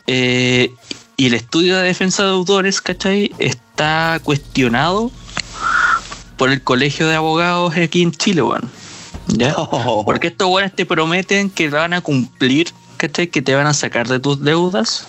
Eh, 0.07 0.73
y 1.17 1.27
el 1.27 1.35
estudio 1.35 1.77
de 1.77 1.83
defensa 1.85 2.23
de 2.25 2.31
deudores, 2.31 2.81
¿cachai? 2.81 3.33
Está 3.39 4.21
cuestionado 4.23 5.11
por 6.37 6.51
el 6.51 6.63
colegio 6.63 7.09
de 7.09 7.15
abogados 7.15 7.77
aquí 7.77 8.03
en 8.03 8.13
Chile, 8.13 8.43
weón. 8.43 8.71
¿Ya? 9.29 9.55
Porque 10.05 10.29
estos 10.29 10.49
weones 10.49 10.75
te 10.75 10.85
prometen 10.85 11.49
que 11.49 11.69
van 11.71 11.95
a 11.95 12.01
cumplir, 12.01 12.69
¿cachai? 12.97 13.29
Que 13.29 13.43
te 13.43 13.55
van 13.55 13.67
a 13.67 13.75
sacar 13.75 14.09
de 14.09 14.21
tus 14.21 14.43
deudas. 14.43 15.07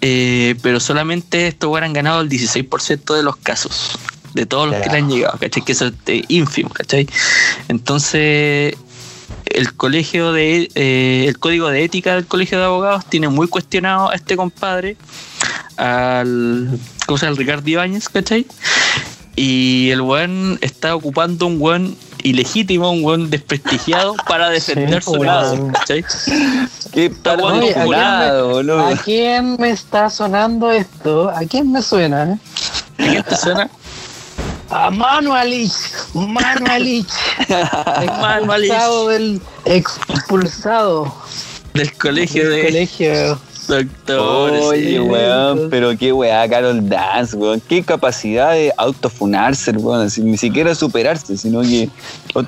eh, 0.00 0.56
pero 0.62 0.80
solamente 0.80 1.46
estos 1.46 1.70
weones 1.70 1.88
han 1.88 1.94
ganado 1.94 2.20
el 2.20 2.28
16% 2.28 3.14
de 3.14 3.22
los 3.22 3.36
casos. 3.36 3.92
De 4.34 4.46
todos 4.46 4.70
los 4.70 4.80
que 4.80 4.88
le 4.88 4.96
han 4.98 5.10
llegado, 5.10 5.38
¿cachai? 5.38 5.62
Que 5.62 5.72
eso 5.72 5.86
es 5.86 5.92
eh, 6.06 6.24
ínfimo, 6.28 6.70
¿cachai? 6.70 7.06
Entonces, 7.68 8.74
el 9.46 9.74
colegio 9.74 10.32
de 10.32 10.70
eh, 10.74 11.26
el 11.28 11.38
código 11.38 11.68
de 11.68 11.84
ética 11.84 12.14
del 12.14 12.26
colegio 12.26 12.58
de 12.58 12.64
abogados 12.64 13.04
tiene 13.06 13.28
muy 13.28 13.48
cuestionado 13.48 14.10
a 14.10 14.14
este 14.14 14.36
compadre 14.36 14.96
al 15.76 16.78
¿cómo 17.06 17.18
se 17.18 17.26
llama? 17.26 17.32
al 17.32 17.36
Ricardo 17.36 17.68
Ibáñez 17.68 18.08
¿cachai? 18.08 18.46
y 19.36 19.90
el 19.90 20.00
weón 20.00 20.58
está 20.60 20.94
ocupando 20.94 21.46
un 21.46 21.60
weón 21.60 21.96
ilegítimo 22.22 22.90
un 22.90 23.04
weón 23.04 23.30
desprestigiado 23.30 24.14
para 24.28 24.50
defender 24.50 25.02
su 25.02 25.12
weón. 25.12 25.26
lado 25.26 25.68
¿cachai? 25.72 26.04
Qué 26.92 27.10
jugando 27.10 27.66
Oye, 27.66 27.70
¿a 27.74 27.84
quién, 27.84 28.18
me, 28.18 28.42
boludo. 28.42 28.86
¿a 28.86 28.96
quién 28.96 29.56
me 29.58 29.70
está 29.70 30.10
sonando 30.10 30.70
esto? 30.70 31.30
¿A 31.30 31.40
quién 31.40 31.72
me 31.72 31.82
suena? 31.82 32.32
eh? 32.32 32.38
¿Qué 32.98 33.22
te 33.22 33.36
suena? 33.36 33.70
A 34.74 34.90
Manuelich, 34.90 35.72
Manuelich, 36.14 37.06
Manuelich. 38.20 38.70
expulsado 38.70 39.08
del 39.08 39.40
expulsado 39.66 41.14
del 41.74 41.92
colegio 41.98 42.48
del 42.48 42.62
de 42.62 42.66
colegio. 42.68 43.38
doctores 43.68 44.64
Oye, 44.64 44.88
sí. 44.92 44.98
weón, 44.98 45.68
pero 45.70 45.96
qué 45.96 46.12
weá, 46.12 46.48
Carol 46.48 46.88
Dance, 46.88 47.36
weón. 47.36 47.60
Qué 47.68 47.82
capacidad 47.82 48.52
de 48.52 48.72
autofunarse, 48.78 49.72
weón. 49.72 50.06
Así, 50.06 50.22
ni 50.22 50.38
siquiera 50.38 50.74
superarse, 50.74 51.36
sino 51.36 51.60
que 51.60 51.90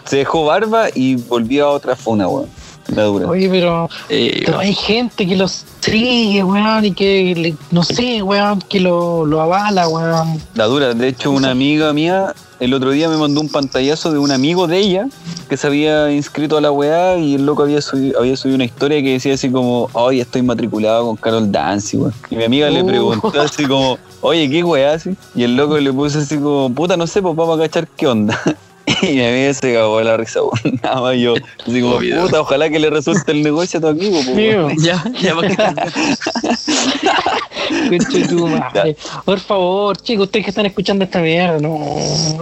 se 0.07 0.17
dejó 0.17 0.47
barba 0.47 0.87
y 0.95 1.17
volvió 1.17 1.67
a 1.67 1.71
otra 1.73 1.95
funa, 1.95 2.27
weón. 2.27 2.49
La 2.89 3.05
dura. 3.05 3.29
Oye, 3.29 3.49
pero, 3.49 3.89
Eh, 4.09 4.43
pero 4.45 4.59
hay 4.59 4.75
gente 4.75 5.27
que 5.27 5.37
los 5.37 5.65
sigue, 5.81 6.43
weón, 6.45 6.85
y 6.85 6.93
que, 6.93 7.35
le- 7.37 7.55
no 7.71 7.83
sé, 7.83 8.23
weón, 8.23 8.61
que 8.69 8.81
lo, 8.81 9.25
lo 9.27 9.41
avala, 9.41 9.89
weón. 9.89 10.41
La 10.55 10.65
dura. 10.67 10.93
De 10.95 11.09
hecho, 11.09 11.31
una 11.31 11.51
amiga 11.51 11.93
mía 11.93 12.35
el 12.61 12.73
otro 12.73 12.91
día 12.93 13.09
me 13.09 13.17
mandó 13.17 13.41
un 13.41 13.49
pantallazo 13.49 14.13
de 14.13 14.19
un 14.19 14.31
amigo 14.31 14.67
de 14.67 14.79
ella 14.79 15.07
que 15.49 15.57
se 15.57 15.67
había 15.67 16.11
inscrito 16.13 16.57
a 16.57 16.61
la 16.61 16.71
weá 16.71 17.17
y 17.19 17.35
el 17.35 17.45
loco 17.45 17.63
había 17.65 17.83
subido, 17.83 18.19
había 18.21 18.37
subido 18.37 18.55
una 18.55 18.65
historia 18.65 19.03
que 19.03 19.13
decía 19.13 19.35
así 19.35 19.51
como, 19.51 19.91
oye, 19.93 20.21
estoy 20.23 20.43
matriculado 20.43 21.05
con 21.07 21.17
Carol 21.17 21.51
Dance, 21.51 21.97
weón. 21.97 22.15
Y 22.31 22.37
mi 22.37 22.45
amiga 22.45 22.71
le 22.71 22.83
Uh. 22.83 22.87
preguntó 22.87 23.33
así 23.41 23.65
como, 23.67 23.99
oye, 24.21 24.49
¿qué 24.49 24.63
weá? 24.63 24.93
Así? 24.95 25.17
Y 25.35 25.43
el 25.43 25.57
loco 25.57 25.77
le 25.79 25.93
puso 25.93 26.21
así 26.21 26.37
como, 26.39 26.73
puta, 26.73 26.97
no 26.97 27.07
sé, 27.07 27.21
pues 27.21 27.35
vamos 27.35 27.59
a 27.59 27.63
cachar 27.63 27.89
qué 27.89 28.07
onda. 28.07 28.39
Y 29.03 29.07
mi 29.15 29.25
amiga 29.25 29.53
se 29.55 29.73
cagó 29.75 29.99
de 29.99 30.05
la 30.05 30.17
risa. 30.17 30.41
Nada 30.83 31.01
más 31.01 31.17
yo, 31.17 31.35
así 31.67 31.81
como, 31.81 31.97
Obvio. 31.97 32.21
puta, 32.23 32.41
ojalá 32.41 32.71
que 32.71 32.79
le 32.79 32.91
resulte 32.91 33.33
el 33.33 33.43
negocio 33.43 33.79
a 33.79 33.83
tu 33.83 33.89
amigo, 33.89 34.21
pues, 34.25 34.37
Mío. 34.37 34.69
ya 34.79 35.03
ya 35.21 35.35
tu 38.29 38.47
madre. 38.49 38.97
Por 39.25 39.41
favor, 39.41 39.97
chicos, 39.97 40.27
ustedes 40.27 40.45
que 40.45 40.51
están 40.51 40.67
escuchando 40.67 41.05
esta 41.05 41.21
mierda, 41.21 41.59
no, 41.61 41.79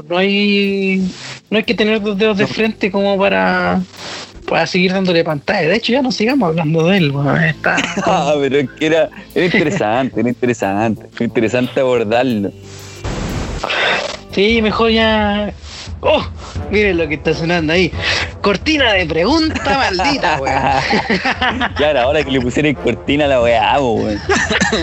no 0.09 0.19
hay, 0.19 1.03
no 1.51 1.59
hay 1.59 1.65
que 1.65 1.75
tener 1.75 2.01
dos 2.01 2.17
dedos 2.19 2.39
de 2.39 2.47
frente 2.47 2.91
como 2.91 3.19
para, 3.19 3.81
para 4.49 4.67
seguir 4.67 4.93
dándole 4.93 5.25
pantalla. 5.25 5.69
De 5.69 5.77
hecho, 5.77 5.93
ya 5.93 6.03
no 6.03 6.11
sigamos 6.13 6.49
hablando 6.51 6.87
de 6.89 6.97
él. 6.99 7.13
Está, 7.47 7.77
Ah, 8.05 8.35
pero 8.41 8.59
es 8.59 8.69
que 8.79 8.87
era, 8.87 9.09
era 9.35 9.45
interesante, 9.47 10.21
era 10.21 10.29
interesante. 10.29 11.07
Fue 11.13 11.27
interesante 11.27 11.81
abordarlo. 11.81 12.51
sí, 14.33 14.61
mejor 14.63 14.91
ya. 14.91 15.53
Oh, 16.05 16.21
miren 16.73 16.99
lo 16.99 17.07
que 17.07 17.15
está 17.15 17.33
sonando 17.33 17.73
ahí. 17.73 17.93
Cortina 18.41 18.93
de 18.93 19.07
pregunta 19.07 19.63
maldita, 19.97 20.41
weón. 20.41 20.63
Ya 21.79 21.91
era 21.91 22.09
hora 22.09 22.25
que 22.25 22.31
le 22.33 22.41
pusieran 22.41 22.75
cortina 22.75 23.27
a 23.27 23.29
la 23.29 23.41
weá, 23.41 23.81
weón. 23.81 24.21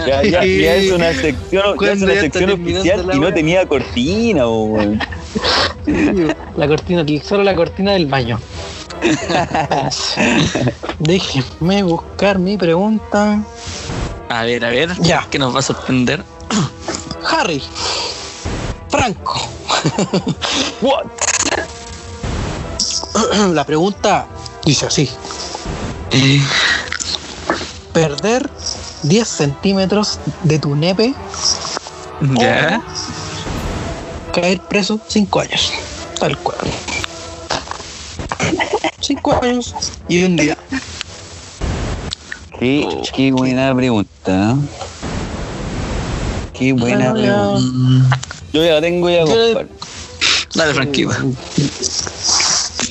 Ya, 0.07 0.23
ya, 0.23 0.45
ya 0.45 0.75
es 0.75 0.91
una 0.93 1.11
sección, 1.13 1.75
ya 1.81 1.91
es 1.91 2.01
una 2.01 2.13
sección 2.13 2.51
oficial 2.51 3.09
y 3.13 3.19
no 3.19 3.33
tenía 3.33 3.67
cortina, 3.67 4.47
weón. 4.47 4.99
La 6.55 6.67
cortina, 6.67 7.03
solo 7.21 7.43
la 7.43 7.53
cortina 7.53 7.91
del 7.91 8.05
baño. 8.05 8.39
Déjenme 10.99 11.83
buscar 11.83 12.39
mi 12.39 12.57
pregunta. 12.57 13.39
a 14.29 14.43
ver 14.43 14.63
a 14.65 14.69
ver 14.69 14.89
Ya. 15.01 15.25
que 15.29 15.37
nos 15.39 15.53
va 15.53 15.59
a 15.59 15.63
sorprender 15.63 16.23
Harry. 17.29 17.61
Franco. 18.89 19.49
What? 20.81 21.05
La 23.53 23.65
pregunta 23.65 24.27
dice 24.65 24.85
así. 24.87 25.09
Perder 27.93 28.49
10 29.03 29.27
centímetros 29.27 30.19
de 30.43 30.59
tu 30.59 30.75
nepe 30.75 31.13
ya 32.21 32.81
caer 34.33 34.59
preso 34.61 34.99
5 35.07 35.39
años. 35.39 35.71
Tal 36.19 36.37
cual. 36.37 36.57
5 38.99 39.39
años 39.43 39.75
y 40.07 40.23
un 40.23 40.35
día. 40.35 40.57
Qué, 42.59 42.85
Oh. 42.85 43.01
qué 43.15 43.31
buena 43.31 43.73
pregunta. 43.73 44.55
Qué 46.53 46.73
buena 46.73 47.13
pregunta. 47.13 48.19
Yo 48.53 48.63
ya 48.63 48.75
la 48.75 48.81
tengo 48.81 49.09
ya, 49.09 49.21
compadre. 49.21 49.67
dale 50.55 50.73
tranquilo 50.73 51.11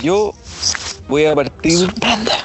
Yo 0.03 0.35
voy 1.09 1.25
a 1.25 1.35
partir 1.35 1.93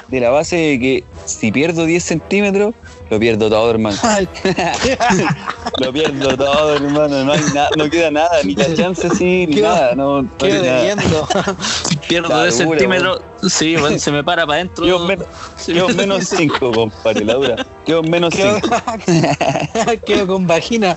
de 0.08 0.20
la 0.20 0.30
base 0.30 0.56
de 0.56 0.78
que 0.78 1.04
si 1.24 1.52
pierdo 1.52 1.86
10 1.86 2.02
centímetros, 2.02 2.74
lo 3.14 3.20
pierdo 3.20 3.48
todo, 3.48 3.70
hermano. 3.70 3.96
Lo 5.78 5.92
pierdo 5.92 6.36
todo, 6.36 6.74
hermano. 6.74 7.24
No 7.24 7.32
hay 7.32 7.40
nada, 7.54 7.68
no 7.76 7.88
queda 7.88 8.10
nada, 8.10 8.42
ni 8.44 8.54
la 8.54 8.74
chance 8.74 9.06
así, 9.06 9.46
ni 9.46 9.60
nada. 9.60 9.94
No, 9.94 10.22
no 10.22 10.28
hay 10.40 10.50
Quedo 10.50 10.64
nada. 10.64 10.78
debiendo. 10.78 11.28
pierdo 12.08 12.28
La 12.28 12.42
10 12.44 12.58
dura, 12.58 12.70
centímetros 12.70 13.20
sí 13.48 13.76
bueno, 13.76 13.98
se 13.98 14.10
me 14.10 14.24
para 14.24 14.46
para 14.46 14.58
adentro 14.58 14.84
Quedo 14.86 14.98
menos, 15.06 15.26
quedo 15.64 15.88
menos 15.90 16.24
5, 16.28 16.72
compadre, 16.72 17.24
la 17.24 17.34
dura. 17.34 17.66
Quedo 17.86 18.02
menos 18.02 18.34
Quedo, 18.34 18.58
5. 19.06 20.04
quedo 20.04 20.26
con 20.26 20.46
vagina. 20.46 20.96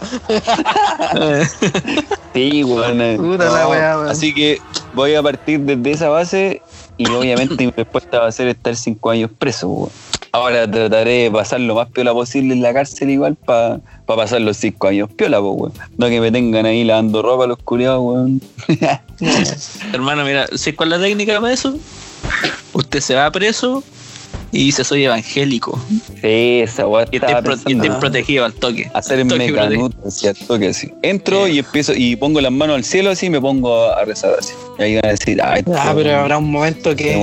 Sí, 2.34 2.64
weá, 2.64 3.68
weón. 3.68 4.10
Así 4.10 4.34
que 4.34 4.60
voy 4.94 5.14
a 5.14 5.22
partir 5.22 5.60
desde 5.60 5.92
esa 5.92 6.10
base 6.10 6.62
y 6.98 7.08
obviamente 7.10 7.64
mi 7.64 7.72
respuesta 7.72 8.20
va 8.20 8.28
a 8.28 8.32
ser 8.32 8.48
estar 8.48 8.76
5 8.76 9.10
años 9.12 9.30
preso, 9.38 9.68
weón. 9.68 9.92
Ahora 10.32 10.70
trataré 10.70 11.24
de 11.24 11.32
pasar 11.32 11.60
lo 11.62 11.76
más 11.76 11.90
piola 11.90 12.14
posible 12.14 12.54
en 12.54 12.62
la 12.62 12.74
cárcel 12.74 13.10
igual 13.10 13.36
para 13.36 13.80
pasar 14.06 14.42
los 14.42 14.58
cinco 14.58 14.88
años 14.88 15.10
piola, 15.16 15.40
pues, 15.40 15.54
weón. 15.56 15.74
No 15.98 16.08
que 16.08 16.22
me 16.22 16.32
tengan 16.32 16.66
ahí 16.66 16.84
lavando 16.84 17.22
ropa 17.22 17.48
los 17.48 17.58
culiados, 17.60 18.02
weón. 18.02 18.42
Hermano, 19.94 20.24
mira, 20.24 20.48
¿sé 20.56 20.76
cuál 20.76 20.94
es 20.94 21.00
la 21.00 21.06
técnica 21.06 21.40
para 21.40 21.54
eso? 21.54 21.78
Usted 22.74 23.00
se 23.00 23.16
va 23.16 23.32
preso 23.32 23.84
y 24.52 24.66
dice 24.66 24.84
soy 24.84 25.06
evangélico. 25.06 25.80
Sí, 26.22 26.62
esa 26.64 26.88
weá 26.88 27.06
Y 27.12 27.18
estaba 27.18 27.42
te, 27.42 27.44
pro- 27.44 27.54
y 27.54 27.58
pensando, 27.58 27.84
te 27.84 27.90
¿no? 27.90 28.00
protegido 28.00 28.46
al 28.46 28.54
toque. 28.54 28.90
Hacerme 28.94 29.32
Toque 29.38 29.54
canuto, 29.54 30.12
¿cierto? 30.12 30.58
Que 30.60 30.74
sí. 30.74 30.92
Entro 31.02 31.48
y 31.48 31.60
empiezo 31.60 31.94
y 31.96 32.16
pongo 32.16 32.40
las 32.42 32.52
manos 32.52 32.76
al 32.78 32.84
cielo 32.84 33.12
así 33.12 33.26
y 33.28 33.30
me 33.30 33.42
pongo 33.42 33.84
a 33.92 34.04
rezar 34.06 34.32
así. 34.40 34.54
Y 34.80 34.84
ahí 34.84 34.96
van 34.96 35.06
a 35.06 35.10
decir, 35.10 35.42
ay, 35.44 35.64
Ah, 35.76 35.92
pero 35.96 36.16
habrá 36.18 36.38
un 36.38 36.50
momento 36.52 36.96
que. 36.96 37.14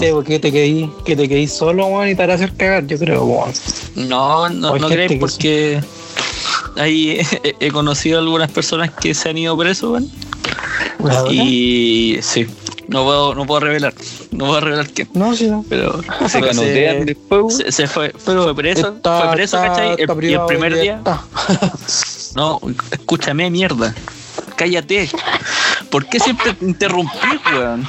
Sí, 0.00 0.06
porque 0.12 0.38
te 0.38 0.50
quedí, 0.52 0.90
que 1.04 1.14
te 1.16 1.28
quedí 1.28 1.46
solo, 1.46 1.86
weón, 1.86 2.08
y 2.08 2.14
te 2.14 2.22
hará 2.22 2.34
hacer 2.34 2.52
cagar, 2.56 2.86
yo 2.86 2.98
creo, 2.98 3.24
weón. 3.24 3.52
No, 3.94 4.48
no, 4.48 4.76
no 4.78 4.88
crees 4.88 5.10
que 5.12 5.16
porque 5.18 5.80
ahí 6.76 7.20
he, 7.42 7.54
he 7.60 7.70
conocido 7.70 8.18
algunas 8.18 8.50
personas 8.50 8.90
que 8.90 9.14
se 9.14 9.28
han 9.28 9.38
ido 9.38 9.56
presos, 9.56 9.90
weón. 9.90 10.10
Y 11.30 12.18
sí, 12.22 12.46
no 12.88 13.04
puedo, 13.04 13.34
no 13.34 13.46
puedo 13.46 13.60
revelar, 13.60 13.94
no 14.32 14.46
puedo 14.46 14.60
revelar 14.60 14.88
quién. 14.90 15.08
No, 15.14 15.34
sí, 15.34 15.46
no. 15.48 15.64
Pero 15.68 16.00
Se 16.28 16.40
canutean 16.40 17.04
después, 17.06 17.56
se, 17.58 17.72
se 17.72 17.86
fue, 17.86 18.10
fue 18.10 18.54
preso, 18.54 18.88
Está- 18.96 19.22
fue 19.22 19.32
preso, 19.36 19.56
está- 19.56 19.68
¿cachai? 19.68 19.92
El- 19.98 20.24
y 20.24 20.34
el 20.34 20.46
primer 20.46 20.74
día, 20.74 20.82
libertad. 20.98 21.20
no, 22.36 22.60
escúchame, 22.90 23.50
mierda, 23.50 23.94
cállate. 24.56 25.08
¿Por 25.90 26.06
qué 26.06 26.20
siempre 26.20 26.54
te 26.54 26.64
interrumpís, 26.64 27.40
weón? 27.52 27.88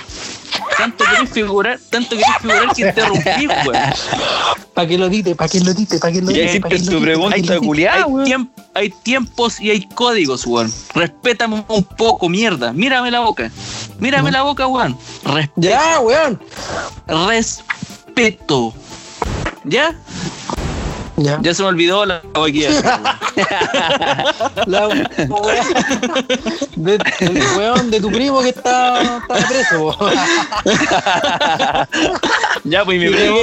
Tanto 0.78 1.04
querés 1.06 1.30
figurar, 1.32 1.80
tanto 1.90 2.12
querés 2.16 2.38
figurar 2.42 2.74
que 2.76 2.82
interrumpís, 2.88 3.48
weón. 3.66 3.84
Pa' 4.78 4.86
que 4.86 4.96
lo 4.96 5.10
dite, 5.10 5.34
pa' 5.34 5.48
que 5.50 5.60
lo 5.60 5.74
dite, 5.74 5.98
pa' 5.98 6.12
que 6.12 6.22
lo 6.22 6.30
Y 6.30 6.36
ahí 6.36 6.42
dite. 6.42 6.62
pa' 6.62 6.70
siempre 6.70 6.78
que 6.78 6.86
su 6.86 6.92
lo 6.92 7.00
dite, 7.00 7.14
pa' 7.18 7.30
que 7.34 7.42
pregunta 7.42 7.60
culiada, 7.66 8.06
hay, 8.06 8.12
tiemp- 8.30 8.50
hay 8.76 8.90
tiempos 9.02 9.60
y 9.60 9.72
hay 9.72 9.82
códigos, 9.90 10.46
weón. 10.46 10.72
Respétame 10.94 11.66
un 11.68 11.84
poco, 11.84 12.30
mierda. 12.30 12.74
Mírame 12.74 13.10
la 13.10 13.22
boca. 13.22 13.50
Mírame 13.98 14.32
la 14.32 14.44
boca, 14.44 14.68
weón. 14.68 14.96
Res- 15.24 15.50
Ya, 15.56 16.00
weón. 16.00 16.40
respeto. 17.08 18.72
¿Ya? 19.64 19.96
Ya. 21.18 21.40
Ya 21.42 21.54
se 21.54 21.64
me 21.64 21.70
olvidó 21.70 22.06
la 22.06 22.22
boquilla. 22.34 22.70
La 24.68 24.88
weá 24.88 25.04
de, 26.76 26.98
del 27.20 27.44
weón 27.58 27.90
de 27.92 28.00
tu 28.00 28.12
primo 28.12 28.42
que 28.42 28.50
está, 28.50 29.02
está 29.02 29.48
preso, 29.48 29.98
ya, 32.64 32.86
pues 32.86 33.00
mi 33.00 33.10
primo. 33.10 33.38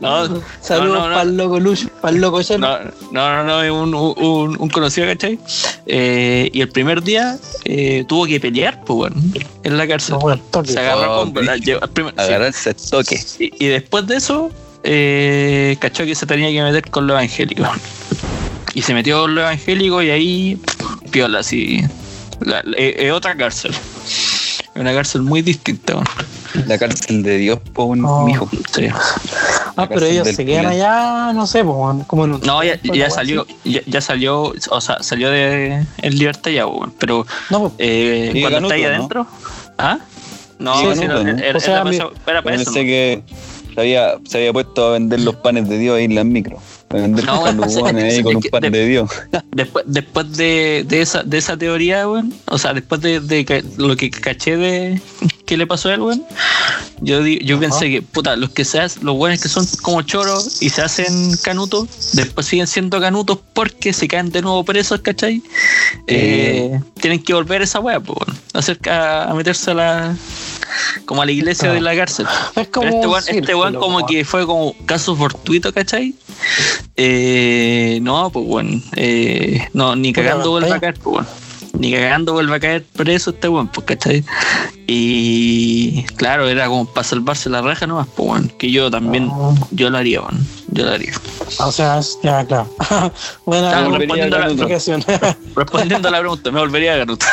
no, 0.00 0.28
no, 0.28 0.42
Saludos 0.60 0.98
no, 0.98 1.08
no. 1.08 1.14
para 1.14 1.22
el 1.22 1.36
loco 1.36 1.60
Lucho, 1.60 1.88
para 2.00 2.14
el 2.14 2.20
loco. 2.20 2.40
No, 2.58 2.78
no, 3.12 3.44
no, 3.44 3.62
es 3.62 3.70
un, 3.70 3.94
un, 3.94 4.56
un 4.60 4.68
conocido, 4.70 5.06
¿cachai? 5.08 5.38
Eh, 5.86 6.50
y 6.52 6.60
el 6.60 6.68
primer 6.68 7.02
día 7.02 7.38
eh, 7.64 8.04
tuvo 8.08 8.26
que 8.26 8.38
pelear, 8.40 8.82
pues, 8.84 8.96
bueno, 8.96 9.16
en 9.62 9.78
la 9.78 9.86
cárcel. 9.88 10.16
No, 10.20 10.36
toque. 10.50 10.72
Se 10.72 10.78
agarró 10.80 11.22
Oh, 11.22 11.32
con. 11.32 11.44
sí. 11.62 11.72
Agarrarse 12.16 12.70
el 12.70 12.76
toque. 12.76 13.20
Y, 13.38 13.64
y 13.64 13.68
después 13.68 14.06
de 14.06 14.16
eso, 14.16 14.50
eh, 14.84 15.76
cachó 15.80 16.04
que 16.04 16.14
se 16.14 16.26
tenía 16.26 16.48
que 16.50 16.62
meter 16.62 16.90
con 16.90 17.06
lo 17.06 17.12
evangélico. 17.14 17.64
Y 18.74 18.82
se 18.82 18.94
metió 18.94 19.22
con 19.22 19.34
lo 19.34 19.40
evangélico 19.42 20.02
y 20.02 20.10
ahí, 20.10 20.58
piola, 21.10 21.40
así. 21.40 21.82
la- 22.40 22.62
Es 22.76 23.12
otra 23.12 23.36
cárcel. 23.36 23.72
Es 23.72 24.62
Una 24.74 24.94
cárcel 24.94 25.22
muy 25.22 25.42
distinta. 25.42 25.94
La 26.66 26.78
cárcel 26.78 27.22
de 27.22 27.36
Dios, 27.38 27.58
po, 27.74 27.84
un 27.84 28.04
Oh. 28.04 28.24
mijo. 28.24 28.48
Sí. 28.74 28.86
Ah, 29.76 29.86
pero 29.88 30.06
ellos 30.06 30.26
se 30.28 30.44
quedan 30.46 30.66
allá, 30.66 31.32
no 31.34 31.46
sé, 31.46 31.62
po, 31.64 32.02
como 32.06 32.24
en 32.24 32.34
un- 32.34 32.40
No, 32.40 32.62
ya, 32.64 32.78
ya 32.82 33.10
salió, 33.10 33.46
ya, 33.64 33.80
ya 33.86 34.00
salió, 34.00 34.54
o 34.70 34.80
sea, 34.80 35.02
salió 35.02 35.30
de 35.30 35.84
en 35.98 36.18
libertad 36.18 36.50
ya, 36.50 36.66
weón. 36.66 36.94
Pero 36.98 37.26
No, 37.50 37.60
po, 37.60 37.72
eh, 37.78 38.30
cuando 38.40 38.56
Canuto, 38.56 38.74
está 38.74 38.74
ahí 38.74 38.82
¿no? 38.82 38.88
adentro, 38.96 39.26
¿ah? 39.78 39.98
No, 40.58 40.76
sí, 40.80 40.86
Canuto, 41.00 41.24
no, 41.24 41.32
¿no? 41.32 41.38
era- 41.42 41.58
O 41.58 41.60
sea, 41.60 41.74
era 41.74 41.78
para 41.82 41.90
mi- 41.90 41.96
eso- 41.96 42.12
era 42.26 42.42
para 42.42 42.56
eso, 42.56 42.64
Pensé 42.64 42.80
¿no? 42.80 42.86
que 42.86 43.22
se 43.80 43.96
había, 43.96 44.18
se 44.28 44.38
había 44.38 44.52
puesto 44.52 44.86
a 44.88 44.92
vender 44.92 45.20
los 45.20 45.36
panes 45.36 45.68
de 45.68 45.78
Dios 45.78 45.96
ahí 45.96 46.04
en 46.04 46.14
las 46.14 46.24
micros. 46.26 46.60
A 46.90 46.94
vender 46.96 47.24
No, 47.24 47.42
calubones 47.44 48.14
ahí 48.16 48.22
con 48.22 48.36
un 48.36 48.42
que 48.42 48.50
pan 48.50 48.62
de- 48.62 48.70
de 48.70 48.86
Dios. 48.86 49.10
Después, 49.52 49.84
después 49.88 50.36
de, 50.36 50.84
de 50.88 51.02
esa, 51.02 51.22
de 51.22 51.38
esa 51.38 51.56
teoría, 51.56 52.08
weón, 52.08 52.32
o 52.46 52.56
sea, 52.58 52.72
después 52.72 53.00
de, 53.00 53.20
de 53.20 53.44
que- 53.44 53.64
lo 53.76 53.96
que 53.96 54.10
caché 54.10 54.56
de 54.56 55.00
qué 55.46 55.56
le 55.56 55.66
pasó 55.66 55.88
a 55.88 55.94
él, 55.94 56.00
weón, 56.00 56.24
yo, 57.00 57.22
di- 57.22 57.40
yo 57.44 57.58
pensé 57.58 57.90
que, 57.90 58.02
puta, 58.02 58.36
los 58.36 58.50
que 58.50 58.64
se 58.64 58.80
hacen, 58.80 59.04
los 59.04 59.16
weones 59.16 59.40
que 59.42 59.48
son 59.48 59.66
como 59.82 60.02
choros 60.02 60.62
y 60.62 60.70
se 60.70 60.82
hacen 60.82 61.36
canutos, 61.42 61.88
después 62.12 62.46
siguen 62.46 62.66
siendo 62.66 63.00
canutos 63.00 63.38
porque 63.54 63.92
se 63.92 64.06
caen 64.08 64.30
de 64.30 64.42
nuevo 64.42 64.64
presos, 64.64 65.00
¿cachai? 65.00 65.42
Eh, 66.06 66.78
tienen 67.00 67.22
que 67.22 67.34
volver 67.34 67.60
a 67.60 67.64
esa 67.64 67.80
weá, 67.80 68.00
pues, 68.00 68.16
weón, 68.20 68.38
acerca 68.54 69.24
a 69.24 69.34
meterse 69.34 69.70
a 69.72 69.74
la 69.74 70.16
como 71.04 71.22
a 71.22 71.26
la 71.26 71.32
iglesia 71.32 71.70
Ah. 71.70 71.74
de 71.74 71.80
la 71.80 71.96
cárcel. 71.96 72.26
Es 72.56 72.68
como 72.68 72.86
Pero 72.86 72.96
este 72.96 73.06
weón, 73.08 73.24
este 73.28 73.54
weón 73.54 73.74
como 73.74 74.00
po. 74.00 74.06
que 74.06 74.24
fue 74.24 74.46
como 74.46 74.74
caso 74.86 75.16
fortuito, 75.16 75.72
¿cachai? 75.72 76.14
Eh, 76.96 77.98
no, 78.02 78.30
pues 78.30 78.46
bueno, 78.46 78.80
eh, 78.96 79.66
no, 79.72 79.94
ni 79.96 80.12
cagando 80.12 80.50
vuelve 80.50 80.72
a 80.72 80.80
caer, 80.80 80.94
pues 80.94 81.04
bueno. 81.14 81.28
Ni 81.78 81.92
cagando 81.92 82.32
vuelve 82.32 82.56
a 82.56 82.60
caer 82.60 82.84
preso 82.84 83.30
este 83.30 83.48
weón, 83.48 83.68
pues, 83.68 83.86
¿cachai? 83.86 84.24
Y 84.88 86.02
claro, 86.16 86.48
era 86.48 86.66
como 86.66 86.84
para 86.84 87.06
salvarse 87.06 87.48
la 87.48 87.62
raja 87.62 87.86
nomás, 87.86 88.08
pues 88.16 88.26
bueno, 88.28 88.48
que 88.58 88.72
yo 88.72 88.90
también, 88.90 89.30
Ah. 89.32 89.54
yo 89.70 89.88
lo 89.88 89.98
haría, 89.98 90.20
weón, 90.20 90.44
yo 90.68 90.84
lo 90.84 90.90
haría. 90.92 91.12
O 91.60 91.70
sea, 91.70 92.00
ya, 92.24 92.44
claro. 92.44 92.68
Volvería 93.44 93.88
respondiendo, 93.88 94.36
a 94.36 94.40
la, 94.40 94.48
respondiendo 95.56 96.08
a 96.08 96.10
la 96.10 96.18
pregunta, 96.20 96.50
me 96.50 96.58
volvería 96.60 96.94
a 96.94 96.96
Ganuto. 96.98 97.26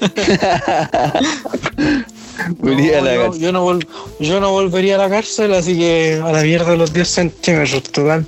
No, 2.60 3.36
yo, 3.36 3.52
no 3.52 3.64
vol- 3.66 3.86
yo 4.18 4.40
no 4.40 4.50
volvería 4.50 4.94
a 4.96 4.98
la 4.98 5.08
cárcel, 5.10 5.52
así 5.54 5.76
que 5.76 6.20
a 6.22 6.32
la 6.32 6.42
mierda 6.42 6.74
los 6.76 6.92
10 6.92 7.08
centímetros, 7.08 7.82
total. 7.84 8.26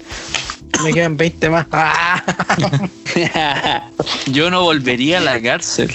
Me 0.82 0.92
quedan 0.92 1.16
20 1.16 1.50
más. 1.50 1.66
Yo 4.26 4.50
no 4.50 4.62
volvería 4.62 5.18
a 5.18 5.20
la 5.20 5.40
cárcel. 5.40 5.90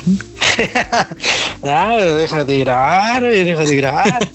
ah, 1.64 1.94
pero 1.98 2.16
déjate 2.16 2.60
grabar, 2.60 3.22
déjate 3.24 3.76
grabar. 3.76 4.30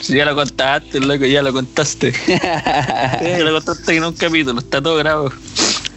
Si 0.00 0.14
ya 0.16 0.24
lo 0.24 0.34
contaste, 0.34 1.00
loco, 1.00 1.26
ya 1.26 1.42
lo 1.42 1.52
contaste. 1.52 2.12
Ya 2.28 3.38
lo 3.40 3.52
contaste 3.54 3.96
en 3.96 4.04
un 4.04 4.14
capítulo, 4.14 4.60
está 4.60 4.80
todo 4.80 4.96
grabado. 4.96 5.32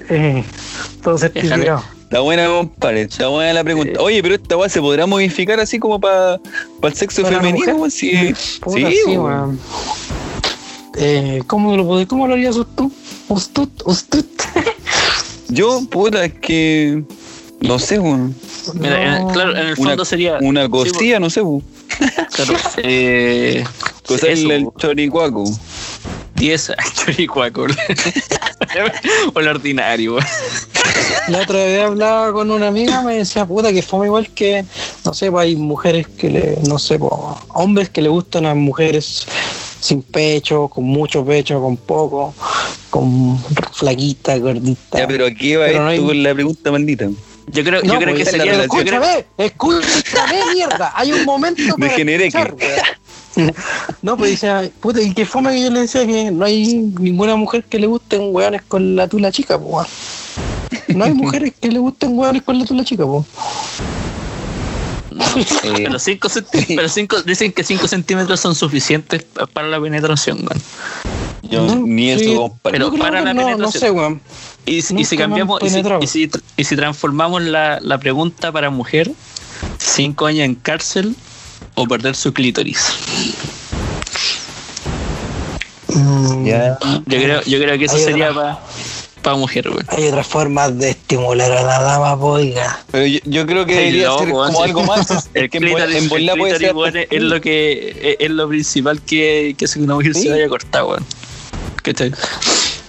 Eh, 0.10 0.44
todo 1.02 1.18
certificado. 1.18 1.84
Está 2.14 2.22
buena, 2.22 2.46
compadre. 2.46 3.02
Está 3.02 3.28
buena 3.28 3.54
la 3.54 3.64
pregunta. 3.64 4.00
Oye, 4.00 4.22
pero 4.22 4.36
esta 4.36 4.56
weá 4.56 4.70
se 4.70 4.80
podrá 4.80 5.08
modificar 5.08 5.60
así 5.60 5.80
como 5.80 6.00
para 6.00 6.40
el 6.84 6.94
sexo 6.94 7.24
¿Para 7.24 7.38
la 7.38 7.42
femenino, 7.42 7.74
weón. 7.76 7.90
Sí, 7.90 8.36
Puta, 8.62 8.78
sí, 8.92 8.98
sí, 9.04 9.18
weón. 9.18 9.60
Eh, 10.96 11.42
¿cómo, 11.48 11.76
lo, 11.76 12.08
¿Cómo 12.08 12.28
lo 12.28 12.36
harías 12.36 12.56
tú? 12.76 12.92
¿Usted? 13.30 13.68
¿Usted? 13.86 14.26
Yo, 15.50 15.82
puta, 15.90 16.26
es 16.26 16.34
que. 16.36 17.04
No 17.62 17.80
sé, 17.80 17.98
weón. 17.98 18.36
Mira, 18.76 19.18
en- 19.18 19.30
claro, 19.30 19.54
en 19.54 19.58
el 19.58 19.66
Una- 19.80 19.90
fondo 19.90 20.06
sería. 20.06 20.38
Una 20.40 20.66
sí, 20.66 20.70
cosilla, 20.70 21.20
no 21.20 21.32
sé, 21.32 21.42
weón. 21.42 21.64
claro, 22.32 22.54
eh, 22.84 23.64
Cosarle 24.06 24.56
el 24.58 24.62
eso, 24.62 24.74
choricuaco. 24.78 25.46
10 26.44 26.72
choricuaco. 27.06 27.68
o 29.34 29.40
el 29.40 29.48
ordinario. 29.48 30.18
La 31.30 31.40
otra 31.40 31.56
vez 31.64 31.82
hablaba 31.86 32.34
con 32.34 32.52
una 32.52 32.68
amiga, 32.68 33.02
me 33.02 33.16
decía, 33.16 33.46
puta, 33.46 33.72
que 33.72 33.82
fue 33.82 34.08
igual 34.08 34.28
que, 34.30 34.66
no 35.06 35.14
sé, 35.14 35.32
pues 35.32 35.44
hay 35.46 35.56
mujeres 35.56 36.06
que 36.08 36.30
le, 36.30 36.58
no 36.68 36.78
sé, 36.80 37.00
pues, 37.00 37.14
hombres 37.54 37.90
que 37.90 38.02
le 38.02 38.10
gustan 38.10 38.46
a 38.46 38.54
mujeres 38.56 39.26
sin 39.80 40.02
pecho, 40.02 40.68
con 40.68 40.84
mucho 40.84 41.24
pecho, 41.26 41.62
con 41.62 41.78
poco, 41.78 42.34
con 42.90 43.42
flaquita, 43.72 44.38
gordita. 44.38 45.00
Ya, 45.00 45.08
pero 45.08 45.26
aquí 45.26 45.56
va 45.56 45.68
Pero 45.68 45.84
no 45.84 45.88
hay- 45.90 46.00
con 46.06 46.24
la 46.24 46.34
pregunta 46.34 46.72
maldita. 46.72 47.08
Yo 47.48 47.64
creo, 47.64 47.82
No, 47.84 47.94
yo 47.94 48.00
creo 48.00 48.16
pues, 48.16 48.16
que 48.16 48.22
esa 48.24 48.32
es 48.32 48.38
la 48.38 48.44
sería. 48.44 48.68
creo- 48.68 48.80
escúchame, 49.02 49.26
escúchame, 49.38 50.54
mierda. 50.54 50.92
Hay 50.96 51.12
un 51.14 51.24
momento 51.26 51.62
para 51.78 51.90
Degeneré 51.92 52.28
escuchar, 52.28 52.54
weón. 52.54 52.72
No, 54.02 54.18
pues 54.18 54.32
dice, 54.32 54.72
puta, 54.80 55.02
y 55.02 55.14
qué 55.14 55.26
fome 55.26 55.54
que 55.54 55.64
yo 55.64 55.70
le 55.72 55.82
decía 55.82 56.06
que 56.06 56.32
no 56.32 56.46
hay 56.46 56.76
ninguna 57.00 57.36
mujer 57.36 57.64
que 57.64 57.80
le 57.80 57.88
gusten 57.88 58.34
weones 58.36 58.62
con 58.64 58.96
la 58.96 59.08
tula 59.08 59.32
chica, 59.32 59.56
weón. 59.58 59.86
No 60.90 61.06
hay 61.06 61.14
mujeres 61.14 61.54
que 61.60 61.70
le 61.72 61.80
gusten 61.80 62.18
weones 62.18 62.44
con 62.44 62.60
la 62.60 62.66
tula 62.66 62.84
chica. 62.84 63.04
Eh, 63.04 63.24
Pero, 65.78 66.00
cinco 66.00 66.28
pero 66.68 66.90
cinco, 66.90 67.22
dicen 67.22 67.52
que 67.52 67.64
5 67.64 67.88
centímetros 67.88 68.40
son 68.40 68.56
suficientes 68.56 69.24
pa- 69.24 69.46
para 69.46 69.68
la 69.68 69.80
penetración, 69.80 70.40
weón. 70.40 70.62
yo 71.44 71.66
No, 71.66 71.76
ni 71.88 72.10
eso, 72.10 72.24
sí. 72.24 72.38
Pero 72.64 72.92
para 72.94 73.22
la 73.22 73.34
no, 73.34 73.42
no 73.42 73.48
penetración. 73.48 73.82
sé, 73.82 73.92
weón. 73.92 74.22
Y, 74.66 74.82
si- 74.82 74.96
y 74.96 75.18
cambiamos, 75.18 75.62
y 75.62 75.66
si, 75.68 75.72
penetrado. 75.72 76.04
y 76.04 76.08
si- 76.08 76.30
y 76.58 76.64
si 76.64 76.76
transformamos 76.76 77.44
la, 77.44 77.80
la 77.82 77.98
pregunta 78.00 78.52
para 78.52 78.70
mujer, 78.70 79.12
5 79.78 80.26
años 80.26 80.46
en 80.46 80.56
cárcel 80.56 81.16
o 81.76 81.88
perder 81.88 82.16
su 82.16 82.34
clítoris. 82.34 82.80
Mm, 85.88 86.46
Ya. 86.46 86.78
Yo 87.06 87.18
creo, 87.20 87.42
yo 87.44 87.60
creo 87.60 87.78
que 87.78 87.86
eso 87.86 87.96
Hay 87.96 88.04
sería 88.04 88.34
para 89.22 89.38
mujer, 89.38 89.70
weón. 89.70 89.86
Hay 89.90 90.08
otras 90.08 90.28
formas 90.28 90.78
de 90.78 90.90
estimular 90.90 91.50
a 91.52 91.62
la 91.64 91.82
dama, 91.82 92.20
po, 92.20 92.32
oiga. 92.32 92.84
Pero 92.92 93.06
yo, 93.06 93.20
yo 93.24 93.46
creo 93.46 93.66
que 93.66 93.78
Ay, 93.78 93.86
debería 93.86 94.18
ser 94.18 94.30
como 94.30 94.48
sí. 94.52 94.58
algo 94.64 94.84
más. 94.84 95.30
El 95.34 95.50
clítoris, 95.50 95.96
en 95.96 96.04
el 96.04 96.10
puede 96.10 96.26
clítoris, 96.26 96.58
ser. 96.60 96.76
weón, 96.76 96.94
es, 97.10 97.22
lo 97.22 97.40
que 97.40 97.90
es, 98.02 98.16
es 98.20 98.30
lo 98.32 98.50
principal 98.50 99.02
que, 99.02 99.56
que 99.58 99.66
hace 99.66 99.80
que 99.80 99.86
una 99.86 99.96
mujer 99.96 100.14
Sí. 100.14 100.24
se 100.24 100.30
vaya 100.32 100.46
a 100.46 100.50
cortar, 100.50 100.84
weón. 100.84 101.06
¿Cachai? 101.84 102.12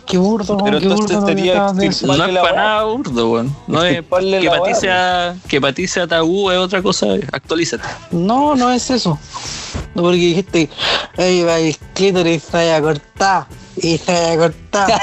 Qué 0.06 0.18
burdo, 0.18 0.58
Pero 0.62 0.78
qué 0.78 0.84
entonces 0.84 1.16
burdo 1.16 1.26
sería. 1.26 1.72
No 1.72 1.82
es 1.82 2.02
para 2.02 2.52
nada 2.56 2.84
burdo, 2.84 3.30
weón. 3.30 3.56
No 3.66 3.82
es 3.84 4.02
que 5.48 5.60
ti 5.74 5.86
sea 5.86 6.06
tabú 6.06 6.50
es 6.50 6.58
otra 6.58 6.82
cosa, 6.82 7.06
actualízate. 7.32 7.84
No, 8.10 8.54
no 8.54 8.70
es 8.70 8.90
eso. 8.90 9.18
No, 9.94 10.02
porque 10.02 10.16
dijiste, 10.16 10.68
ey, 11.16 11.42
va 11.42 11.58
el 11.58 11.76
clítoris 11.94 12.42
se 12.42 12.56
vaya 12.56 12.76
a 12.76 12.82
cortar. 12.82 13.46
Y 13.76 13.98
se 13.98 14.12
vaya 14.12 14.32
a 14.32 14.36
cortar. 14.36 15.02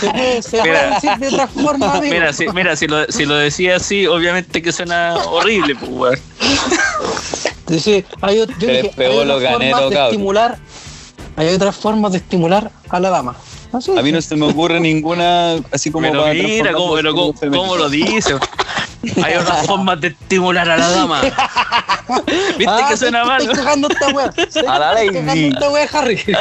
se 0.00 0.10
puede, 0.10 0.42
se 0.42 0.58
puede 0.58 0.72
Mira. 0.72 0.94
decir 0.94 1.16
de 1.18 1.28
otra 1.28 1.46
forma, 1.46 1.92
amigo. 1.96 2.14
Mira, 2.14 2.32
si, 2.32 2.48
mira, 2.48 2.76
si 2.76 2.86
lo, 2.88 3.04
si 3.06 3.24
lo 3.24 3.34
decía 3.36 3.76
así, 3.76 4.06
obviamente 4.06 4.62
que 4.62 4.72
suena 4.72 5.16
horrible, 5.26 5.76
pues, 5.76 5.90
weón. 5.90 6.18
Dice, 7.66 8.04
hay, 8.20 8.38
yo 8.38 8.46
dije, 8.46 8.90
otras 8.96 8.96
formas 8.96 9.60
de 9.60 9.70
cabrón. 9.70 9.92
estimular. 9.92 10.58
Hay 11.36 11.48
otras 11.48 11.76
formas 11.76 12.12
de 12.12 12.18
estimular 12.18 12.70
a 12.88 13.00
la 13.00 13.10
dama. 13.10 13.36
Así 13.72 13.90
A 13.96 14.02
mí 14.02 14.12
no 14.12 14.20
se 14.20 14.36
me 14.36 14.46
ocurre 14.46 14.80
ninguna 14.80 15.54
así 15.70 15.90
como 15.90 16.06
Pero 16.08 16.22
para 16.22 16.34
mira, 16.34 16.72
cómo, 16.72 16.94
pero 16.94 17.14
cómo, 17.14 17.34
cómo 17.34 17.76
lo 17.76 17.88
dice. 17.88 18.34
Hay 19.24 19.34
otras 19.34 19.66
formas 19.66 20.00
de 20.00 20.08
estimular 20.08 20.68
a 20.70 20.76
la 20.76 20.88
dama. 20.90 21.20
¿Viste 22.58 22.66
Ah, 22.68 22.86
que 22.90 22.96
suena 22.96 23.24
mal? 23.24 23.40
Estoy 23.42 23.56
cagando 23.56 23.88
esta 23.88 24.08
wea. 24.08 24.32
A 24.68 24.78
la 24.78 24.92
Estoy 25.02 25.06
lady. 25.06 25.26
cagando 25.26 25.48
esta 25.58 25.70
wea, 25.70 25.88
Harry. 25.92 26.20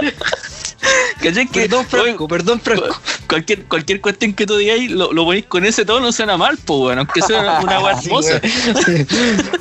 ¿Cachai? 1.21 1.47
Que, 1.47 1.61
Perdón, 1.61 1.85
Franco, 1.87 2.27
perdón, 2.27 2.59
Franco. 2.59 2.87
Cualquier, 3.27 3.63
cualquier 3.65 4.01
cuestión 4.01 4.33
que 4.33 4.45
tú 4.45 4.57
digas 4.57 4.79
lo, 4.89 5.13
lo 5.13 5.23
ponís 5.25 5.45
con 5.45 5.63
ese 5.63 5.85
tono 5.85 6.11
suena 6.11 6.35
mal, 6.37 6.57
pues, 6.65 6.79
weón. 6.79 6.97
Aunque 6.99 7.21
sea 7.21 7.59
una 7.61 7.79
Sí, 8.01 8.07
hermosa. 8.07 8.41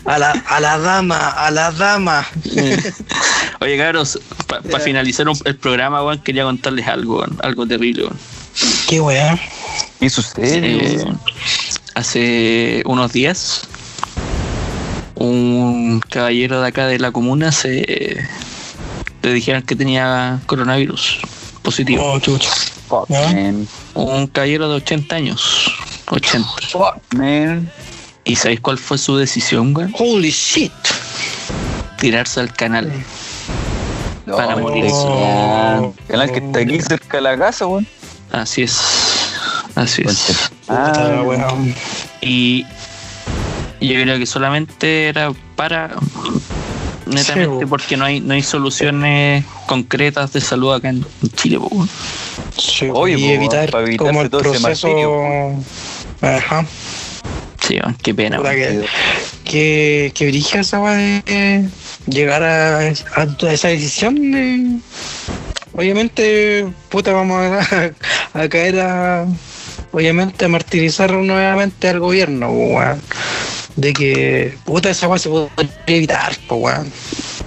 A 0.07 0.19
la, 0.19 0.31
a 0.33 0.61
la 0.61 0.79
dama, 0.79 1.29
a 1.29 1.51
la 1.51 1.71
dama. 1.73 2.27
Oye, 3.61 3.77
cabros, 3.77 4.19
para 4.47 4.81
finalizar 4.81 5.29
un- 5.29 5.39
el 5.45 5.57
programa, 5.57 6.03
weón, 6.03 6.19
quería 6.21 6.45
contarles 6.45 6.87
algo, 6.89 7.19
weón, 7.19 7.39
algo 7.43 7.67
terrible, 7.67 8.05
weón. 8.05 8.19
Qué 8.89 9.01
wea. 9.01 9.39
¿Qué 10.01 10.09
sucede? 10.11 11.05
Hace 11.95 12.83
unos 12.87 13.13
días, 13.13 13.69
un 15.17 16.01
caballero 16.09 16.61
de 16.63 16.69
acá 16.69 16.87
de 16.87 16.99
la 16.99 17.13
comuna 17.13 17.53
se 17.53 18.27
le 19.23 19.33
dijeron 19.33 19.63
que 19.63 19.77
tenía 19.77 20.41
coronavirus 20.47 21.19
positivo. 21.63 22.03
Oh, 22.05 22.19
chucha. 22.19 22.49
Fuck, 22.89 23.09
¿Ya? 23.09 23.21
man. 23.33 23.69
Un 23.95 24.27
caballero 24.27 24.69
de 24.69 24.77
80 24.77 25.15
años. 25.17 25.73
80. 26.09 26.49
Fuck, 26.71 26.97
man. 27.15 27.71
¿Y 28.25 28.37
sabéis 28.37 28.61
cuál 28.61 28.79
fue 28.79 28.99
su 28.99 29.17
decisión, 29.17 29.75
weón? 29.77 29.95
Holy 29.99 30.31
shit. 30.31 30.73
Tirarse 31.99 32.41
al 32.41 32.53
canal. 32.53 32.91
Para 34.27 34.55
No, 34.57 34.63
morirse. 34.63 34.95
weón. 34.95 35.93
Canal 36.09 36.33
que 36.33 36.39
está 36.39 36.59
aquí 36.61 36.81
cerca 36.81 37.17
de 37.19 37.23
la 37.23 37.39
casa, 37.39 37.67
weón. 37.67 37.87
Así 38.33 38.63
es. 38.63 38.79
Así 39.75 40.03
es. 40.05 40.51
Ah, 40.69 41.23
weón. 41.25 41.75
Y 42.21 42.65
yo 43.81 43.95
creo 44.03 44.19
que 44.19 44.27
solamente 44.27 45.09
era 45.09 45.33
para 45.57 45.91
netamente 47.11 47.65
Sí, 47.65 47.67
porque 47.67 47.97
no 47.97 48.05
hay 48.05 48.21
no 48.21 48.35
hay 48.35 48.43
soluciones 48.43 49.45
concretas 49.67 50.33
de 50.33 50.41
salud 50.41 50.75
acá 50.75 50.89
en 50.91 51.05
Chile 51.37 51.59
po. 51.59 51.87
Sí, 52.57 52.87
y 52.87 52.89
po, 52.89 53.07
evitar 53.07 53.71
para 53.71 53.97
como 53.97 54.23
el 54.23 54.31
todo 54.31 54.41
proceso. 54.43 55.55
Ajá. 56.21 56.67
sí 57.67 57.79
weón, 57.81 57.97
qué 58.03 58.15
pena 58.15 58.41
weón. 58.41 58.55
que, 58.55 58.85
que, 59.45 60.13
que 60.15 60.27
dirige 60.27 60.61
esa 60.61 60.79
de 60.81 61.69
llegar 62.07 62.43
a, 62.43 62.79
a 62.79 63.53
esa 63.53 63.69
decisión 63.69 64.15
de. 64.33 64.79
Obviamente, 65.73 66.67
puta, 66.89 67.13
vamos 67.13 67.41
a, 67.41 67.93
a 68.35 68.49
caer 68.49 68.81
a. 68.81 69.27
Obviamente, 69.93 70.45
a 70.45 70.49
martirizar 70.49 71.13
nuevamente 71.13 71.89
al 71.89 71.99
gobierno, 72.01 72.51
weón. 72.51 73.01
De 73.77 73.93
que, 73.93 74.55
puta, 74.65 74.91
esa 74.91 75.09
weá 75.09 75.19
se 75.19 75.29
podría 75.29 75.71
evitar, 75.87 76.37
po, 76.49 76.57
weón. 76.57 76.91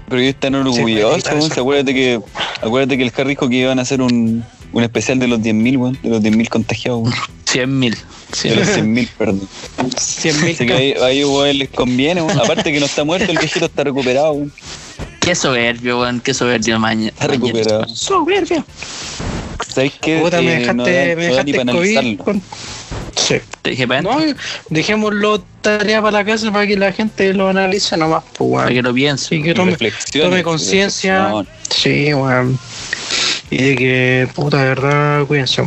Pero 0.07 0.21
ellos 0.21 0.33
están 0.35 0.55
orgullosos. 0.55 1.53
¿Se 1.53 1.59
acuérdate 1.59 1.93
que, 1.93 2.19
acuérdate 2.61 2.97
que 2.97 3.03
el 3.03 3.27
dijo 3.27 3.49
que 3.49 3.55
iban 3.55 3.79
a 3.79 3.81
hacer 3.83 4.01
un, 4.01 4.43
un 4.71 4.83
especial 4.83 5.19
de 5.19 5.27
los 5.27 5.39
10.000, 5.39 5.77
weón. 5.77 5.99
De 6.01 6.09
los 6.09 6.21
10.000 6.21 6.49
contagiados, 6.49 7.03
weón. 7.03 7.13
100 7.45 7.79
mil 7.79 7.95
De 8.41 8.55
los 8.55 8.67
100.000, 8.67 9.07
perdón. 9.15 9.47
100 9.95 10.35
Así 10.35 10.65
que 10.65 10.73
ahí, 10.73 10.93
ahí 11.03 11.23
weón, 11.23 11.57
les 11.59 11.69
conviene, 11.69 12.21
weón. 12.21 12.39
Aparte 12.39 12.71
que 12.71 12.79
no 12.79 12.85
está 12.87 13.03
muerto, 13.03 13.31
el 13.31 13.37
viejito 13.37 13.65
está 13.65 13.83
recuperado, 13.83 14.31
weón. 14.33 14.51
qué 15.19 15.35
soberbio 15.35 15.99
weón, 15.99 16.19
qué 16.19 16.33
soberbio 16.33 16.79
mañana 16.79 17.09
Está 17.09 17.27
recuperado. 17.27 17.87
Soberbia. 17.87 18.65
¿Sabes 19.67 19.93
qué? 20.01 20.19
Puta, 20.19 20.41
me 20.41 20.53
Eh, 20.55 20.59
dejaste, 20.59 20.73
no 20.75 20.83
me 20.83 20.91
no 20.91 20.97
da 21.15 21.15
dejaste 21.15 21.53
para 21.53 21.71
COVID. 21.73 21.97
analizarlo. 21.97 22.23
con- 22.23 22.41
Sí. 23.15 23.35
te 23.61 23.72
dije 23.72 23.88
para 23.88 24.02
No, 24.02 24.18
dejémoslo 24.69 25.44
tarea 25.61 26.02
para 26.02 26.19
la 26.19 26.26
casa 26.26 26.52
para 26.52 26.68
que 26.68 26.76
la 26.76 26.91
gente 26.91 27.34
lo 27.34 27.49
analice 27.49 27.95
nomás, 27.98 28.23
pues, 28.38 28.49
weón. 28.49 28.68
que 28.69 28.81
lo 28.81 28.94
piense 28.94 29.35
Y 29.35 29.44
que 29.44 29.53
tome, 29.53 30.44
conciencia. 30.44 31.31
Sí, 31.69 32.14
weón. 32.14 32.57
Y 33.49 33.64
de 33.64 33.76
que, 33.76 34.27
puta, 34.34 34.57
de 34.57 34.69
verdad, 34.69 35.26
cuídense. 35.26 35.64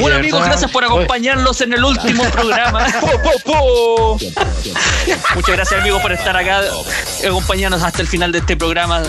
Bueno 0.00 0.16
amigos, 0.16 0.44
gracias 0.44 0.70
por 0.70 0.84
acompañarnos 0.84 1.60
en 1.60 1.72
el 1.72 1.84
último 1.84 2.24
programa. 2.30 2.86
Muchas 5.34 5.56
gracias 5.56 5.80
amigos 5.80 6.00
por 6.02 6.12
estar 6.12 6.36
acá, 6.36 6.60
acompañarnos 7.26 7.82
hasta 7.82 8.02
el 8.02 8.08
final 8.08 8.32
de 8.32 8.38
este 8.38 8.56
programa, 8.56 9.02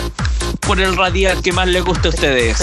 por 0.60 0.80
el 0.80 0.96
radial 0.96 1.42
que 1.42 1.52
más 1.52 1.66
les 1.68 1.84
guste 1.84 2.08
a 2.08 2.10
ustedes. 2.10 2.56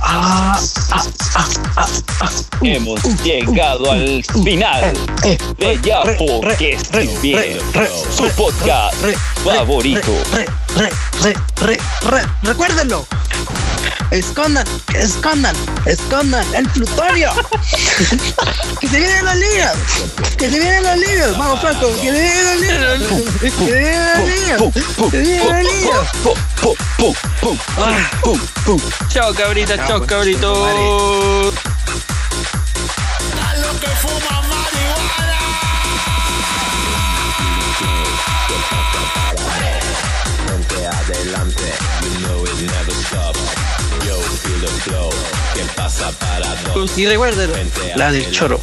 Ah, 0.00 0.58
ah, 0.90 1.02
ah, 1.34 1.46
ah, 1.76 1.88
ah. 2.20 2.30
Hemos 2.62 3.02
llegado 3.22 3.90
al 3.92 4.24
final 4.44 4.92
Eh, 5.24 5.38
de 5.58 5.78
Ya 5.82 6.02
re, 6.02 6.14
Po 6.14 6.40
re, 6.42 6.56
que 6.56 6.70
re, 6.92 7.04
estoy 7.04 7.06
bien. 7.22 7.58
Su 8.16 8.28
podcast 8.30 8.94
favorito. 9.44 10.12
Re, 10.32 10.46
re, 10.76 10.90
re, 11.22 11.36
re, 11.60 11.78
re, 12.08 12.22
recuérdenlo. 12.42 13.06
Escondan, 14.10 14.66
escondan, 14.94 15.54
escondan 15.84 16.44
el 16.54 16.66
plutonio. 16.70 17.30
que 18.80 18.88
se 18.88 18.98
vienen 18.98 19.24
los 19.24 19.34
líos. 19.36 19.72
Que 20.38 20.50
se 20.50 20.58
vienen 20.58 20.82
los 20.82 20.96
líos. 20.96 21.36
Vamos, 21.38 21.60
Franco. 21.60 21.88
Que 22.00 22.10
se 22.10 22.10
vienen 22.12 22.44
los 22.46 22.60
líos. 22.60 23.28
Que 23.40 23.50
se 23.50 23.64
vienen 23.64 24.18
los 24.18 24.28
líos. 24.28 24.72
Que 24.72 25.10
se 25.10 25.20
vienen 25.22 25.64
los 25.64 26.08
pum, 27.40 27.56
Ah. 27.76 28.10
pum, 28.22 28.38
pum. 28.64 28.80
Chao 29.08 29.34
cabrita, 29.34 29.76
Y 46.96 47.06
recuerden, 47.06 47.50
la 47.96 48.10
del 48.12 48.30
choro. 48.30 48.60